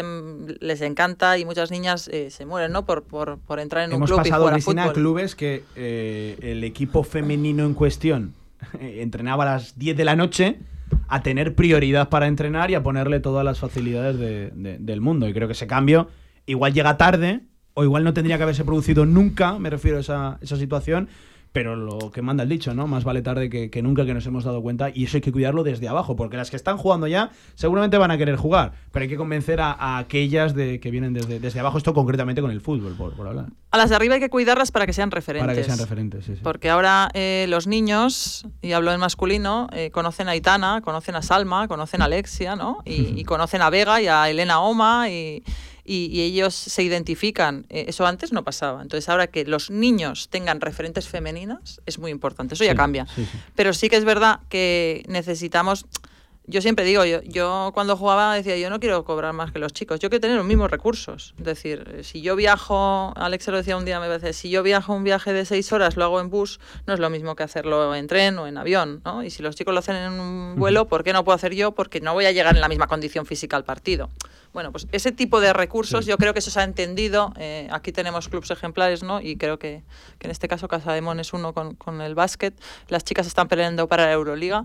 les 0.60 0.80
encanta 0.80 1.38
y 1.38 1.44
muchas 1.44 1.70
niñas 1.70 2.08
eh, 2.08 2.30
se 2.30 2.46
mueren, 2.46 2.72
¿no? 2.72 2.84
Por, 2.84 3.04
por, 3.04 3.38
por 3.38 3.60
entrar 3.60 3.84
en 3.84 3.94
un 3.94 4.06
club 4.06 4.22
y 4.24 4.30
jugar 4.30 4.54
a 4.54 4.58
fútbol. 4.58 4.92
clubes 4.92 5.34
que 5.34 5.64
eh, 5.76 6.38
el 6.42 6.64
equipo 6.64 7.02
femenino 7.02 7.64
en 7.64 7.74
cuestión 7.74 8.34
entrenaba 8.80 9.44
a 9.44 9.46
las 9.54 9.78
10 9.78 9.96
de 9.96 10.04
la 10.04 10.16
noche 10.16 10.58
a 11.08 11.22
tener 11.22 11.54
prioridad 11.54 12.08
para 12.08 12.26
entrenar 12.26 12.70
y 12.70 12.74
a 12.74 12.82
ponerle 12.82 13.20
todas 13.20 13.44
las 13.44 13.58
facilidades 13.58 14.18
del 14.18 15.00
mundo. 15.00 15.28
Y 15.28 15.34
creo 15.34 15.48
que 15.48 15.52
ese 15.52 15.66
cambio 15.66 16.08
igual 16.46 16.72
llega 16.72 16.96
tarde 16.96 17.42
o 17.74 17.84
igual 17.84 18.04
no 18.04 18.14
tendría 18.14 18.38
que 18.38 18.44
haberse 18.44 18.64
producido 18.64 19.04
nunca, 19.04 19.58
me 19.58 19.68
refiero 19.68 19.98
a 19.98 20.00
esa, 20.00 20.38
esa 20.40 20.56
situación, 20.56 21.08
pero 21.56 21.74
lo 21.74 22.10
que 22.10 22.20
manda 22.20 22.42
el 22.42 22.50
dicho, 22.50 22.74
¿no? 22.74 22.86
Más 22.86 23.02
vale 23.02 23.22
tarde 23.22 23.48
que, 23.48 23.82
nunca 23.82 24.04
que 24.04 24.12
nos 24.12 24.26
hemos 24.26 24.44
dado 24.44 24.60
cuenta 24.60 24.90
y 24.92 25.04
eso 25.04 25.16
hay 25.16 25.22
que 25.22 25.32
cuidarlo 25.32 25.62
desde 25.62 25.88
abajo, 25.88 26.14
porque 26.14 26.36
las 26.36 26.50
que 26.50 26.56
están 26.56 26.76
jugando 26.76 27.06
ya 27.06 27.30
seguramente 27.54 27.96
van 27.96 28.10
a 28.10 28.18
querer 28.18 28.36
jugar, 28.36 28.72
pero 28.92 29.04
hay 29.04 29.08
que 29.08 29.16
convencer 29.16 29.62
a, 29.62 29.96
aquellas 29.96 30.54
de, 30.54 30.80
que 30.80 30.90
vienen 30.90 31.14
desde, 31.14 31.40
desde 31.40 31.58
abajo, 31.58 31.78
esto 31.78 31.94
concretamente 31.94 32.42
con 32.42 32.50
el 32.50 32.60
fútbol, 32.60 32.94
por, 32.94 33.26
hablar. 33.26 33.46
A 33.70 33.78
las 33.78 33.88
de 33.88 33.96
arriba 33.96 34.16
hay 34.16 34.20
que 34.20 34.28
cuidarlas 34.28 34.70
para 34.70 34.84
que 34.84 34.92
sean 34.92 35.10
referentes. 35.10 35.46
Para 35.46 35.56
que 35.58 35.64
sean 35.64 35.78
referentes, 35.78 36.26
sí. 36.26 36.34
Porque 36.42 36.68
ahora 36.68 37.08
eh, 37.14 37.46
los 37.48 37.66
niños, 37.66 38.46
y 38.60 38.72
hablo 38.72 38.92
en 38.92 39.00
masculino, 39.00 39.68
eh, 39.72 39.90
conocen 39.90 40.28
a 40.28 40.36
Itana, 40.36 40.82
conocen 40.82 41.14
a 41.14 41.22
Salma, 41.22 41.68
conocen 41.68 42.02
a 42.02 42.04
Alexia, 42.04 42.54
¿no? 42.54 42.82
Y, 42.84 43.14
y 43.18 43.24
conocen 43.24 43.62
a 43.62 43.70
Vega 43.70 44.02
y 44.02 44.08
a 44.08 44.28
Elena 44.28 44.60
Oma 44.60 45.08
y 45.08 45.42
y, 45.86 46.20
ellos 46.20 46.54
se 46.54 46.82
identifican. 46.82 47.66
Eh, 47.68 47.86
eso 47.88 48.06
antes 48.06 48.32
no 48.32 48.44
pasaba. 48.44 48.82
Entonces, 48.82 49.08
ahora 49.08 49.26
que 49.28 49.44
los 49.44 49.70
niños 49.70 50.28
tengan 50.28 50.60
referentes 50.60 51.08
femeninas 51.08 51.80
es 51.86 51.98
muy 51.98 52.10
importante. 52.10 52.54
Eso 52.54 52.64
ya 52.64 52.74
cambia. 52.74 53.06
Pero 53.54 53.72
sí 53.72 53.88
que 53.88 53.96
es 53.96 54.04
verdad 54.04 54.40
que 54.48 55.04
necesitamos 55.08 55.86
yo 56.48 56.62
siempre 56.62 56.84
digo, 56.84 57.04
yo, 57.04 57.22
yo 57.22 57.72
cuando 57.74 57.96
jugaba 57.96 58.34
decía, 58.34 58.56
yo 58.56 58.70
no 58.70 58.78
quiero 58.78 59.04
cobrar 59.04 59.32
más 59.32 59.50
que 59.50 59.58
los 59.58 59.72
chicos, 59.72 59.98
yo 59.98 60.08
quiero 60.08 60.20
tener 60.20 60.36
los 60.36 60.46
mismos 60.46 60.70
recursos. 60.70 61.34
Es 61.38 61.44
decir, 61.44 62.00
si 62.04 62.22
yo 62.22 62.36
viajo, 62.36 63.12
Alex 63.16 63.48
lo 63.48 63.56
decía 63.56 63.76
un 63.76 63.84
día, 63.84 63.98
me 63.98 64.06
parece, 64.06 64.32
si 64.32 64.48
yo 64.48 64.62
viajo 64.62 64.94
un 64.94 65.02
viaje 65.02 65.32
de 65.32 65.44
seis 65.44 65.72
horas, 65.72 65.96
lo 65.96 66.04
hago 66.04 66.20
en 66.20 66.30
bus, 66.30 66.60
no 66.86 66.94
es 66.94 67.00
lo 67.00 67.10
mismo 67.10 67.34
que 67.34 67.42
hacerlo 67.42 67.94
en 67.94 68.06
tren 68.06 68.38
o 68.38 68.46
en 68.46 68.58
avión, 68.58 69.02
¿no? 69.04 69.24
Y 69.24 69.30
si 69.30 69.42
los 69.42 69.56
chicos 69.56 69.74
lo 69.74 69.80
hacen 69.80 69.96
en 69.96 70.12
un 70.12 70.54
vuelo, 70.56 70.86
¿por 70.86 71.02
qué 71.02 71.12
no 71.12 71.24
puedo 71.24 71.34
hacer 71.34 71.52
yo? 71.54 71.72
Porque 71.72 72.00
no 72.00 72.14
voy 72.14 72.26
a 72.26 72.32
llegar 72.32 72.54
en 72.54 72.60
la 72.60 72.68
misma 72.68 72.86
condición 72.86 73.26
física 73.26 73.56
al 73.56 73.64
partido. 73.64 74.10
Bueno, 74.52 74.72
pues 74.72 74.86
ese 74.92 75.12
tipo 75.12 75.40
de 75.40 75.52
recursos 75.52 76.06
yo 76.06 76.16
creo 76.16 76.32
que 76.32 76.38
eso 76.38 76.50
se 76.50 76.60
ha 76.60 76.64
entendido. 76.64 77.32
Eh, 77.38 77.68
aquí 77.70 77.92
tenemos 77.92 78.28
clubes 78.28 78.50
ejemplares, 78.50 79.02
¿no? 79.02 79.20
Y 79.20 79.36
creo 79.36 79.58
que, 79.58 79.82
que 80.18 80.26
en 80.26 80.30
este 80.30 80.48
caso 80.48 80.68
Casademón 80.68 81.20
es 81.20 81.32
uno 81.32 81.52
con, 81.52 81.74
con, 81.74 82.00
el 82.00 82.14
básquet. 82.14 82.54
Las 82.88 83.04
chicas 83.04 83.26
están 83.26 83.48
peleando 83.48 83.88
para 83.88 84.06
la 84.06 84.12
Euroliga. 84.12 84.64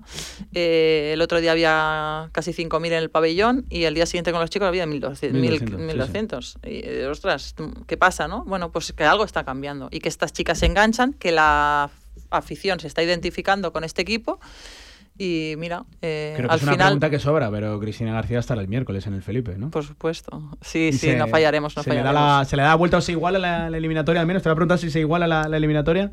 Eh, 0.54 1.12
el 1.14 1.22
otro 1.22 1.42
día 1.42 1.52
había 1.52 2.30
casi 2.32 2.52
5.000 2.52 2.88
en 2.88 2.94
el 2.94 3.10
pabellón 3.10 3.66
y 3.70 3.84
el 3.84 3.94
día 3.94 4.06
siguiente 4.06 4.32
con 4.32 4.42
los 4.42 4.50
chicos 4.50 4.68
había 4.68 4.86
1.200. 4.86 5.32
1200. 5.32 6.58
Y, 6.64 6.82
eh, 6.84 7.08
ostras, 7.08 7.56
¿qué 7.88 7.98
pasa, 7.98 8.28
no? 8.28 8.44
Bueno, 8.46 8.72
pues 8.72 8.94
que 8.94 9.04
algo 9.04 9.24
está 9.24 9.44
cambiando 9.44 9.90
y 9.92 10.00
que 10.00 10.10
estas 10.10 10.34
chicas 10.34 10.60
se 10.60 10.66
enganchan, 10.66 11.14
que 11.14 11.32
la 11.32 11.90
afición 12.30 12.80
se 12.80 12.88
está 12.88 13.04
identificando 13.04 13.74
con 13.74 13.84
este 13.84 14.02
equipo 14.02 14.40
y 15.24 15.56
mira, 15.56 15.86
eh, 16.02 16.34
Creo 16.36 16.50
que 16.50 16.56
es 16.56 16.64
una 16.64 16.76
pregunta 16.78 17.12
que 17.12 17.20
sobra, 17.20 17.52
pero 17.52 17.80
Cristina 17.80 18.12
García 18.12 18.40
estará 18.40 18.60
el 18.60 18.68
miércoles 18.68 19.06
en 19.06 19.14
el 19.14 19.22
Felipe, 19.22 19.56
¿no? 19.56 19.70
Por 19.70 19.84
supuesto. 19.84 20.42
Sí, 20.62 20.92
sí, 20.94 21.16
no 21.16 21.28
fallaremos, 21.28 21.78
no 21.78 21.84
se 21.84 21.92
Le 21.92 22.02
da 22.02 22.12
la, 22.12 22.44
¿Se 22.44 22.58
le 22.58 22.64
da 22.64 22.74
vuelta 22.74 22.98
o 22.98 23.02
se 23.02 23.12
iguala 23.12 23.38
la, 23.38 23.70
la 23.70 23.78
eliminatoria 23.78 24.20
al 24.20 24.26
menos? 24.26 24.42
¿Te 24.42 24.50
voy 24.50 24.54
a 24.54 24.56
preguntar 24.56 24.80
si 24.80 24.90
se 24.90 25.00
iguala 25.00 25.28
la, 25.28 25.48
la 25.48 25.58
eliminatoria? 25.58 26.12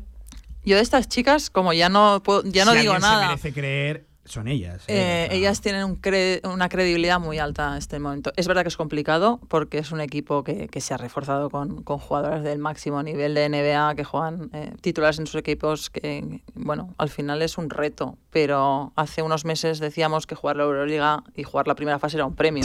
Yo 0.63 0.75
de 0.75 0.83
estas 0.83 1.07
chicas, 1.09 1.49
como 1.49 1.73
ya 1.73 1.89
no 1.89 2.21
ya 2.45 2.65
no 2.65 2.73
digo 2.73 2.99
nada. 2.99 3.21
Se 3.21 3.27
merece 3.29 3.53
creer 3.53 4.05
son 4.29 4.47
ellas. 4.47 4.83
¿eh? 4.87 5.27
Eh, 5.31 5.35
ellas 5.35 5.61
tienen 5.61 5.99
una 6.43 6.69
credibilidad 6.69 7.19
muy 7.19 7.39
alta 7.39 7.71
en 7.71 7.77
este 7.77 7.99
momento. 7.99 8.31
Es 8.35 8.47
verdad 8.47 8.61
que 8.61 8.69
es 8.69 8.77
complicado 8.77 9.39
porque 9.47 9.79
es 9.79 9.91
un 9.91 10.01
equipo 10.01 10.43
que, 10.43 10.67
que 10.67 10.81
se 10.81 10.93
ha 10.93 10.97
reforzado 10.97 11.49
con, 11.49 11.83
con, 11.83 11.99
jugadoras 11.99 12.43
del 12.43 12.59
máximo 12.59 13.01
nivel 13.03 13.33
de 13.33 13.49
NBA 13.49 13.95
que 13.95 14.03
juegan 14.03 14.49
eh, 14.53 14.71
titulares 14.81 15.19
en 15.19 15.27
sus 15.27 15.39
equipos 15.39 15.89
que, 15.89 16.41
bueno, 16.53 16.93
al 16.97 17.09
final 17.09 17.41
es 17.41 17.57
un 17.57 17.69
reto. 17.69 18.17
Pero 18.29 18.93
hace 18.95 19.21
unos 19.21 19.45
meses 19.45 19.79
decíamos 19.79 20.27
que 20.27 20.35
jugar 20.35 20.57
la 20.57 20.63
Euroliga 20.63 21.23
y 21.35 21.43
jugar 21.43 21.67
la 21.67 21.75
primera 21.75 21.99
fase 21.99 22.17
era 22.17 22.25
un 22.25 22.35
premio. 22.35 22.63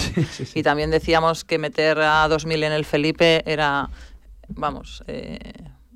Y 0.55 0.63
también 0.63 0.91
decíamos 0.91 1.45
que 1.45 1.59
meter 1.59 1.99
a 2.01 2.29
2000 2.29 2.65
en 2.65 2.73
el 2.73 2.85
Felipe 2.85 3.43
era, 3.51 3.89
vamos, 4.49 5.03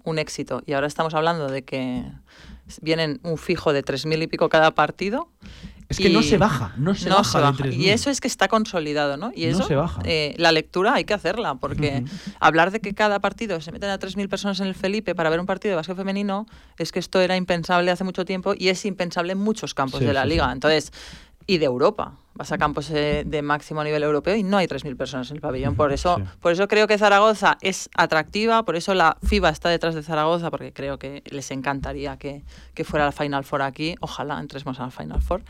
un 0.04 0.18
éxito. 0.18 0.62
Y 0.66 0.72
ahora 0.72 0.86
estamos 0.86 1.14
hablando 1.14 1.48
de 1.48 1.62
que 1.62 2.04
vienen 2.80 3.20
un 3.22 3.38
fijo 3.38 3.72
de 3.72 3.84
3.000 3.84 4.22
y 4.22 4.26
pico 4.26 4.48
cada 4.48 4.72
partido. 4.72 5.28
Es 5.88 5.96
que 5.96 6.10
no 6.10 6.22
se 6.22 6.36
baja, 6.36 6.74
no 6.76 6.94
se 6.94 7.08
baja. 7.08 7.52
y 7.70 7.88
eso 7.88 8.10
es 8.10 8.20
que 8.20 8.28
está 8.28 8.46
consolidado, 8.48 9.16
¿no? 9.16 9.32
Y 9.34 9.44
eso, 9.44 9.60
no 9.60 9.66
se 9.66 9.74
baja. 9.74 10.02
Eh, 10.04 10.34
la 10.36 10.52
lectura 10.52 10.92
hay 10.92 11.04
que 11.04 11.14
hacerla, 11.14 11.54
porque 11.54 12.04
hablar 12.40 12.72
de 12.72 12.80
que 12.80 12.92
cada 12.94 13.20
partido 13.20 13.62
se 13.62 13.72
meten 13.72 13.88
a 13.88 13.98
3.000 13.98 14.28
personas 14.28 14.60
en 14.60 14.66
el 14.66 14.74
Felipe 14.74 15.14
para 15.14 15.30
ver 15.30 15.40
un 15.40 15.46
partido 15.46 15.72
de 15.72 15.76
básquet 15.76 15.96
femenino, 15.96 16.46
es 16.76 16.92
que 16.92 16.98
esto 16.98 17.22
era 17.22 17.36
impensable 17.36 17.90
hace 17.90 18.04
mucho 18.04 18.26
tiempo 18.26 18.52
y 18.56 18.68
es 18.68 18.84
impensable 18.84 19.32
en 19.32 19.38
muchos 19.38 19.72
campos 19.72 20.00
de 20.00 20.12
la 20.12 20.26
liga. 20.26 20.52
Entonces, 20.52 20.92
y 21.48 21.58
de 21.58 21.64
Europa. 21.64 22.12
Vas 22.34 22.52
a 22.52 22.58
campos 22.58 22.90
eh, 22.90 23.24
de 23.26 23.42
máximo 23.42 23.82
nivel 23.82 24.02
europeo 24.04 24.36
y 24.36 24.44
no 24.44 24.58
hay 24.58 24.66
3.000 24.68 24.96
personas 24.96 25.30
en 25.30 25.36
el 25.38 25.40
pabellón. 25.40 25.74
Por 25.74 25.92
eso, 25.92 26.20
por 26.40 26.52
eso 26.52 26.68
creo 26.68 26.86
que 26.86 26.98
Zaragoza 26.98 27.56
es 27.62 27.88
atractiva, 27.96 28.62
por 28.64 28.76
eso 28.76 28.94
la 28.94 29.16
FIBA 29.26 29.48
está 29.48 29.70
detrás 29.70 29.94
de 29.94 30.02
Zaragoza, 30.02 30.50
porque 30.50 30.72
creo 30.72 30.98
que 30.98 31.24
les 31.30 31.50
encantaría 31.50 32.18
que, 32.18 32.44
que 32.74 32.84
fuera 32.84 33.06
la 33.06 33.12
Final 33.12 33.44
Four 33.44 33.62
aquí. 33.62 33.96
Ojalá 34.00 34.38
entremos 34.38 34.78
a 34.78 34.84
la 34.84 34.90
Final 34.90 35.22
Four 35.22 35.42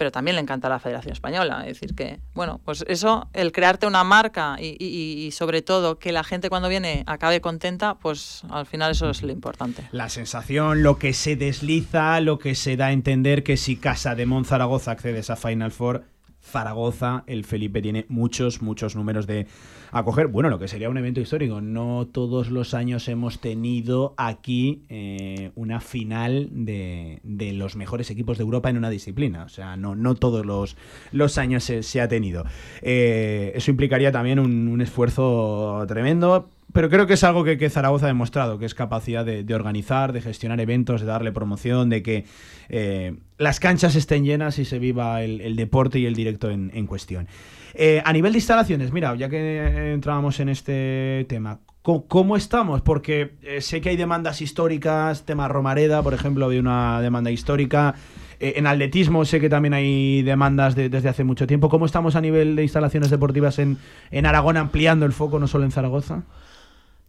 pero 0.00 0.10
también 0.10 0.36
le 0.36 0.40
encanta 0.40 0.70
la 0.70 0.78
Federación 0.78 1.12
Española. 1.12 1.60
Es 1.66 1.78
decir, 1.78 1.94
que, 1.94 2.20
bueno, 2.32 2.58
pues 2.64 2.86
eso, 2.88 3.28
el 3.34 3.52
crearte 3.52 3.86
una 3.86 4.02
marca 4.02 4.56
y, 4.58 5.28
sobre 5.32 5.60
todo 5.60 5.98
que 5.98 6.10
la 6.10 6.24
gente 6.24 6.48
cuando 6.48 6.70
viene 6.70 7.04
acabe 7.06 7.42
contenta, 7.42 7.96
pues 7.96 8.40
al 8.48 8.64
final 8.64 8.92
eso 8.92 9.10
es 9.10 9.22
lo 9.22 9.30
importante. 9.30 9.86
La 9.92 10.08
sensación, 10.08 10.82
lo 10.82 10.96
que 10.96 11.12
se 11.12 11.36
desliza, 11.36 12.18
lo 12.20 12.38
que 12.38 12.54
se 12.54 12.78
da 12.78 12.86
a 12.86 12.92
entender 12.92 13.42
que 13.42 13.58
si 13.58 13.76
Casa 13.76 14.14
de 14.14 14.24
Monzaragoza 14.24 14.92
accedes 14.92 15.28
a 15.28 15.36
Final 15.36 15.70
Four, 15.70 16.04
Zaragoza, 16.42 17.24
el 17.26 17.44
Felipe 17.44 17.82
tiene 17.82 18.06
muchos, 18.08 18.62
muchos 18.62 18.96
números 18.96 19.26
de 19.26 19.46
acoger, 19.92 20.28
bueno, 20.28 20.48
lo 20.48 20.58
que 20.58 20.68
sería 20.68 20.88
un 20.88 20.98
evento 20.98 21.20
histórico. 21.20 21.60
No 21.60 22.08
todos 22.10 22.50
los 22.50 22.74
años 22.74 23.08
hemos 23.08 23.40
tenido 23.40 24.14
aquí 24.16 24.82
eh, 24.88 25.52
una 25.54 25.80
final 25.80 26.48
de, 26.50 27.20
los 27.54 27.76
mejores 27.76 28.10
equipos 28.10 28.38
de 28.38 28.44
Europa 28.44 28.70
en 28.70 28.78
una 28.78 28.90
disciplina. 28.90 29.44
O 29.44 29.48
sea, 29.48 29.76
no, 29.76 29.94
no 29.94 30.14
todos 30.14 30.46
los, 30.46 30.76
los 31.12 31.38
años 31.38 31.64
se, 31.64 32.00
ha 32.00 32.08
tenido. 32.08 32.44
Eh, 32.82 33.52
eso 33.54 33.70
implicaría 33.70 34.12
también 34.12 34.38
un 34.38 34.80
esfuerzo 34.80 35.84
tremendo 35.86 36.48
pero 36.72 36.88
creo 36.88 37.06
que 37.06 37.14
es 37.14 37.24
algo 37.24 37.44
que, 37.44 37.70
Zaragoza 37.70 38.06
ha 38.06 38.08
demostrado, 38.08 38.58
que 38.58 38.66
es 38.66 38.74
capacidad 38.74 39.24
de, 39.24 39.54
organizar, 39.54 40.12
de 40.12 40.20
gestionar 40.20 40.60
eventos, 40.60 41.00
de 41.00 41.06
darle 41.06 41.32
promoción, 41.32 41.88
de 41.88 42.02
que 42.02 42.24
eh, 42.68 43.16
las 43.38 43.60
canchas 43.60 43.96
estén 43.96 44.24
llenas 44.24 44.58
y 44.58 44.64
se 44.64 44.78
viva 44.78 45.22
el, 45.22 45.56
deporte 45.56 45.98
y 45.98 46.06
el 46.06 46.14
directo 46.14 46.50
en, 46.50 46.86
cuestión. 46.86 47.26
Eh, 47.74 48.02
a 48.04 48.12
nivel 48.12 48.32
de 48.32 48.38
instalaciones, 48.38 48.92
mira, 48.92 49.14
ya 49.14 49.28
que 49.28 49.92
entrábamos 49.92 50.40
en 50.40 50.48
este 50.48 51.26
tema, 51.28 51.60
¿Cómo 51.82 52.36
estamos? 52.36 52.82
Porque 52.82 53.36
eh, 53.40 53.62
sé 53.62 53.80
que 53.80 53.88
hay 53.88 53.96
demandas 53.96 54.42
históricas, 54.42 55.24
tema 55.24 55.48
Romareda, 55.48 56.02
por 56.02 56.12
ejemplo, 56.12 56.44
había 56.44 56.60
una 56.60 57.00
demanda 57.00 57.30
histórica. 57.30 57.94
En 58.38 58.66
atletismo 58.66 59.24
sé 59.24 59.40
que 59.40 59.48
también 59.48 59.72
hay 59.72 60.22
demandas 60.22 60.74
desde 60.74 61.08
hace 61.08 61.24
mucho 61.24 61.46
tiempo. 61.46 61.70
¿Cómo 61.70 61.86
estamos 61.86 62.16
a 62.16 62.20
nivel 62.20 62.54
de 62.54 62.62
instalaciones 62.64 63.08
deportivas 63.08 63.58
en 63.58 63.78
Aragón 64.26 64.58
ampliando 64.58 65.06
el 65.06 65.12
foco, 65.12 65.38
no 65.38 65.46
solo 65.46 65.64
en 65.64 65.72
Zaragoza? 65.72 66.24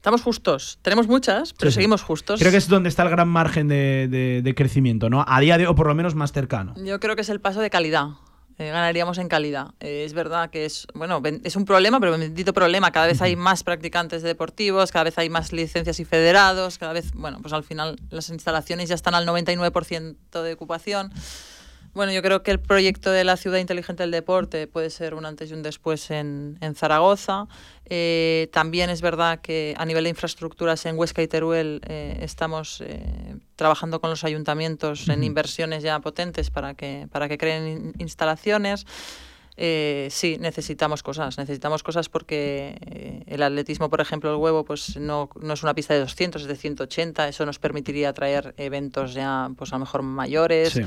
Estamos 0.01 0.23
justos. 0.23 0.79
Tenemos 0.81 1.07
muchas, 1.07 1.53
pero 1.53 1.69
seguimos 1.69 2.01
justos. 2.01 2.39
Creo 2.39 2.49
que 2.49 2.57
es 2.57 2.67
donde 2.67 2.89
está 2.89 3.03
el 3.03 3.11
gran 3.11 3.27
margen 3.27 3.67
de, 3.67 4.41
de, 4.43 4.55
crecimiento, 4.55 5.11
¿no? 5.11 5.23
A 5.27 5.39
día 5.39 5.59
de 5.59 5.67
hoy, 5.67 5.71
o 5.73 5.75
por 5.75 5.85
lo 5.85 5.93
menos 5.93 6.15
más 6.15 6.31
cercano. 6.31 6.73
Yo 6.83 6.99
creo 6.99 7.15
que 7.15 7.21
es 7.21 7.29
el 7.29 7.39
paso 7.39 7.61
de 7.61 7.69
calidad. 7.69 8.07
Eh, 8.57 8.71
ganaríamos 8.71 9.19
en 9.19 9.27
calidad. 9.27 9.75
Eh, 9.79 10.03
es 10.03 10.13
verdad 10.13 10.49
que 10.49 10.65
es, 10.65 10.87
bueno, 10.95 11.21
es 11.43 11.55
un 11.55 11.65
problema, 11.65 11.99
pero 11.99 12.17
bendito 12.17 12.51
problema. 12.51 12.91
Cada 12.91 13.05
vez 13.05 13.21
hay 13.21 13.35
más 13.35 13.63
practicantes 13.63 14.23
deportivos, 14.23 14.91
cada 14.91 15.03
vez 15.03 15.19
hay 15.19 15.29
más 15.29 15.53
licencias 15.53 15.99
y 15.99 16.05
federados, 16.05 16.79
cada 16.79 16.93
vez, 16.93 17.11
bueno, 17.13 17.37
pues 17.39 17.53
al 17.53 17.63
final 17.63 17.99
las 18.09 18.29
instalaciones 18.29 18.89
ya 18.89 18.95
están 18.95 19.13
al 19.13 19.27
99% 19.27 20.41
de 20.41 20.53
ocupación. 20.53 21.13
Bueno, 21.93 22.13
yo 22.13 22.21
creo 22.21 22.41
que 22.41 22.51
el 22.51 22.59
proyecto 22.59 23.11
de 23.11 23.25
la 23.25 23.35
ciudad 23.35 23.57
inteligente 23.57 24.03
del 24.03 24.11
deporte 24.11 24.65
puede 24.65 24.89
ser 24.89 25.13
un 25.13 25.25
antes 25.25 25.51
y 25.51 25.53
un 25.53 25.61
después 25.61 26.09
en, 26.09 26.57
en 26.61 26.73
Zaragoza. 26.73 27.47
Eh, 27.85 28.47
también 28.53 28.89
es 28.89 29.01
verdad 29.01 29.41
que 29.41 29.73
a 29.77 29.85
nivel 29.85 30.05
de 30.05 30.11
infraestructuras 30.11 30.85
en 30.85 30.97
Huesca 30.97 31.21
y 31.21 31.27
Teruel 31.27 31.81
eh, 31.85 32.19
estamos 32.21 32.79
eh, 32.79 33.35
trabajando 33.57 33.99
con 33.99 34.09
los 34.09 34.23
ayuntamientos 34.23 35.09
en 35.09 35.23
inversiones 35.25 35.83
ya 35.83 35.99
potentes 35.99 36.49
para 36.49 36.75
que, 36.75 37.09
para 37.11 37.27
que 37.27 37.37
creen 37.37 37.93
instalaciones. 37.99 38.85
Eh, 39.57 40.07
sí, 40.09 40.37
necesitamos 40.39 41.03
cosas, 41.03 41.37
necesitamos 41.37 41.83
cosas 41.83 42.09
porque 42.09 42.77
eh, 42.85 43.23
el 43.27 43.43
atletismo, 43.43 43.89
por 43.89 44.01
ejemplo, 44.01 44.31
el 44.31 44.37
huevo, 44.37 44.63
pues 44.63 44.97
no, 44.97 45.29
no, 45.39 45.53
es 45.53 45.63
una 45.63 45.73
pista 45.73 45.93
de 45.93 45.99
200, 45.99 46.43
es 46.43 46.47
de 46.47 46.55
180, 46.55 47.27
eso 47.27 47.45
nos 47.45 47.59
permitiría 47.59 48.13
traer 48.13 48.55
eventos 48.57 49.13
ya, 49.13 49.49
pues 49.57 49.71
a 49.73 49.75
lo 49.75 49.81
mejor 49.81 50.03
mayores. 50.03 50.79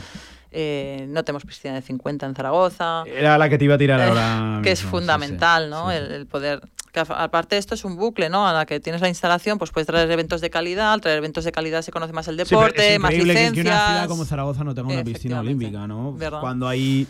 Eh, 0.56 1.06
no 1.08 1.24
tenemos 1.24 1.44
piscina 1.44 1.74
de 1.74 1.82
50 1.82 2.26
en 2.26 2.34
Zaragoza. 2.36 3.02
Era 3.06 3.36
la 3.38 3.48
que 3.48 3.58
te 3.58 3.64
iba 3.64 3.74
a 3.74 3.78
tirar 3.78 4.00
ahora. 4.00 4.60
que 4.62 4.70
es 4.70 4.82
fundamental, 4.82 5.68
¿no? 5.68 5.90
El, 5.90 6.26
poder. 6.26 6.60
aparte, 6.94 7.58
esto 7.58 7.74
es 7.74 7.84
un 7.84 7.96
bucle, 7.96 8.30
¿no? 8.30 8.46
A 8.46 8.52
la 8.52 8.64
que 8.64 8.78
tienes 8.78 9.00
la 9.00 9.08
instalación, 9.08 9.58
pues 9.58 9.72
puedes 9.72 9.88
traer 9.88 10.08
eventos 10.08 10.40
de 10.40 10.50
calidad. 10.50 10.92
Al 10.92 11.00
traer 11.00 11.18
eventos 11.18 11.44
de 11.44 11.50
calidad 11.50 11.82
se 11.82 11.90
conoce 11.90 12.12
más 12.12 12.28
el 12.28 12.36
deporte, 12.36 13.00
más 13.00 13.12
licencias. 13.12 13.52
Que, 13.52 13.60
una 13.62 13.86
ciudad 13.86 14.08
como 14.08 14.24
Zaragoza 14.24 14.62
no 14.62 14.76
tenga 14.76 14.92
una 14.92 15.02
piscina 15.02 15.40
olímpica, 15.40 15.88
¿no? 15.88 16.16
Cuando 16.40 16.68
hay 16.68 17.08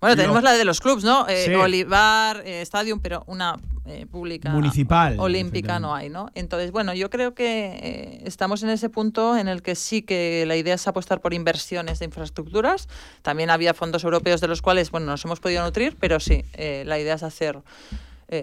bueno, 0.00 0.16
tenemos 0.16 0.42
la 0.42 0.52
de 0.52 0.64
los 0.64 0.80
clubs, 0.80 1.02
¿no? 1.02 1.26
Eh, 1.28 1.56
Olivar, 1.56 2.42
eh, 2.44 2.62
Stadium, 2.62 3.00
pero 3.00 3.24
una 3.26 3.56
eh, 3.84 4.06
pública 4.06 4.50
municipal 4.50 5.16
olímpica 5.18 5.80
no 5.80 5.94
hay, 5.94 6.08
¿no? 6.08 6.30
Entonces, 6.34 6.70
bueno, 6.70 6.94
yo 6.94 7.10
creo 7.10 7.34
que 7.34 8.22
estamos 8.24 8.62
en 8.62 8.70
ese 8.70 8.90
punto 8.90 9.36
en 9.36 9.48
el 9.48 9.62
que 9.62 9.74
sí 9.74 10.02
que 10.02 10.44
la 10.46 10.56
idea 10.56 10.74
es 10.74 10.86
apostar 10.86 11.20
por 11.20 11.34
inversiones 11.34 11.98
de 11.98 12.04
infraestructuras. 12.04 12.88
También 13.22 13.50
había 13.50 13.74
fondos 13.74 14.04
europeos 14.04 14.40
de 14.40 14.48
los 14.48 14.62
cuales, 14.62 14.90
bueno, 14.92 15.06
nos 15.06 15.24
hemos 15.24 15.40
podido 15.40 15.64
nutrir, 15.64 15.96
pero 15.98 16.20
sí, 16.20 16.44
la 16.56 16.98
idea 16.98 17.14
es 17.14 17.22
hacer 17.24 17.60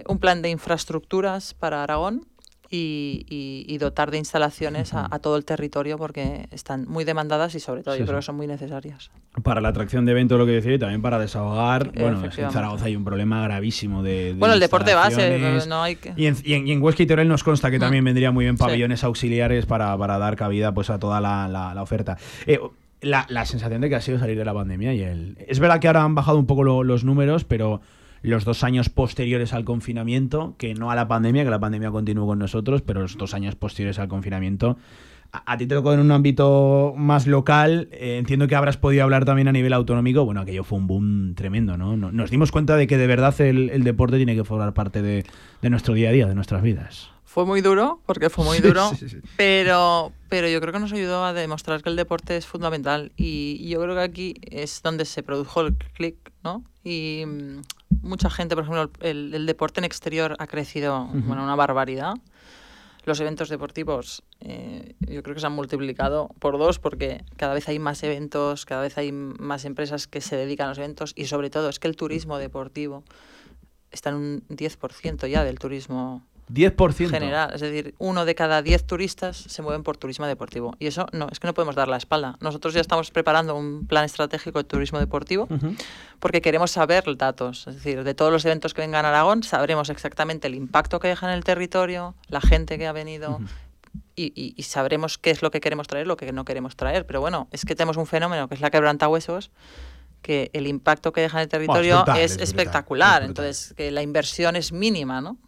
un 0.08 0.18
plan 0.18 0.42
de 0.42 0.50
infraestructuras 0.50 1.54
para 1.54 1.82
Aragón 1.82 2.26
y, 2.70 3.76
dotar 3.78 4.10
de 4.10 4.18
instalaciones 4.18 4.92
a, 4.94 5.18
todo 5.18 5.36
el 5.36 5.44
territorio 5.44 5.98
porque 5.98 6.48
están 6.50 6.86
muy 6.88 7.04
demandadas 7.04 7.54
y 7.54 7.60
sobre 7.60 7.82
todo 7.82 7.96
yo 7.96 8.04
creo 8.04 8.18
que 8.18 8.22
son 8.22 8.36
muy 8.36 8.46
necesarias. 8.46 9.10
Para 9.42 9.60
la 9.60 9.68
atracción 9.68 10.06
de 10.06 10.12
eventos, 10.12 10.38
lo 10.38 10.46
que 10.46 10.52
decía, 10.52 10.74
y 10.74 10.78
también 10.78 11.02
para 11.02 11.18
desahogar. 11.18 11.92
Bueno, 11.92 12.22
en 12.24 12.50
Zaragoza 12.50 12.86
hay 12.86 12.96
un 12.96 13.04
problema 13.04 13.42
gravísimo 13.42 14.02
de. 14.02 14.34
bueno, 14.36 14.54
el 14.54 14.60
deporte 14.60 14.94
base, 14.94 15.66
no 15.68 15.82
hay 15.82 15.96
que... 15.96 16.12
y, 16.16 16.26
en, 16.26 16.36
y, 16.42 16.72
en, 16.72 16.82
Huesca 16.82 17.02
y 17.02 17.06
Teruel 17.06 17.28
nos 17.28 17.44
consta 17.44 17.70
que 17.70 17.78
también 17.78 18.04
vendría 18.04 18.30
muy 18.30 18.44
bien 18.44 18.56
pabellones 18.56 19.04
auxiliares 19.04 19.66
para, 19.66 19.96
para, 19.98 20.18
dar 20.18 20.36
cabida 20.36 20.72
pues 20.72 20.90
a 20.90 20.98
toda 20.98 21.20
la, 21.20 21.48
la, 21.48 21.82
oferta. 21.82 22.16
Eh, 22.46 22.58
la, 23.00 23.26
la, 23.28 23.44
sensación 23.44 23.80
de 23.80 23.88
que 23.88 23.96
ha 23.96 24.00
sido 24.00 24.18
salir 24.18 24.38
de 24.38 24.44
la 24.44 24.54
pandemia 24.54 24.94
y 24.94 25.02
el. 25.02 25.36
Es 25.46 25.60
verdad 25.60 25.80
que 25.80 25.86
ahora 25.86 26.02
han 26.02 26.14
bajado 26.14 26.38
un 26.38 26.46
poco 26.46 26.64
los 26.64 27.04
números, 27.04 27.44
pero 27.44 27.80
los 28.26 28.44
dos 28.44 28.64
años 28.64 28.88
posteriores 28.88 29.52
al 29.52 29.64
confinamiento, 29.64 30.54
que 30.58 30.74
no 30.74 30.90
a 30.90 30.96
la 30.96 31.06
pandemia, 31.08 31.44
que 31.44 31.50
la 31.50 31.60
pandemia 31.60 31.90
continuó 31.90 32.26
con 32.26 32.38
nosotros, 32.38 32.82
pero 32.82 33.00
los 33.02 33.16
dos 33.16 33.34
años 33.34 33.54
posteriores 33.54 33.98
al 33.98 34.08
confinamiento. 34.08 34.76
A, 35.32 35.56
ti 35.58 35.66
te 35.66 35.74
tocó 35.74 35.92
en 35.92 36.00
un 36.00 36.10
ámbito 36.12 36.94
más 36.96 37.26
local, 37.26 37.88
eh, 37.92 38.16
entiendo 38.18 38.48
que 38.48 38.54
habrás 38.54 38.76
podido 38.76 39.02
hablar 39.02 39.24
también 39.24 39.48
a 39.48 39.52
nivel 39.52 39.72
autonómico, 39.72 40.24
bueno, 40.24 40.40
aquello 40.40 40.64
fue 40.64 40.78
un 40.78 40.86
boom 40.86 41.34
tremendo, 41.34 41.76
¿no? 41.76 41.96
Nos 41.96 42.30
dimos 42.30 42.52
cuenta 42.52 42.76
de 42.76 42.86
que 42.86 42.96
de 42.96 43.06
verdad 43.06 43.38
el, 43.40 43.84
deporte 43.84 44.16
tiene 44.16 44.34
que 44.34 44.44
formar 44.44 44.72
parte 44.72 45.02
de, 45.02 45.24
nuestro 45.62 45.94
día 45.94 46.08
a 46.08 46.12
día, 46.12 46.26
de 46.26 46.34
nuestras 46.34 46.62
vidas 46.62 47.10
fue 47.24 47.44
muy 47.44 47.60
duro, 47.60 48.00
porque 48.06 48.30
fue 48.30 48.46
muy 48.46 48.60
duro, 48.60 48.90
pero 49.36 50.10
pero 50.30 50.48
yo 50.48 50.58
creo 50.60 50.72
que 50.72 50.78
nos 50.78 50.92
ayudó 50.92 51.22
a 51.22 51.34
demostrar 51.34 51.82
que 51.82 51.90
el 51.90 51.96
deporte 51.96 52.36
es 52.36 52.46
fundamental 52.46 53.12
y, 53.16 53.68
yo 53.68 53.80
creo 53.82 53.94
que 53.94 54.00
aquí 54.00 54.34
es 54.42 54.80
donde 54.82 55.04
se 55.04 55.22
produjo 55.22 55.60
el 55.60 55.76
clic, 55.76 56.16
¿no? 56.42 56.64
Y 56.82 57.24
mucha 58.02 58.30
gente, 58.30 58.54
por 58.54 58.64
ejemplo, 58.64 58.90
el, 59.00 59.46
deporte 59.46 59.80
en 59.80 59.84
exterior 59.84 60.36
ha 60.38 60.46
crecido, 60.46 61.06
bueno, 61.12 61.42
una 61.42 61.56
barbaridad. 61.56 62.14
Los 63.04 63.20
eventos 63.20 63.48
deportivos 63.48 64.24
eh, 64.40 64.96
yo 65.00 65.22
creo 65.22 65.34
que 65.34 65.40
se 65.40 65.46
han 65.46 65.52
multiplicado 65.52 66.28
por 66.40 66.58
dos 66.58 66.80
porque 66.80 67.24
cada 67.36 67.54
vez 67.54 67.68
hay 67.68 67.78
más 67.78 68.02
eventos, 68.02 68.66
cada 68.66 68.82
vez 68.82 68.98
hay 68.98 69.12
más 69.12 69.64
empresas 69.64 70.08
que 70.08 70.20
se 70.20 70.36
dedican 70.36 70.66
a 70.66 70.68
los 70.70 70.78
eventos 70.78 71.12
y 71.14 71.26
sobre 71.26 71.48
todo 71.48 71.68
es 71.68 71.78
que 71.78 71.86
el 71.86 71.94
turismo 71.94 72.38
deportivo 72.38 73.04
está 73.92 74.10
en 74.10 74.16
un 74.16 74.42
10% 74.48 75.28
ya 75.28 75.44
del 75.44 75.60
turismo 75.60 76.26
10%. 76.52 77.10
General, 77.10 77.50
es 77.54 77.60
decir, 77.60 77.94
uno 77.98 78.24
de 78.24 78.34
cada 78.34 78.62
10 78.62 78.86
turistas 78.86 79.36
se 79.36 79.62
mueven 79.62 79.82
por 79.82 79.96
turismo 79.96 80.26
deportivo. 80.26 80.76
Y 80.78 80.86
eso 80.86 81.06
no, 81.12 81.28
es 81.30 81.40
que 81.40 81.46
no 81.46 81.54
podemos 81.54 81.74
dar 81.74 81.88
la 81.88 81.96
espalda. 81.96 82.36
Nosotros 82.40 82.72
ya 82.74 82.80
estamos 82.80 83.10
preparando 83.10 83.56
un 83.56 83.86
plan 83.86 84.04
estratégico 84.04 84.58
de 84.58 84.64
turismo 84.64 85.00
deportivo 85.00 85.48
porque 86.20 86.40
queremos 86.40 86.70
saber 86.70 87.04
datos. 87.16 87.66
Es 87.66 87.74
decir, 87.76 88.04
de 88.04 88.14
todos 88.14 88.30
los 88.30 88.44
eventos 88.44 88.74
que 88.74 88.80
vengan 88.82 89.04
a 89.04 89.08
Aragón, 89.08 89.42
sabremos 89.42 89.90
exactamente 89.90 90.46
el 90.46 90.54
impacto 90.54 91.00
que 91.00 91.08
deja 91.08 91.26
en 91.28 91.34
el 91.34 91.42
territorio, 91.42 92.14
la 92.28 92.40
gente 92.40 92.78
que 92.78 92.86
ha 92.86 92.92
venido. 92.92 93.40
y, 94.14 94.62
sabremos 94.62 95.18
qué 95.18 95.30
es 95.30 95.42
lo 95.42 95.50
que 95.50 95.60
queremos 95.60 95.88
traer, 95.88 96.06
lo 96.06 96.16
que 96.16 96.30
no 96.32 96.44
queremos 96.44 96.76
traer. 96.76 97.06
Pero 97.06 97.20
bueno, 97.20 97.48
es 97.50 97.64
que 97.64 97.74
tenemos 97.74 97.96
un 97.96 98.06
fenómeno 98.06 98.48
que 98.48 98.54
es 98.54 98.60
la 98.60 98.70
quebranta 98.70 99.08
huesos, 99.08 99.50
que 100.22 100.50
el 100.54 100.66
impacto 100.66 101.12
que 101.12 101.20
deja 101.20 101.38
en 101.38 101.42
el 101.42 101.48
territorio 101.48 102.04
es, 102.16 102.36
espectacular. 102.38 103.22
Entonces, 103.22 103.74
que 103.76 103.90
la 103.90 104.02
inversión 104.02 104.56
es 104.56 104.72
mínima, 104.72 105.20
¿no? 105.20 105.38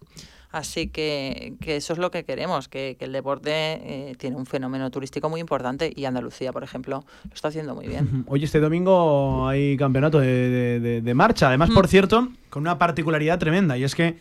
Así 0.51 0.87
que, 0.87 1.55
eso 1.65 1.93
es 1.93 1.99
lo 1.99 2.09
que 2.09 2.23
queremos, 2.23 2.67
que, 2.67 2.97
el 2.99 3.11
deporte 3.11 3.51
eh, 3.51 4.15
tiene 4.17 4.35
un 4.35 4.47
fenómeno 4.47 4.89
turístico 4.89 5.29
muy 5.29 5.41
importante 5.41 5.93
y 5.95 6.05
Andalucía, 6.05 6.51
por 6.51 6.63
ejemplo, 6.63 7.03
lo 7.23 7.33
está 7.33 7.49
haciendo 7.49 7.75
muy 7.75 7.87
bien. 7.87 8.25
Oye, 8.27 8.45
este 8.45 8.59
domingo 8.59 9.47
hay 9.47 9.77
campeonato 9.77 10.19
de, 10.19 11.11
marcha, 11.15 11.49
además, 11.49 11.69
por 11.69 11.85
mm. 11.85 11.89
cierto, 11.89 12.27
con 12.49 12.61
una 12.61 12.77
particularidad 12.79 13.37
tremenda, 13.37 13.77
y 13.77 13.83
es 13.83 13.93
que 13.93 14.17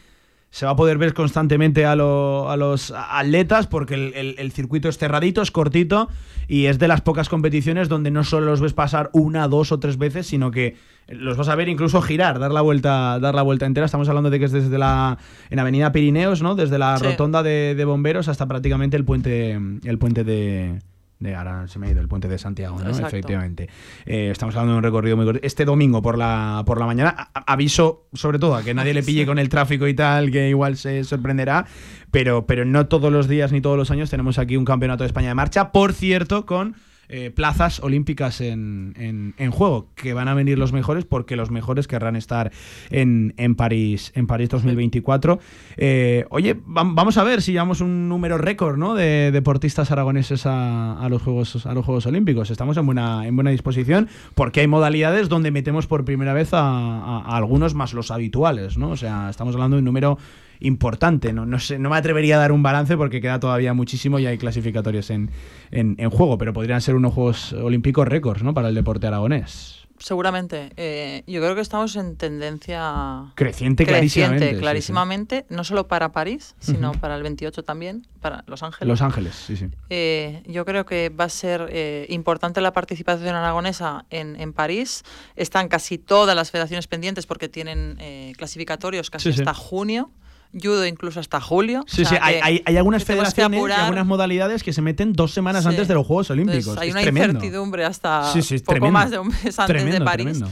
se 0.51 0.65
va 0.65 0.73
a 0.73 0.77
poder 0.77 0.97
ver 0.99 1.13
constantemente 1.15 1.85
a, 1.85 1.95
los 1.95 2.93
atletas 2.97 3.67
porque 3.67 3.95
el, 3.95 4.53
circuito 4.53 4.89
es 4.89 4.97
cerradito, 4.97 5.43
es 5.43 5.51
cortito 5.51 6.09
y 6.47 6.67
es 6.67 6.79
de 6.79 6.89
las 6.89 7.03
pocas 7.03 7.29
competiciones 7.29 7.89
donde 7.89 8.11
no 8.11 8.25
solo 8.25 8.47
los 8.47 8.61
ves 8.61 8.73
pasar 8.73 9.11
una, 9.13 9.47
dos 9.49 9.73
o 9.73 9.79
tres 9.79 9.99
veces, 9.99 10.27
sino 10.27 10.51
que 10.51 10.77
los 11.09 11.37
vas 11.37 11.49
a 11.49 11.55
ver 11.55 11.69
incluso 11.69 12.01
girar, 12.01 12.39
dar 12.39 12.51
la 12.51 12.63
vuelta, 12.63 13.19
dar 13.19 13.35
la 13.35 13.43
vuelta 13.43 13.67
entera. 13.67 13.87
Estamos 13.87 14.09
hablando 14.09 14.31
de 14.31 14.39
que 14.39 14.47
es 14.47 14.53
desde 14.53 14.79
la 14.79 15.19
en 15.51 15.59
Avenida 15.59 15.93
Pirineos, 15.93 16.43
¿no? 16.43 16.55
Desde 16.55 16.79
la 16.79 16.97
rotonda 16.99 17.43
de, 17.43 17.75
de, 17.75 17.85
bomberos 17.85 18.29
hasta 18.29 18.47
prácticamente 18.47 18.97
el 18.97 19.05
puente 19.05 19.53
el 19.53 19.99
puente 19.99 20.25
de 20.25 20.79
de 21.21 21.35
ahora 21.35 21.67
se 21.67 21.79
me 21.79 21.89
ha 21.89 21.91
ido 21.91 22.01
el 22.01 22.09
puente 22.09 22.29
de 22.29 22.39
Santiago, 22.39 22.79
¿no? 22.79 22.91
Efectivamente. 22.91 23.69
Eh, 24.07 24.31
estamos 24.31 24.55
hablando 24.55 24.73
de 24.73 24.79
un 24.79 24.85
recorrido 24.85 25.17
muy 25.17 25.27
corto. 25.27 25.41
Este 25.43 25.65
domingo 25.65 26.01
por 26.01 26.17
la, 26.17 26.63
por 26.65 26.79
la 26.79 26.87
mañana, 26.87 27.31
aviso 27.35 28.07
sobre 28.13 28.39
todo 28.39 28.55
a 28.55 28.63
que 28.63 28.75
nadie 28.75 28.95
le 28.95 29.03
pille 29.05 29.27
con 29.27 29.39
el 29.39 29.49
tráfico 29.49 29.89
y 29.89 29.95
tal, 29.95 30.31
que 30.31 30.49
igual 30.49 30.77
se 30.77 31.03
sorprenderá, 31.05 31.67
pero, 32.11 32.47
pero 32.47 32.65
no 32.65 32.87
todos 32.87 33.13
los 33.13 33.29
días 33.29 33.53
ni 33.53 33.61
todos 33.61 33.77
los 33.77 33.91
años 33.91 34.11
tenemos 34.11 34.39
aquí 34.39 34.57
un 34.57 34.65
campeonato 34.65 35.03
de 35.03 35.09
España 35.09 35.29
de 35.29 35.35
marcha, 35.35 35.73
por 35.73 35.93
cierto, 35.93 36.47
con 36.47 36.77
eh, 37.09 37.31
plazas 37.31 37.81
olímpicas 37.81 38.41
en, 38.41 39.35
en, 39.39 39.51
juego, 39.51 39.89
que 39.95 40.13
van 40.13 40.29
a 40.29 40.35
venir 40.35 40.59
los 40.59 40.73
mejores 40.73 41.05
porque 41.05 41.37
los 41.37 41.51
mejores 41.51 41.89
querrán 41.89 42.17
estar 42.17 42.53
en, 42.91 43.35
en 43.37 43.55
París 43.55 44.13
en 44.15 44.27
París 44.27 44.49
2024. 44.51 45.39
Eh, 45.77 46.27
oye, 46.31 46.57
vamos 46.67 47.17
a 47.17 47.25
ver 47.25 47.41
si 47.43 47.53
llevamos 47.53 47.81
un 47.81 48.09
número 48.09 48.37
récord 48.37 48.77
¿no? 48.77 48.95
de 48.95 49.31
deportistas 49.33 49.91
aragoneses 49.91 50.45
a, 50.47 50.99
a, 51.01 51.09
los 51.09 51.23
Juegos, 51.23 51.65
a 51.67 51.73
los 51.73 51.85
Juegos 51.85 52.07
Olímpicos. 52.07 52.51
Estamos 52.51 52.77
en 52.77 52.87
buena, 52.87 53.27
en 53.27 53.35
buena 53.35 53.51
disposición 53.51 54.09
porque 54.35 54.61
hay 54.61 54.67
modalidades 54.67 55.29
donde 55.29 55.51
metemos 55.51 55.87
por 55.87 56.05
primera 56.05 56.35
vez 56.35 56.53
a, 56.53 56.61
a 56.61 57.37
algunos 57.37 57.75
más 57.75 57.95
los 57.95 58.11
habituales. 58.11 58.77
¿no? 58.77 58.91
O 58.91 58.97
sea, 58.97 59.31
estamos 59.31 59.55
hablando 59.55 59.77
de 59.77 59.81
un 59.81 59.87
número 59.87 60.19
importante. 60.61 61.33
No, 61.33 61.47
no, 61.47 61.59
sé, 61.59 61.79
no 61.79 61.91
me 61.91 61.97
atrevería 61.97 62.37
a 62.37 62.39
dar 62.39 62.53
un 62.53 62.63
balance 62.63 62.97
porque 62.97 63.21
queda 63.21 63.41
todavía 63.41 63.75
muchísimo 63.75 64.19
y 64.19 64.27
hay 64.27 64.39
clasificatorios 64.39 65.11
en, 65.11 65.31
en, 65.71 66.11
juego, 66.11 66.39
pero 66.39 66.53
podrían 66.53 66.81
ser 66.81 66.95
unos 66.95 67.15
Juegos 67.15 67.53
Olímpicos 67.53 68.07
récords 68.07 68.43
¿no? 68.43 68.55
para 68.55 68.69
el 68.69 68.75
deporte 68.75 69.07
aragonés. 69.07 69.87
seguramente. 69.99 70.73
Eh, 70.77 71.23
yo 71.27 71.41
creo 71.41 71.55
que 71.55 71.61
estamos 71.61 71.97
en 71.97 72.17
tendencia 72.17 73.33
creciente, 73.35 73.85
clarísimamente. 73.85 74.59
clarísimamente, 74.59 75.47
no 75.49 75.65
solo 75.65 75.89
para 75.89 76.13
París, 76.13 76.55
sino 76.61 76.93
para 76.93 77.17
el 77.17 77.23
28 77.23 77.63
también, 77.63 78.07
para 78.21 78.45
Los 78.47 78.63
Ángeles. 78.63 78.89
Los 78.89 79.03
Ángeles, 79.03 79.35
sí, 79.35 79.57
sí. 79.57 79.69
Eh, 79.91 80.43
yo 80.47 80.65
creo 80.65 80.87
que 80.87 81.09
va 81.09 81.25
a 81.25 81.29
ser 81.29 81.69
eh, 81.71 82.07
importante 82.09 82.61
la 82.61 82.73
participación 82.73 83.35
aragonesa 83.35 84.07
en, 84.11 84.41
en, 84.41 84.53
París. 84.53 85.05
Están 85.37 85.69
casi 85.69 85.99
todas 85.99 86.35
las 86.37 86.51
federaciones 86.51 86.87
pendientes 86.87 87.27
porque 87.27 87.49
tienen 87.49 87.99
clasificatorios 88.37 89.11
casi 89.11 89.31
hasta 89.31 89.55
junio 89.55 90.11
judo 90.53 90.87
incluso 90.87 91.21
hasta 91.21 91.41
julio. 91.41 91.85
Sí, 91.87 92.05
sí, 92.05 92.15
hay, 92.21 92.63
hay, 92.65 92.77
algunas 92.77 93.05
federaciones 93.05 93.61
y 93.69 93.73
algunas 93.73 94.07
modalidades 94.07 94.63
que 94.63 94.73
se 94.73 94.83
meten 94.83 95.13
dos 95.13 95.33
semanas 95.33 95.67
antes 95.67 95.89
de 95.89 95.95
los 95.95 96.07
Juegos 96.07 96.31
Olímpicos. 96.31 96.77
hay 96.79 96.91
una 96.91 97.03
incertidumbre 97.03 97.85
hasta 97.85 98.33
poco 98.65 98.91
más 98.91 99.11
de 99.11 99.19
un 99.19 99.29
mes 99.29 99.59
antes 99.59 99.85
de 99.85 100.01
París. 100.01 100.43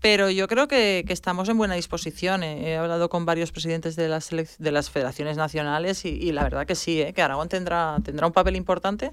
Pero 0.00 0.28
yo 0.28 0.48
creo 0.48 0.68
que, 0.68 1.02
que, 1.06 1.14
estamos 1.14 1.48
en 1.48 1.56
buena 1.56 1.76
disposición. 1.76 2.42
He 2.42 2.76
hablado 2.76 3.08
con 3.08 3.24
varios 3.24 3.52
presidentes 3.52 3.96
de 3.96 4.08
las, 4.08 4.28
de 4.28 4.70
las 4.70 4.90
federaciones 4.90 5.38
nacionales 5.38 6.04
y, 6.04 6.10
y 6.10 6.32
la 6.32 6.42
verdad 6.42 6.66
que 6.66 6.74
sí, 6.74 7.00
¿eh? 7.00 7.14
que 7.14 7.22
Aragón 7.22 7.48
tendrá, 7.48 7.96
tendrá 8.04 8.26
un 8.26 8.34
papel 8.34 8.54
importante 8.54 9.12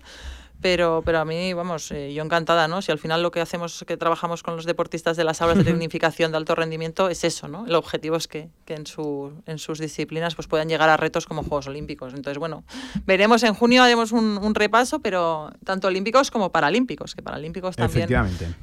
pero, 0.61 1.01
pero 1.05 1.19
a 1.19 1.25
mí, 1.25 1.53
vamos, 1.53 1.91
eh, 1.91 2.13
yo 2.13 2.23
encantada, 2.23 2.67
¿no? 2.67 2.81
Si 2.81 2.91
al 2.91 2.99
final 2.99 3.21
lo 3.23 3.31
que 3.31 3.41
hacemos, 3.41 3.83
que 3.87 3.97
trabajamos 3.97 4.43
con 4.43 4.55
los 4.55 4.65
deportistas 4.65 5.17
de 5.17 5.23
las 5.23 5.41
aulas 5.41 5.57
de 5.57 5.63
tecnificación 5.71 6.31
de 6.31 6.37
alto 6.37 6.55
rendimiento 6.55 7.09
es 7.09 7.23
eso, 7.23 7.47
¿no? 7.47 7.65
El 7.65 7.75
objetivo 7.75 8.15
es 8.15 8.27
que, 8.27 8.49
que 8.65 8.75
en, 8.75 8.85
su, 8.85 9.33
en 9.45 9.57
sus 9.57 9.79
disciplinas 9.79 10.35
pues 10.35 10.47
puedan 10.47 10.69
llegar 10.69 10.89
a 10.89 10.97
retos 10.97 11.25
como 11.25 11.43
Juegos 11.43 11.67
Olímpicos. 11.67 12.13
Entonces, 12.13 12.37
bueno, 12.37 12.63
veremos 13.05 13.43
en 13.43 13.53
junio, 13.53 13.83
haremos 13.83 14.11
un, 14.11 14.37
un 14.37 14.55
repaso, 14.55 14.99
pero 14.99 15.51
tanto 15.65 15.87
olímpicos 15.87 16.31
como 16.31 16.51
paralímpicos, 16.51 17.15
que 17.15 17.21
paralímpicos 17.21 17.75
también 17.75 18.09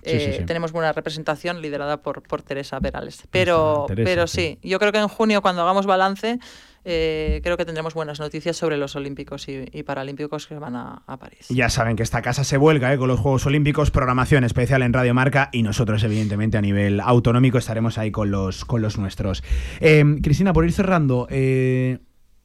eh, 0.03 0.45
tenemos 0.47 0.73
buena 0.73 0.93
representación 0.93 1.61
liderada 1.61 1.99
por, 1.99 2.23
por 2.23 2.43
Teresa 2.43 2.81
Perales. 2.81 3.23
Pero, 3.31 3.87
pero 3.95 4.27
sí, 4.27 4.59
yo 4.63 4.79
creo 4.79 4.93
que 4.93 4.99
en 4.99 5.09
junio 5.09 5.43
cuando 5.43 5.63
hagamos 5.63 5.87
balance 5.87 6.39
eh, 6.85 7.41
creo 7.43 7.57
que 7.57 7.65
tendremos 7.65 7.95
buenas 7.95 8.21
noticias 8.21 8.57
sobre 8.57 8.77
los 8.77 8.97
Olímpicos 8.97 9.47
y, 9.49 9.83
Paralímpicos 9.83 10.47
que 10.47 10.59
van 10.59 10.77
a, 10.77 11.03
París. 11.19 11.47
Ya 11.49 11.69
saben 11.69 11.97
que 11.97 12.03
esta 12.03 12.23
casa 12.23 12.45
se 12.45 12.57
vuelca 12.57 12.93
eh, 12.93 12.99
con 12.99 13.09
los 13.09 13.21
Juegos 13.21 13.47
Olímpicos, 13.47 13.91
programación 13.91 14.45
especial 14.45 14.83
en 14.83 14.93
Radio 14.93 15.15
Marca 15.15 15.49
y 15.53 15.63
nosotros, 15.63 16.03
evidentemente, 16.05 16.59
a 16.59 16.61
nivel 16.61 17.01
autonómico 17.01 17.59
estaremos 17.59 17.99
ahí 17.99 18.11
con 18.11 18.31
los, 18.31 18.65
con 18.65 18.83
los 18.83 18.99
nuestros. 18.99 19.43
Eh, 19.81 20.05
Cristina, 20.23 20.53
por 20.53 20.65
ir 20.65 20.73
cerrando, 20.73 21.29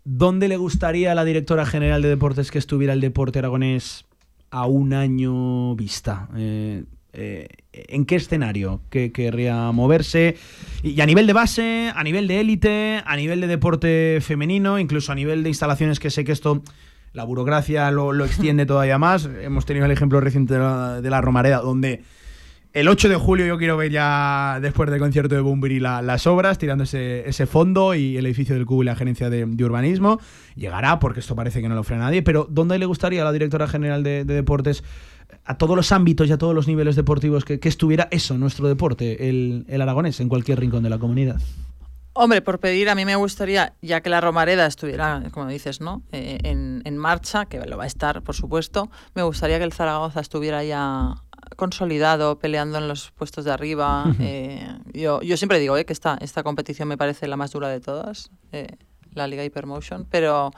¿dónde 0.04 0.48
le 0.48 0.58
gustaría 0.58 1.12
a 1.12 1.16
la 1.16 1.26
directora 1.26 1.66
general 1.66 2.02
de 2.02 2.10
deportes 2.10 2.52
que 2.52 2.60
estuviera 2.60 2.94
el 2.94 3.02
deporte 3.02 3.40
aragonés 3.40 4.06
a 4.50 4.66
un 4.66 4.94
año 4.94 5.76
vista? 5.76 6.30
¿En 7.74 8.06
qué 8.06 8.16
escenario 8.16 8.82
que 8.90 9.12
querría 9.12 9.72
moverse? 9.72 10.38
Y 10.84 11.00
a 11.02 11.06
nivel 11.06 11.28
de 11.28 11.34
base, 11.34 11.92
a 11.94 12.04
nivel 12.04 12.28
de 12.28 12.40
élite, 12.40 13.02
a 13.06 13.16
nivel 13.16 13.42
de 13.42 13.48
deporte 13.48 14.20
femenino, 14.22 14.80
incluso 14.80 15.12
a 15.12 15.16
nivel 15.16 15.44
de 15.44 15.50
instalaciones, 15.50 16.00
que 16.00 16.10
sé 16.10 16.24
que 16.24 16.32
esto, 16.32 16.62
la 17.14 17.24
burocracia 17.24 17.90
lo, 17.92 18.26
extiende 18.26 18.66
todavía 18.66 18.98
más. 18.98 19.28
Hemos 19.42 19.66
tenido 19.66 19.86
el 19.86 19.92
ejemplo 19.92 20.22
reciente 20.22 20.54
de 20.54 21.10
la, 21.10 21.22
Romareda, 21.22 21.62
donde 21.62 22.04
el 22.74 22.88
8 22.88 23.10
de 23.10 23.16
julio 23.16 23.46
yo 23.46 23.58
quiero 23.58 23.78
ver 23.78 23.92
ya, 23.92 24.60
después 24.62 24.90
del 24.90 25.00
concierto 25.00 25.36
de 25.36 25.42
Bumburi, 25.42 25.80
las 25.80 26.28
obras, 26.28 26.58
tirando 26.58 26.84
ese, 26.84 27.46
fondo 27.46 27.96
y 27.96 28.18
el 28.18 28.26
edificio 28.26 28.56
del 28.56 28.66
Cubo 28.66 28.84
y 28.84 28.86
la 28.86 28.96
gerencia 28.96 29.30
de, 29.30 29.46
urbanismo. 29.64 30.20
Llegará, 30.56 31.00
porque 31.00 31.22
esto 31.22 31.36
parece 31.36 31.62
que 31.62 31.70
no 31.70 31.76
lo 31.76 31.84
frena 31.84 32.04
nadie, 32.06 32.22
pero 32.22 32.48
¿dónde 32.50 32.78
le 32.78 32.86
gustaría 32.86 33.22
a 33.22 33.26
la 33.26 33.32
directora 33.32 33.68
general 33.68 34.04
de 34.04 34.26
deportes 34.26 34.84
a 35.46 35.58
todos 35.58 35.76
los 35.76 35.92
ámbitos 35.92 36.28
y 36.28 36.32
a 36.32 36.38
todos 36.38 36.56
los 36.56 36.68
niveles 36.68 36.96
deportivos 36.96 37.46
que, 37.46 37.60
estuviera 37.64 38.08
eso, 38.12 38.38
nuestro 38.38 38.68
deporte, 38.68 39.30
el, 39.30 39.66
aragonés, 39.82 40.20
en 40.20 40.30
cualquier 40.30 40.60
rincón 40.60 40.84
de 40.84 40.90
la 40.90 41.00
comunidad. 41.00 41.42
Hombre, 42.14 42.42
por 42.42 42.60
pedir, 42.60 42.90
a 42.90 42.96
mí 42.96 43.06
me 43.06 43.16
gustaría, 43.16 43.74
ya 43.82 44.02
que 44.02 44.10
la 44.10 44.22
Romareda 44.22 44.68
estuviera, 44.68 45.24
como 45.32 45.48
dices, 45.48 45.82
¿no? 45.82 46.04
Eh, 46.12 46.38
en, 46.44 46.98
marcha, 46.98 47.46
que 47.46 47.60
lo 47.66 47.78
va 47.78 47.86
a 47.86 47.88
estar, 47.88 48.22
por 48.22 48.36
supuesto, 48.36 48.92
me 49.16 49.24
gustaría 49.24 49.58
que 49.58 49.64
el 49.64 49.74
Zaragoza 49.74 50.20
estuviera 50.20 50.64
ya 50.64 51.16
consolidado, 51.56 52.38
peleando 52.38 52.78
en 52.78 52.88
los 52.88 53.12
puestos 53.12 53.46
de 53.46 53.52
arriba. 53.52 54.06
Eh, 54.20 54.68
yo, 54.94 55.22
yo 55.22 55.38
siempre 55.38 55.60
digo 55.60 55.76
eh, 55.76 55.86
que 55.86 55.94
esta, 55.94 56.18
esta 56.22 56.44
competición 56.44 56.88
me 56.88 56.98
parece 56.98 57.28
la 57.28 57.36
más 57.36 57.52
dura 57.52 57.68
de 57.70 57.80
todas, 57.80 58.30
la 59.14 59.28
Liga 59.28 59.44
Hypermotion, 59.44 60.06
pero, 60.10 60.52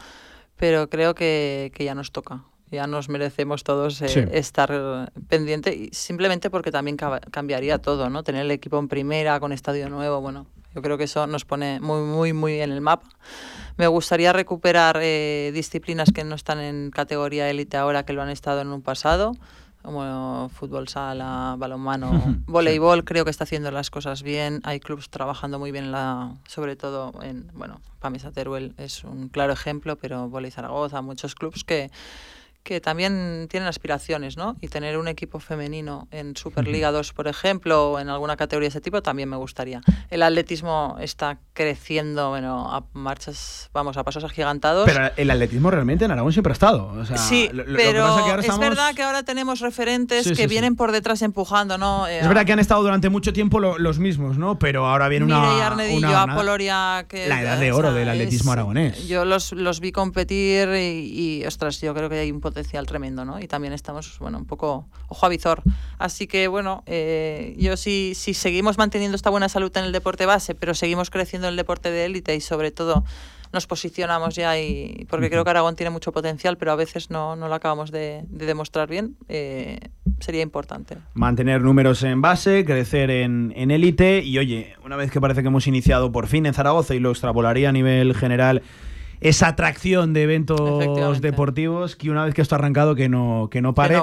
pero 0.58 0.90
creo 0.90 1.16
que, 1.16 1.72
que 1.74 1.86
ya 1.86 1.96
nos 1.96 2.12
toca 2.12 2.44
ya 2.76 2.88
nos 2.88 3.10
merecemos 3.10 3.64
todos 3.64 4.02
eh, 4.02 4.30
estar 4.34 5.12
pendiente 5.28 5.74
y 5.74 5.90
simplemente 5.92 6.50
porque 6.50 6.72
también 6.72 6.98
cambiaría 6.98 7.80
todo, 7.80 8.10
¿no? 8.10 8.24
Tener 8.24 8.44
el 8.44 8.52
equipo 8.52 8.78
en 8.78 8.88
primera 8.88 9.40
con 9.40 9.52
estadio 9.52 9.90
nuevo, 9.90 10.22
bueno, 10.22 10.46
yo 10.76 10.82
creo 10.82 10.98
que 10.98 11.06
eso 11.06 11.26
nos 11.26 11.46
pone 11.46 11.80
muy, 11.80 12.02
muy, 12.02 12.34
muy 12.34 12.60
en 12.60 12.72
el 12.72 12.82
mapa. 12.82 13.08
Me 13.78 13.88
gustaría 13.88 14.34
recuperar 14.34 15.00
eh, 15.02 15.52
disciplinas 15.54 16.12
que 16.12 16.24
no 16.24 16.36
están 16.36 16.60
en 16.60 16.92
categoría 16.92 17.50
élite 17.50 17.78
ahora, 17.78 18.04
que 18.04 18.14
lo 18.14 18.22
han 18.22 18.30
estado 18.30 18.62
en 18.62 18.68
un 18.68 18.82
pasado, 18.82 19.34
como 19.82 20.50
fútbol 20.50 20.88
sala, 20.88 21.56
balonmano, 21.58 22.42
voleibol, 22.48 23.06
creo 23.06 23.24
que 23.24 23.32
está 23.32 23.46
haciendo 23.46 23.72
las 23.72 23.90
cosas 23.90 24.24
bien. 24.24 24.62
Hay 24.64 24.80
clubes 24.80 25.10
trabajando 25.10 25.60
muy 25.60 25.72
bien, 25.72 25.92
la, 25.92 26.34
sobre 26.48 26.76
todo 26.76 27.14
en, 27.22 27.48
bueno, 27.54 27.80
Pamisa 28.00 28.32
Teruel 28.32 28.74
es 28.78 29.04
un 29.04 29.30
claro 29.30 29.54
ejemplo, 29.54 29.96
pero 29.96 30.28
Volei 30.28 30.52
Zaragoza, 30.52 31.02
muchos 31.02 31.36
clubes 31.36 31.64
que 31.64 31.92
que 32.66 32.82
también 32.82 33.48
tienen 33.48 33.70
aspiraciones, 33.70 34.38
¿no? 34.38 34.58
Y 34.60 34.70
tener 34.70 34.98
un 34.98 35.08
equipo 35.08 35.40
femenino 35.40 36.08
en 36.10 36.36
Superliga 36.36 36.92
2, 36.92 37.14
por 37.14 37.28
ejemplo, 37.28 37.92
o 37.92 38.00
en 38.00 38.10
alguna 38.10 38.36
categoría 38.38 38.66
de 38.66 38.70
ese 38.70 38.82
tipo, 38.82 39.04
también 39.04 39.30
me 39.30 39.38
gustaría. 39.38 39.82
El 40.10 40.24
atletismo 40.24 40.98
está 41.00 41.38
creciendo, 41.54 42.30
bueno, 42.30 42.74
a 42.74 42.84
marchas, 42.94 43.70
vamos, 43.72 43.98
a 43.98 44.04
pasos 44.04 44.24
agigantados. 44.24 44.86
Pero 44.86 45.12
el 45.16 45.30
atletismo 45.30 45.70
realmente 45.70 46.06
en 46.06 46.12
Aragón 46.12 46.34
siempre 46.34 46.52
ha 46.52 46.56
estado. 46.56 47.06
sí, 47.16 47.52
pero 47.54 48.40
es 48.40 48.58
verdad 48.58 48.96
que 48.96 49.04
ahora 49.04 49.22
tenemos 49.22 49.60
referentes 49.60 50.32
que 50.32 50.48
vienen 50.48 50.76
por 50.76 50.92
detrás 50.92 51.22
empujando, 51.22 51.78
¿no? 51.78 52.08
es 52.08 52.28
verdad 52.28 52.46
que 52.46 52.54
han 52.54 52.60
estado 52.60 52.82
durante 52.82 53.10
mucho 53.10 53.32
tiempo 53.32 53.60
los 53.60 54.00
mismos, 54.00 54.40
¿no? 54.40 54.58
Pero 54.58 54.88
ahora 54.88 55.08
viene 55.08 55.26
una, 55.26 56.24
Apoloria, 56.24 57.06
que 57.08 57.28
la 57.28 57.44
edad 57.44 57.60
de 57.60 57.72
oro 57.72 57.94
del 57.94 58.10
atletismo 58.10 58.54
aragonés. 58.54 59.08
Yo 59.08 59.24
los, 59.24 59.52
los 59.52 59.80
vi 59.80 59.92
competir 59.92 60.70
y, 60.70 61.42
y, 61.42 61.46
ostras, 61.46 61.80
yo 61.80 61.94
creo 61.94 62.10
que 62.10 62.18
hay 62.18 62.32
un 62.32 62.42
potencial 62.56 62.86
tremendo, 62.86 63.26
¿no? 63.26 63.42
Y 63.42 63.48
también 63.48 63.74
estamos, 63.74 64.18
bueno, 64.20 64.38
un 64.38 64.46
poco 64.46 64.88
ojo 65.10 65.26
a 65.26 65.30
visor. 65.30 65.62
Así 65.98 66.26
que, 66.26 66.48
bueno, 66.48 66.84
eh, 66.86 67.54
yo 67.58 67.76
si, 67.76 68.14
si 68.16 68.34
seguimos 68.34 68.78
manteniendo 68.78 69.18
esta 69.18 69.30
buena 69.30 69.50
salud 69.50 69.76
en 69.76 69.84
el 69.84 69.92
deporte 69.92 70.26
base, 70.26 70.56
pero 70.56 70.74
seguimos 70.74 71.10
creciendo 71.10 71.50
en 71.50 71.52
el 71.52 71.58
deporte 71.58 71.92
de 71.92 72.06
élite 72.06 72.34
y 72.34 72.40
sobre 72.40 72.72
todo 72.72 73.04
nos 73.52 73.68
posicionamos 73.68 74.36
ya 74.36 74.58
y 74.58 75.06
porque 75.10 75.30
creo 75.30 75.44
que 75.44 75.50
Aragón 75.50 75.76
tiene 75.76 75.90
mucho 75.90 76.14
potencial, 76.14 76.58
pero 76.58 76.72
a 76.72 76.76
veces 76.76 77.10
no, 77.10 77.36
no 77.36 77.50
lo 77.50 77.56
acabamos 77.56 77.92
de, 77.92 78.24
demostrar 78.30 78.88
bien, 78.88 79.18
eh, 79.28 79.80
sería 80.20 80.42
importante. 80.42 80.98
Mantener 81.14 81.62
números 81.62 82.04
en 82.04 82.22
base, 82.22 82.64
crecer 82.64 83.12
en 83.12 83.72
élite 83.72 84.24
y 84.24 84.38
oye, 84.38 84.76
una 84.84 84.96
vez 84.96 85.12
que 85.12 85.20
parece 85.20 85.42
que 85.42 85.50
hemos 85.50 85.68
iniciado 85.68 86.12
por 86.12 86.28
fin 86.28 86.46
en 86.46 86.54
Zaragoza 86.54 86.96
y 86.96 87.00
lo 87.00 87.12
extrapolaría 87.12 87.70
a 87.70 87.74
nivel 87.74 88.16
general 88.16 88.62
esa 89.26 89.48
atracción 89.48 90.14
de 90.14 90.22
eventos 90.22 91.20
deportivos 91.20 91.96
que 91.96 92.12
una 92.12 92.24
vez 92.26 92.36
que 92.36 92.44
esto 92.44 92.54
ha 92.54 92.60
arrancado 92.60 92.94
que 92.94 93.10
no, 93.10 93.50
que 93.50 93.60
no 93.60 93.74
pare. 93.74 93.98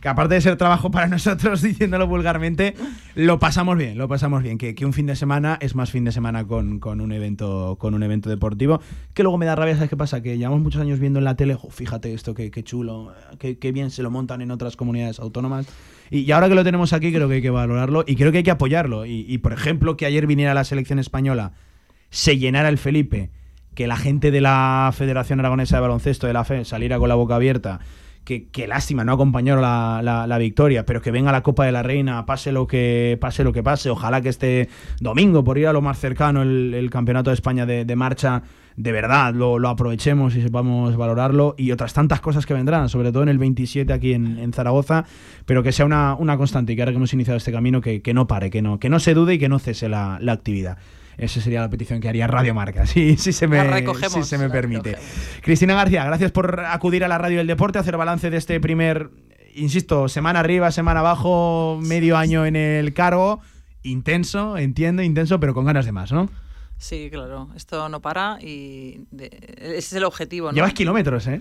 Que 0.00 0.08
aparte 0.08 0.36
de 0.36 0.40
ser 0.40 0.56
trabajo 0.56 0.92
para 0.92 1.06
nosotros, 1.08 1.62
diciéndolo 1.62 2.06
vulgarmente, 2.06 2.76
lo 3.16 3.40
pasamos 3.40 3.76
bien, 3.76 3.98
lo 3.98 4.06
pasamos 4.06 4.40
bien. 4.40 4.56
Que, 4.56 4.76
que 4.76 4.86
un 4.86 4.92
fin 4.92 5.06
de 5.06 5.16
semana 5.16 5.58
es 5.60 5.74
más 5.74 5.90
fin 5.90 6.04
de 6.04 6.12
semana 6.12 6.46
con, 6.46 6.78
con, 6.78 7.00
un 7.00 7.10
evento, 7.10 7.76
con 7.80 7.94
un 7.94 8.04
evento 8.04 8.30
deportivo. 8.30 8.80
Que 9.14 9.24
luego 9.24 9.36
me 9.36 9.46
da 9.46 9.56
rabia, 9.56 9.74
¿sabes 9.74 9.90
qué 9.90 9.96
pasa? 9.96 10.22
Que 10.22 10.38
llevamos 10.38 10.60
muchos 10.60 10.80
años 10.80 11.00
viendo 11.00 11.18
en 11.18 11.24
la 11.24 11.34
tele, 11.34 11.58
fíjate 11.70 12.14
esto, 12.14 12.32
qué, 12.32 12.52
qué 12.52 12.62
chulo, 12.62 13.12
qué, 13.40 13.58
qué, 13.58 13.72
bien 13.72 13.90
se 13.90 14.04
lo 14.04 14.12
montan 14.12 14.42
en 14.42 14.52
otras 14.52 14.76
comunidades 14.76 15.18
autónomas. 15.18 15.66
Y, 16.08 16.30
ahora 16.30 16.48
que 16.48 16.54
lo 16.54 16.62
tenemos 16.62 16.92
aquí, 16.92 17.12
creo 17.12 17.26
que 17.26 17.34
hay 17.34 17.42
que 17.42 17.50
valorarlo 17.50 18.04
y 18.06 18.14
creo 18.14 18.30
que 18.30 18.38
hay 18.38 18.44
que 18.44 18.52
apoyarlo. 18.52 19.06
Y, 19.06 19.24
y 19.26 19.38
por 19.38 19.52
ejemplo, 19.52 19.96
que 19.96 20.06
ayer 20.06 20.28
viniera 20.28 20.54
la 20.54 20.62
selección 20.62 21.00
española, 21.00 21.54
se 22.10 22.38
llenara 22.38 22.68
el 22.68 22.78
Felipe 22.78 23.30
que 23.78 23.86
la 23.86 23.96
gente 23.96 24.32
de 24.32 24.40
la 24.40 24.90
Federación 24.92 25.38
Aragonesa 25.38 25.76
de 25.76 25.82
Baloncesto, 25.82 26.26
de 26.26 26.32
la 26.32 26.42
FE, 26.42 26.64
saliera 26.64 26.98
con 26.98 27.08
la 27.08 27.14
boca 27.14 27.36
abierta. 27.36 27.78
Que, 28.24 28.66
lástima, 28.66 29.04
no 29.04 29.12
acompañaron 29.12 29.62
la, 29.62 30.26
la, 30.26 30.38
victoria, 30.38 30.84
pero 30.84 31.00
que 31.00 31.12
venga 31.12 31.30
la 31.30 31.44
Copa 31.44 31.64
de 31.64 31.70
la 31.70 31.84
Reina, 31.84 32.26
pase 32.26 32.50
lo 32.50 32.66
que 32.66 33.16
pase, 33.20 33.44
lo 33.44 33.52
que 33.52 33.62
pase. 33.62 33.88
Ojalá 33.88 34.20
que 34.20 34.30
este 34.30 34.68
domingo, 35.00 35.44
por 35.44 35.58
ir 35.58 35.68
a 35.68 35.72
lo 35.72 35.80
más 35.80 36.00
cercano, 36.00 36.42
el, 36.42 36.88
Campeonato 36.90 37.30
de 37.30 37.34
España 37.34 37.66
de, 37.66 37.96
marcha, 37.96 38.42
de 38.76 38.90
verdad 38.90 39.32
lo, 39.32 39.56
aprovechemos 39.68 40.34
y 40.34 40.42
sepamos 40.42 40.96
valorarlo. 40.96 41.54
Y 41.56 41.70
otras 41.70 41.94
tantas 41.94 42.20
cosas 42.20 42.46
que 42.46 42.54
vendrán, 42.54 42.88
sobre 42.88 43.12
todo 43.12 43.22
en 43.22 43.28
el 43.28 43.38
27 43.38 43.92
aquí 43.92 44.12
en, 44.12 44.52
Zaragoza, 44.52 45.04
pero 45.46 45.62
que 45.62 45.70
sea 45.70 45.86
una, 45.86 46.16
una, 46.16 46.36
constante 46.36 46.72
y 46.72 46.76
que 46.76 46.82
ahora 46.82 46.90
que 46.90 46.96
hemos 46.96 47.14
iniciado 47.14 47.36
este 47.36 47.52
camino, 47.52 47.80
que, 47.80 48.02
no 48.12 48.26
pare, 48.26 48.50
que 48.50 48.60
no, 48.60 48.80
que 48.80 48.88
no 48.88 48.98
se 48.98 49.14
dude 49.14 49.34
y 49.34 49.38
que 49.38 49.48
no 49.48 49.60
cese 49.60 49.88
la, 49.88 50.18
la 50.20 50.32
actividad. 50.32 50.78
Esa 51.18 51.40
sería 51.40 51.60
la 51.60 51.68
petición 51.68 52.00
que 52.00 52.08
haría 52.08 52.26
Radio 52.26 52.54
Marca, 52.54 52.86
si, 52.86 53.16
se 53.16 53.46
me, 53.46 53.58
se 54.22 54.38
me 54.38 54.48
permite. 54.48 54.96
Cristina 55.42 55.74
García, 55.74 56.04
gracias 56.04 56.30
por 56.30 56.60
acudir 56.60 57.04
a 57.04 57.08
la 57.08 57.18
Radio 57.18 57.38
del 57.38 57.46
Deporte, 57.46 57.78
hacer 57.78 57.96
balance 57.96 58.30
de 58.30 58.36
este 58.36 58.60
primer, 58.60 59.10
insisto, 59.54 60.08
semana 60.08 60.40
arriba, 60.40 60.70
semana 60.70 61.00
abajo, 61.00 61.78
medio 61.82 62.16
año 62.16 62.46
en 62.46 62.56
el 62.56 62.94
cargo 62.94 63.40
intenso, 63.82 64.56
entiendo, 64.56 65.02
intenso, 65.02 65.40
pero 65.40 65.54
con 65.54 65.64
ganas 65.64 65.86
de 65.86 65.92
más, 65.92 66.12
¿no? 66.12 66.28
Sí, 66.78 67.08
claro. 67.10 67.48
Esto 67.56 67.88
no 67.88 68.00
para 68.00 68.38
y 68.40 69.00
ese 69.18 69.76
es 69.76 69.92
el 69.94 70.04
objetivo. 70.04 70.48
¿no? 70.48 70.54
Llevas 70.54 70.74
kilómetros, 70.74 71.26
¿eh? 71.26 71.40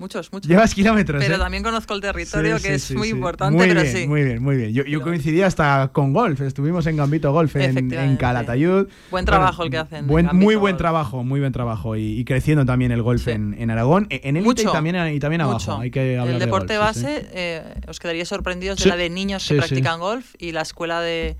Muchos, 0.00 0.32
muchos. 0.32 0.48
Llevas 0.48 0.74
kilómetros. 0.74 1.22
Pero 1.22 1.36
¿eh? 1.36 1.38
también 1.38 1.62
conozco 1.62 1.94
el 1.94 2.00
territorio, 2.00 2.56
Sí, 2.56 2.62
que 2.64 2.68
sí, 2.70 2.74
es 2.74 2.82
sí, 2.84 2.96
muy 2.96 3.08
importante, 3.10 3.56
muy 3.56 3.68
pero 3.68 3.82
bien, 3.82 3.94
sí. 3.96 4.08
Muy 4.08 4.24
bien, 4.24 4.42
muy 4.42 4.56
bien. 4.56 4.72
Yo, 4.72 4.82
yo 4.84 5.02
coincidí 5.02 5.42
hasta 5.42 5.90
con 5.92 6.12
golf. 6.14 6.40
Estuvimos 6.40 6.86
en 6.86 6.96
Gambito 6.96 7.32
Golf 7.32 7.54
en. 7.56 8.16
Calatayud. 8.16 8.88
Buen 9.10 9.24
trabajo 9.26 9.62
el 9.62 9.70
que 9.70 9.76
hacen 9.78 10.06
Buen, 10.06 10.26
muy 10.32 10.54
buen 10.56 10.72
Golf. 10.72 10.78
trabajo, 10.78 11.22
muy 11.22 11.38
buen 11.40 11.52
trabajo. 11.52 11.96
Y, 11.96 12.18
y 12.18 12.24
creciendo 12.24 12.64
también 12.64 12.92
el 12.92 13.02
golf 13.02 13.28
en, 13.28 13.54
en 13.58 13.70
Aragón. 13.70 14.06
E- 14.10 14.22
En 14.24 14.36
élite 14.36 14.62
y 14.62 14.64
también, 14.64 14.96
y 15.14 15.20
también 15.20 15.42
abajo. 15.42 15.58
Mucho. 15.58 15.78
Hay 15.80 15.90
que 15.90 16.18
hablar 16.18 16.34
el 16.34 16.38
de 16.40 16.46
deporte 16.46 16.76
golf, 16.78 16.86
base, 16.88 17.26
eh, 17.32 17.62
os 17.86 18.00
quedaríais 18.00 18.28
sorprendidos 18.28 18.78
de 18.78 18.88
la 18.88 18.96
de 18.96 19.10
niños 19.10 19.46
que 19.46 19.56
practican 19.56 20.00
golf 20.00 20.34
y 20.38 20.52
la 20.52 20.62
escuela 20.62 21.00
de, 21.02 21.36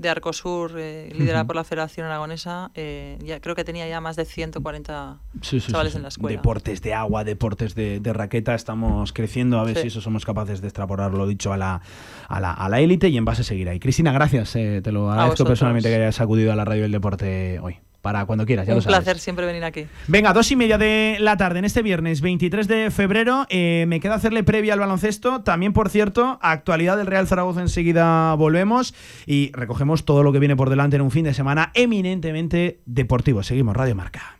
de 0.00 0.08
Arcosur, 0.08 0.72
eh, 0.78 1.12
liderada 1.14 1.44
por 1.44 1.56
la 1.56 1.64
Federación 1.64 2.06
Aragonesa, 2.06 2.70
eh, 2.74 3.18
ya, 3.22 3.40
creo 3.40 3.54
que 3.54 3.64
tenía 3.64 3.88
ya 3.88 4.00
más 4.00 4.16
de 4.16 4.24
140 4.24 5.18
Sí, 5.42 5.60
sí, 5.60 5.70
chavales 5.70 5.92
sí. 5.92 5.98
en 5.98 6.02
la 6.02 6.08
escuela. 6.08 6.36
Deportes 6.36 6.82
de 6.82 6.94
agua, 6.94 7.24
deportes 7.24 7.74
de, 7.74 8.00
de 8.00 8.12
raqueta, 8.12 8.54
estamos 8.54 9.12
creciendo 9.12 9.58
a 9.58 9.64
ver 9.64 9.76
si 9.76 9.88
eso 9.88 10.00
somos 10.00 10.24
capaces 10.24 10.60
de 10.60 10.68
extrapolar 10.68 11.12
lo 11.12 11.26
dicho 11.26 11.52
a 11.52 11.56
la 11.56 11.82
a 12.28 12.40
la, 12.40 12.52
a 12.52 12.68
la 12.68 12.80
élite 12.80 13.08
y 13.08 13.16
en 13.16 13.24
base 13.24 13.42
a 13.42 13.44
seguir 13.44 13.68
ahí. 13.68 13.80
Cristina, 13.80 14.12
gracias, 14.12 14.54
eh, 14.56 14.80
te 14.82 14.92
lo 14.92 15.10
agradezco 15.10 15.44
personalmente 15.44 15.88
que 15.88 15.96
hayas 15.96 16.20
acudido 16.20 16.52
a 16.52 16.56
la 16.56 16.64
radio 16.64 16.82
del 16.82 16.92
deporte 16.92 17.58
hoy. 17.60 17.78
Para 18.02 18.24
cuando 18.24 18.46
quieras, 18.46 18.66
ya 18.66 18.72
Un 18.72 18.78
lo 18.78 18.82
sabes. 18.82 18.96
placer 18.98 19.18
siempre 19.18 19.44
venir 19.44 19.62
aquí. 19.62 19.86
Venga, 20.08 20.32
dos 20.32 20.50
y 20.50 20.56
media 20.56 20.78
de 20.78 21.18
la 21.20 21.36
tarde 21.36 21.58
en 21.58 21.66
este 21.66 21.82
viernes 21.82 22.22
23 22.22 22.66
de 22.66 22.90
febrero. 22.90 23.46
eh, 23.50 23.84
me 23.88 24.00
queda 24.00 24.14
hacerle 24.14 24.42
previa 24.42 24.72
al 24.72 24.80
baloncesto. 24.80 25.42
También, 25.42 25.72
por 25.74 25.90
cierto, 25.90 26.38
actualidad 26.40 26.96
del 26.96 27.06
Real 27.06 27.28
Zaragoza. 27.28 27.60
Enseguida 27.60 28.34
volvemos 28.34 28.94
y 29.26 29.50
recogemos 29.52 30.04
todo 30.06 30.22
lo 30.22 30.32
que 30.32 30.38
viene 30.38 30.56
por 30.56 30.70
delante 30.70 30.96
en 30.96 31.02
un 31.02 31.10
fin 31.10 31.24
de 31.24 31.34
semana 31.34 31.72
eminentemente 31.74 32.80
deportivo. 32.86 33.42
Seguimos, 33.42 33.76
Radio 33.76 33.94
Marca. 33.94 34.39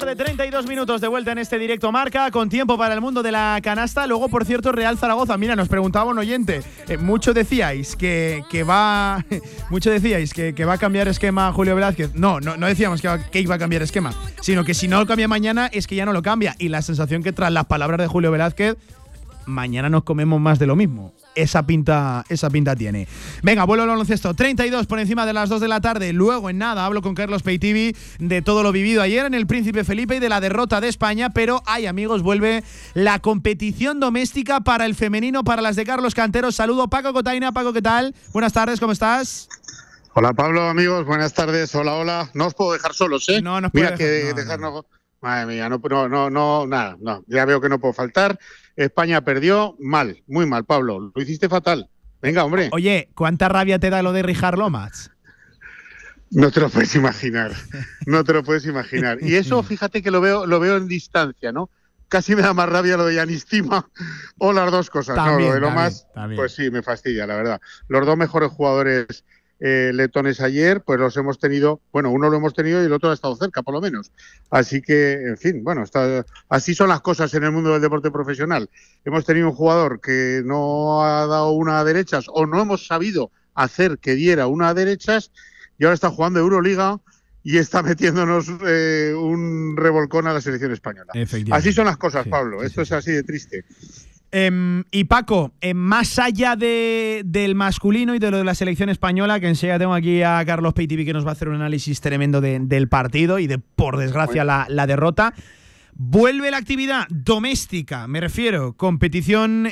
Tarde, 0.00 0.16
32 0.16 0.66
minutos 0.66 1.00
de 1.00 1.06
vuelta 1.06 1.30
en 1.30 1.38
este 1.38 1.56
directo 1.56 1.92
marca, 1.92 2.28
con 2.32 2.48
tiempo 2.48 2.76
para 2.76 2.94
el 2.94 3.00
mundo 3.00 3.22
de 3.22 3.30
la 3.30 3.60
canasta. 3.62 4.08
Luego, 4.08 4.28
por 4.28 4.44
cierto, 4.44 4.72
Real 4.72 4.98
Zaragoza. 4.98 5.36
Mira, 5.36 5.54
nos 5.54 5.68
preguntaba 5.68 6.10
un 6.10 6.18
oyente. 6.18 6.62
eh, 6.88 6.96
mucho 6.96 7.32
decíais 7.32 7.94
que, 7.94 8.42
que 8.50 8.64
va. 8.64 9.24
mucho 9.70 9.90
decíais 9.90 10.34
que, 10.34 10.52
que 10.52 10.64
va 10.64 10.72
a 10.72 10.78
cambiar 10.78 11.06
esquema 11.06 11.52
Julio 11.52 11.76
Velázquez. 11.76 12.12
No, 12.12 12.40
no, 12.40 12.56
no 12.56 12.66
decíamos 12.66 13.00
que, 13.00 13.08
que 13.30 13.40
iba 13.40 13.54
a 13.54 13.58
cambiar 13.58 13.82
esquema, 13.82 14.12
sino 14.40 14.64
que 14.64 14.74
si 14.74 14.88
no 14.88 14.98
lo 14.98 15.06
cambia 15.06 15.28
mañana 15.28 15.68
es 15.72 15.86
que 15.86 15.94
ya 15.94 16.04
no 16.04 16.12
lo 16.12 16.22
cambia. 16.22 16.56
Y 16.58 16.70
la 16.70 16.82
sensación 16.82 17.22
que 17.22 17.32
tras 17.32 17.52
las 17.52 17.66
palabras 17.66 18.00
de 18.00 18.08
Julio 18.08 18.32
Velázquez, 18.32 18.76
mañana 19.46 19.90
nos 19.90 20.02
comemos 20.02 20.40
más 20.40 20.58
de 20.58 20.66
lo 20.66 20.74
mismo. 20.74 21.14
Esa 21.34 21.66
pinta, 21.66 22.24
esa 22.28 22.48
pinta 22.48 22.76
tiene. 22.76 23.08
Venga, 23.42 23.64
vuelo 23.64 23.82
al 23.82 23.88
baloncesto. 23.88 24.34
32 24.34 24.86
por 24.86 25.00
encima 25.00 25.26
de 25.26 25.32
las 25.32 25.48
2 25.48 25.60
de 25.60 25.68
la 25.68 25.80
tarde. 25.80 26.12
Luego, 26.12 26.48
en 26.48 26.58
nada, 26.58 26.84
hablo 26.86 27.02
con 27.02 27.14
Carlos 27.14 27.42
Peitivi 27.42 27.96
de 28.20 28.40
todo 28.42 28.62
lo 28.62 28.70
vivido 28.70 29.02
ayer 29.02 29.26
en 29.26 29.34
el 29.34 29.46
Príncipe 29.46 29.82
Felipe 29.84 30.16
y 30.16 30.20
de 30.20 30.28
la 30.28 30.40
derrota 30.40 30.80
de 30.80 30.88
España. 30.88 31.30
Pero, 31.30 31.62
ay, 31.66 31.86
amigos, 31.86 32.22
vuelve 32.22 32.62
la 32.94 33.18
competición 33.18 33.98
doméstica 34.00 34.60
para 34.60 34.86
el 34.86 34.94
femenino, 34.94 35.42
para 35.44 35.60
las 35.62 35.74
de 35.76 35.84
Carlos 35.84 36.14
Canteros. 36.14 36.54
Saludo, 36.54 36.88
Paco 36.88 37.12
Cotaina. 37.12 37.52
Paco, 37.52 37.72
¿qué 37.72 37.82
tal? 37.82 38.14
Buenas 38.32 38.52
tardes, 38.52 38.78
¿cómo 38.78 38.92
estás? 38.92 39.48
Hola 40.16 40.32
Pablo, 40.32 40.68
amigos, 40.68 41.04
buenas 41.04 41.34
tardes. 41.34 41.74
Hola, 41.74 41.94
hola. 41.94 42.30
No 42.34 42.46
os 42.46 42.54
puedo 42.54 42.72
dejar 42.74 42.94
solos, 42.94 43.28
¿eh? 43.28 43.42
No, 43.42 43.56
puede 43.70 43.70
Mira 43.72 43.96
que 43.96 44.04
dejar- 44.06 44.30
no, 44.36 44.40
dejarnos. 44.40 44.84
Madre 45.24 45.46
mía, 45.46 45.70
no, 45.70 45.80
no, 45.82 46.06
no, 46.06 46.28
no, 46.28 46.66
nada, 46.66 46.98
no. 47.00 47.24
Ya 47.28 47.46
veo 47.46 47.58
que 47.58 47.70
no 47.70 47.78
puedo 47.80 47.94
faltar. 47.94 48.38
España 48.76 49.22
perdió 49.22 49.74
mal, 49.80 50.22
muy 50.26 50.44
mal, 50.44 50.66
Pablo. 50.66 51.10
Lo 51.14 51.22
hiciste 51.22 51.48
fatal. 51.48 51.88
Venga, 52.20 52.44
hombre. 52.44 52.68
Oye, 52.72 53.08
¿cuánta 53.14 53.48
rabia 53.48 53.78
te 53.78 53.88
da 53.88 54.02
lo 54.02 54.12
de 54.12 54.22
Rijar 54.22 54.58
Lomas? 54.58 55.12
No 56.30 56.50
te 56.50 56.60
lo 56.60 56.68
puedes 56.68 56.94
imaginar. 56.94 57.52
No 58.04 58.22
te 58.22 58.34
lo 58.34 58.44
puedes 58.44 58.66
imaginar. 58.66 59.16
Y 59.22 59.36
eso, 59.36 59.62
fíjate 59.62 60.02
que 60.02 60.10
lo 60.10 60.20
veo, 60.20 60.44
lo 60.44 60.60
veo 60.60 60.76
en 60.76 60.88
distancia, 60.88 61.52
¿no? 61.52 61.70
Casi 62.08 62.36
me 62.36 62.42
da 62.42 62.52
más 62.52 62.68
rabia 62.68 62.98
lo 62.98 63.06
de 63.06 63.14
Yanistima 63.14 63.88
o 64.36 64.52
las 64.52 64.70
dos 64.70 64.90
cosas. 64.90 65.16
no, 65.16 65.24
También, 65.24 65.48
lo 65.48 65.54
de 65.54 65.60
lo 65.60 65.66
también, 65.68 65.84
más, 65.86 66.06
también. 66.12 66.36
pues 66.36 66.52
sí, 66.52 66.70
me 66.70 66.82
fastidia, 66.82 67.26
la 67.26 67.36
verdad. 67.36 67.60
Los 67.88 68.04
dos 68.04 68.18
mejores 68.18 68.50
jugadores 68.50 69.24
eh, 69.66 69.92
letones 69.94 70.42
ayer, 70.42 70.82
pues 70.82 71.00
los 71.00 71.16
hemos 71.16 71.38
tenido, 71.38 71.80
bueno, 71.90 72.10
uno 72.10 72.28
lo 72.28 72.36
hemos 72.36 72.52
tenido 72.52 72.82
y 72.82 72.84
el 72.84 72.92
otro 72.92 73.10
ha 73.10 73.14
estado 73.14 73.34
cerca, 73.34 73.62
por 73.62 73.72
lo 73.72 73.80
menos. 73.80 74.12
Así 74.50 74.82
que, 74.82 75.12
en 75.14 75.38
fin, 75.38 75.64
bueno, 75.64 75.82
está, 75.82 76.26
así 76.50 76.74
son 76.74 76.90
las 76.90 77.00
cosas 77.00 77.32
en 77.32 77.44
el 77.44 77.50
mundo 77.50 77.72
del 77.72 77.80
deporte 77.80 78.10
profesional. 78.10 78.68
Hemos 79.06 79.24
tenido 79.24 79.48
un 79.48 79.54
jugador 79.54 80.02
que 80.02 80.42
no 80.44 81.02
ha 81.02 81.26
dado 81.26 81.52
una 81.52 81.80
a 81.80 81.84
derechas 81.84 82.26
o 82.28 82.44
no 82.44 82.60
hemos 82.60 82.86
sabido 82.86 83.30
hacer 83.54 83.96
que 83.96 84.14
diera 84.14 84.48
una 84.48 84.68
a 84.68 84.74
derechas 84.74 85.30
y 85.78 85.84
ahora 85.84 85.94
está 85.94 86.10
jugando 86.10 86.40
Euroliga 86.40 87.00
y 87.42 87.56
está 87.56 87.82
metiéndonos 87.82 88.48
eh, 88.66 89.14
un 89.16 89.78
revolcón 89.78 90.26
a 90.26 90.34
la 90.34 90.42
selección 90.42 90.72
española. 90.72 91.10
Así 91.52 91.72
son 91.72 91.86
las 91.86 91.96
cosas, 91.96 92.28
Pablo. 92.28 92.62
Esto 92.62 92.82
es 92.82 92.92
así 92.92 93.12
de 93.12 93.22
triste. 93.22 93.64
Em, 94.36 94.82
y 94.90 95.04
Paco, 95.04 95.52
em, 95.60 95.76
más 95.76 96.18
allá 96.18 96.56
de, 96.56 97.22
del 97.24 97.54
masculino 97.54 98.16
y 98.16 98.18
de 98.18 98.32
lo 98.32 98.38
de 98.38 98.42
la 98.44 98.56
selección 98.56 98.88
española, 98.88 99.38
que 99.38 99.46
enseguida 99.46 99.78
tengo 99.78 99.94
aquí 99.94 100.22
a 100.22 100.42
Carlos 100.44 100.74
Peitivi 100.74 101.04
que 101.04 101.12
nos 101.12 101.24
va 101.24 101.28
a 101.28 101.32
hacer 101.34 101.48
un 101.48 101.54
análisis 101.54 102.00
tremendo 102.00 102.40
de- 102.40 102.58
del 102.58 102.88
partido 102.88 103.38
y 103.38 103.46
de, 103.46 103.58
por 103.58 103.96
desgracia, 103.96 104.42
la, 104.42 104.66
la 104.68 104.88
derrota. 104.88 105.34
Vuelve 105.94 106.50
la 106.50 106.56
actividad 106.56 107.06
doméstica, 107.10 108.08
me 108.08 108.20
refiero, 108.20 108.72
competición 108.72 109.68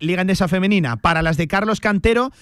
Liga 0.00 0.22
Endesa 0.22 0.48
Femenina 0.48 0.96
para 0.96 1.22
las 1.22 1.36
de 1.36 1.46
Carlos 1.46 1.78
Cantero. 1.78 2.32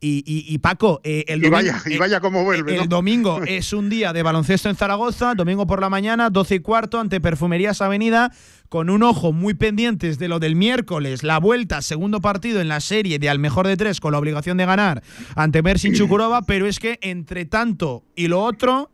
Y, 0.00 0.22
y- 0.24 0.54
y, 0.54 0.58
Paco, 0.58 1.00
eh, 1.02 1.24
el 1.26 1.40
Y 1.40 1.48
domingo, 1.48 1.56
vaya, 1.56 1.82
y 1.86 1.98
vaya 1.98 2.20
cómo 2.20 2.44
vuelve, 2.44 2.72
el 2.74 2.80
¿no? 2.82 2.86
domingo 2.86 3.40
es 3.46 3.72
un 3.72 3.88
día 3.90 4.12
de 4.12 4.22
baloncesto 4.22 4.68
en 4.68 4.76
Zaragoza, 4.76 5.34
domingo 5.34 5.66
por 5.66 5.80
la 5.80 5.88
mañana, 5.90 6.30
12 6.30 6.54
y 6.56 6.60
cuarto, 6.60 7.00
ante 7.00 7.20
Perfumerías 7.20 7.82
Avenida, 7.82 8.30
con 8.68 8.90
un 8.90 9.02
ojo 9.02 9.32
muy 9.32 9.54
pendientes 9.54 10.20
de 10.20 10.28
lo 10.28 10.38
del 10.38 10.54
miércoles, 10.54 11.24
la 11.24 11.38
vuelta, 11.40 11.82
segundo 11.82 12.20
partido 12.20 12.60
en 12.60 12.68
la 12.68 12.78
serie 12.80 13.18
de 13.18 13.28
al 13.28 13.40
mejor 13.40 13.66
de 13.66 13.76
tres, 13.76 13.98
con 13.98 14.12
la 14.12 14.18
obligación 14.18 14.56
de 14.56 14.66
ganar 14.66 15.02
ante 15.34 15.62
Mersin 15.62 15.94
Chukurova, 15.96 16.42
pero 16.42 16.66
es 16.68 16.78
que 16.78 17.00
entre 17.02 17.44
tanto 17.46 18.04
y 18.14 18.28
lo 18.28 18.40
otro, 18.44 18.92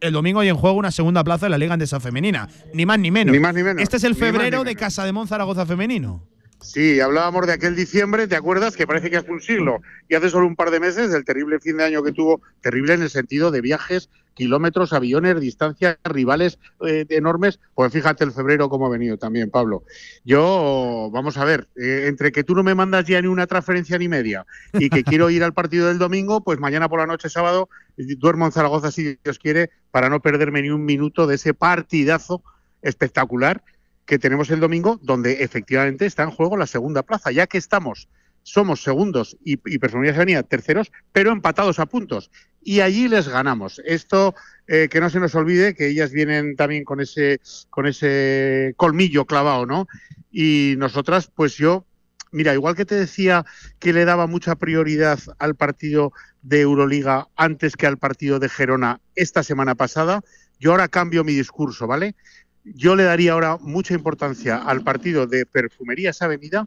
el 0.00 0.12
domingo 0.14 0.40
hay 0.40 0.48
en 0.48 0.56
juego 0.56 0.76
una 0.78 0.90
segunda 0.90 1.22
plaza 1.22 1.46
en 1.46 1.52
la 1.52 1.58
Liga 1.58 1.74
Andesa 1.74 2.00
Femenina. 2.00 2.48
Ni 2.74 2.86
más 2.86 2.98
ni 2.98 3.10
menos. 3.12 3.32
Ni 3.32 3.38
más 3.38 3.54
ni 3.54 3.62
menos. 3.62 3.82
Este 3.82 3.98
es 3.98 4.04
el 4.04 4.16
febrero 4.16 4.64
de. 4.64 4.74
Casa 4.74 5.04
de 5.04 5.12
Mon 5.12 5.28
Zaragoza 5.28 5.64
Femenino. 5.66 6.24
Sí, 6.62 7.00
hablábamos 7.00 7.46
de 7.46 7.54
aquel 7.54 7.74
diciembre, 7.74 8.28
¿te 8.28 8.36
acuerdas? 8.36 8.76
Que 8.76 8.86
parece 8.86 9.10
que 9.10 9.16
hace 9.16 9.30
un 9.30 9.40
siglo 9.40 9.80
y 10.08 10.14
hace 10.14 10.28
solo 10.28 10.46
un 10.46 10.56
par 10.56 10.70
de 10.70 10.78
meses 10.78 11.10
del 11.10 11.24
terrible 11.24 11.58
fin 11.58 11.78
de 11.78 11.84
año 11.84 12.02
que 12.02 12.12
tuvo, 12.12 12.42
terrible 12.60 12.92
en 12.92 13.02
el 13.02 13.08
sentido 13.08 13.50
de 13.50 13.62
viajes, 13.62 14.10
kilómetros, 14.34 14.92
aviones, 14.92 15.40
distancias, 15.40 15.96
rivales 16.04 16.58
eh, 16.86 17.06
enormes. 17.08 17.60
Pues 17.74 17.92
fíjate 17.92 18.24
el 18.24 18.32
febrero 18.32 18.68
cómo 18.68 18.86
ha 18.86 18.90
venido 18.90 19.16
también, 19.16 19.50
Pablo. 19.50 19.84
Yo, 20.22 21.08
vamos 21.12 21.38
a 21.38 21.44
ver, 21.44 21.68
eh, 21.76 22.04
entre 22.08 22.30
que 22.30 22.44
tú 22.44 22.54
no 22.54 22.62
me 22.62 22.74
mandas 22.74 23.06
ya 23.06 23.22
ni 23.22 23.28
una 23.28 23.46
transferencia 23.46 23.96
ni 23.96 24.08
media 24.08 24.44
y 24.74 24.90
que 24.90 25.02
quiero 25.02 25.30
ir 25.30 25.42
al 25.42 25.54
partido 25.54 25.88
del 25.88 25.98
domingo, 25.98 26.42
pues 26.42 26.58
mañana 26.58 26.90
por 26.90 27.00
la 27.00 27.06
noche, 27.06 27.30
sábado, 27.30 27.70
duermo 27.96 28.44
en 28.44 28.52
Zaragoza 28.52 28.90
si 28.90 29.18
Dios 29.24 29.38
quiere, 29.38 29.70
para 29.90 30.10
no 30.10 30.20
perderme 30.20 30.60
ni 30.60 30.68
un 30.68 30.84
minuto 30.84 31.26
de 31.26 31.36
ese 31.36 31.54
partidazo 31.54 32.42
espectacular 32.82 33.62
que 34.10 34.18
tenemos 34.18 34.50
el 34.50 34.58
domingo, 34.58 34.98
donde 35.04 35.44
efectivamente 35.44 36.04
está 36.04 36.24
en 36.24 36.32
juego 36.32 36.56
la 36.56 36.66
segunda 36.66 37.04
plaza, 37.04 37.30
ya 37.30 37.46
que 37.46 37.58
estamos, 37.58 38.08
somos 38.42 38.82
segundos 38.82 39.36
y, 39.44 39.52
y 39.64 39.78
Avenida 40.08 40.42
terceros, 40.42 40.90
pero 41.12 41.30
empatados 41.30 41.78
a 41.78 41.86
puntos. 41.86 42.32
Y 42.60 42.80
allí 42.80 43.06
les 43.06 43.28
ganamos. 43.28 43.80
Esto, 43.84 44.34
eh, 44.66 44.88
que 44.90 45.00
no 45.00 45.10
se 45.10 45.20
nos 45.20 45.36
olvide, 45.36 45.76
que 45.76 45.86
ellas 45.86 46.10
vienen 46.10 46.56
también 46.56 46.82
con 46.82 47.00
ese, 47.00 47.40
con 47.70 47.86
ese 47.86 48.74
colmillo 48.76 49.26
clavado, 49.26 49.64
¿no? 49.64 49.86
Y 50.32 50.74
nosotras, 50.76 51.30
pues 51.32 51.54
yo, 51.54 51.86
mira, 52.32 52.52
igual 52.52 52.74
que 52.74 52.86
te 52.86 52.96
decía 52.96 53.46
que 53.78 53.92
le 53.92 54.04
daba 54.04 54.26
mucha 54.26 54.56
prioridad 54.56 55.20
al 55.38 55.54
partido 55.54 56.12
de 56.42 56.62
Euroliga 56.62 57.28
antes 57.36 57.76
que 57.76 57.86
al 57.86 57.96
partido 57.96 58.40
de 58.40 58.48
Gerona 58.48 59.00
esta 59.14 59.44
semana 59.44 59.76
pasada, 59.76 60.22
yo 60.58 60.72
ahora 60.72 60.88
cambio 60.88 61.22
mi 61.22 61.32
discurso, 61.32 61.86
¿vale? 61.86 62.16
Yo 62.64 62.96
le 62.96 63.04
daría 63.04 63.32
ahora 63.32 63.56
mucha 63.60 63.94
importancia 63.94 64.56
al 64.56 64.82
partido 64.82 65.26
de 65.26 65.46
Perfumerías 65.46 66.22
Avenida 66.22 66.66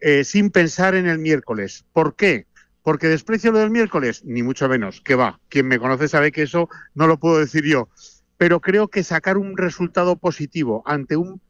eh, 0.00 0.24
sin 0.24 0.50
pensar 0.50 0.94
en 0.94 1.06
el 1.06 1.18
miércoles. 1.18 1.84
¿Por 1.92 2.16
qué? 2.16 2.46
Porque 2.82 3.08
desprecio 3.08 3.52
lo 3.52 3.58
del 3.58 3.70
miércoles, 3.70 4.22
ni 4.24 4.42
mucho 4.42 4.68
menos, 4.68 5.00
que 5.02 5.14
va. 5.14 5.38
Quien 5.50 5.66
me 5.68 5.78
conoce 5.78 6.08
sabe 6.08 6.32
que 6.32 6.42
eso 6.42 6.68
no 6.94 7.06
lo 7.06 7.18
puedo 7.18 7.38
decir 7.38 7.64
yo. 7.64 7.88
Pero 8.38 8.60
creo 8.60 8.88
que 8.88 9.02
sacar 9.02 9.36
un 9.36 9.56
resultado 9.58 10.16
positivo 10.16 10.82
ante 10.86 11.16
un 11.16 11.40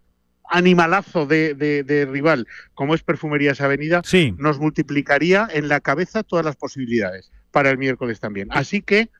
animalazo 0.52 1.26
de, 1.26 1.54
de- 1.54 1.84
de 1.84 2.06
rival 2.06 2.46
como 2.74 2.94
es 2.96 3.02
Perfumerías 3.04 3.60
Avenida 3.60 4.02
nos 4.38 4.58
multiplicaría 4.58 5.46
en 5.52 5.68
la 5.68 5.78
cabeza 5.80 6.24
todas 6.24 6.44
las 6.44 6.56
posibilidades 6.56 7.30
para 7.52 7.70
el 7.70 7.78
miércoles 7.78 8.18
también. 8.18 8.48
Así 8.50 8.82
que 8.82 9.10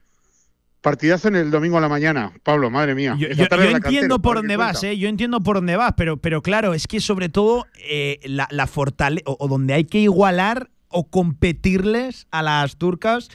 partidazo 0.81 1.27
en 1.27 1.35
el 1.35 1.51
domingo 1.51 1.77
a 1.77 1.81
la 1.81 1.89
mañana. 1.89 2.33
Pablo, 2.43 2.69
madre 2.69 2.95
mía. 2.95 3.15
Yo, 3.17 3.27
entiendo 3.27 4.21
por 4.21 4.37
dónde 4.37 4.57
vas, 4.57 4.79
cuenta. 4.79 4.93
¿eh? 4.93 4.97
Yo 4.97 5.07
entiendo 5.07 5.41
por 5.41 5.57
dónde 5.57 5.75
vas, 5.75 5.93
pero, 5.95 6.17
pero 6.17 6.41
claro, 6.41 6.73
es 6.73 6.87
que 6.87 6.99
sobre 6.99 7.29
todo 7.29 7.67
eh, 7.87 8.19
la, 8.23 8.47
la 8.51 8.67
fortaleza, 8.67 9.23
o, 9.25 9.37
o 9.39 9.47
donde 9.47 9.73
hay 9.73 9.85
que 9.85 9.99
igualar 9.99 10.69
o 10.89 11.09
competirles 11.09 12.27
a 12.31 12.41
las 12.41 12.77
turcas 12.77 13.29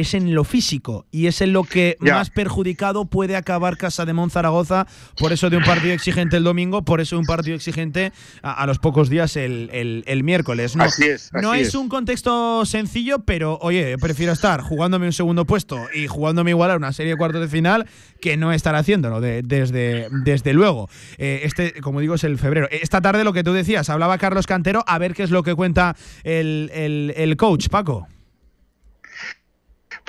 es 0.00 0.14
en 0.14 0.34
lo 0.34 0.44
físico 0.44 1.06
y 1.10 1.26
es 1.26 1.40
en 1.40 1.52
lo 1.52 1.64
que 1.64 1.96
Ya. 2.00 2.14
más 2.14 2.30
perjudicado 2.30 3.04
puede 3.06 3.36
acabar 3.36 3.76
Casa 3.76 4.04
de 4.04 4.12
Mon 4.12 4.30
Zaragoza. 4.30 4.86
Por 5.18 5.32
eso 5.32 5.50
de 5.50 5.56
un 5.56 5.64
partido 5.64 5.92
exigente 5.94 6.36
el 6.36 6.44
domingo, 6.44 6.82
por 6.84 7.00
eso 7.00 7.16
de 7.16 7.20
un 7.20 7.26
partido 7.26 7.56
exigente 7.56 8.12
a, 8.42 8.62
a 8.62 8.66
los 8.66 8.78
pocos 8.78 9.08
días 9.08 9.36
el, 9.36 9.70
el- 9.72 10.04
el 10.06 10.22
miércoles. 10.24 10.76
No, 10.76 10.84
Así 10.84 11.04
es, 11.04 11.30
no 11.32 11.54
es 11.54 11.68
es. 11.68 11.74
un 11.74 11.88
contexto 11.88 12.64
sencillo, 12.66 13.20
pero 13.20 13.58
oye, 13.62 13.96
prefiero 13.98 14.32
estar 14.32 14.60
jugándome 14.60 15.06
un 15.06 15.12
segundo 15.12 15.44
puesto 15.44 15.86
y 15.94 16.06
jugándome 16.06 16.50
igual 16.50 16.70
a 16.70 16.76
una 16.76 16.92
serie 16.92 17.12
de 17.12 17.18
cuartos 17.18 17.40
de 17.40 17.48
final 17.48 17.86
que 18.20 18.36
no 18.36 18.52
estar 18.52 18.74
haciéndolo 18.74 19.20
de- 19.20 19.42
desde, 19.42 20.08
desde 20.24 20.52
luego. 20.52 20.88
Eh, 21.18 21.40
este, 21.44 21.80
como 21.80 22.00
digo, 22.00 22.14
es 22.14 22.24
el 22.24 22.38
febrero. 22.38 22.68
Esta 22.70 23.00
tarde 23.00 23.24
lo 23.24 23.32
que 23.32 23.42
tú 23.44 23.52
decías, 23.52 23.88
hablaba 23.90 24.18
Carlos 24.18 24.46
Cantero, 24.46 24.84
a 24.86 24.98
ver 24.98 25.14
qué 25.14 25.22
es 25.22 25.30
lo 25.30 25.42
que 25.42 25.54
cuenta 25.54 25.96
el- 26.24 27.12
el 27.16 27.36
coach, 27.36 27.68
Paco. 27.68 28.06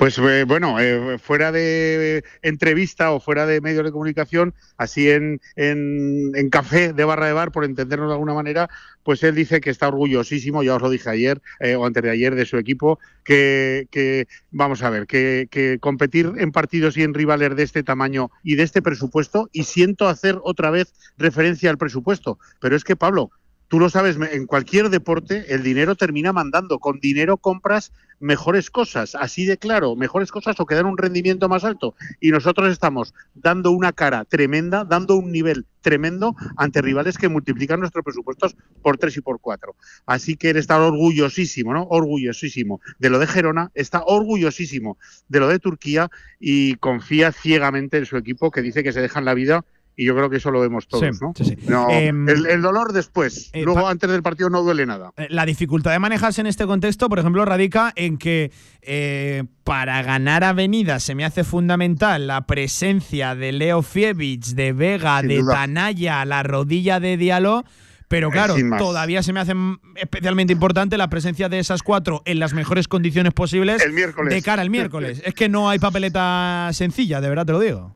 Pues 0.00 0.16
eh, 0.16 0.44
bueno, 0.48 0.80
eh, 0.80 1.18
fuera 1.18 1.52
de 1.52 2.24
entrevista 2.40 3.12
o 3.12 3.20
fuera 3.20 3.44
de 3.44 3.60
medios 3.60 3.84
de 3.84 3.92
comunicación, 3.92 4.54
así 4.78 5.10
en, 5.10 5.42
en, 5.56 6.32
en 6.34 6.48
café 6.48 6.94
de 6.94 7.04
barra 7.04 7.26
de 7.26 7.34
bar, 7.34 7.52
por 7.52 7.66
entendernos 7.66 8.08
de 8.08 8.14
alguna 8.14 8.32
manera, 8.32 8.70
pues 9.02 9.22
él 9.24 9.34
dice 9.34 9.60
que 9.60 9.68
está 9.68 9.88
orgullosísimo, 9.88 10.62
ya 10.62 10.76
os 10.76 10.80
lo 10.80 10.88
dije 10.88 11.10
ayer 11.10 11.42
eh, 11.58 11.74
o 11.74 11.84
antes 11.84 12.02
de 12.02 12.08
ayer, 12.08 12.34
de 12.34 12.46
su 12.46 12.56
equipo, 12.56 12.98
que, 13.24 13.88
que 13.90 14.26
vamos 14.50 14.82
a 14.82 14.88
ver, 14.88 15.06
que, 15.06 15.48
que 15.50 15.78
competir 15.78 16.32
en 16.38 16.50
partidos 16.50 16.96
y 16.96 17.02
en 17.02 17.12
rivales 17.12 17.54
de 17.54 17.62
este 17.62 17.82
tamaño 17.82 18.30
y 18.42 18.54
de 18.54 18.62
este 18.62 18.80
presupuesto, 18.80 19.50
y 19.52 19.64
siento 19.64 20.08
hacer 20.08 20.38
otra 20.44 20.70
vez 20.70 20.94
referencia 21.18 21.68
al 21.68 21.76
presupuesto, 21.76 22.38
pero 22.58 22.74
es 22.74 22.84
que 22.84 22.96
Pablo, 22.96 23.32
Tú 23.70 23.78
lo 23.78 23.88
sabes, 23.88 24.18
en 24.32 24.46
cualquier 24.46 24.90
deporte 24.90 25.54
el 25.54 25.62
dinero 25.62 25.94
termina 25.94 26.32
mandando. 26.32 26.80
Con 26.80 26.98
dinero 26.98 27.36
compras 27.36 27.92
mejores 28.18 28.68
cosas, 28.68 29.14
así 29.14 29.46
de 29.46 29.58
claro, 29.58 29.94
mejores 29.94 30.32
cosas 30.32 30.58
o 30.58 30.66
que 30.66 30.74
dan 30.74 30.86
un 30.86 30.98
rendimiento 30.98 31.48
más 31.48 31.62
alto. 31.62 31.94
Y 32.18 32.32
nosotros 32.32 32.72
estamos 32.72 33.14
dando 33.32 33.70
una 33.70 33.92
cara 33.92 34.24
tremenda, 34.24 34.84
dando 34.84 35.14
un 35.14 35.30
nivel 35.30 35.66
tremendo 35.82 36.34
ante 36.56 36.82
rivales 36.82 37.16
que 37.16 37.28
multiplican 37.28 37.78
nuestros 37.78 38.04
presupuestos 38.04 38.56
por 38.82 38.98
tres 38.98 39.16
y 39.16 39.20
por 39.20 39.38
cuatro. 39.40 39.76
Así 40.04 40.34
que 40.34 40.50
él 40.50 40.56
está 40.56 40.84
orgullosísimo, 40.84 41.72
¿no? 41.72 41.84
Orgullosísimo 41.84 42.80
de 42.98 43.08
lo 43.08 43.20
de 43.20 43.28
Gerona, 43.28 43.70
está 43.74 44.02
orgullosísimo 44.04 44.98
de 45.28 45.38
lo 45.38 45.46
de 45.46 45.60
Turquía 45.60 46.10
y 46.40 46.74
confía 46.74 47.30
ciegamente 47.30 47.98
en 47.98 48.06
su 48.06 48.16
equipo 48.16 48.50
que 48.50 48.62
dice 48.62 48.82
que 48.82 48.92
se 48.92 49.00
dejan 49.00 49.24
la 49.24 49.34
vida. 49.34 49.64
Y 49.96 50.06
yo 50.06 50.14
creo 50.16 50.30
que 50.30 50.36
eso 50.38 50.50
lo 50.50 50.60
vemos 50.60 50.88
todos, 50.88 51.04
Sí, 51.04 51.20
¿no? 51.22 51.32
sí, 51.36 51.44
sí. 51.44 51.56
No, 51.68 51.90
Em, 51.90 52.26
el, 52.28 52.46
el 52.46 52.62
dolor 52.62 52.92
después. 52.94 53.50
eh, 53.52 53.62
Luego, 53.62 53.86
antes 53.86 54.08
del 54.10 54.22
partido, 54.22 54.48
no 54.48 54.62
duele 54.62 54.86
nada. 54.86 55.12
Eh, 55.18 55.26
La 55.28 55.44
dificultad 55.44 55.90
de 55.92 55.98
manejarse 55.98 56.40
en 56.40 56.46
este 56.46 56.64
contexto, 56.66 57.08
por 57.10 57.18
ejemplo, 57.18 57.44
radica 57.44 57.92
en 57.96 58.16
que 58.16 58.50
eh, 58.80 59.44
para 59.62 60.02
ganar 60.02 60.42
Avenida 60.42 61.00
se 61.00 61.14
me 61.14 61.24
hace 61.26 61.44
fundamental 61.44 62.26
la 62.28 62.46
presencia 62.46 63.34
de 63.34 63.52
Leo 63.52 63.82
Fievich, 63.82 64.54
de 64.54 64.72
Vega, 64.72 65.20
Sin 65.20 65.28
de 65.28 65.38
duda. 65.40 65.54
Tanaya, 65.54 66.24
la 66.24 66.42
rodilla 66.44 66.98
de 66.98 67.16
Diallo. 67.18 67.64
Pero 68.08 68.30
claro, 68.30 68.56
todavía 68.78 69.22
se 69.22 69.32
me 69.32 69.38
hace 69.38 69.52
especialmente 69.94 70.52
importante 70.52 70.96
la 70.98 71.08
presencia 71.08 71.48
de 71.48 71.60
esas 71.60 71.82
cuatro 71.84 72.22
en 72.24 72.40
las 72.40 72.54
mejores 72.54 72.88
condiciones 72.88 73.32
posibles 73.34 73.80
El 73.84 73.92
miércoles. 73.92 74.34
de 74.34 74.42
cara 74.42 74.62
al 74.62 74.70
miércoles. 74.70 75.22
es 75.24 75.34
que 75.34 75.48
no 75.48 75.68
hay 75.70 75.78
papeleta 75.78 76.70
sencilla, 76.72 77.20
de 77.20 77.28
verdad 77.28 77.46
te 77.46 77.52
lo 77.52 77.60
digo. 77.60 77.94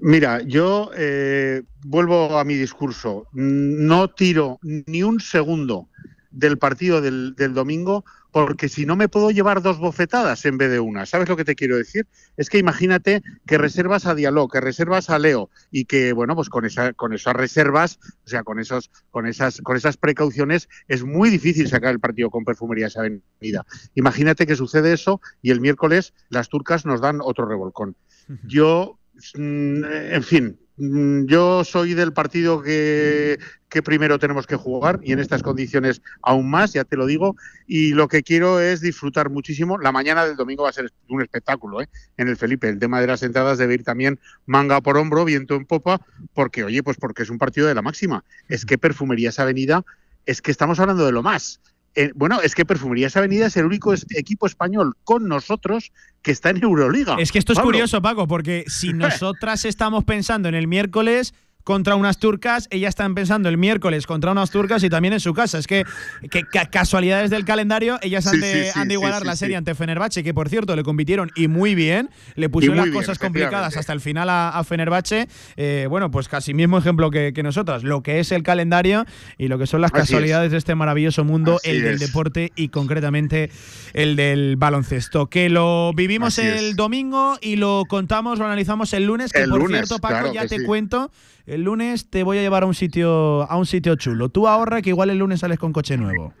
Mira, 0.00 0.40
yo 0.42 0.90
eh, 0.96 1.62
vuelvo 1.84 2.38
a 2.38 2.44
mi 2.44 2.54
discurso. 2.54 3.26
No 3.32 4.08
tiro 4.08 4.58
ni 4.62 5.02
un 5.02 5.20
segundo 5.20 5.88
del 6.30 6.58
partido 6.58 7.00
del, 7.00 7.34
del 7.36 7.54
domingo 7.54 8.04
porque 8.32 8.68
si 8.68 8.86
no 8.86 8.96
me 8.96 9.08
puedo 9.08 9.30
llevar 9.30 9.62
dos 9.62 9.78
bofetadas 9.78 10.44
en 10.44 10.58
vez 10.58 10.70
de 10.70 10.80
una. 10.80 11.06
¿Sabes 11.06 11.28
lo 11.28 11.36
que 11.36 11.44
te 11.44 11.54
quiero 11.54 11.76
decir? 11.76 12.06
Es 12.36 12.48
que 12.48 12.58
imagínate 12.58 13.22
que 13.46 13.58
reservas 13.58 14.06
a 14.06 14.14
Dialog, 14.14 14.50
que 14.50 14.60
reservas 14.60 15.10
a 15.10 15.18
Leo 15.18 15.50
y 15.70 15.84
que, 15.84 16.12
bueno, 16.12 16.34
pues 16.34 16.48
con, 16.48 16.64
esa, 16.64 16.92
con 16.92 17.12
esas 17.12 17.34
reservas, 17.34 17.98
o 18.24 18.28
sea, 18.28 18.42
con, 18.42 18.58
esos, 18.58 18.90
con, 19.10 19.26
esas, 19.26 19.60
con 19.62 19.76
esas 19.76 19.96
precauciones, 19.96 20.68
es 20.88 21.04
muy 21.04 21.30
difícil 21.30 21.68
sacar 21.68 21.92
el 21.92 22.00
partido 22.00 22.30
con 22.30 22.44
Perfumerías 22.44 22.96
Avenida. 22.96 23.66
Imagínate 23.94 24.46
que 24.46 24.56
sucede 24.56 24.92
eso 24.92 25.20
y 25.42 25.50
el 25.50 25.60
miércoles 25.60 26.14
las 26.28 26.48
turcas 26.48 26.86
nos 26.86 27.00
dan 27.00 27.20
otro 27.22 27.46
revolcón. 27.46 27.96
Yo, 28.46 28.99
en 29.34 30.22
fin, 30.22 30.58
mm, 30.76 31.26
yo 31.26 31.64
soy 31.64 31.94
del 31.94 32.12
partido 32.12 32.62
que, 32.62 33.38
que 33.70 33.82
primero 33.82 34.18
tenemos 34.18 34.46
que 34.46 34.56
jugar 34.56 35.00
y 35.02 35.12
en 35.12 35.20
estas 35.20 35.42
condiciones 35.42 36.02
aún 36.22 36.50
más, 36.50 36.72
ya 36.72 36.84
te 36.84 36.96
lo 36.96 37.06
digo, 37.06 37.36
y 37.66 37.92
lo 37.92 38.08
que 38.08 38.22
quiero 38.22 38.60
es 38.60 38.80
disfrutar 38.80 39.30
muchísimo. 39.30 39.78
La 39.78 39.92
mañana 39.92 40.26
del 40.26 40.36
domingo 40.36 40.64
va 40.64 40.70
a 40.70 40.72
ser 40.72 40.92
un 41.08 41.22
espectáculo 41.22 41.80
¿eh? 41.80 41.88
en 42.16 42.28
el 42.28 42.36
Felipe. 42.36 42.68
El 42.68 42.78
tema 42.78 43.00
de 43.00 43.06
las 43.06 43.22
entradas 43.22 43.58
debe 43.58 43.74
ir 43.74 43.84
también 43.84 44.18
manga 44.44 44.80
por 44.80 44.98
hombro, 44.98 45.24
viento 45.24 45.54
en 45.54 45.64
popa, 45.64 46.00
porque, 46.34 46.64
oye, 46.64 46.82
pues 46.82 46.96
porque 46.96 47.22
es 47.22 47.30
un 47.30 47.38
partido 47.38 47.68
de 47.68 47.74
la 47.74 47.82
máxima. 47.82 48.24
Es 48.48 48.66
que 48.66 48.76
Perfumerías 48.76 49.38
Avenida, 49.38 49.84
es 50.26 50.42
que 50.42 50.50
estamos 50.50 50.80
hablando 50.80 51.06
de 51.06 51.12
lo 51.12 51.22
más. 51.22 51.60
Eh, 51.96 52.12
bueno, 52.14 52.40
es 52.40 52.54
que 52.54 52.64
Perfumerías 52.64 53.16
Avenida 53.16 53.46
es 53.46 53.56
el 53.56 53.66
único 53.66 53.92
es- 53.92 54.06
equipo 54.10 54.46
español 54.46 54.94
con 55.04 55.26
nosotros 55.28 55.90
que 56.22 56.30
está 56.30 56.50
en 56.50 56.62
Euroliga. 56.62 57.16
Es 57.18 57.32
que 57.32 57.38
esto 57.38 57.52
es 57.52 57.58
Pablo. 57.58 57.72
curioso, 57.72 58.00
Paco, 58.00 58.26
porque 58.28 58.64
si 58.68 58.92
nosotras 58.92 59.64
estamos 59.64 60.04
pensando 60.04 60.48
en 60.48 60.54
el 60.54 60.68
miércoles, 60.68 61.34
contra 61.64 61.94
unas 61.94 62.18
turcas, 62.18 62.68
ellas 62.70 62.90
están 62.90 63.14
pensando 63.14 63.48
el 63.48 63.58
miércoles 63.58 64.06
contra 64.06 64.32
unas 64.32 64.50
turcas 64.50 64.82
y 64.82 64.90
también 64.90 65.14
en 65.14 65.20
su 65.20 65.34
casa. 65.34 65.58
Es 65.58 65.66
que, 65.66 65.84
que 66.30 66.44
casualidades 66.70 67.30
del 67.30 67.44
calendario, 67.44 67.98
ellas 68.02 68.26
han, 68.26 68.40
de, 68.40 68.72
igualar 68.88 69.24
la 69.24 69.36
serie 69.36 69.56
ante 69.56 69.74
Fenerbahce, 69.74 70.22
que 70.22 70.34
por 70.34 70.48
cierto 70.48 70.74
le 70.74 70.82
compitieron 70.82 71.30
y 71.34 71.48
muy 71.48 71.74
bien, 71.74 72.10
le 72.34 72.48
pusieron 72.48 72.78
las 72.78 72.90
cosas 72.90 73.18
complicadas 73.18 73.76
hasta 73.76 73.92
el 73.92 74.00
final 74.00 74.28
a, 74.30 74.62
Fenerbahce. 74.64 75.28
Eh, 75.56 75.86
bueno, 75.88 76.10
pues 76.10 76.28
casi 76.28 76.54
mismo 76.54 76.78
ejemplo 76.78 77.10
que, 77.10 77.40
nosotras, 77.42 77.82
lo 77.82 78.02
que 78.02 78.20
es 78.20 78.32
el 78.32 78.42
calendario 78.42 79.06
y 79.38 79.48
lo 79.48 79.58
que 79.58 79.66
son 79.66 79.80
las 79.80 79.90
casualidades 79.90 80.52
de 80.52 80.58
este 80.58 80.74
maravilloso 80.74 81.24
mundo, 81.24 81.58
el 81.64 81.82
del 81.82 81.98
deporte 81.98 82.52
y 82.54 82.68
concretamente 82.68 83.50
el 83.94 84.16
del 84.16 84.56
baloncesto. 84.56 85.28
Que 85.28 85.48
lo 85.48 85.92
vivimos 85.94 86.38
el 86.38 86.76
domingo 86.76 87.38
y 87.40 87.56
lo 87.56 87.84
contamos, 87.88 88.38
lo 88.38 88.46
analizamos 88.46 88.92
el 88.92 89.06
lunes, 89.06 89.32
que 89.32 89.46
por 89.46 89.66
cierto, 89.66 89.98
Paco, 89.98 90.32
ya 90.32 90.46
te 90.46 90.62
cuento 90.64 91.10
el 91.46 91.59
lunes 91.62 92.08
te 92.10 92.22
voy 92.22 92.38
a 92.38 92.42
llevar 92.42 92.62
a 92.62 92.66
un 92.66 92.74
sitio 92.74 93.50
a 93.50 93.56
un 93.56 93.66
sitio 93.66 93.94
chulo. 93.96 94.28
Tú 94.28 94.48
ahorra 94.48 94.82
que 94.82 94.90
igual 94.90 95.10
el 95.10 95.18
lunes 95.18 95.40
sales 95.40 95.58
con 95.58 95.72
coche 95.72 95.96
nuevo. 95.96 96.32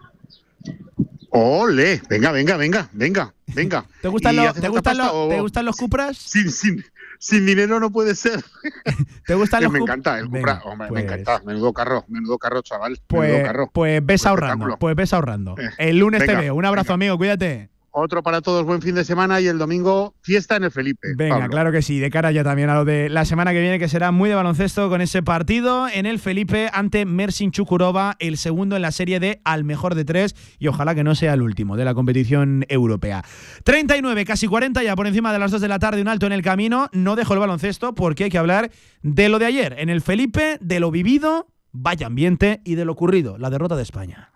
Ole, 1.30 2.02
venga, 2.08 2.32
venga, 2.32 2.56
venga, 2.56 2.88
venga, 2.92 3.32
venga. 3.46 3.84
¿Te 4.02 4.08
gustan, 4.08 4.36
los, 4.36 4.54
¿te 4.54 4.68
gustan, 4.68 4.98
los, 4.98 5.28
¿te 5.28 5.40
gustan 5.40 5.64
los 5.64 5.76
Cupras? 5.76 6.16
Sin, 6.16 6.50
sin, 6.50 6.84
sin 7.20 7.46
dinero 7.46 7.78
no 7.78 7.92
puede 7.92 8.16
ser. 8.16 8.42
¿Te 9.26 9.34
gustan 9.34 9.62
los 9.64 9.72
Me 9.72 9.78
encanta 9.78 10.18
el 10.18 10.26
Cupra, 10.26 10.60
me 10.76 10.88
pues 10.88 11.04
encanta. 11.04 11.40
Menudo 11.44 11.72
carro, 11.72 12.04
menudo 12.08 12.36
carro, 12.38 12.62
chaval. 12.62 12.98
Pues, 13.06 13.44
carro. 13.44 13.70
pues 13.72 14.04
ves 14.04 14.26
ahorrando, 14.26 14.76
pues 14.78 14.96
ves 14.96 15.12
ahorrando. 15.12 15.54
El 15.78 15.98
lunes 15.98 16.26
te 16.26 16.34
veo. 16.34 16.54
Un 16.54 16.64
abrazo, 16.64 16.94
amigo, 16.94 17.16
cuídate. 17.16 17.70
Otro 17.92 18.22
para 18.22 18.40
todos, 18.40 18.64
buen 18.64 18.80
fin 18.80 18.94
de 18.94 19.04
semana 19.04 19.40
y 19.40 19.48
el 19.48 19.58
domingo 19.58 20.14
fiesta 20.22 20.54
en 20.54 20.64
el 20.64 20.70
Felipe. 20.70 21.08
Venga, 21.16 21.48
claro 21.48 21.72
que 21.72 21.82
sí, 21.82 21.98
de 21.98 22.08
cara 22.08 22.30
ya 22.30 22.44
también 22.44 22.70
a 22.70 22.74
lo 22.76 22.84
de 22.84 23.08
la 23.08 23.24
semana 23.24 23.52
que 23.52 23.60
viene, 23.60 23.80
que 23.80 23.88
será 23.88 24.12
muy 24.12 24.28
de 24.28 24.36
baloncesto 24.36 24.88
con 24.88 25.00
ese 25.00 25.24
partido 25.24 25.88
en 25.88 26.06
el 26.06 26.20
Felipe 26.20 26.70
ante 26.72 27.04
Mersin 27.04 27.50
Chukurova, 27.50 28.16
el 28.20 28.36
segundo 28.36 28.76
en 28.76 28.82
la 28.82 28.92
serie 28.92 29.18
de 29.18 29.40
al 29.44 29.64
mejor 29.64 29.96
de 29.96 30.04
tres 30.04 30.36
y 30.60 30.68
ojalá 30.68 30.94
que 30.94 31.02
no 31.02 31.16
sea 31.16 31.34
el 31.34 31.42
último 31.42 31.76
de 31.76 31.84
la 31.84 31.94
competición 31.94 32.64
europea. 32.68 33.24
39, 33.64 34.24
casi 34.24 34.46
40 34.46 34.84
ya 34.84 34.94
por 34.94 35.08
encima 35.08 35.32
de 35.32 35.40
las 35.40 35.50
2 35.50 35.60
de 35.60 35.68
la 35.68 35.80
tarde, 35.80 36.00
un 36.00 36.08
alto 36.08 36.26
en 36.26 36.32
el 36.32 36.42
camino. 36.42 36.88
No 36.92 37.16
dejo 37.16 37.34
el 37.34 37.40
baloncesto 37.40 37.94
porque 37.96 38.24
hay 38.24 38.30
que 38.30 38.38
hablar 38.38 38.70
de 39.02 39.28
lo 39.28 39.40
de 39.40 39.46
ayer 39.46 39.74
en 39.78 39.88
el 39.88 40.00
Felipe, 40.00 40.58
de 40.60 40.78
lo 40.78 40.92
vivido, 40.92 41.48
vaya 41.72 42.06
ambiente 42.06 42.60
y 42.64 42.76
de 42.76 42.84
lo 42.84 42.92
ocurrido, 42.92 43.36
la 43.36 43.50
derrota 43.50 43.74
de 43.74 43.82
España. 43.82 44.30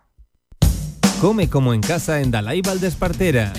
Come 1.25 1.49
como 1.49 1.73
en 1.73 1.81
casa 1.81 2.21
en 2.21 2.31
Dalai 2.31 2.61
Valdespartera. 2.61 3.51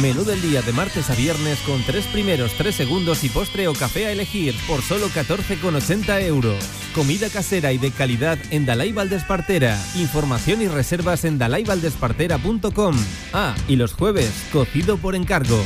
Menú 0.00 0.22
del 0.22 0.40
día 0.40 0.62
de 0.62 0.72
martes 0.72 1.10
a 1.10 1.16
viernes 1.16 1.58
con 1.66 1.82
tres 1.82 2.06
primeros, 2.06 2.52
tres 2.52 2.76
segundos 2.76 3.24
y 3.24 3.28
postre 3.28 3.66
o 3.66 3.72
café 3.72 4.06
a 4.06 4.12
elegir 4.12 4.54
por 4.68 4.82
solo 4.82 5.08
14,80 5.08 6.22
euros. 6.22 6.64
Comida 6.94 7.28
casera 7.28 7.72
y 7.72 7.78
de 7.78 7.90
calidad 7.90 8.38
en 8.52 8.66
Dalai 8.66 8.92
Valdespartera. 8.92 9.76
Información 9.96 10.62
y 10.62 10.68
reservas 10.68 11.24
en 11.24 11.38
dalaivaldespartera.com. 11.38 12.94
Ah, 13.32 13.56
y 13.66 13.74
los 13.74 13.94
jueves, 13.94 14.30
cocido 14.52 14.96
por 14.96 15.16
encargo. 15.16 15.60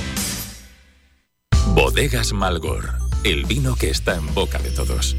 Bodegas 1.75 2.33
Malgor, 2.33 2.95
el 3.25 3.45
vino 3.45 3.77
que 3.77 3.91
está 3.91 4.17
en 4.17 4.33
boca 4.33 4.59
de 4.59 4.71
todos. 4.71 5.15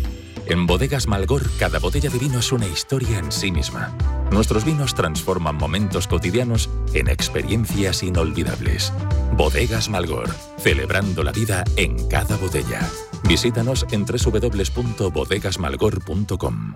En 0.49 0.65
Bodegas 0.65 1.07
Malgor, 1.07 1.43
cada 1.59 1.77
botella 1.79 2.09
de 2.09 2.19
vino 2.19 2.39
es 2.39 2.53
una 2.53 2.67
historia 2.67 3.19
en 3.19 3.33
sí 3.33 3.51
misma. 3.51 3.93
Nuestros 4.31 4.63
vinos 4.63 4.95
transforman 4.95 5.57
momentos 5.57 6.07
cotidianos 6.07 6.69
en 6.93 7.09
experiencias 7.09 8.01
inolvidables. 8.01 8.93
Bodegas 9.33 9.89
Malgor, 9.89 10.29
celebrando 10.57 11.21
la 11.23 11.33
vida 11.33 11.65
en 11.75 12.07
cada 12.07 12.37
botella. 12.37 12.79
Visítanos 13.27 13.85
en 13.91 14.05
www.bodegasmalgor.com. 14.05 16.75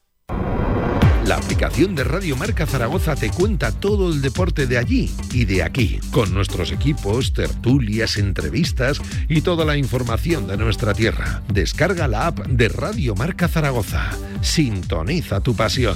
La 1.31 1.37
aplicación 1.37 1.95
de 1.95 2.03
Radio 2.03 2.35
Marca 2.35 2.65
Zaragoza 2.65 3.15
te 3.15 3.29
cuenta 3.29 3.71
todo 3.71 4.11
el 4.11 4.21
deporte 4.21 4.67
de 4.67 4.77
allí 4.77 5.09
y 5.31 5.45
de 5.45 5.63
aquí, 5.63 6.01
con 6.11 6.33
nuestros 6.33 6.73
equipos, 6.73 7.31
tertulias, 7.31 8.17
entrevistas 8.17 9.01
y 9.29 9.39
toda 9.39 9.63
la 9.63 9.77
información 9.77 10.45
de 10.45 10.57
nuestra 10.57 10.93
tierra. 10.93 11.41
Descarga 11.47 12.09
la 12.09 12.27
app 12.27 12.39
de 12.47 12.67
Radio 12.67 13.15
Marca 13.15 13.47
Zaragoza. 13.47 14.09
Sintoniza 14.41 15.39
tu 15.39 15.55
pasión. 15.55 15.95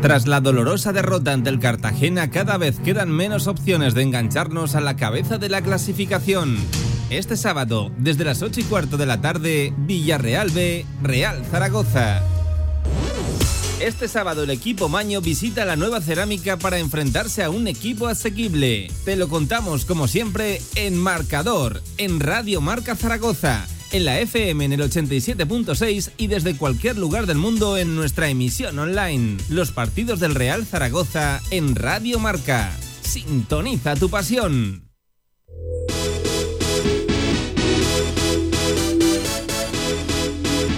Tras 0.00 0.28
la 0.28 0.40
dolorosa 0.40 0.92
derrota 0.92 1.32
ante 1.32 1.50
el 1.50 1.58
Cartagena, 1.58 2.30
cada 2.30 2.58
vez 2.58 2.78
quedan 2.78 3.10
menos 3.10 3.48
opciones 3.48 3.94
de 3.94 4.02
engancharnos 4.02 4.76
a 4.76 4.80
la 4.80 4.94
cabeza 4.94 5.38
de 5.38 5.48
la 5.48 5.62
clasificación. 5.62 6.56
Este 7.10 7.36
sábado, 7.36 7.90
desde 7.98 8.24
las 8.24 8.40
8 8.40 8.60
y 8.60 8.62
cuarto 8.62 8.96
de 8.96 9.06
la 9.06 9.20
tarde, 9.20 9.74
Villarreal 9.78 10.50
B, 10.50 10.86
Real 11.02 11.44
Zaragoza. 11.50 12.22
Este 13.80 14.06
sábado 14.06 14.44
el 14.44 14.50
equipo 14.50 14.88
Maño 14.88 15.20
visita 15.20 15.64
la 15.64 15.74
nueva 15.76 16.00
cerámica 16.00 16.56
para 16.56 16.78
enfrentarse 16.78 17.42
a 17.42 17.50
un 17.50 17.66
equipo 17.66 18.06
asequible. 18.06 18.88
Te 19.04 19.16
lo 19.16 19.28
contamos 19.28 19.84
como 19.84 20.06
siempre 20.06 20.62
en 20.76 20.96
Marcador, 20.96 21.82
en 21.98 22.20
Radio 22.20 22.60
Marca 22.60 22.94
Zaragoza, 22.94 23.66
en 23.90 24.04
la 24.04 24.20
FM 24.20 24.64
en 24.64 24.72
el 24.74 24.80
87.6 24.80 26.12
y 26.16 26.28
desde 26.28 26.56
cualquier 26.56 26.96
lugar 26.96 27.26
del 27.26 27.38
mundo 27.38 27.76
en 27.76 27.96
nuestra 27.96 28.28
emisión 28.28 28.78
online. 28.78 29.38
Los 29.48 29.72
partidos 29.72 30.20
del 30.20 30.36
Real 30.36 30.64
Zaragoza 30.64 31.42
en 31.50 31.74
Radio 31.74 32.20
Marca. 32.20 32.72
Sintoniza 33.02 33.96
tu 33.96 34.08
pasión. 34.08 34.88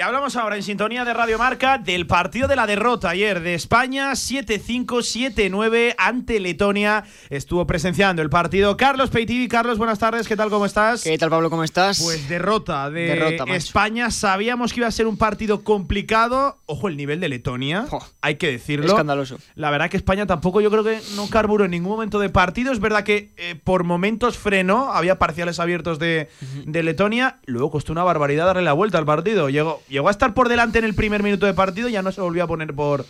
Y 0.00 0.02
hablamos 0.02 0.34
ahora 0.36 0.56
en 0.56 0.62
sintonía 0.62 1.04
de 1.04 1.12
Radio 1.12 1.36
Marca 1.36 1.76
del 1.76 2.06
partido 2.06 2.48
de 2.48 2.56
la 2.56 2.66
derrota 2.66 3.10
ayer 3.10 3.42
de 3.42 3.52
España 3.52 4.12
7-5-7-9 4.12 5.94
ante 5.98 6.40
Letonia. 6.40 7.04
Estuvo 7.28 7.66
presenciando 7.66 8.22
el 8.22 8.30
partido 8.30 8.78
Carlos 8.78 9.10
Peitivi. 9.10 9.46
Carlos, 9.46 9.76
buenas 9.76 9.98
tardes, 9.98 10.26
¿qué 10.26 10.36
tal? 10.36 10.48
¿Cómo 10.48 10.64
estás? 10.64 11.04
¿Qué 11.04 11.18
tal, 11.18 11.28
Pablo? 11.28 11.50
¿Cómo 11.50 11.64
estás? 11.64 12.00
Pues 12.02 12.30
derrota 12.30 12.88
de 12.88 13.34
España. 13.48 14.10
Sabíamos 14.10 14.72
que 14.72 14.80
iba 14.80 14.86
a 14.86 14.90
ser 14.90 15.06
un 15.06 15.18
partido 15.18 15.64
complicado. 15.64 16.56
Ojo, 16.64 16.88
el 16.88 16.96
nivel 16.96 17.20
de 17.20 17.28
Letonia, 17.28 17.84
hay 18.22 18.36
que 18.36 18.50
decirlo. 18.50 18.86
Escandaloso. 18.86 19.36
La 19.54 19.70
verdad 19.70 19.90
que 19.90 19.98
España 19.98 20.24
tampoco, 20.26 20.62
yo 20.62 20.70
creo 20.70 20.82
que 20.82 20.98
no 21.14 21.28
carburó 21.28 21.66
en 21.66 21.72
ningún 21.72 21.92
momento 21.92 22.18
de 22.18 22.30
partido. 22.30 22.72
Es 22.72 22.80
verdad 22.80 23.04
que 23.04 23.32
eh, 23.36 23.54
por 23.62 23.84
momentos 23.84 24.38
frenó, 24.38 24.94
había 24.94 25.18
parciales 25.18 25.60
abiertos 25.60 25.98
de, 25.98 26.30
de 26.64 26.82
Letonia. 26.82 27.38
Luego 27.44 27.70
costó 27.70 27.92
una 27.92 28.02
barbaridad 28.02 28.46
darle 28.46 28.62
la 28.62 28.72
vuelta 28.72 28.96
al 28.96 29.04
partido. 29.04 29.50
Llegó 29.50 29.82
llegó 29.90 30.08
a 30.08 30.12
estar 30.12 30.32
por 30.32 30.48
delante 30.48 30.78
en 30.78 30.84
el 30.86 30.94
primer 30.94 31.22
minuto 31.22 31.44
de 31.44 31.52
partido, 31.52 31.88
ya 31.88 32.00
no 32.00 32.12
se 32.12 32.20
volvió 32.20 32.44
a 32.44 32.46
poner 32.46 32.72
por, 32.72 33.04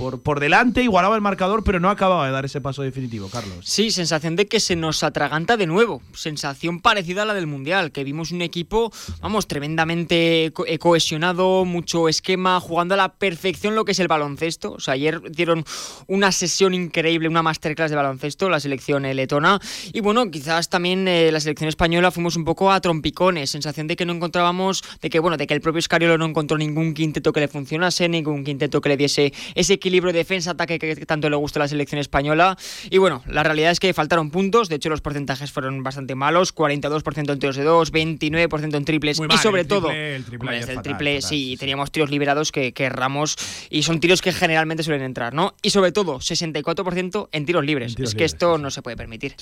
por, 0.00 0.22
por, 0.22 0.40
delante, 0.40 0.82
igualaba 0.82 1.14
el 1.14 1.20
marcador, 1.20 1.62
pero 1.62 1.78
no 1.78 1.90
acababa 1.90 2.24
de 2.24 2.32
dar 2.32 2.46
ese 2.46 2.62
paso 2.62 2.80
definitivo, 2.80 3.28
Carlos. 3.28 3.58
Sí, 3.62 3.90
sensación 3.90 4.34
de 4.34 4.46
que 4.46 4.58
se 4.58 4.74
nos 4.74 5.02
atraganta 5.02 5.58
de 5.58 5.66
nuevo. 5.66 6.00
Sensación 6.14 6.80
parecida 6.80 7.22
a 7.22 7.26
la 7.26 7.34
del 7.34 7.46
Mundial, 7.46 7.92
que 7.92 8.02
vimos 8.02 8.32
un 8.32 8.40
equipo, 8.40 8.90
vamos, 9.20 9.46
tremendamente 9.46 10.46
eh, 10.46 10.78
cohesionado, 10.78 11.66
mucho 11.66 12.08
esquema, 12.08 12.58
jugando 12.60 12.94
a 12.94 12.96
la 12.96 13.12
perfección 13.12 13.74
lo 13.74 13.84
que 13.84 13.92
es 13.92 13.98
el 13.98 14.08
baloncesto. 14.08 14.72
O 14.72 14.80
sea, 14.80 14.94
ayer 14.94 15.20
dieron 15.30 15.64
una 16.06 16.32
sesión 16.32 16.72
increíble, 16.72 17.28
una 17.28 17.42
masterclass 17.42 17.90
de 17.90 17.96
baloncesto, 17.96 18.48
la 18.48 18.58
selección 18.58 19.02
letona. 19.02 19.60
Y 19.92 20.00
bueno, 20.00 20.30
quizás 20.30 20.70
también 20.70 21.06
eh, 21.08 21.30
la 21.30 21.40
selección 21.40 21.68
española 21.68 22.10
fuimos 22.10 22.36
un 22.36 22.46
poco 22.46 22.72
a 22.72 22.80
trompicones, 22.80 23.50
sensación 23.50 23.86
de 23.86 23.96
que 23.96 24.06
no 24.06 24.14
encontrábamos, 24.14 24.82
de 25.02 25.10
que 25.10 25.18
bueno, 25.18 25.36
de 25.36 25.46
que 25.46 25.52
el 25.52 25.60
propio 25.60 25.80
Escariolo 25.80 26.16
no 26.16 26.24
encontró 26.24 26.56
ningún 26.56 26.94
quinteto 26.94 27.34
que 27.34 27.40
le 27.40 27.48
funcionase, 27.48 28.08
ningún 28.08 28.44
quinteto 28.44 28.80
que 28.80 28.88
le 28.88 28.96
diese 28.96 29.34
ese 29.54 29.74
equilibrio 29.74 29.89
equilibrio 29.90 30.12
defensa-ataque 30.12 30.78
que 30.78 30.94
tanto 31.04 31.28
le 31.28 31.36
gusta 31.36 31.58
a 31.58 31.64
la 31.64 31.68
selección 31.68 32.00
española. 32.00 32.56
Y 32.90 32.98
bueno, 32.98 33.22
la 33.26 33.42
realidad 33.42 33.72
es 33.72 33.80
que 33.80 33.92
faltaron 33.92 34.30
puntos, 34.30 34.68
de 34.68 34.76
hecho 34.76 34.88
los 34.88 35.00
porcentajes 35.00 35.50
fueron 35.50 35.82
bastante 35.82 36.14
malos, 36.14 36.54
42% 36.54 37.32
en 37.32 37.38
tiros 37.38 37.56
de 37.56 37.64
dos, 37.64 37.92
29% 37.92 38.76
en 38.76 38.84
triples 38.84 39.20
y 39.20 39.38
sobre 39.38 39.64
todo 39.64 39.90
el 39.90 40.24
triple, 40.24 40.58
el 40.58 40.82
triple 40.82 41.22
sí, 41.22 41.56
teníamos 41.58 41.90
tiros 41.90 42.10
liberados 42.10 42.52
que, 42.52 42.72
que 42.72 42.84
erramos 42.84 43.36
y 43.68 43.82
son 43.82 43.98
tiros 43.98 44.22
que 44.22 44.32
generalmente 44.32 44.84
suelen 44.84 45.02
entrar, 45.02 45.34
¿no? 45.34 45.54
Y 45.62 45.70
sobre 45.70 45.90
todo 45.90 46.18
64% 46.18 47.28
en 47.32 47.46
tiros 47.46 47.64
libres. 47.64 47.96
es 47.98 48.14
que 48.14 48.24
esto 48.24 48.58
no 48.58 48.70
se 48.70 48.82
puede 48.82 48.96
permitir. 48.96 49.34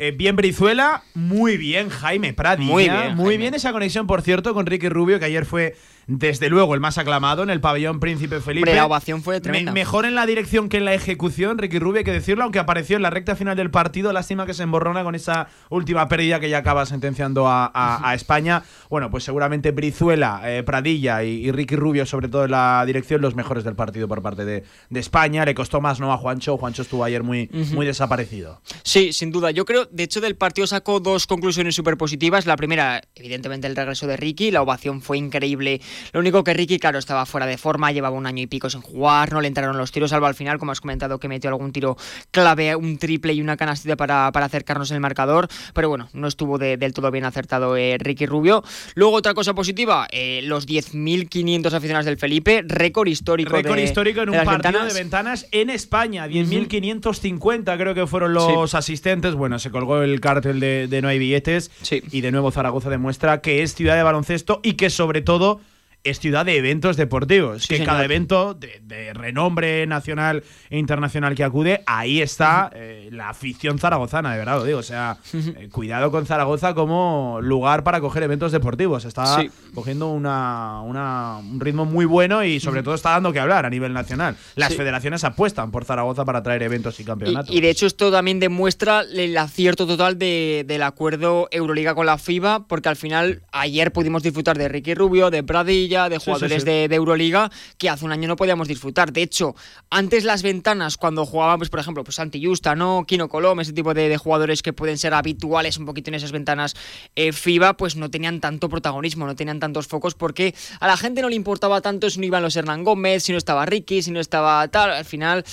Eh, 0.00 0.12
bien 0.12 0.36
Brizuela, 0.36 1.02
muy 1.14 1.56
bien 1.56 1.88
Jaime 1.88 2.32
Pradilla. 2.32 2.70
Muy 2.70 2.84
bien, 2.84 3.16
Muy 3.16 3.24
Jaime. 3.30 3.36
bien 3.36 3.54
esa 3.54 3.72
conexión, 3.72 4.06
por 4.06 4.22
cierto, 4.22 4.54
con 4.54 4.64
Ricky 4.66 4.88
Rubio, 4.88 5.18
que 5.18 5.24
ayer 5.24 5.44
fue 5.44 5.74
desde 6.06 6.48
luego 6.48 6.72
el 6.74 6.80
más 6.80 6.96
aclamado 6.96 7.42
en 7.42 7.50
el 7.50 7.60
pabellón 7.60 8.00
Príncipe 8.00 8.40
Felipe. 8.40 8.70
Hombre, 8.70 8.76
la 8.76 8.86
ovación 8.86 9.22
fue 9.22 9.34
Me- 9.34 9.40
tremenda. 9.42 9.72
mejor 9.72 10.06
en 10.06 10.14
la 10.14 10.24
dirección 10.24 10.70
que 10.70 10.78
en 10.78 10.86
la 10.86 10.94
ejecución, 10.94 11.58
Ricky 11.58 11.78
Rubio, 11.78 11.98
hay 11.98 12.04
que 12.04 12.12
decirlo, 12.12 12.44
aunque 12.44 12.58
apareció 12.60 12.96
en 12.96 13.02
la 13.02 13.10
recta 13.10 13.36
final 13.36 13.56
del 13.56 13.70
partido. 13.70 14.10
Lástima 14.12 14.46
que 14.46 14.54
se 14.54 14.62
emborrona 14.62 15.02
con 15.04 15.14
esa 15.14 15.48
última 15.68 16.08
pérdida 16.08 16.40
que 16.40 16.48
ya 16.48 16.58
acaba 16.58 16.86
sentenciando 16.86 17.46
a, 17.48 17.66
a- 17.66 18.08
a 18.08 18.14
España. 18.14 18.62
Bueno, 18.88 19.10
pues 19.10 19.24
seguramente 19.24 19.70
Brizuela, 19.72 20.40
eh, 20.44 20.62
Pradilla 20.62 21.24
y, 21.24 21.44
y 21.46 21.50
Ricky 21.52 21.76
Rubio, 21.76 22.06
sobre 22.06 22.28
todo 22.28 22.44
en 22.46 22.52
la 22.52 22.84
dirección, 22.86 23.20
los 23.20 23.34
mejores 23.34 23.64
del 23.64 23.74
partido 23.74 24.08
por 24.08 24.22
parte 24.22 24.44
de, 24.46 24.64
de 24.88 25.00
España. 25.00 25.44
Le 25.44 25.54
costó 25.54 25.80
más 25.82 26.00
no 26.00 26.10
a 26.12 26.16
Juancho. 26.16 26.56
Juancho 26.56 26.82
estuvo 26.82 27.04
ayer 27.04 27.22
muy, 27.22 27.50
muy 27.74 27.84
desaparecido. 27.84 28.62
Sí, 28.82 29.12
sin 29.12 29.30
duda. 29.30 29.50
Yo 29.50 29.66
creo, 29.66 29.87
de 29.90 30.02
hecho, 30.04 30.20
del 30.20 30.36
partido 30.36 30.66
sacó 30.66 31.00
dos 31.00 31.26
conclusiones 31.26 31.74
súper 31.74 31.96
positivas. 31.96 32.46
La 32.46 32.56
primera, 32.56 33.00
evidentemente, 33.14 33.66
el 33.66 33.76
regreso 33.76 34.06
de 34.06 34.16
Ricky. 34.16 34.50
La 34.50 34.62
ovación 34.62 35.02
fue 35.02 35.18
increíble. 35.18 35.80
Lo 36.12 36.20
único 36.20 36.44
que 36.44 36.54
Ricky, 36.54 36.78
claro, 36.78 36.98
estaba 36.98 37.26
fuera 37.26 37.46
de 37.46 37.58
forma, 37.58 37.92
llevaba 37.92 38.16
un 38.16 38.26
año 38.26 38.42
y 38.42 38.46
pico 38.46 38.70
sin 38.70 38.80
jugar, 38.80 39.32
no 39.32 39.40
le 39.40 39.48
entraron 39.48 39.76
los 39.78 39.92
tiros, 39.92 40.10
salvo 40.10 40.26
al 40.26 40.34
final, 40.34 40.58
como 40.58 40.72
has 40.72 40.80
comentado, 40.80 41.18
que 41.18 41.28
metió 41.28 41.50
algún 41.50 41.72
tiro 41.72 41.96
clave, 42.30 42.74
un 42.76 42.98
triple 42.98 43.32
y 43.32 43.40
una 43.40 43.56
canastita 43.56 43.96
para, 43.96 44.30
para 44.32 44.46
acercarnos 44.46 44.90
en 44.90 44.96
el 44.96 45.00
marcador. 45.00 45.48
Pero 45.74 45.88
bueno, 45.88 46.08
no 46.12 46.28
estuvo 46.28 46.58
de- 46.58 46.76
del 46.76 46.92
todo 46.92 47.10
bien 47.10 47.24
acertado 47.24 47.76
eh, 47.76 47.96
Ricky 47.98 48.26
Rubio. 48.26 48.62
Luego, 48.94 49.16
otra 49.16 49.34
cosa 49.34 49.54
positiva, 49.54 50.06
eh, 50.10 50.40
los 50.44 50.66
10.500 50.66 51.72
aficionados 51.72 52.06
del 52.06 52.18
Felipe, 52.18 52.62
récord 52.66 53.08
histórico. 53.08 53.50
Récord 53.52 53.76
de- 53.76 53.84
histórico 53.84 54.20
en 54.22 54.30
de 54.32 54.38
un 54.38 54.44
partido 54.44 54.72
ventanas. 54.72 54.94
de 54.94 55.00
ventanas 55.00 55.46
en 55.52 55.70
España. 55.70 56.26
10.550 56.28 57.76
creo 57.76 57.94
que 57.94 58.06
fueron 58.06 58.34
los 58.34 58.74
asistentes. 58.74 59.34
Bueno, 59.34 59.58
se 59.58 59.70
colgó 59.78 60.02
el 60.02 60.20
cartel 60.20 60.58
de, 60.58 60.88
de 60.88 61.02
no 61.02 61.08
hay 61.08 61.18
billetes. 61.18 61.70
Y 62.10 62.20
de 62.20 62.32
nuevo 62.32 62.50
Zaragoza 62.50 62.90
demuestra 62.90 63.40
que 63.40 63.62
es 63.62 63.74
ciudad 63.74 63.96
de 63.96 64.02
baloncesto 64.02 64.60
y 64.62 64.74
que 64.74 64.90
sobre 64.90 65.20
todo 65.20 65.60
es 66.04 66.20
ciudad 66.20 66.46
de 66.46 66.56
eventos 66.56 66.96
deportivos. 66.96 67.66
que 67.66 67.76
señor. 67.76 67.86
cada 67.88 68.04
evento 68.04 68.54
de, 68.54 68.80
de 68.82 69.12
renombre 69.12 69.86
nacional 69.86 70.42
e 70.70 70.78
internacional 70.78 71.34
que 71.34 71.44
acude, 71.44 71.82
ahí 71.86 72.20
está 72.22 72.70
eh, 72.74 73.08
la 73.12 73.28
afición 73.30 73.78
zaragozana, 73.78 74.32
de 74.32 74.38
verdad 74.38 74.58
lo 74.58 74.64
digo. 74.64 74.78
O 74.78 74.82
sea, 74.82 75.18
eh, 75.34 75.68
cuidado 75.70 76.10
con 76.10 76.24
Zaragoza 76.26 76.74
como 76.74 77.40
lugar 77.42 77.84
para 77.84 78.00
coger 78.00 78.22
eventos 78.22 78.52
deportivos. 78.52 79.04
Está 79.04 79.40
Sí. 79.40 79.50
cogiendo 79.74 80.08
una, 80.08 80.80
una- 80.82 81.38
un 81.38 81.60
ritmo 81.60 81.84
muy 81.84 82.04
bueno 82.06 82.44
y 82.44 82.60
sobre 82.60 82.82
todo 82.82 82.94
está 82.94 83.10
dando 83.10 83.32
que 83.32 83.40
hablar 83.40 83.66
a 83.66 83.70
nivel 83.70 83.92
nacional. 83.92 84.36
Las 84.54 84.70
Sí. 84.72 84.76
federaciones 84.76 85.24
apuestan 85.24 85.70
por 85.70 85.84
Zaragoza 85.84 86.24
para 86.24 86.42
traer 86.42 86.62
eventos 86.62 86.98
y 87.00 87.04
campeonatos. 87.04 87.54
Y, 87.54 87.58
y 87.58 87.60
de 87.60 87.70
hecho 87.70 87.86
esto 87.86 88.10
también 88.10 88.40
demuestra 88.40 89.02
el 89.02 89.36
acierto 89.36 89.86
total 89.86 90.18
de- 90.18 90.64
del 90.66 90.82
acuerdo 90.82 91.48
Euroliga 91.50 91.94
con 91.94 92.06
la 92.06 92.18
FIBA, 92.18 92.66
porque 92.66 92.88
al 92.88 92.96
final 92.96 93.42
ayer 93.52 93.92
pudimos 93.92 94.22
disfrutar 94.22 94.56
de 94.56 94.68
Ricky 94.68 94.94
Rubio, 94.94 95.30
de 95.30 95.42
De 95.88 96.18
jugadores 96.18 96.52
sí, 96.52 96.60
sí. 96.60 96.64
De, 96.66 96.88
de 96.88 96.94
Euroliga 96.96 97.50
que 97.78 97.88
hace 97.88 98.04
un 98.04 98.12
año 98.12 98.28
no 98.28 98.36
podíamos 98.36 98.68
disfrutar. 98.68 99.12
De 99.12 99.22
hecho, 99.22 99.54
antes 99.90 100.24
las 100.24 100.42
ventanas 100.42 100.96
cuando 100.96 101.24
jugaban, 101.26 101.58
pues, 101.58 101.70
por 101.70 101.80
ejemplo, 101.80 102.04
pues 102.04 102.16
Santi 102.16 102.44
Justa, 102.44 102.74
¿no? 102.74 103.04
Kino 103.06 103.28
Colom, 103.28 103.60
ese 103.60 103.72
tipo 103.72 103.94
de, 103.94 104.08
de 104.08 104.16
jugadores 104.18 104.62
que 104.62 104.72
pueden 104.72 104.98
ser 104.98 105.14
habituales 105.14 105.78
un 105.78 105.86
poquito 105.86 106.10
en 106.10 106.14
esas 106.14 106.32
ventanas 106.32 106.74
eh, 107.16 107.32
FIBA, 107.32 107.76
pues 107.76 107.96
no 107.96 108.10
tenían 108.10 108.40
tanto 108.40 108.68
protagonismo, 108.68 109.26
no 109.26 109.34
tenían 109.36 109.60
tantos 109.60 109.86
focos 109.86 110.14
porque 110.14 110.54
a 110.80 110.86
la 110.86 110.96
gente 110.96 111.22
no 111.22 111.28
le 111.28 111.36
importaba 111.36 111.80
tanto 111.80 112.10
si 112.10 112.20
no 112.20 112.26
iban 112.26 112.42
los 112.42 112.54
Hernán 112.56 112.84
Gómez, 112.84 113.22
si 113.22 113.32
no 113.32 113.38
estaba 113.38 113.64
Ricky, 113.66 114.02
si 114.02 114.10
no 114.10 114.20
estaba 114.20 114.66
tal. 114.68 114.90
Al 114.90 115.04
final, 115.04 115.44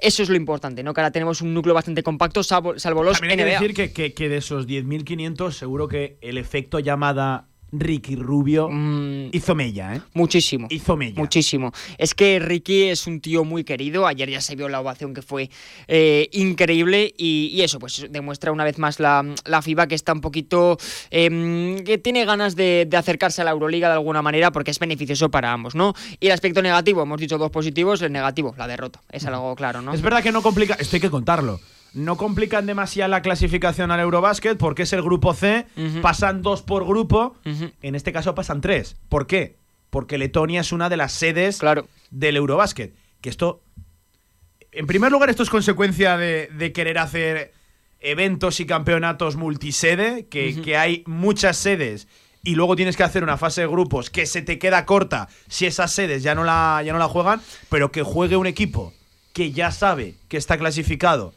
eso 0.00 0.22
es 0.22 0.28
lo 0.28 0.36
importante, 0.36 0.82
¿no? 0.82 0.92
Que 0.94 1.00
ahora 1.00 1.10
tenemos 1.12 1.40
un 1.42 1.54
núcleo 1.54 1.74
bastante 1.74 2.02
compacto, 2.02 2.42
salvo, 2.42 2.78
salvo 2.78 3.02
los 3.02 3.18
También 3.20 3.40
hay 3.40 3.44
que 3.46 3.52
decir 3.52 3.74
que, 3.74 3.92
que- 3.92 4.14
que 4.14 4.28
de 4.28 4.38
esos 4.38 4.66
10.500 4.66 5.50
seguro 5.52 5.88
que 5.88 6.18
el 6.22 6.38
efecto 6.38 6.78
llamada 6.78 7.48
Ricky 7.72 8.16
Rubio 8.16 8.68
hizo 9.32 9.54
mella, 9.54 9.96
¿eh? 9.96 10.00
Muchísimo. 10.14 10.68
Hizo 10.70 10.96
mella. 10.96 11.18
Muchísimo. 11.18 11.72
Es 11.98 12.14
que 12.14 12.38
Ricky 12.38 12.84
es 12.84 13.06
un 13.06 13.20
tío 13.20 13.44
muy 13.44 13.64
querido. 13.64 14.06
Ayer 14.06 14.30
ya 14.30 14.40
se 14.40 14.54
vio 14.56 14.68
la 14.68 14.80
ovación 14.80 15.14
que 15.14 15.22
fue 15.22 15.50
eh, 15.88 16.28
increíble. 16.32 17.12
Y, 17.16 17.50
y 17.52 17.62
eso, 17.62 17.78
pues 17.78 18.06
demuestra 18.10 18.52
una 18.52 18.64
vez 18.64 18.78
más 18.78 19.00
la, 19.00 19.24
la 19.44 19.62
FIBA 19.62 19.88
que 19.88 19.94
está 19.94 20.12
un 20.12 20.20
poquito. 20.20 20.78
em, 21.10 21.82
que 21.84 21.98
tiene 21.98 22.24
ganas 22.24 22.56
de, 22.56 22.86
de 22.88 22.96
acercarse 22.96 23.42
a 23.42 23.44
la 23.44 23.50
Euroliga 23.50 23.88
de 23.88 23.94
alguna 23.94 24.22
manera 24.22 24.52
porque 24.52 24.70
es 24.70 24.78
beneficioso 24.78 25.30
para 25.30 25.52
ambos, 25.52 25.74
¿no? 25.74 25.94
Y 26.20 26.26
el 26.26 26.32
aspecto 26.32 26.62
negativo, 26.62 27.02
hemos 27.02 27.20
dicho 27.20 27.36
dos 27.38 27.50
positivos. 27.50 28.00
El 28.02 28.12
negativo, 28.12 28.54
la 28.56 28.66
derrota. 28.66 29.02
Es 29.10 29.26
algo 29.26 29.54
claro, 29.56 29.82
¿no? 29.82 29.92
Es 29.92 30.02
verdad 30.02 30.22
que 30.22 30.32
no 30.32 30.42
complica, 30.42 30.74
esto 30.74 30.96
hay 30.96 31.00
que 31.00 31.10
contarlo. 31.10 31.60
No 31.96 32.16
complican 32.16 32.66
demasiado 32.66 33.10
la 33.10 33.22
clasificación 33.22 33.90
al 33.90 34.00
Eurobasket 34.00 34.58
porque 34.58 34.82
es 34.82 34.92
el 34.92 35.02
grupo 35.02 35.32
C, 35.32 35.66
pasan 36.02 36.42
dos 36.42 36.62
por 36.62 36.86
grupo, 36.86 37.34
en 37.44 37.94
este 37.94 38.12
caso 38.12 38.34
pasan 38.34 38.60
tres. 38.60 38.96
¿Por 39.08 39.26
qué? 39.26 39.56
Porque 39.90 40.18
Letonia 40.18 40.60
es 40.60 40.72
una 40.72 40.88
de 40.88 40.98
las 40.98 41.12
sedes 41.12 41.58
del 42.10 42.36
Eurobasket. 42.36 42.94
Que 43.20 43.30
esto, 43.30 43.62
en 44.72 44.86
primer 44.86 45.10
lugar, 45.10 45.30
esto 45.30 45.42
es 45.42 45.50
consecuencia 45.50 46.16
de, 46.18 46.48
de 46.48 46.72
querer 46.72 46.98
hacer 46.98 47.52
eventos 48.00 48.60
y 48.60 48.66
campeonatos 48.66 49.36
multisede, 49.36 50.26
que, 50.26 50.60
que 50.60 50.76
hay 50.76 51.02
muchas 51.06 51.56
sedes 51.56 52.08
y 52.42 52.54
luego 52.54 52.76
tienes 52.76 52.96
que 52.96 53.02
hacer 53.02 53.24
una 53.24 53.38
fase 53.38 53.62
de 53.62 53.66
grupos 53.66 54.10
que 54.10 54.26
se 54.26 54.42
te 54.42 54.58
queda 54.58 54.84
corta 54.86 55.28
si 55.48 55.66
esas 55.66 55.92
sedes 55.92 56.22
ya 56.22 56.34
no 56.34 56.44
la, 56.44 56.82
ya 56.84 56.92
no 56.92 56.98
la 56.98 57.08
juegan, 57.08 57.40
pero 57.68 57.90
que 57.90 58.02
juegue 58.02 58.36
un 58.36 58.46
equipo 58.46 58.92
que 59.32 59.50
ya 59.50 59.72
sabe 59.72 60.14
que 60.28 60.36
está 60.36 60.56
clasificado 60.56 61.34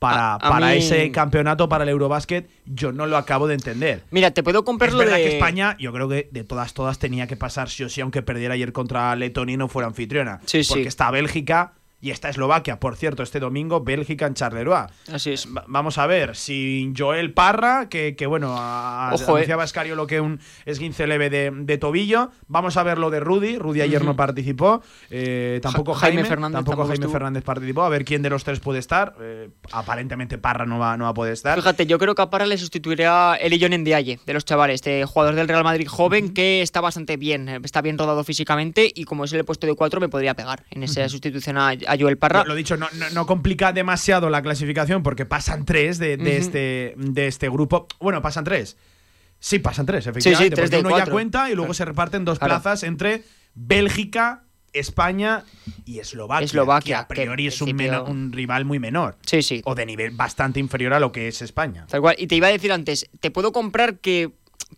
para, 0.00 0.32
A- 0.32 0.34
a 0.34 0.38
para 0.38 0.66
mí- 0.70 0.78
ese 0.78 1.12
campeonato, 1.12 1.68
para 1.68 1.84
el 1.84 1.90
Eurobasket, 1.90 2.48
yo 2.64 2.90
no 2.90 3.06
lo 3.06 3.16
acabo 3.16 3.46
de 3.46 3.54
entender. 3.54 4.02
Mira, 4.10 4.32
te 4.32 4.42
puedo 4.42 4.64
comprar 4.64 4.88
Es 4.88 4.94
lo 4.94 4.98
verdad 5.00 5.16
de. 5.18 5.22
que 5.24 5.28
España, 5.34 5.76
yo 5.78 5.92
creo 5.92 6.08
que 6.08 6.28
de 6.32 6.42
todas, 6.42 6.74
todas 6.74 6.98
tenía 6.98 7.26
que 7.28 7.36
pasar 7.36 7.68
sí 7.68 7.84
o 7.84 7.88
sí, 7.88 8.00
aunque 8.00 8.22
perdiera 8.22 8.54
ayer 8.54 8.72
contra 8.72 9.14
Letonia 9.14 9.54
y 9.54 9.56
no 9.58 9.68
fuera 9.68 9.86
anfitriona. 9.86 10.40
Sí, 10.46 10.64
sí. 10.64 10.72
Porque 10.72 10.88
está 10.88 11.10
Bélgica 11.10 11.74
y 12.00 12.10
está 12.10 12.28
Eslovaquia. 12.28 12.80
Por 12.80 12.96
cierto, 12.96 13.22
este 13.22 13.40
domingo, 13.40 13.80
Bélgica 13.82 14.26
en 14.26 14.34
Charleroi. 14.34 14.86
Así 15.12 15.32
es. 15.32 15.46
Va- 15.54 15.64
Vamos 15.66 15.98
a 15.98 16.06
ver, 16.06 16.36
sin 16.36 16.94
Joel 16.96 17.32
Parra, 17.32 17.88
que, 17.88 18.16
que 18.16 18.26
bueno, 18.26 18.54
a- 18.58 19.10
Ojo, 19.14 19.32
eh. 19.32 19.40
anunciaba 19.40 19.64
Escario 19.64 20.06
que 20.06 20.20
un 20.20 20.40
esguince 20.64 21.06
leve 21.06 21.28
de, 21.30 21.50
de 21.52 21.78
tobillo. 21.78 22.30
Vamos 22.48 22.76
a 22.76 22.82
ver 22.82 22.98
lo 22.98 23.10
de 23.10 23.20
Rudy. 23.20 23.58
Rudy 23.58 23.82
ayer 23.82 24.04
no 24.04 24.16
participó. 24.16 24.82
Eh, 25.10 25.60
tampoco 25.62 25.92
Ja- 25.94 26.00
Jaime, 26.00 26.16
Jaime 26.22 26.28
Fernández 26.28 26.54
Tampoco 26.56 26.70
tampoco 26.76 26.88
Jaime 26.88 26.94
estuvo. 27.04 27.12
Fernández 27.12 27.44
participó. 27.44 27.82
A 27.82 27.88
ver 27.88 28.04
quién 28.04 28.22
de 28.22 28.30
los 28.30 28.44
tres 28.44 28.60
puede 28.60 28.78
estar. 28.78 29.14
Eh, 29.20 29.50
aparentemente 29.72 30.38
Parra 30.38 30.64
no 30.66 30.78
va, 30.78 30.96
no 30.96 31.04
va 31.04 31.10
a 31.10 31.14
poder 31.14 31.32
estar. 31.34 31.56
Fíjate, 31.56 31.86
yo 31.86 31.98
creo 31.98 32.14
que 32.14 32.22
a 32.22 32.30
Parra 32.30 32.46
le 32.46 32.56
sustituirá 32.58 33.36
Elillon 33.36 33.72
Ndiaye, 33.82 34.20
de 34.24 34.32
los 34.32 34.44
chavales, 34.44 34.76
este 34.76 35.04
jugador 35.04 35.34
del 35.34 35.48
Real 35.48 35.64
Madrid 35.64 35.86
joven 35.88 36.32
que 36.32 36.62
está 36.62 36.80
bastante 36.80 37.16
bien, 37.16 37.48
está 37.64 37.82
bien 37.82 37.98
rodado 37.98 38.24
físicamente 38.24 38.90
y 38.94 39.04
como 39.04 39.24
es 39.24 39.32
el 39.32 39.44
puesto 39.44 39.66
de 39.66 39.74
cuatro 39.74 40.00
me 40.00 40.08
podría 40.08 40.34
pegar 40.34 40.64
en 40.70 40.82
esa 40.82 41.08
sustitución 41.08 41.58
a, 41.58 41.72
a 41.92 41.96
Joel 41.98 42.18
Parra. 42.18 42.40
Lo, 42.42 42.48
lo 42.50 42.54
dicho, 42.54 42.76
no, 42.76 42.86
no- 42.94 43.10
no 43.10 43.26
complica 43.26 43.72
demasiado 43.72 44.30
la 44.30 44.42
clasificación 44.42 45.02
porque 45.02 45.26
pasan 45.26 45.64
tres 45.64 45.98
de, 45.98 46.14
este, 46.36 46.94
de 46.96 47.26
este 47.26 47.48
grupo. 47.48 47.86
Bueno, 48.00 48.22
pasan 48.22 48.44
tres. 48.44 48.76
Sí, 49.38 49.58
pasan 49.58 49.86
tres, 49.86 50.04
sí, 50.04 50.10
efectivamente. 50.10 50.54
tres 50.56 50.70
porque 50.70 50.82
de 50.82 50.88
uno 50.88 50.98
ya 50.98 51.10
cuenta 51.10 51.50
y 51.50 51.54
luego 51.54 51.72
se 51.74 51.84
reparten 51.84 52.24
dos 52.24 52.38
Claro. 52.38 52.54
plazas 52.60 52.82
entre 52.82 53.24
Bélgica, 53.54 54.42
España 54.72 55.44
y 55.84 55.98
Eslovaquia. 55.98 56.44
Eslovaquia, 56.44 56.96
que 56.96 57.00
a 57.02 57.08
priori 57.08 57.44
que 57.44 57.48
es 57.48 57.60
un, 57.62 57.80
un 58.08 58.32
rival 58.32 58.64
muy 58.64 58.78
menor. 58.78 59.16
Sí, 59.26 59.42
sí. 59.42 59.62
O 59.64 59.74
de 59.74 59.86
nivel 59.86 60.10
bastante 60.12 60.60
inferior 60.60 60.92
a 60.94 61.00
lo 61.00 61.10
que 61.12 61.28
es 61.28 61.42
España. 61.42 61.86
Tal 61.88 62.00
cual. 62.00 62.14
Y 62.18 62.26
te 62.26 62.36
iba 62.36 62.46
a 62.46 62.50
decir 62.50 62.70
antes, 62.72 63.08
te 63.20 63.30
puedo 63.30 63.52
comprar 63.52 63.98
que 63.98 64.30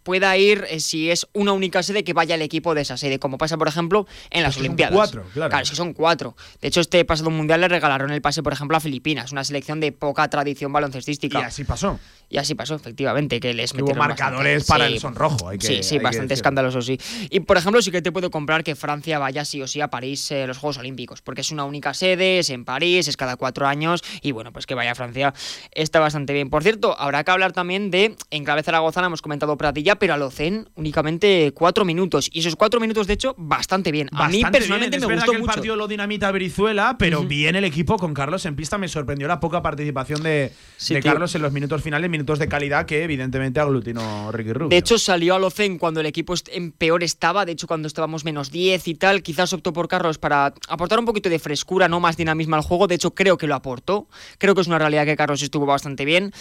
pueda 0.03 0.37
ir 0.37 0.65
eh, 0.69 0.81
si 0.81 1.11
es 1.11 1.27
una 1.33 1.53
única 1.53 1.83
sede 1.83 2.05
que 2.05 2.13
vaya 2.13 2.35
el 2.35 2.43
equipo 2.43 2.75
de 2.75 2.83
esa 2.83 2.97
sede, 2.97 3.19
como 3.19 3.39
pasa 3.39 3.57
por 3.57 3.69
ejemplo 3.69 4.07
en 4.31 4.43
las 4.43 4.51
Es 4.51 4.57
que 4.57 4.61
son 4.63 4.67
Olimpiadas. 4.67 4.95
cuatro, 4.95 5.25
claro. 5.33 5.59
es 5.59 5.71
que 5.71 5.77
son 5.77 5.93
cuatro. 5.93 6.37
De 6.61 6.69
hecho, 6.69 6.81
este 6.81 7.05
pasado 7.05 7.31
mundial 7.31 7.61
le 7.61 7.69
regalaron 7.69 8.11
el 8.11 8.21
pase, 8.23 8.43
por 8.43 8.53
ejemplo, 8.53 8.77
a 8.77 8.81
Filipinas, 8.81 9.33
una 9.33 9.45
selección 9.45 9.81
de 9.81 9.93
poca 9.93 10.29
tradición 10.29 10.73
baloncestística. 10.73 11.41
Y 11.41 11.43
así 11.43 11.65
pasó. 11.65 11.99
Y 12.33 12.39
así 12.39 12.55
pasó, 12.55 12.75
efectivamente, 12.75 13.39
que 13.41 13.53
les 13.53 13.73
Hubo 13.73 13.81
metieron 13.83 13.99
marcadores 14.09 14.61
bastante. 14.61 14.69
para 14.73 14.89
Sí. 14.89 14.95
el 14.95 15.01
sonrojo. 15.01 15.49
Hay 15.51 15.59
que, 15.59 15.67
sí, 15.67 15.83
sí, 15.83 15.95
hay 15.97 15.99
que 15.99 16.05
bastante 16.05 16.23
decirlo. 16.29 16.35
escandaloso, 16.35 16.81
sí. 16.83 16.99
Y 17.31 17.41
por 17.41 17.59
ejemplo, 17.59 17.83
sí 17.83 17.91
que 17.91 18.01
te 18.01 18.11
puedo 18.11 18.31
comprar 18.31 18.65
que 18.65 18.75
Francia 18.75 19.19
vaya 19.19 19.45
sí 19.45 19.61
o 19.61 19.67
sí 19.69 19.83
a 19.83 19.89
París 19.89 20.31
eh, 20.33 20.47
los 20.47 20.57
Juegos 20.57 20.79
Olímpicos, 20.79 21.21
porque 21.21 21.43
es 21.43 21.51
una 21.51 21.65
única 21.65 21.93
sede, 21.93 22.39
es 22.39 22.49
en 22.49 22.65
París, 22.65 23.07
es 23.07 23.19
cada 23.19 23.37
cuatro 23.37 23.67
años, 23.67 24.03
y 24.23 24.33
bueno, 24.33 24.51
pues 24.53 24.65
que 24.65 24.75
vaya 24.75 24.93
a 24.93 24.95
Francia 24.95 25.35
está 25.73 26.01
bastante 26.01 26.33
bien. 26.33 26.49
Por 26.49 26.63
cierto, 26.63 26.99
habrá 26.99 27.23
que 27.23 27.31
hablar 27.33 27.53
también 27.53 27.91
de, 27.91 28.17
en 28.31 28.45
clave 28.45 28.63
zaragozana 28.63 29.09
hemos 29.09 29.21
comentado 29.21 29.57
Pratilla, 29.59 29.97
pero 29.97 30.15
a 30.15 30.17
Locen 30.17 30.71
únicamente 30.75 31.53
cuatro 31.55 31.85
minutos, 31.85 32.31
y 32.33 32.41
esos 32.41 32.57
cuatro 32.57 32.81
minutos, 32.81 33.07
de 33.07 33.13
hecho, 33.13 33.35
bastante 33.37 33.93
bien. 33.93 34.09
a 34.13 34.29
mí 34.31 34.43
personalmente 34.51 34.97
bien. 34.97 35.03
Es 35.03 35.09
me 35.09 35.15
gustó 35.17 35.31
que 35.33 35.37
el 35.37 35.43
mucho. 35.43 35.53
partido 35.55 35.77
lo 35.77 35.87
dinamita 35.87 36.31
Brizuela, 36.31 36.97
pero 36.99 37.25
bien 37.25 37.57
el 37.57 37.65
equipo 37.65 37.97
con 37.99 38.15
Carlos 38.15 38.47
en 38.47 38.57
pista. 38.57 38.79
Me 38.79 38.89
sorprendió 38.89 39.29
la 39.29 39.39
poca 39.39 39.61
participación 39.61 40.23
de, 40.23 40.51
Sí, 40.79 40.95
de 40.95 41.03
tío. 41.03 41.13
Carlos 41.13 41.35
en 41.35 41.43
los 41.43 41.53
minutos 41.53 41.83
finales. 41.83 42.09
Minutos 42.23 42.39
de 42.39 42.47
calidad 42.47 42.87
que 42.87 43.03
evidentemente 43.03 43.59
aglutinó 43.59 44.31
Ricky 44.31 44.53
Rubio. 44.53 44.69
De 44.69 44.77
hecho, 44.77 44.97
salió 44.97 45.35
a 45.35 45.41
Locen 45.41 45.77
cuando 45.77 45.99
el 45.99 46.07
equipo 46.07 46.35
en 46.53 46.71
peor 46.71 47.03
estaba. 47.03 47.45
De 47.45 47.51
hecho, 47.51 47.67
cuando 47.67 47.89
estábamos 47.89 48.25
menos 48.25 48.53
10 48.53 48.87
y 48.87 48.95
tal, 48.95 49.25
quizás 49.25 49.53
optó 49.53 49.73
por 49.73 49.89
Carlos 49.89 50.19
para 50.19 50.55
aportar 50.69 51.01
un 51.01 51.05
poquito 51.05 51.29
de 51.29 51.41
frescura, 51.41 51.89
no 51.89 51.99
más 51.99 52.17
dinamismo 52.17 52.55
al 52.55 52.63
juego. 52.63 52.87
De 52.87 52.95
hecho, 52.95 53.13
creo 53.13 53.39
que 53.39 53.49
lo 53.49 53.57
aportó. 53.57 54.07
Creo 54.39 54.55
que 54.55 54.61
es 54.61 54.69
una 54.69 54.79
realidad 54.79 55.05
que 55.05 55.17
Carlos 55.17 55.43
estuvo 55.43 55.67
bastante 55.67 56.05
bien. 56.05 56.33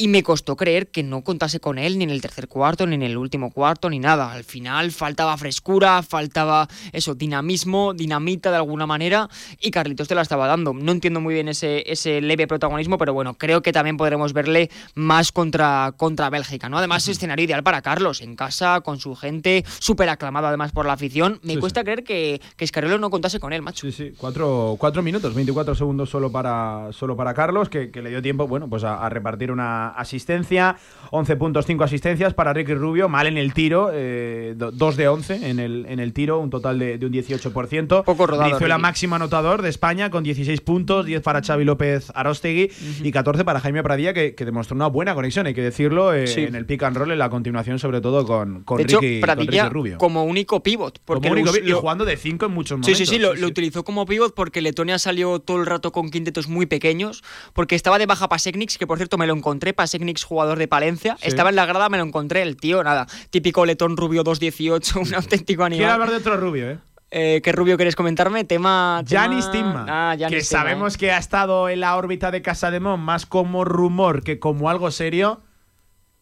Y 0.00 0.08
me 0.08 0.22
costó 0.22 0.56
creer 0.56 0.88
que 0.88 1.02
no 1.02 1.22
contase 1.22 1.60
con 1.60 1.76
él 1.76 1.98
ni 1.98 2.04
en 2.04 2.10
el 2.10 2.22
tercer 2.22 2.48
cuarto, 2.48 2.86
ni 2.86 2.94
en 2.94 3.02
el 3.02 3.18
último 3.18 3.50
cuarto, 3.50 3.90
ni 3.90 3.98
nada. 3.98 4.32
Al 4.32 4.44
final 4.44 4.92
faltaba 4.92 5.36
frescura, 5.36 6.02
faltaba 6.02 6.68
eso, 6.92 7.14
dinamismo, 7.14 7.92
dinamita 7.92 8.50
de 8.50 8.56
alguna 8.56 8.86
manera. 8.86 9.28
Y 9.60 9.70
Carlitos 9.70 10.08
te 10.08 10.14
la 10.14 10.22
estaba 10.22 10.46
dando. 10.46 10.72
No 10.72 10.92
entiendo 10.92 11.20
muy 11.20 11.34
bien 11.34 11.48
ese, 11.48 11.84
ese 11.86 12.22
leve 12.22 12.46
protagonismo, 12.46 12.96
pero 12.96 13.12
bueno, 13.12 13.34
creo 13.34 13.60
que 13.60 13.72
también 13.74 13.98
podremos 13.98 14.32
verle 14.32 14.70
más 14.94 15.32
contra, 15.32 15.92
contra 15.98 16.30
Bélgica, 16.30 16.70
¿no? 16.70 16.78
Además, 16.78 17.06
escenario 17.06 17.44
ideal 17.44 17.62
para 17.62 17.82
Carlos, 17.82 18.22
en 18.22 18.36
casa, 18.36 18.80
con 18.80 19.00
su 19.00 19.14
gente, 19.14 19.66
súper 19.80 20.08
aclamado 20.08 20.46
además 20.46 20.72
por 20.72 20.86
la 20.86 20.94
afición. 20.94 21.40
Me 21.42 21.52
Sí, 21.54 21.60
cuesta 21.60 21.82
creer 21.84 22.04
que, 22.04 22.40
que 22.56 22.64
Escariolo 22.64 22.96
no 22.96 23.10
contase 23.10 23.38
con 23.38 23.52
él, 23.52 23.60
macho. 23.60 23.86
Sí, 23.86 23.92
sí, 23.92 24.14
cuatro, 24.16 24.76
cuatro 24.78 25.02
minutos, 25.02 25.34
24 25.34 25.74
segundos 25.74 26.08
solo 26.08 26.32
para, 26.32 26.88
solo 26.92 27.16
para 27.16 27.34
Carlos, 27.34 27.68
que, 27.68 27.90
que 27.90 28.00
le 28.00 28.08
dio 28.08 28.22
tiempo 28.22 28.46
bueno, 28.46 28.66
pues 28.66 28.82
a, 28.82 29.04
a 29.04 29.10
repartir 29.10 29.52
una 29.52 29.89
asistencia. 29.90 30.76
11 31.12 31.36
puntos, 31.36 31.66
5 31.66 31.82
asistencias 31.84 32.34
para 32.34 32.52
Ricky 32.52 32.74
Rubio, 32.74 33.08
mal 33.08 33.26
en 33.26 33.36
el 33.36 33.52
tiro, 33.52 33.90
2 33.90 34.96
de 34.96 35.08
11 35.08 35.50
en 35.50 35.58
el, 35.58 35.86
en 35.88 35.98
el 35.98 36.12
tiro, 36.12 36.38
un 36.38 36.50
total 36.50 36.78
de, 36.78 36.98
de 36.98 37.06
un 37.06 37.12
18%. 37.12 38.04
Poco 38.04 38.26
rodado, 38.26 38.50
Brizuela 38.50 38.76
Ricky. 38.76 38.82
máximo 38.82 39.16
anotador 39.16 39.62
de 39.62 39.68
España 39.68 40.10
con 40.10 40.22
16 40.22 40.60
puntos, 40.60 41.06
10 41.06 41.22
para 41.22 41.42
Xavi 41.42 41.64
López 41.64 42.12
Arostegui 42.14 42.70
y 43.02 43.10
14 43.12 43.44
para 43.44 43.60
Jaime 43.60 43.82
Pradilla, 43.82 44.12
que, 44.14 44.34
que 44.34 44.44
demostró 44.44 44.76
una 44.76 44.86
buena 44.86 45.14
conexión, 45.14 45.46
hay 45.46 45.54
que 45.54 45.62
decirlo, 45.62 46.14
eh, 46.14 46.26
Sí. 46.26 46.42
en 46.42 46.54
el 46.54 46.66
pick 46.66 46.82
and 46.84 46.96
roll, 46.96 47.10
en 47.10 47.18
la 47.18 47.28
continuación, 47.30 47.78
sobre 47.78 48.00
todo 48.00 48.24
con, 48.24 48.62
con 48.62 48.76
de 48.78 48.84
hecho, 48.84 49.00
Ricky, 49.00 49.20
con 49.20 49.26
Pradilla 49.26 49.62
Ricky 49.64 49.74
Rubio. 49.74 49.98
como 49.98 50.24
único 50.24 50.62
pivot. 50.62 51.00
Porque 51.04 51.28
Como 51.28 51.40
único 51.40 51.56
lo- 51.56 51.60
pi- 51.64 51.68
y 51.68 51.72
jugando 51.72 52.04
de 52.04 52.16
5 52.16 52.46
en 52.46 52.52
muchos 52.52 52.76
Sí, 52.76 52.80
momentos. 52.82 52.98
sí, 52.98 53.06
sí, 53.06 53.18
lo, 53.18 53.34
lo 53.34 53.46
utilizó 53.46 53.82
como 53.84 54.06
pivot 54.06 54.34
porque 54.34 54.60
Letonia 54.60 54.98
salió 54.98 55.40
todo 55.40 55.58
el 55.58 55.66
rato 55.66 55.92
con 55.92 56.10
quintetos 56.10 56.48
muy 56.48 56.66
pequeños, 56.66 57.22
porque 57.52 57.74
estaba 57.74 57.98
de 57.98 58.06
baja 58.06 58.28
Pasecnix, 58.28 58.78
que 58.78 58.86
por 58.86 58.98
cierto 58.98 59.18
me 59.18 59.26
lo 59.26 59.34
encontré, 59.34 59.69
Pasecnix 59.74 60.24
jugador 60.24 60.58
de 60.58 60.68
Palencia, 60.68 61.16
Sí. 61.20 61.28
estaba 61.28 61.50
en 61.50 61.56
la 61.56 61.66
grada, 61.66 61.88
me 61.88 61.98
lo 61.98 62.04
encontré, 62.04 62.42
el 62.42 62.56
tío, 62.56 62.82
nada, 62.84 63.06
típico 63.30 63.64
letón 63.66 63.96
rubio 63.96 64.22
218, 64.24 65.00
un 65.00 65.14
auténtico 65.14 65.64
animal. 65.64 65.78
Quiero 65.80 65.92
hablar 65.92 66.10
de 66.10 66.16
otro 66.16 66.36
Rubio, 66.36 66.70
¿eh? 66.70 66.78
Eh, 67.12 67.40
¿Qué 67.42 67.50
rubio 67.50 67.76
quieres 67.76 67.96
comentarme? 67.96 68.44
Tema... 68.44 69.02
Giannis 69.04 69.50
tema- 69.50 69.84
Ah, 69.88 70.16
que 70.16 70.26
Timma, 70.28 70.40
sabemos 70.42 70.94
eh. 70.94 70.98
que 70.98 71.10
ha 71.10 71.18
estado 71.18 71.68
en 71.68 71.80
la 71.80 71.96
órbita 71.96 72.30
de 72.30 72.40
Casa 72.40 72.70
de 72.70 72.78
Mon 72.78 73.00
más 73.00 73.26
como 73.26 73.64
rumor 73.64 74.22
que 74.22 74.38
como 74.38 74.70
algo 74.70 74.90
serio. 74.92 75.40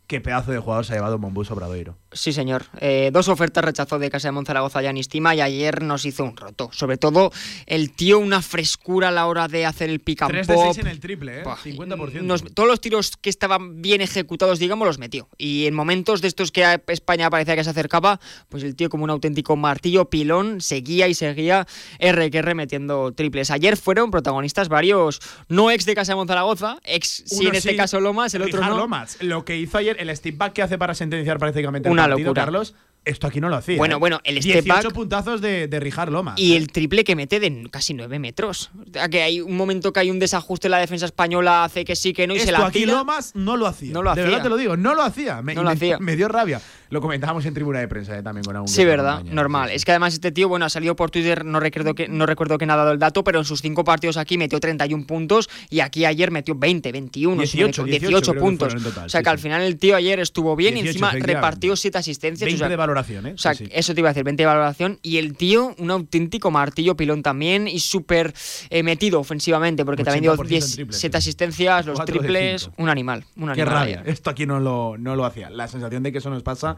Qué 0.07 0.23
pedazo 0.23 0.51
de 0.53 0.59
jugador 0.59 0.87
se 0.87 0.95
ha 0.95 0.97
llevado 0.97 1.19
Monbus 1.19 1.51
Obradoiro. 1.51 1.99
Sí, 2.11 2.33
señor. 2.33 2.65
Eh, 2.81 3.11
dos 3.13 3.29
ofertas 3.29 3.63
rechazó 3.63 3.99
de 3.99 4.09
Casa 4.11 4.29
de 4.29 4.33
Monzaragoza 4.33 4.81
ya 4.81 4.91
Estima 4.91 5.35
y 5.35 5.41
ayer 5.43 5.83
nos 5.83 6.05
hizo 6.07 6.25
un 6.25 6.37
roto. 6.37 6.71
Sobre 6.73 6.97
todo, 6.97 7.31
el 7.67 7.93
tío 7.93 8.19
una 8.19 8.41
frescura 8.41 9.09
a 9.09 9.11
la 9.11 9.27
hora 9.27 9.47
de 9.47 9.67
hacer 9.67 9.91
el 9.91 10.01
pick 10.01 10.23
and 10.23 10.33
3 10.33 10.47
de 10.47 10.55
pop. 10.55 10.65
6 10.73 10.79
en 10.79 10.87
el 10.87 11.01
triple, 11.01 11.41
¿eh? 11.41 11.45
50%. 11.45 12.23
Nos- 12.23 12.43
todos 12.55 12.69
los 12.69 12.81
tiros 12.81 13.17
que 13.21 13.29
estaban 13.29 13.83
bien 13.83 14.01
ejecutados, 14.01 14.59
digamos, 14.59 14.87
los 14.87 14.99
metió. 14.99 15.29
Y 15.37 15.67
en 15.67 15.75
momentos 15.75 16.23
de 16.23 16.29
estos 16.29 16.51
que 16.51 16.65
a 16.65 16.83
España 16.89 17.29
parecía 17.31 17.55
que 17.57 17.65
se 17.65 17.71
acercaba, 17.71 18.19
pues 18.49 18.63
el 18.63 18.75
tío 18.75 18.89
como 18.89 19.05
un 19.05 19.11
auténtico 19.11 19.55
martillo 19.57 20.07
pilón 20.09 20.61
seguía 20.61 21.09
y 21.09 21.15
seguía 21.15 21.67
R 21.99 22.31
que 22.31 22.39
R 22.39 22.55
metiendo 22.55 23.13
triples. 23.13 23.51
Ayer 23.51 23.77
fueron 23.77 24.11
protagonistas 24.11 24.69
varios, 24.69 25.21
no 25.49 25.71
ex 25.71 25.85
de 25.85 25.95
Casa 25.95 26.13
de 26.13 26.17
Monzaragoza, 26.17 26.79
ex 26.85 27.23
sí 27.27 27.41
Uno 27.41 27.51
en 27.51 27.55
este 27.57 27.77
caso 27.77 28.01
Lomas, 28.01 28.33
el 28.35 28.43
otro 28.43 28.59
Richard 28.59 28.71
no. 28.73 28.79
Lomas. 28.79 29.19
Lo 29.21 29.45
que 29.45 29.59
hizo 29.59 29.77
ayer, 29.79 29.97
el 30.01 30.15
step 30.17 30.37
back 30.39 30.53
que 30.55 30.63
hace 30.63 30.79
para 30.79 30.95
sentenciar 30.95 31.39
prácticamente 31.39 31.89
Una 32.05 32.09
partido, 32.09 32.29
locura. 32.29 32.45
Carlos, 32.45 32.75
esto 33.05 33.27
aquí 33.27 33.41
no 33.41 33.49
lo 33.49 33.57
hacía. 33.57 33.79
Bueno, 33.79 33.97
¿eh? 33.97 33.99
bueno, 33.99 34.21
el 34.25 34.37
step 34.43 34.65
18 34.65 34.89
back- 34.89 34.93
puntazos 34.95 35.41
de, 35.41 35.67
de 35.67 35.81
Richard 35.81 36.11
Lomas. 36.13 36.39
Y 36.39 36.57
el 36.57 36.67
triple 36.71 37.05
que 37.05 37.17
mete 37.17 37.41
de 37.41 37.67
casi 37.71 37.95
9 37.95 38.19
metros. 38.19 38.71
O 38.87 38.93
sea, 38.93 39.09
que 39.09 39.23
hay 39.23 39.41
un 39.41 39.57
momento 39.57 39.93
que 39.95 40.01
hay 40.01 40.11
un 40.11 40.19
desajuste 40.19 40.67
en 40.67 40.73
la 40.73 40.79
defensa 40.79 41.07
española, 41.07 41.65
hace 41.65 41.87
que 41.87 41.97
sí, 41.97 42.13
que 42.13 42.27
no, 42.27 42.35
y 42.35 42.39
se 42.41 42.47
Esto 42.47 42.61
la 42.61 42.67
aquí 42.67 42.81
tira. 42.81 42.93
Lomas 42.93 43.33
no 43.35 43.57
lo 43.57 43.67
hacía. 43.67 43.93
No 43.95 44.03
lo 44.03 44.11
De 44.11 44.21
hacía. 44.21 44.25
verdad 44.25 44.43
te 44.43 44.49
lo 44.51 44.57
digo, 44.59 44.77
no 44.77 44.95
lo 44.95 45.03
hacía. 45.03 45.41
Me, 45.41 45.55
No 45.55 45.63
lo 45.63 45.71
me- 45.71 45.75
hacía. 45.77 45.99
me 46.01 46.17
dio 46.17 46.29
rabia. 46.29 46.61
Lo 46.91 47.01
comentábamos 47.01 47.45
en 47.47 47.55
tribuna 47.55 47.81
de 47.81 47.89
prensa 47.89 48.19
eh, 48.19 48.23
también 48.23 48.45
con 48.45 48.57
algún 48.57 48.69
Sí, 48.69 48.85
verdad, 48.85 49.23
normal. 49.25 49.71
Es 49.71 49.85
que 49.85 49.93
además 49.93 50.15
este 50.15 50.33
tío, 50.33 50.49
bueno, 50.49 50.65
ha 50.65 50.71
salido 50.71 50.97
por 50.97 51.11
Twitter, 51.11 51.45
no 51.45 51.61
recuerdo 51.61 51.95
que 51.95 52.09
no 52.09 52.27
recuerdo 52.27 52.59
que 52.59 52.65
ha 52.65 52.77
dado 52.77 52.93
el 52.93 52.99
dato, 52.99 53.25
pero 53.25 53.39
en 53.39 53.45
sus 53.45 53.61
cinco 53.61 53.85
partidos 53.85 54.17
aquí 54.17 54.39
metió 54.39 54.59
31 54.61 55.07
puntos 55.07 55.49
y 55.71 55.81
aquí 55.81 56.05
ayer 56.05 56.31
metió 56.31 56.55
20, 56.55 56.93
21, 56.93 57.47
si 57.47 57.59
no 57.59 57.67
me 57.67 57.73
18, 57.73 57.83
equivoco, 57.83 57.91
18 57.91 58.21
creo 58.21 58.35
que 58.35 58.41
puntos. 58.41 58.75
total, 58.83 59.07
o 59.07 59.09
sea 59.09 59.21
sí, 59.21 59.25
que 59.25 59.31
al 59.31 59.39
final 59.39 59.63
el 59.63 59.77
tío 59.77 59.97
ayer 59.97 60.21
estuvo 60.21 60.57
bien 60.57 60.77
y 60.77 60.83
18, 60.83 61.07
encima 61.07 61.27
repartió 61.27 61.77
7 61.77 61.99
asistencias. 61.99 62.47
20 62.47 62.55
o 62.57 62.59
sea, 62.59 62.69
de 62.69 62.77
valoración, 62.77 63.27
¿eh? 63.27 63.33
O 63.35 63.39
sea, 63.39 63.53
eso 63.53 63.95
te 63.95 64.01
iba 64.01 64.09
a 64.09 64.13
decir, 64.13 64.25
20 64.25 64.43
de 64.43 64.47
valoración. 64.47 64.99
Y 65.03 65.19
el 65.19 65.37
tío, 65.37 65.75
un 65.79 65.91
auténtico 65.91 66.51
martillo 66.51 66.97
pilón 66.97 67.23
también 67.23 67.69
y 67.69 67.81
súper 67.81 68.33
eh, 68.71 68.83
metido 68.83 69.21
ofensivamente, 69.21 69.85
porque 69.85 70.05
también 70.05 70.23
dio 70.23 70.35
80% 70.35 70.43
en 70.43 70.49
10, 70.49 70.75
triples, 70.75 71.01
7 71.01 71.17
asistencias, 71.17 71.87
los 71.87 72.05
triples, 72.05 72.71
un 72.79 72.89
animal. 72.89 73.25
Un 73.37 73.53
Qué 73.53 73.63
animal 73.63 73.69
rabia. 73.69 74.01
ayer. 74.01 74.09
Esto 74.13 74.31
aquí 74.31 74.47
no 74.47 74.59
lo, 74.59 74.97
no 74.99 75.17
lo 75.17 75.25
hacía. 75.25 75.51
La 75.51 75.69
sensación 75.69 76.03
de 76.03 76.13
que 76.13 76.19
eso 76.19 76.31
nos 76.31 76.43
pasa 76.43 76.78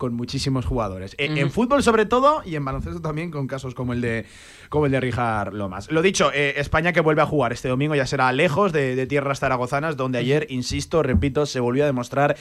con 0.00 0.14
muchísimos 0.14 0.64
jugadores. 0.64 1.14
Eh, 1.18 1.26
En 1.36 1.44
Ujú. 1.44 1.52
fútbol, 1.52 1.82
sobre 1.82 2.06
todo, 2.06 2.40
y 2.46 2.56
en 2.56 2.64
baloncesto 2.64 3.02
también, 3.02 3.30
con 3.30 3.46
casos 3.46 3.74
como 3.74 3.92
el 3.92 4.00
de, 4.00 4.24
como 4.70 4.86
el 4.86 4.92
de 4.92 4.98
Richard 4.98 5.52
Lomas. 5.52 5.90
Lo 5.90 6.00
dicho, 6.00 6.32
eh, 6.32 6.54
España 6.56 6.94
que 6.94 7.02
vuelve 7.02 7.20
a 7.20 7.26
jugar 7.26 7.52
este 7.52 7.68
domingo 7.68 7.94
ya 7.94 8.06
será 8.06 8.32
lejos 8.32 8.72
de, 8.72 8.96
de 8.96 9.06
tierras 9.06 9.40
zaragozanas, 9.40 9.98
donde 9.98 10.16
ayer, 10.18 10.46
insisto, 10.48 11.02
repito, 11.02 11.44
se 11.44 11.60
volvió 11.60 11.82
a 11.84 11.86
demostrar 11.86 12.34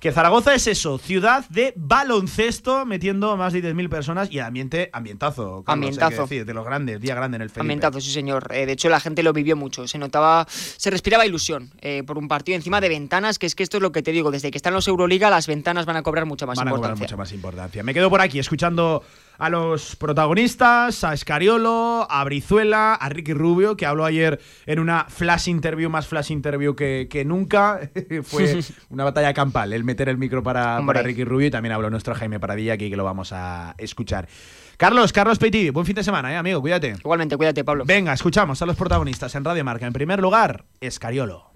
que 0.00 0.10
Zaragoza 0.10 0.54
es 0.54 0.66
eso, 0.66 0.98
ciudad 0.98 1.48
de 1.50 1.72
baloncesto, 1.76 2.84
metiendo 2.84 3.36
más 3.36 3.52
de 3.52 3.62
10.000 3.62 3.88
personas 3.88 4.30
y 4.30 4.40
ambiente, 4.40 4.90
ambientazo. 4.92 5.62
Carlos, 5.64 5.66
Ambientazo. 5.68 6.22
decir, 6.22 6.44
de 6.44 6.52
los 6.52 6.64
grandes, 6.64 7.00
día 7.00 7.14
grande 7.14 7.36
en 7.36 7.42
el 7.42 7.48
Felipe. 7.48 7.60
Ambientazo, 7.60 8.00
sí 8.00 8.10
señor. 8.10 8.48
Eh, 8.52 8.66
de 8.66 8.72
hecho, 8.72 8.88
la 8.88 8.98
gente 9.00 9.22
lo 9.22 9.32
vivió 9.32 9.54
mucho. 9.56 9.86
Se 9.86 9.98
notaba, 9.98 10.46
se 10.48 10.90
respiraba 10.90 11.24
ilusión 11.24 11.70
eh, 11.80 12.02
por 12.04 12.18
un 12.18 12.26
partido 12.28 12.56
encima 12.56 12.80
de 12.80 12.88
ventanas, 12.88 13.38
que 13.38 13.46
es 13.46 13.54
que 13.54 13.62
esto 13.62 13.76
es 13.78 13.82
lo 13.82 13.92
que 13.92 14.02
te 14.02 14.10
digo. 14.12 14.30
Desde 14.30 14.50
que 14.50 14.58
están 14.58 14.74
los 14.74 14.88
Euroliga, 14.88 15.30
las 15.30 15.46
ventanas 15.46 15.86
van 15.86 15.96
a 15.96 16.02
cobrar 16.02 16.26
mucha 16.26 16.44
más 16.44 16.58
van 16.58 16.68
importancia. 16.68 17.03
Mucha 17.04 17.16
más 17.16 17.32
importancia. 17.32 17.82
Me 17.82 17.94
quedo 17.94 18.10
por 18.10 18.20
aquí 18.20 18.38
escuchando 18.38 19.02
a 19.38 19.50
los 19.50 19.96
protagonistas, 19.96 21.04
a 21.04 21.12
Escariolo, 21.12 22.06
a 22.08 22.24
Brizuela, 22.24 22.94
a 22.94 23.08
Ricky 23.08 23.34
Rubio, 23.34 23.76
que 23.76 23.86
habló 23.86 24.04
ayer 24.04 24.40
en 24.66 24.78
una 24.78 25.06
flash 25.08 25.48
interview, 25.48 25.90
más 25.90 26.06
flash 26.06 26.30
interview 26.30 26.74
que, 26.74 27.08
que 27.10 27.24
nunca. 27.24 27.90
Fue 28.22 28.60
una 28.90 29.04
batalla 29.04 29.34
campal 29.34 29.72
el 29.72 29.84
meter 29.84 30.08
el 30.08 30.18
micro 30.18 30.42
para, 30.42 30.80
para 30.86 31.02
Ricky 31.02 31.24
Rubio 31.24 31.48
y 31.48 31.50
también 31.50 31.72
habló 31.72 31.90
nuestro 31.90 32.14
Jaime 32.14 32.40
Paradilla 32.40 32.74
aquí 32.74 32.90
que 32.90 32.96
lo 32.96 33.04
vamos 33.04 33.32
a 33.32 33.74
escuchar. 33.78 34.28
Carlos, 34.76 35.12
Carlos 35.12 35.38
Petit, 35.38 35.72
buen 35.72 35.86
fin 35.86 35.94
de 35.94 36.02
semana, 36.02 36.32
¿eh, 36.32 36.36
amigo, 36.36 36.60
cuídate. 36.60 36.96
Igualmente, 36.98 37.36
cuídate, 37.36 37.62
Pablo. 37.62 37.84
Venga, 37.86 38.12
escuchamos 38.12 38.60
a 38.60 38.66
los 38.66 38.76
protagonistas 38.76 39.34
en 39.34 39.44
Radio 39.44 39.64
Marca. 39.64 39.86
En 39.86 39.92
primer 39.92 40.20
lugar, 40.20 40.64
Escariolo. 40.80 41.52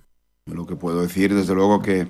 Lo 0.47 0.67
que 0.67 0.77
puedo 0.77 1.03
decir, 1.03 1.35
desde 1.35 1.55
luego, 1.55 1.83
que, 1.83 2.07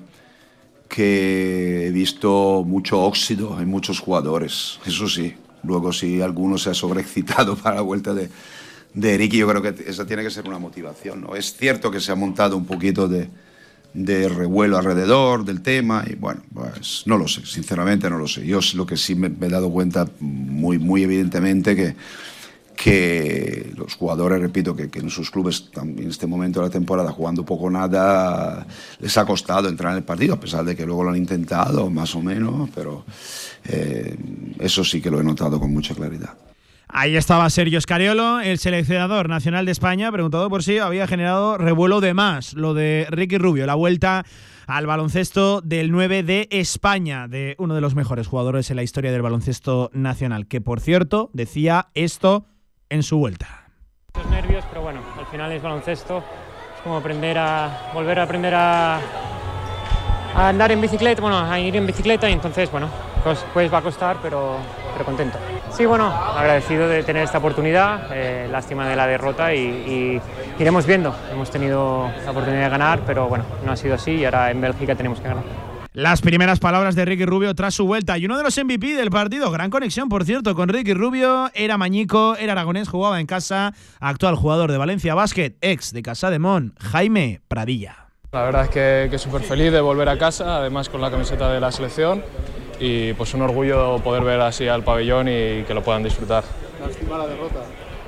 que 0.89 1.87
he 1.87 1.91
visto 1.91 2.63
mucho 2.65 3.01
óxido 3.01 3.61
en 3.61 3.69
muchos 3.69 3.99
jugadores, 3.99 4.79
eso 4.85 5.07
sí. 5.07 5.35
Luego, 5.63 5.93
si 5.93 6.21
alguno 6.21 6.57
se 6.57 6.71
ha 6.71 6.73
sobreexcitado 6.73 7.55
para 7.61 7.77
la 7.77 7.81
vuelta 7.81 8.13
de, 8.13 8.29
de 8.93 9.17
Ricky, 9.17 9.37
yo 9.37 9.47
creo 9.47 9.61
que 9.61 9.89
esa 9.89 10.05
tiene 10.05 10.23
que 10.23 10.31
ser 10.31 10.47
una 10.47 10.57
motivación. 10.57 11.21
¿no? 11.21 11.35
Es 11.35 11.55
cierto 11.55 11.91
que 11.91 11.99
se 11.99 12.11
ha 12.11 12.15
montado 12.15 12.57
un 12.57 12.65
poquito 12.65 13.07
de, 13.07 13.29
de 13.93 14.29
revuelo 14.29 14.77
alrededor 14.77 15.45
del 15.45 15.61
tema 15.61 16.03
y 16.09 16.15
bueno, 16.15 16.41
pues 16.53 17.03
no 17.05 17.17
lo 17.17 17.27
sé, 17.27 17.45
sinceramente 17.45 18.09
no 18.09 18.17
lo 18.17 18.27
sé. 18.27 18.45
Yo 18.45 18.59
lo 18.73 18.85
que 18.85 18.97
sí 18.97 19.15
me, 19.15 19.29
me 19.29 19.47
he 19.47 19.49
dado 19.49 19.69
cuenta 19.69 20.07
muy, 20.19 20.79
muy 20.79 21.03
evidentemente 21.03 21.75
que 21.75 21.95
que 22.81 23.73
los 23.75 23.95
jugadores, 23.95 24.39
repito, 24.39 24.73
que, 24.73 24.89
en 24.93 25.09
sus 25.09 25.29
clubes 25.29 25.69
en 25.75 26.07
este 26.07 26.27
momento 26.27 26.61
de 26.61 26.67
la 26.67 26.71
temporada 26.71 27.11
jugando 27.11 27.43
poco 27.43 27.69
nada, 27.69 28.65
les 28.99 29.17
ha 29.17 29.25
costado 29.25 29.67
entrar 29.67 29.91
en 29.91 29.97
el 29.97 30.03
partido, 30.05 30.35
a 30.35 30.39
pesar 30.39 30.63
de 30.63 30.77
que 30.77 30.85
luego 30.85 31.03
lo 31.03 31.09
han 31.09 31.17
intentado, 31.17 31.89
más 31.89 32.15
o 32.15 32.21
menos, 32.21 32.69
pero 32.73 33.03
eh, 33.65 34.15
eso 34.59 34.85
sí 34.85 35.01
que 35.01 35.11
lo 35.11 35.19
he 35.19 35.23
notado 35.25 35.59
con 35.59 35.73
mucha 35.73 35.93
claridad. 35.93 36.37
Ahí 36.87 37.17
estaba 37.17 37.49
Sergio 37.49 37.81
Scariolo, 37.81 38.39
el 38.39 38.57
seleccionador 38.59 39.27
nacional 39.27 39.65
de 39.65 39.73
España, 39.73 40.09
preguntado 40.09 40.49
por 40.49 40.63
si 40.63 40.77
había 40.77 41.05
generado 41.05 41.57
revuelo 41.57 41.99
de 41.99 42.13
más 42.13 42.53
lo 42.53 42.73
de 42.73 43.07
Ricky 43.09 43.37
Rubio, 43.37 43.65
la 43.65 43.75
vuelta 43.75 44.25
al 44.67 44.85
baloncesto 44.87 45.59
del 45.61 45.91
9 45.91 46.23
de 46.23 46.47
España, 46.49 47.27
de 47.27 47.55
uno 47.59 47.75
de 47.75 47.81
los 47.81 47.93
mejores 47.93 48.27
jugadores 48.27 48.69
en 48.69 48.77
la 48.77 48.83
historia 48.83 49.11
del 49.11 49.21
baloncesto 49.21 49.91
nacional, 49.93 50.47
que 50.47 50.61
por 50.61 50.79
cierto 50.79 51.29
decía 51.33 51.89
esto 51.93 52.45
en 52.89 53.03
su 53.03 53.17
vuelta. 53.17 53.47
Muchos 54.15 54.31
nervios, 54.31 54.65
pero 54.69 54.81
bueno, 54.81 55.01
al 55.17 55.25
final 55.27 55.51
es 55.51 55.61
baloncesto. 55.61 56.23
Es 56.75 56.81
como 56.81 56.97
aprender 56.97 57.37
a 57.37 57.91
volver 57.93 58.19
a 58.19 58.23
aprender 58.23 58.53
a, 58.55 58.99
a 60.35 60.49
andar 60.49 60.71
en 60.71 60.81
bicicleta, 60.81 61.21
bueno, 61.21 61.39
a 61.39 61.59
ir 61.59 61.75
en 61.75 61.85
bicicleta 61.85 62.29
y 62.29 62.33
entonces, 62.33 62.71
bueno, 62.71 62.89
pues, 63.23 63.45
pues 63.53 63.71
va 63.71 63.79
a 63.79 63.81
costar, 63.81 64.17
pero, 64.21 64.57
pero 64.93 65.05
contento. 65.05 65.37
Sí, 65.71 65.85
bueno, 65.85 66.07
agradecido 66.07 66.87
de 66.87 67.03
tener 67.03 67.23
esta 67.23 67.37
oportunidad, 67.37 68.09
eh, 68.11 68.47
lástima 68.49 68.87
de 68.87 68.95
la 68.95 69.05
derrota 69.05 69.53
y, 69.53 69.59
y, 69.59 70.21
iremos 70.57 70.85
viendo. 70.85 71.15
Hemos 71.31 71.51
tenido 71.51 72.09
la 72.25 72.31
oportunidad 72.31 72.63
de 72.63 72.69
ganar, 72.69 73.01
pero 73.05 73.27
bueno, 73.27 73.45
no 73.65 73.71
ha 73.71 73.75
sido 73.75 73.95
así 73.95 74.11
y 74.11 74.25
ahora 74.25 74.49
en 74.51 74.61
Bélgica 74.61 74.95
tenemos 74.95 75.19
que 75.19 75.27
ganar. 75.27 75.43
Las 75.93 76.21
primeras 76.21 76.59
palabras 76.59 76.93
de 76.93 77.03
Ricky 77.03 77.25
Rubio 77.25 77.55
tras 77.55 77.73
su 77.73 77.87
vuelta 77.87 78.15
y 78.15 78.25
uno 78.25 78.37
de 78.37 78.43
los 78.43 78.55
MVP 78.55 78.93
del 78.93 79.09
partido, 79.09 79.49
gran 79.49 79.71
conexión 79.71 80.07
por 80.07 80.23
cierto 80.23 80.53
con 80.53 80.69
Ricky 80.69 80.93
Rubio, 80.93 81.49
era 81.55 81.79
mañico, 81.79 82.35
era 82.35 82.51
aragonés, 82.51 82.87
jugaba 82.87 83.19
en 83.19 83.25
casa, 83.25 83.73
actual 83.99 84.35
jugador 84.35 84.71
de 84.71 84.77
Valencia 84.77 85.15
Basket, 85.15 85.55
ex 85.61 85.91
de 85.91 86.03
Casa 86.03 86.29
de 86.29 86.37
Mon, 86.37 86.75
Jaime 86.79 87.41
Pradilla. 87.47 88.05
La 88.31 88.43
verdad 88.43 88.65
es 88.65 88.69
que, 88.69 89.07
que 89.09 89.17
súper 89.17 89.41
feliz 89.41 89.71
de 89.71 89.81
volver 89.81 90.09
a 90.09 90.17
casa, 90.19 90.57
además 90.57 90.89
con 90.89 91.01
la 91.01 91.09
camiseta 91.09 91.51
de 91.51 91.59
la 91.59 91.71
selección 91.71 92.23
y 92.79 93.13
pues 93.13 93.33
un 93.33 93.41
orgullo 93.41 93.97
poder 94.03 94.23
ver 94.23 94.41
así 94.41 94.67
al 94.67 94.83
pabellón 94.83 95.27
y 95.27 95.63
que 95.63 95.73
lo 95.73 95.83
puedan 95.83 96.03
disfrutar. 96.03 96.43
Lástima 96.79 97.17
la 97.17 97.25
derrota. 97.25 97.61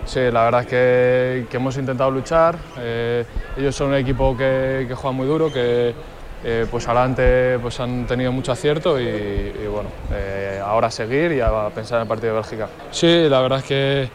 Sí, 0.06 0.20
la 0.32 0.44
verdad 0.44 0.62
es 0.62 0.68
que, 0.68 1.48
que 1.50 1.58
hemos 1.58 1.76
intentado 1.78 2.12
luchar, 2.12 2.60
eh, 2.78 3.26
ellos 3.58 3.76
son 3.76 3.90
un 3.90 3.96
equipo 3.96 4.38
que, 4.38 4.86
que 4.88 4.94
juega 4.94 5.18
muy 5.18 5.26
duro, 5.26 5.52
que 5.52 5.96
eh, 6.44 6.66
pues 6.70 6.88
adelante 6.88 7.60
pues 7.62 7.80
han 7.80 8.06
tenido 8.08 8.32
mucho 8.32 8.52
acierto 8.52 9.00
y, 9.00 9.04
y 9.04 9.68
bueno, 9.68 9.90
eh, 10.12 10.60
ahora 10.64 10.90
seguir 10.90 11.32
y 11.32 11.42
a 11.42 11.70
pensar 11.74 11.98
en 11.98 12.02
el 12.04 12.08
partido 12.08 12.34
de 12.34 12.40
Bélgica. 12.40 12.68
Sí, 12.92 13.28
la 13.30 13.42
verdad 13.42 13.60
es 13.60 13.66
que, 13.66 14.10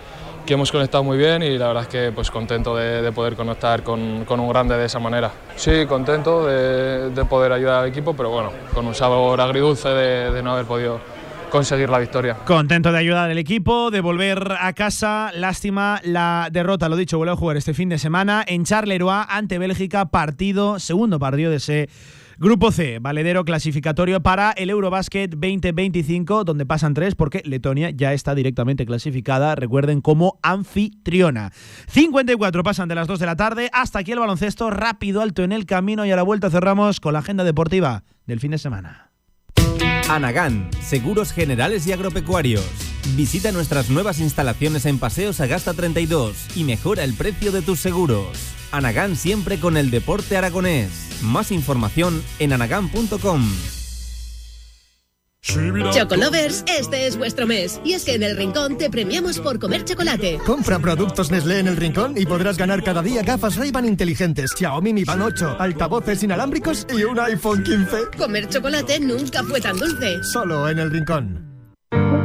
que 0.45 0.55
hemos 0.55 0.73
conectado 0.73 1.05
muy 1.05 1.19
bien 1.19 1.43
y 1.43 1.57
la 1.57 1.69
verdad 1.69 1.83
es 1.85 1.89
que 1.89 2.13
pues 2.13 2.31
contento 2.31 2.77
de, 2.77 3.03
de 3.03 3.13
poder 3.13 3.37
conectar 3.37 3.83
con, 3.83 4.25
con, 4.25 4.41
un 4.41 4.49
grande 4.49 4.77
de 4.77 4.87
esa 4.87 4.99
manera. 4.99 5.31
Sí, 5.57 5.87
contento 5.87 6.47
de, 6.47 7.11
de, 7.11 7.25
poder 7.25 7.53
ayudar 7.53 7.83
al 7.83 7.89
equipo, 7.89 8.15
pero 8.15 8.31
bueno, 8.31 8.51
con 8.75 8.87
un 8.87 8.95
sabor 8.95 9.41
agridulce 9.41 9.89
de, 9.89 10.31
de 10.33 10.43
no 10.43 10.53
haber 10.53 10.67
podido 10.67 11.01
conseguir 11.51 11.89
la 11.89 11.99
victoria. 11.99 12.35
Contento 12.45 12.93
de 12.93 12.99
ayudar 12.99 13.31
al 13.31 13.39
equipo, 13.39 13.91
de 13.91 14.01
volver 14.01 14.53
a 14.59 14.73
casa. 14.73 15.31
Lástima 15.35 16.01
la 16.05 16.49
derrota, 16.53 16.89
lo 16.89 16.97
dicho, 16.97 17.19
vuelve 17.19 17.33
a 17.33 17.37
jugar 17.37 17.57
este 17.57 17.75
fin 17.75 17.89
de 17.89 17.99
semana 17.99 18.45
en 18.47 18.65
Charleroi 18.65 19.25
ante 19.29 19.59
Bélgica, 19.59 20.07
partido, 20.07 20.79
segundo 20.79 21.19
partido 21.19 21.51
de 21.51 21.57
ese 21.57 21.89
Grupo 22.39 22.71
C, 22.71 22.99
valedero 22.99 23.47
clasificatorio 23.47 24.23
para 24.23 24.51
el 24.51 24.69
Eurobasket 24.69 25.31
2025, 25.31 26.45
donde 26.45 26.67
pasan 26.67 26.93
tres 26.93 27.15
porque 27.15 27.41
Letonia 27.47 27.89
ya 27.89 28.13
está 28.13 28.35
directamente 28.35 28.85
clasificada, 28.85 29.55
recuerden, 29.55 30.03
como 30.03 30.39
anfitriona. 30.43 31.51
54 31.89 32.63
pasan 32.63 32.89
de 32.89 32.95
las 32.95 33.09
2 33.09 33.21
de 33.21 33.27
la 33.27 33.37
tarde, 33.37 33.71
hasta 33.73 34.01
aquí 34.01 34.13
el 34.13 34.19
baloncesto, 34.19 34.69
rápido, 34.69 35.23
alto 35.23 35.45
en 35.45 35.53
el 35.53 35.65
camino 35.65 36.05
y 36.05 36.11
a 36.11 36.17
la 36.17 36.25
vuelta 36.25 36.51
cerramos 36.51 37.01
con 37.01 37.15
la 37.15 37.21
agenda 37.21 37.43
deportiva 37.43 38.05
del 38.27 38.39
fin 38.39 38.51
de 38.51 38.59
semana. 38.59 39.06
Anagán, 40.09 40.71
Seguros 40.81 41.33
Generales 41.33 41.85
y 41.87 41.93
Agropecuarios. 41.93 42.65
Visita 43.17 43.51
nuestras 43.51 43.91
nuevas 43.91 44.21
instalaciones 44.21 44.87
en 44.87 45.01
Paseo 45.01 45.33
Sagasta 45.33 45.75
32 45.75 46.57
y 46.57 46.63
mejora 46.63 47.03
el 47.03 47.13
precio 47.15 47.51
de 47.51 47.61
tus 47.61 47.81
seguros. 47.81 48.29
Anagán 48.71 49.17
siempre 49.17 49.59
con 49.59 49.77
el 49.77 49.91
deporte 49.91 50.37
aragonés. 50.37 50.91
Más 51.23 51.51
información 51.51 52.23
en 52.39 52.53
anagán.com. 52.53 53.43
Chocolovers, 55.93 56.65
este 56.67 57.07
es 57.07 57.17
vuestro 57.17 57.47
mes. 57.47 57.81
Y 57.85 57.93
es 57.93 58.05
que 58.05 58.15
en 58.15 58.23
el 58.23 58.37
Rincón 58.37 58.77
te 58.79 58.91
premiamos 58.91 59.39
por 59.39 59.59
comer 59.59 59.85
chocolate. 59.85 60.39
Compra 60.45 60.79
productos 60.79 61.31
Nestlé 61.31 61.61
en 61.61 61.69
el 61.69 61.77
Rincón 61.77 62.15
y 62.17 62.27
podrás 62.27 62.57
ganar 62.57 62.83
cada 62.83 63.03
día 63.03 63.23
gafas 63.23 63.57
ray 63.57 63.71
inteligentes, 63.85 64.53
Xiaomi 64.57 64.93
Mi 64.93 65.05
Band 65.05 65.23
8, 65.23 65.57
altavoces 65.59 66.23
inalámbricos 66.23 66.87
y 66.97 67.05
un 67.05 67.19
iPhone 67.21 67.63
15. 67.63 68.19
Comer 68.19 68.49
chocolate 68.49 68.99
nunca 69.01 69.43
fue 69.45 69.61
tan 69.61 69.77
dulce. 69.77 70.23
Solo 70.25 70.69
en 70.69 70.79
el 70.79 70.91
Rincón. 70.91 71.46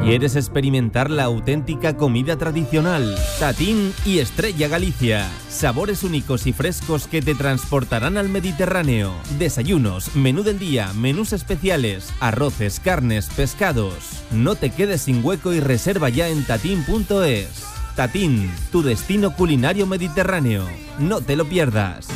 ¿Quieres 0.03 0.35
experimentar 0.35 1.11
la 1.11 1.25
auténtica 1.25 1.95
comida 1.95 2.35
tradicional? 2.35 3.15
Tatín 3.39 3.93
y 4.03 4.17
Estrella 4.17 4.67
Galicia. 4.67 5.29
Sabores 5.47 6.03
únicos 6.03 6.47
y 6.47 6.53
frescos 6.53 7.05
que 7.05 7.21
te 7.21 7.35
transportarán 7.35 8.17
al 8.17 8.27
Mediterráneo. 8.27 9.13
Desayunos, 9.38 10.15
menú 10.15 10.41
del 10.41 10.57
día, 10.57 10.91
menús 10.93 11.33
especiales, 11.33 12.11
arroces, 12.19 12.79
carnes, 12.79 13.29
pescados. 13.29 14.23
No 14.31 14.55
te 14.55 14.71
quedes 14.71 15.03
sin 15.03 15.23
hueco 15.23 15.53
y 15.53 15.59
reserva 15.59 16.09
ya 16.09 16.29
en 16.29 16.43
tatín.es. 16.45 17.63
Tatín, 17.95 18.51
tu 18.71 18.81
destino 18.81 19.35
culinario 19.35 19.85
mediterráneo. 19.85 20.65
No 20.97 21.21
te 21.21 21.35
lo 21.35 21.45
pierdas. 21.45 22.07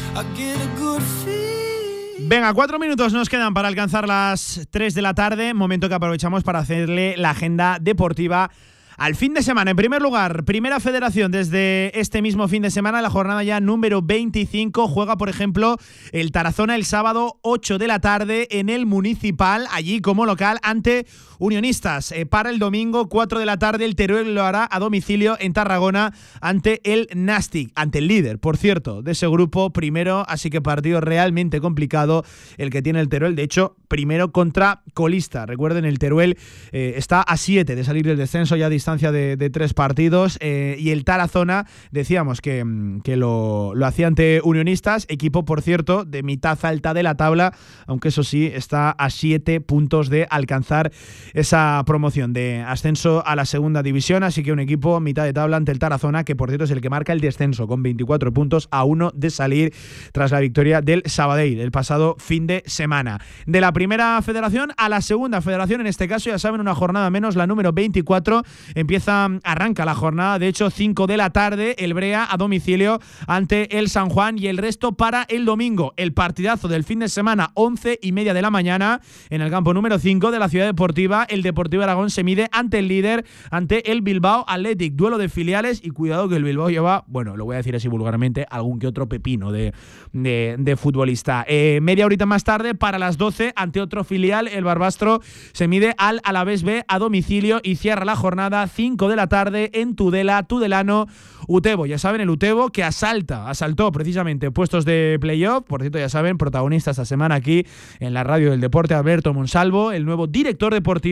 Venga, 2.28 2.52
cuatro 2.56 2.80
minutos 2.80 3.14
nos 3.14 3.30
quedan 3.30 3.54
para 3.54 3.68
alcanzar 3.68 4.08
las 4.08 4.68
3 4.72 4.96
de 4.96 5.02
la 5.04 5.14
tarde, 5.14 5.54
momento 5.54 5.88
que 5.88 5.94
aprovechamos 5.94 6.44
para 6.44 6.58
hacerle 6.58 7.16
la 7.18 7.30
agenda 7.30 7.78
deportiva 7.80 8.50
al 8.98 9.16
fin 9.16 9.36
de 9.36 9.44
semana. 9.44 9.72
En 9.72 9.78
primer 9.78 10.02
lugar, 10.02 10.44
primera 10.44 10.80
federación 10.80 11.32
desde 11.32 11.98
este 12.00 12.24
mismo 12.24 12.48
fin 12.48 12.64
de 12.64 12.72
semana, 12.72 13.04
la 13.04 13.12
jornada 13.12 13.44
ya 13.44 13.60
número 13.60 14.02
25. 14.02 14.88
Juega, 14.88 15.18
por 15.18 15.30
ejemplo, 15.30 15.78
el 16.12 16.32
Tarazona 16.32 16.76
el 16.76 16.86
sábado 16.86 17.38
8 17.44 17.78
de 17.78 17.88
la 17.88 18.00
tarde 18.00 18.48
en 18.50 18.70
el 18.70 18.88
Municipal, 18.88 19.68
allí 19.72 20.02
como 20.02 20.26
local, 20.26 20.58
ante 20.64 21.06
Unionistas. 21.40 22.12
Eh, 22.12 22.26
para 22.26 22.50
el 22.50 22.60
domingo, 22.60 23.10
4 23.10 23.40
de 23.40 23.46
la 23.46 23.58
tarde, 23.58 23.86
el 23.86 23.96
Teruel 23.96 24.36
lo 24.36 24.44
hará 24.44 24.68
a 24.72 24.80
domicilio 24.80 25.38
en 25.40 25.54
Tarragona 25.54 26.14
ante 26.42 26.82
el 26.84 27.08
Nastic, 27.16 27.72
ante 27.76 28.00
el 28.00 28.08
líder, 28.08 28.40
por 28.40 28.58
cierto, 28.58 29.02
de 29.02 29.12
ese 29.12 29.28
grupo 29.28 29.72
primero. 29.72 30.24
Así 30.28 30.50
que 30.50 30.62
partido 30.62 31.02
realmente 31.02 31.62
complicado 31.62 32.24
el 32.58 32.70
que 32.70 32.82
tiene 32.82 33.00
el 33.00 33.10
Teruel. 33.10 33.36
De 33.36 33.44
hecho, 33.44 33.76
primero 33.88 34.32
contra 34.32 34.84
colista. 34.94 35.46
Recuerden, 35.46 35.86
el 35.86 36.00
Teruel 36.00 36.38
eh, 36.72 36.94
está 36.98 37.22
a 37.22 37.38
7 37.38 37.76
de 37.76 37.84
salir 37.84 38.06
del 38.06 38.18
descenso 38.18 38.56
ya 38.56 38.68
a 38.68 38.70
distancia 38.70 39.12
de, 39.12 39.38
de 39.38 39.50
tres 39.50 39.74
partidos. 39.74 40.38
Eh, 40.42 40.76
y 40.80 40.92
el 40.92 41.06
Tarazona, 41.06 41.68
decíamos 41.92 42.42
que, 42.42 42.64
que 43.04 43.16
lo, 43.16 43.74
lo 43.76 43.86
hacía 43.86 44.08
ante 44.08 44.42
Unionistas, 44.44 45.06
equipo, 45.10 45.46
por 45.46 45.62
cierto, 45.62 46.06
de 46.06 46.24
mitad 46.24 46.58
alta 46.64 46.94
de 46.94 47.04
la 47.04 47.16
tabla, 47.16 47.54
aunque 47.88 48.10
eso 48.10 48.24
sí, 48.24 48.50
está 48.54 48.92
a 48.92 49.10
7 49.10 49.62
puntos 49.62 50.10
de 50.10 50.28
alcanzar 50.30 50.92
esa 51.34 51.82
promoción 51.86 52.34
de 52.34 52.64
ascenso 52.68 53.26
a 53.26 53.36
la 53.36 53.46
segunda 53.46 53.84
división. 53.84 54.24
Así 54.24 54.44
que 54.44 54.52
un 54.52 54.60
equipo 54.60 55.00
mitad 55.00 55.24
de 55.24 55.34
tabla 55.34 55.58
ante 55.58 55.72
el 55.72 55.80
Tarazona, 55.80 56.24
que 56.24 56.36
por 56.36 56.50
cierto 56.50 56.66
es 56.66 56.72
el 56.72 56.82
que 56.82 56.90
marca 56.90 57.14
el 57.14 57.22
descenso 57.22 57.68
con 57.68 57.84
24 57.84 58.34
puntos 58.34 58.68
a 58.72 58.84
uno 58.84 59.12
de 59.14 59.30
salir 59.30 59.74
tras 60.12 60.32
la 60.32 60.40
victoria 60.40 60.82
del 60.82 61.04
Sabadell 61.06 61.60
el 61.60 61.72
pasado 61.72 62.16
fin 62.20 62.48
de 62.48 62.64
semana. 62.66 63.20
De 63.46 63.62
la 63.62 63.74
primera 63.74 64.22
federación 64.22 64.72
a 64.78 64.90
la 64.90 65.02
segunda 65.02 65.42
federación, 65.42 65.82
en 65.82 65.88
este 65.88 66.08
caso 66.08 66.30
ya 66.30 66.40
saben, 66.40 66.62
una 66.62 66.76
jornada 66.76 67.10
menos, 67.10 67.36
la 67.36 67.48
número 67.48 67.74
24. 67.74 68.44
Empieza, 68.76 69.30
arranca 69.44 69.86
la 69.86 69.96
jornada, 69.96 70.40
de 70.40 70.48
hecho 70.48 70.70
5 70.70 71.08
de 71.08 71.18
la 71.18 71.30
tarde, 71.32 71.76
el 71.78 71.94
Brea 71.94 72.28
a 72.30 72.38
domicilio 72.38 73.00
ante 73.28 73.78
el 73.78 73.90
San 73.90 74.10
Juan 74.10 74.38
y 74.38 74.48
el 74.48 74.58
resto 74.58 74.94
para 74.94 75.24
el 75.30 75.46
domingo. 75.46 75.94
El 75.98 76.14
partidazo 76.14 76.68
del 76.68 76.84
fin 76.84 77.00
de 77.00 77.10
semana, 77.10 77.52
11 77.54 78.00
y 78.02 78.12
media 78.12 78.34
de 78.34 78.42
la 78.42 78.52
mañana, 78.52 79.02
en 79.30 79.42
el 79.42 79.50
campo 79.50 79.74
número 79.74 80.00
5 80.00 80.32
de 80.32 80.40
la 80.40 80.50
Ciudad 80.50 80.66
Deportiva 80.66 81.15
el 81.24 81.42
Deportivo 81.42 81.84
Aragón 81.84 82.10
se 82.10 82.24
mide 82.24 82.50
ante 82.52 82.80
el 82.80 82.88
líder, 82.88 83.26
ante 83.50 83.92
el 83.92 84.02
Bilbao 84.02 84.46
Athletic. 84.48 84.94
Duelo 84.94 85.18
de 85.18 85.30
filiales 85.30 85.82
y 85.84 85.90
cuidado 85.90 86.30
que 86.30 86.36
el 86.36 86.44
Bilbao 86.44 86.70
lleva, 86.70 87.04
bueno, 87.08 87.38
lo 87.38 87.46
voy 87.46 87.56
a 87.56 87.58
decir 87.58 87.76
así 87.76 87.88
vulgarmente, 87.88 88.46
algún 88.50 88.80
que 88.80 88.88
otro 88.88 89.08
pepino 89.08 89.52
de, 89.52 89.74
de, 90.14 90.76
futbolista. 90.78 91.46
Eh, 91.48 91.80
media 91.82 92.06
horita 92.06 92.26
más 92.26 92.44
tarde, 92.44 92.76
para 92.76 93.00
las 93.00 93.18
12, 93.18 93.54
ante 93.56 93.82
otro 93.82 94.04
filial, 94.04 94.48
el 94.48 94.64
Barbastro 94.64 95.22
se 95.54 95.68
mide 95.68 95.96
al 95.98 96.22
Alavés 96.24 96.64
B 96.64 96.84
a 96.88 97.00
domicilio 97.00 97.60
y 97.64 97.76
cierra 97.76 98.06
la 98.06 98.16
jornada 98.16 98.68
5 98.68 99.10
de 99.10 99.16
la 99.16 99.28
tarde 99.28 99.72
en 99.74 99.96
Tudela, 99.96 100.44
Tudelano, 100.44 101.08
Utebo. 101.48 101.86
Ya 101.86 101.98
saben, 101.98 102.22
el 102.22 102.30
Utebo 102.30 102.70
que 102.70 102.84
asalta, 102.84 103.50
asaltó 103.50 103.92
precisamente 103.92 104.52
puestos 104.52 104.86
de 104.86 105.18
playoff. 105.20 105.64
Por 105.66 105.82
cierto, 105.82 106.00
ya 106.00 106.10
saben, 106.10 106.38
protagonista 106.38 106.92
esta 106.92 107.06
semana 107.06 107.36
aquí 107.36 107.66
en 108.00 108.14
la 108.14 108.24
radio 108.24 108.52
del 108.52 108.62
deporte, 108.62 108.94
Alberto 108.94 109.34
Monsalvo, 109.34 109.92
el 109.92 110.06
nuevo 110.06 110.28
director 110.28 110.74
deportivo 110.74 111.05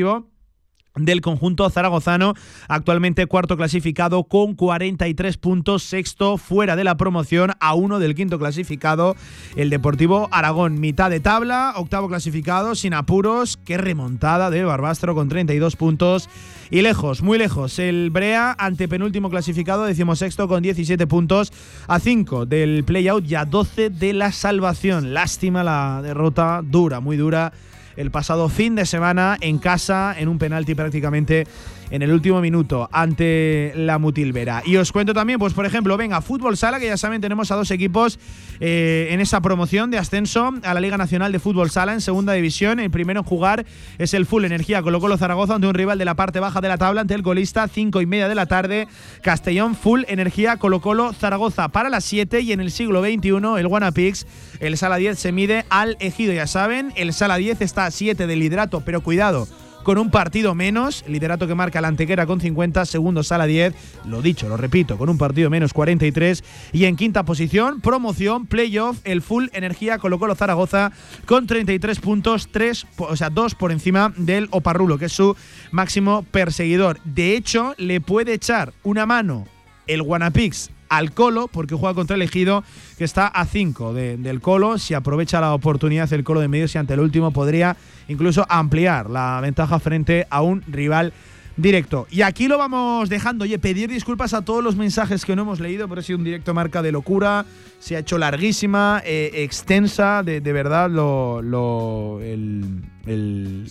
del 0.96 1.22
conjunto 1.22 1.70
zaragozano, 1.70 2.34
actualmente 2.68 3.26
cuarto 3.26 3.58
clasificado 3.58 4.26
con 4.26 4.54
43 4.54 5.38
puntos, 5.38 5.84
sexto 5.84 6.38
fuera 6.38 6.76
de 6.76 6.84
la 6.84 6.98
promoción 6.98 7.52
a 7.60 7.74
uno 7.74 7.98
del 7.98 8.14
quinto 8.14 8.38
clasificado, 8.38 9.16
el 9.56 9.72
Deportivo 9.72 10.30
Aragón, 10.32 10.80
mitad 10.80 11.10
de 11.10 11.20
tabla, 11.20 11.74
octavo 11.78 12.10
clasificado, 12.10 12.76
sin 12.76 12.94
apuros, 12.94 13.58
qué 13.58 13.78
remontada 13.78 14.52
del 14.52 14.66
Barbastro 14.66 15.16
con 15.16 15.30
32 15.30 15.76
puntos. 15.76 16.30
Y 16.70 16.82
lejos, 16.82 17.22
muy 17.22 17.38
lejos, 17.38 17.78
el 17.80 18.10
Brea 18.10 18.56
ante 18.58 18.88
penúltimo 18.88 19.30
clasificado, 19.30 19.86
decimosexto 19.86 20.48
con 20.48 20.64
17 20.64 21.08
puntos, 21.08 21.52
a 21.88 22.00
5 22.00 22.46
del 22.46 22.84
playout 22.84 23.26
y 23.30 23.36
a 23.36 23.46
12 23.46 23.90
de 23.90 24.14
la 24.14 24.32
salvación, 24.32 25.14
lástima 25.14 25.64
la 25.64 26.02
derrota 26.04 26.62
dura, 26.64 27.00
muy 27.00 27.18
dura 27.18 27.52
el 27.96 28.12
pasado 28.12 28.50
fin 28.50 28.76
de 28.76 28.86
semana 28.86 29.38
en 29.42 29.58
casa, 29.58 30.16
en 30.18 30.28
un 30.28 30.38
penalti 30.38 30.76
prácticamente 30.76 31.46
en 31.90 32.02
el 32.02 32.12
último 32.12 32.42
minuto 32.42 32.90
ante 32.92 33.74
la 33.76 34.00
Mutilvera. 34.00 34.62
Y 34.66 34.78
os 34.78 34.92
cuento 34.92 35.14
también, 35.14 35.40
pues 35.40 35.54
por 35.54 35.66
ejemplo, 35.66 35.98
venga, 35.98 36.22
Fútbol 36.22 36.58
Sala, 36.58 36.80
que 36.80 36.88
ya 36.88 36.98
saben, 36.98 37.22
tenemos 37.22 37.52
a 37.52 37.56
dos 37.56 37.72
equipos 37.72 38.20
eh, 38.60 39.08
en 39.12 39.20
esa 39.20 39.42
promoción 39.42 39.92
de 39.92 39.98
ascenso 39.98 40.54
a 40.64 40.74
la 40.74 40.80
Liga 40.80 40.98
Nacional 40.98 41.32
de 41.32 41.40
Fútbol 41.40 41.70
Sala 41.70 41.94
en 41.94 42.02
segunda 42.02 42.34
división. 42.34 42.80
El 42.80 42.92
primero 42.92 43.22
en 43.22 43.26
jugar 43.26 43.66
es 43.98 44.14
el 44.14 44.26
Full 44.26 44.46
Energía 44.46 44.82
Colo 44.82 45.00
Colo 45.00 45.18
Zaragoza 45.18 45.56
ante 45.56 45.68
un 45.68 45.74
rival 45.74 45.98
de 45.98 46.06
la 46.06 46.16
parte 46.16 46.40
baja 46.40 46.62
de 46.62 46.68
la 46.68 46.78
tabla 46.78 47.02
ante 47.02 47.14
el 47.14 47.22
golista, 47.22 47.68
cinco 47.68 48.02
y 48.02 48.06
media 48.06 48.28
de 48.28 48.36
la 48.36 48.46
tarde. 48.46 48.88
Castellón 49.22 49.76
Full 49.76 50.04
Energía 50.08 50.58
Colo 50.58 50.82
Colo 50.82 51.14
Zaragoza 51.14 51.70
para 51.70 51.90
las 51.90 52.04
7 52.06 52.42
y 52.42 52.52
en 52.52 52.60
el 52.60 52.72
siglo 52.72 53.02
XXI 53.02 53.60
el 53.60 53.68
Guanapix, 53.68 54.26
el 54.60 54.78
Sala 54.78 54.98
10 54.98 55.18
se 55.18 55.32
mide 55.32 55.66
al 55.70 55.98
Ejido, 56.00 56.34
ya 56.34 56.48
saben, 56.48 56.94
el 56.96 57.14
Sala 57.14 57.38
10 57.38 57.62
está 57.62 57.86
a 57.86 57.92
7 57.92 58.28
de 58.28 58.36
liderato, 58.36 58.82
pero 58.82 59.02
cuidado 59.02 59.48
con 59.84 59.98
un 59.98 60.10
partido 60.10 60.56
menos, 60.56 61.04
liderato 61.08 61.48
que 61.48 61.56
marca 61.56 61.82
la 61.82 61.90
Antequera 61.90 62.26
con 62.26 62.40
50, 62.40 62.86
segundo 62.86 63.24
Sala 63.24 63.46
10, 63.46 63.74
lo 64.06 64.22
dicho, 64.22 64.50
lo 64.50 64.58
repito, 64.58 64.98
con 64.98 65.10
un 65.10 65.18
partido 65.18 65.50
menos 65.50 65.74
43 65.74 66.44
y 66.72 66.86
en 66.86 66.96
quinta 66.96 67.24
posición, 67.24 67.82
promoción, 67.82 68.48
playoff, 68.48 69.00
el 69.04 69.22
full 69.22 69.48
energía 69.54 69.98
Colo 69.98 70.20
Colo 70.20 70.36
Zaragoza 70.36 70.92
con 71.26 71.48
33 71.48 72.00
puntos, 72.00 72.50
3, 72.52 72.88
o 72.98 73.16
sea, 73.16 73.30
2 73.30 73.56
por 73.56 73.72
encima 73.72 74.14
del 74.18 74.48
Oparrulo, 74.52 74.98
que 74.98 75.06
es 75.06 75.14
su 75.14 75.36
máximo 75.72 76.24
perseguidor. 76.32 77.00
De 77.04 77.36
hecho, 77.36 77.76
le 77.78 78.02
puede 78.02 78.34
echar 78.34 78.74
una 78.84 79.06
mano 79.06 79.48
el 79.88 80.02
Guanapix 80.02 80.73
al 80.98 81.12
Colo, 81.14 81.48
porque 81.48 81.76
juega 81.76 81.96
contra 81.96 82.16
el 82.16 82.22
Ejido, 82.22 82.64
que 82.98 83.04
está 83.04 83.28
a 83.28 83.46
5 83.46 83.94
del 83.94 84.42
Colo. 84.42 84.78
Si 84.78 84.94
aprovecha 84.94 85.42
la 85.42 85.54
oportunidad 85.54 86.12
el 86.14 86.24
Colo 86.24 86.40
de 86.40 86.48
medio, 86.48 86.68
si 86.68 86.78
ante 86.78 86.94
el 86.94 87.00
último 87.00 87.32
podría 87.32 87.76
incluso 88.08 88.46
ampliar 88.50 89.10
la 89.10 89.40
ventaja 89.42 89.80
frente 89.80 90.28
a 90.30 90.42
un 90.42 90.64
rival 90.68 91.14
directo. 91.58 92.08
Y 92.10 92.22
aquí 92.22 92.48
lo 92.48 92.58
vamos 92.58 93.10
dejando. 93.10 93.44
Oye, 93.44 93.60
pedir 93.60 93.90
disculpas 93.90 94.34
a 94.34 94.44
todos 94.44 94.64
los 94.64 94.76
mensajes 94.76 95.26
que 95.26 95.36
no 95.36 95.44
hemos 95.44 95.60
leído, 95.60 95.88
pero 95.88 96.02
ha 96.02 96.04
sido 96.04 96.18
un 96.18 96.26
directo 96.26 96.54
marca 96.54 96.82
de 96.82 96.92
locura. 96.92 97.46
Se 97.80 97.96
ha 97.96 98.00
hecho 98.00 98.18
larguísima, 98.18 99.02
eh, 99.06 99.32
extensa, 99.44 100.24
de, 100.24 100.40
verdad, 100.42 100.90
lo, 100.90 101.42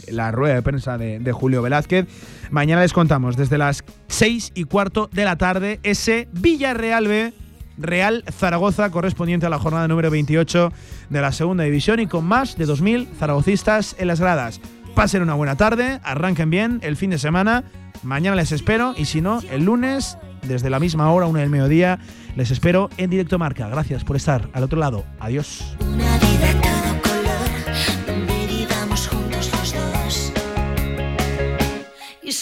la 0.08 0.30
rueda 0.32 0.54
de 0.54 0.62
prensa 0.62 0.98
de, 0.98 1.18
de, 1.18 1.32
Julio 1.32 1.62
Velázquez. 1.62 2.06
Mañana 2.50 2.82
les 2.82 2.92
contamos 2.92 3.36
desde 3.36 3.58
las 3.58 3.84
6 4.08 4.52
y 4.54 4.64
cuarto 4.64 5.08
de 5.12 5.24
la 5.24 5.36
tarde 5.36 5.80
ese 5.82 6.28
Villarreal 6.32 7.08
B. 7.08 7.32
Real 7.78 8.22
Zaragoza, 8.30 8.90
correspondiente 8.90 9.46
a 9.46 9.48
la 9.48 9.58
jornada 9.58 9.88
número 9.88 10.10
28 10.10 10.72
de 11.08 11.20
la 11.20 11.32
segunda 11.32 11.64
división 11.64 12.00
y 12.00 12.06
con 12.06 12.24
más 12.24 12.56
de 12.56 12.66
2.000 12.66 13.08
zaragocistas 13.18 13.96
en 13.98 14.08
las 14.08 14.20
gradas. 14.20 14.60
Pasen 14.94 15.22
una 15.22 15.34
buena 15.34 15.56
tarde, 15.56 16.00
arranquen 16.04 16.50
bien 16.50 16.80
el 16.82 16.96
fin 16.96 17.10
de 17.10 17.18
semana. 17.18 17.64
Mañana 18.02 18.36
les 18.36 18.52
espero 18.52 18.94
y 18.96 19.06
si 19.06 19.20
no, 19.20 19.40
el 19.50 19.64
lunes, 19.64 20.18
desde 20.42 20.70
la 20.70 20.78
misma 20.80 21.10
hora, 21.12 21.26
una 21.26 21.40
del 21.40 21.50
mediodía, 21.50 21.98
les 22.36 22.50
espero 22.50 22.90
en 22.98 23.10
directo 23.10 23.38
marca. 23.38 23.68
Gracias 23.68 24.04
por 24.04 24.16
estar 24.16 24.48
al 24.52 24.64
otro 24.64 24.78
lado. 24.78 25.04
Adiós. 25.18 25.76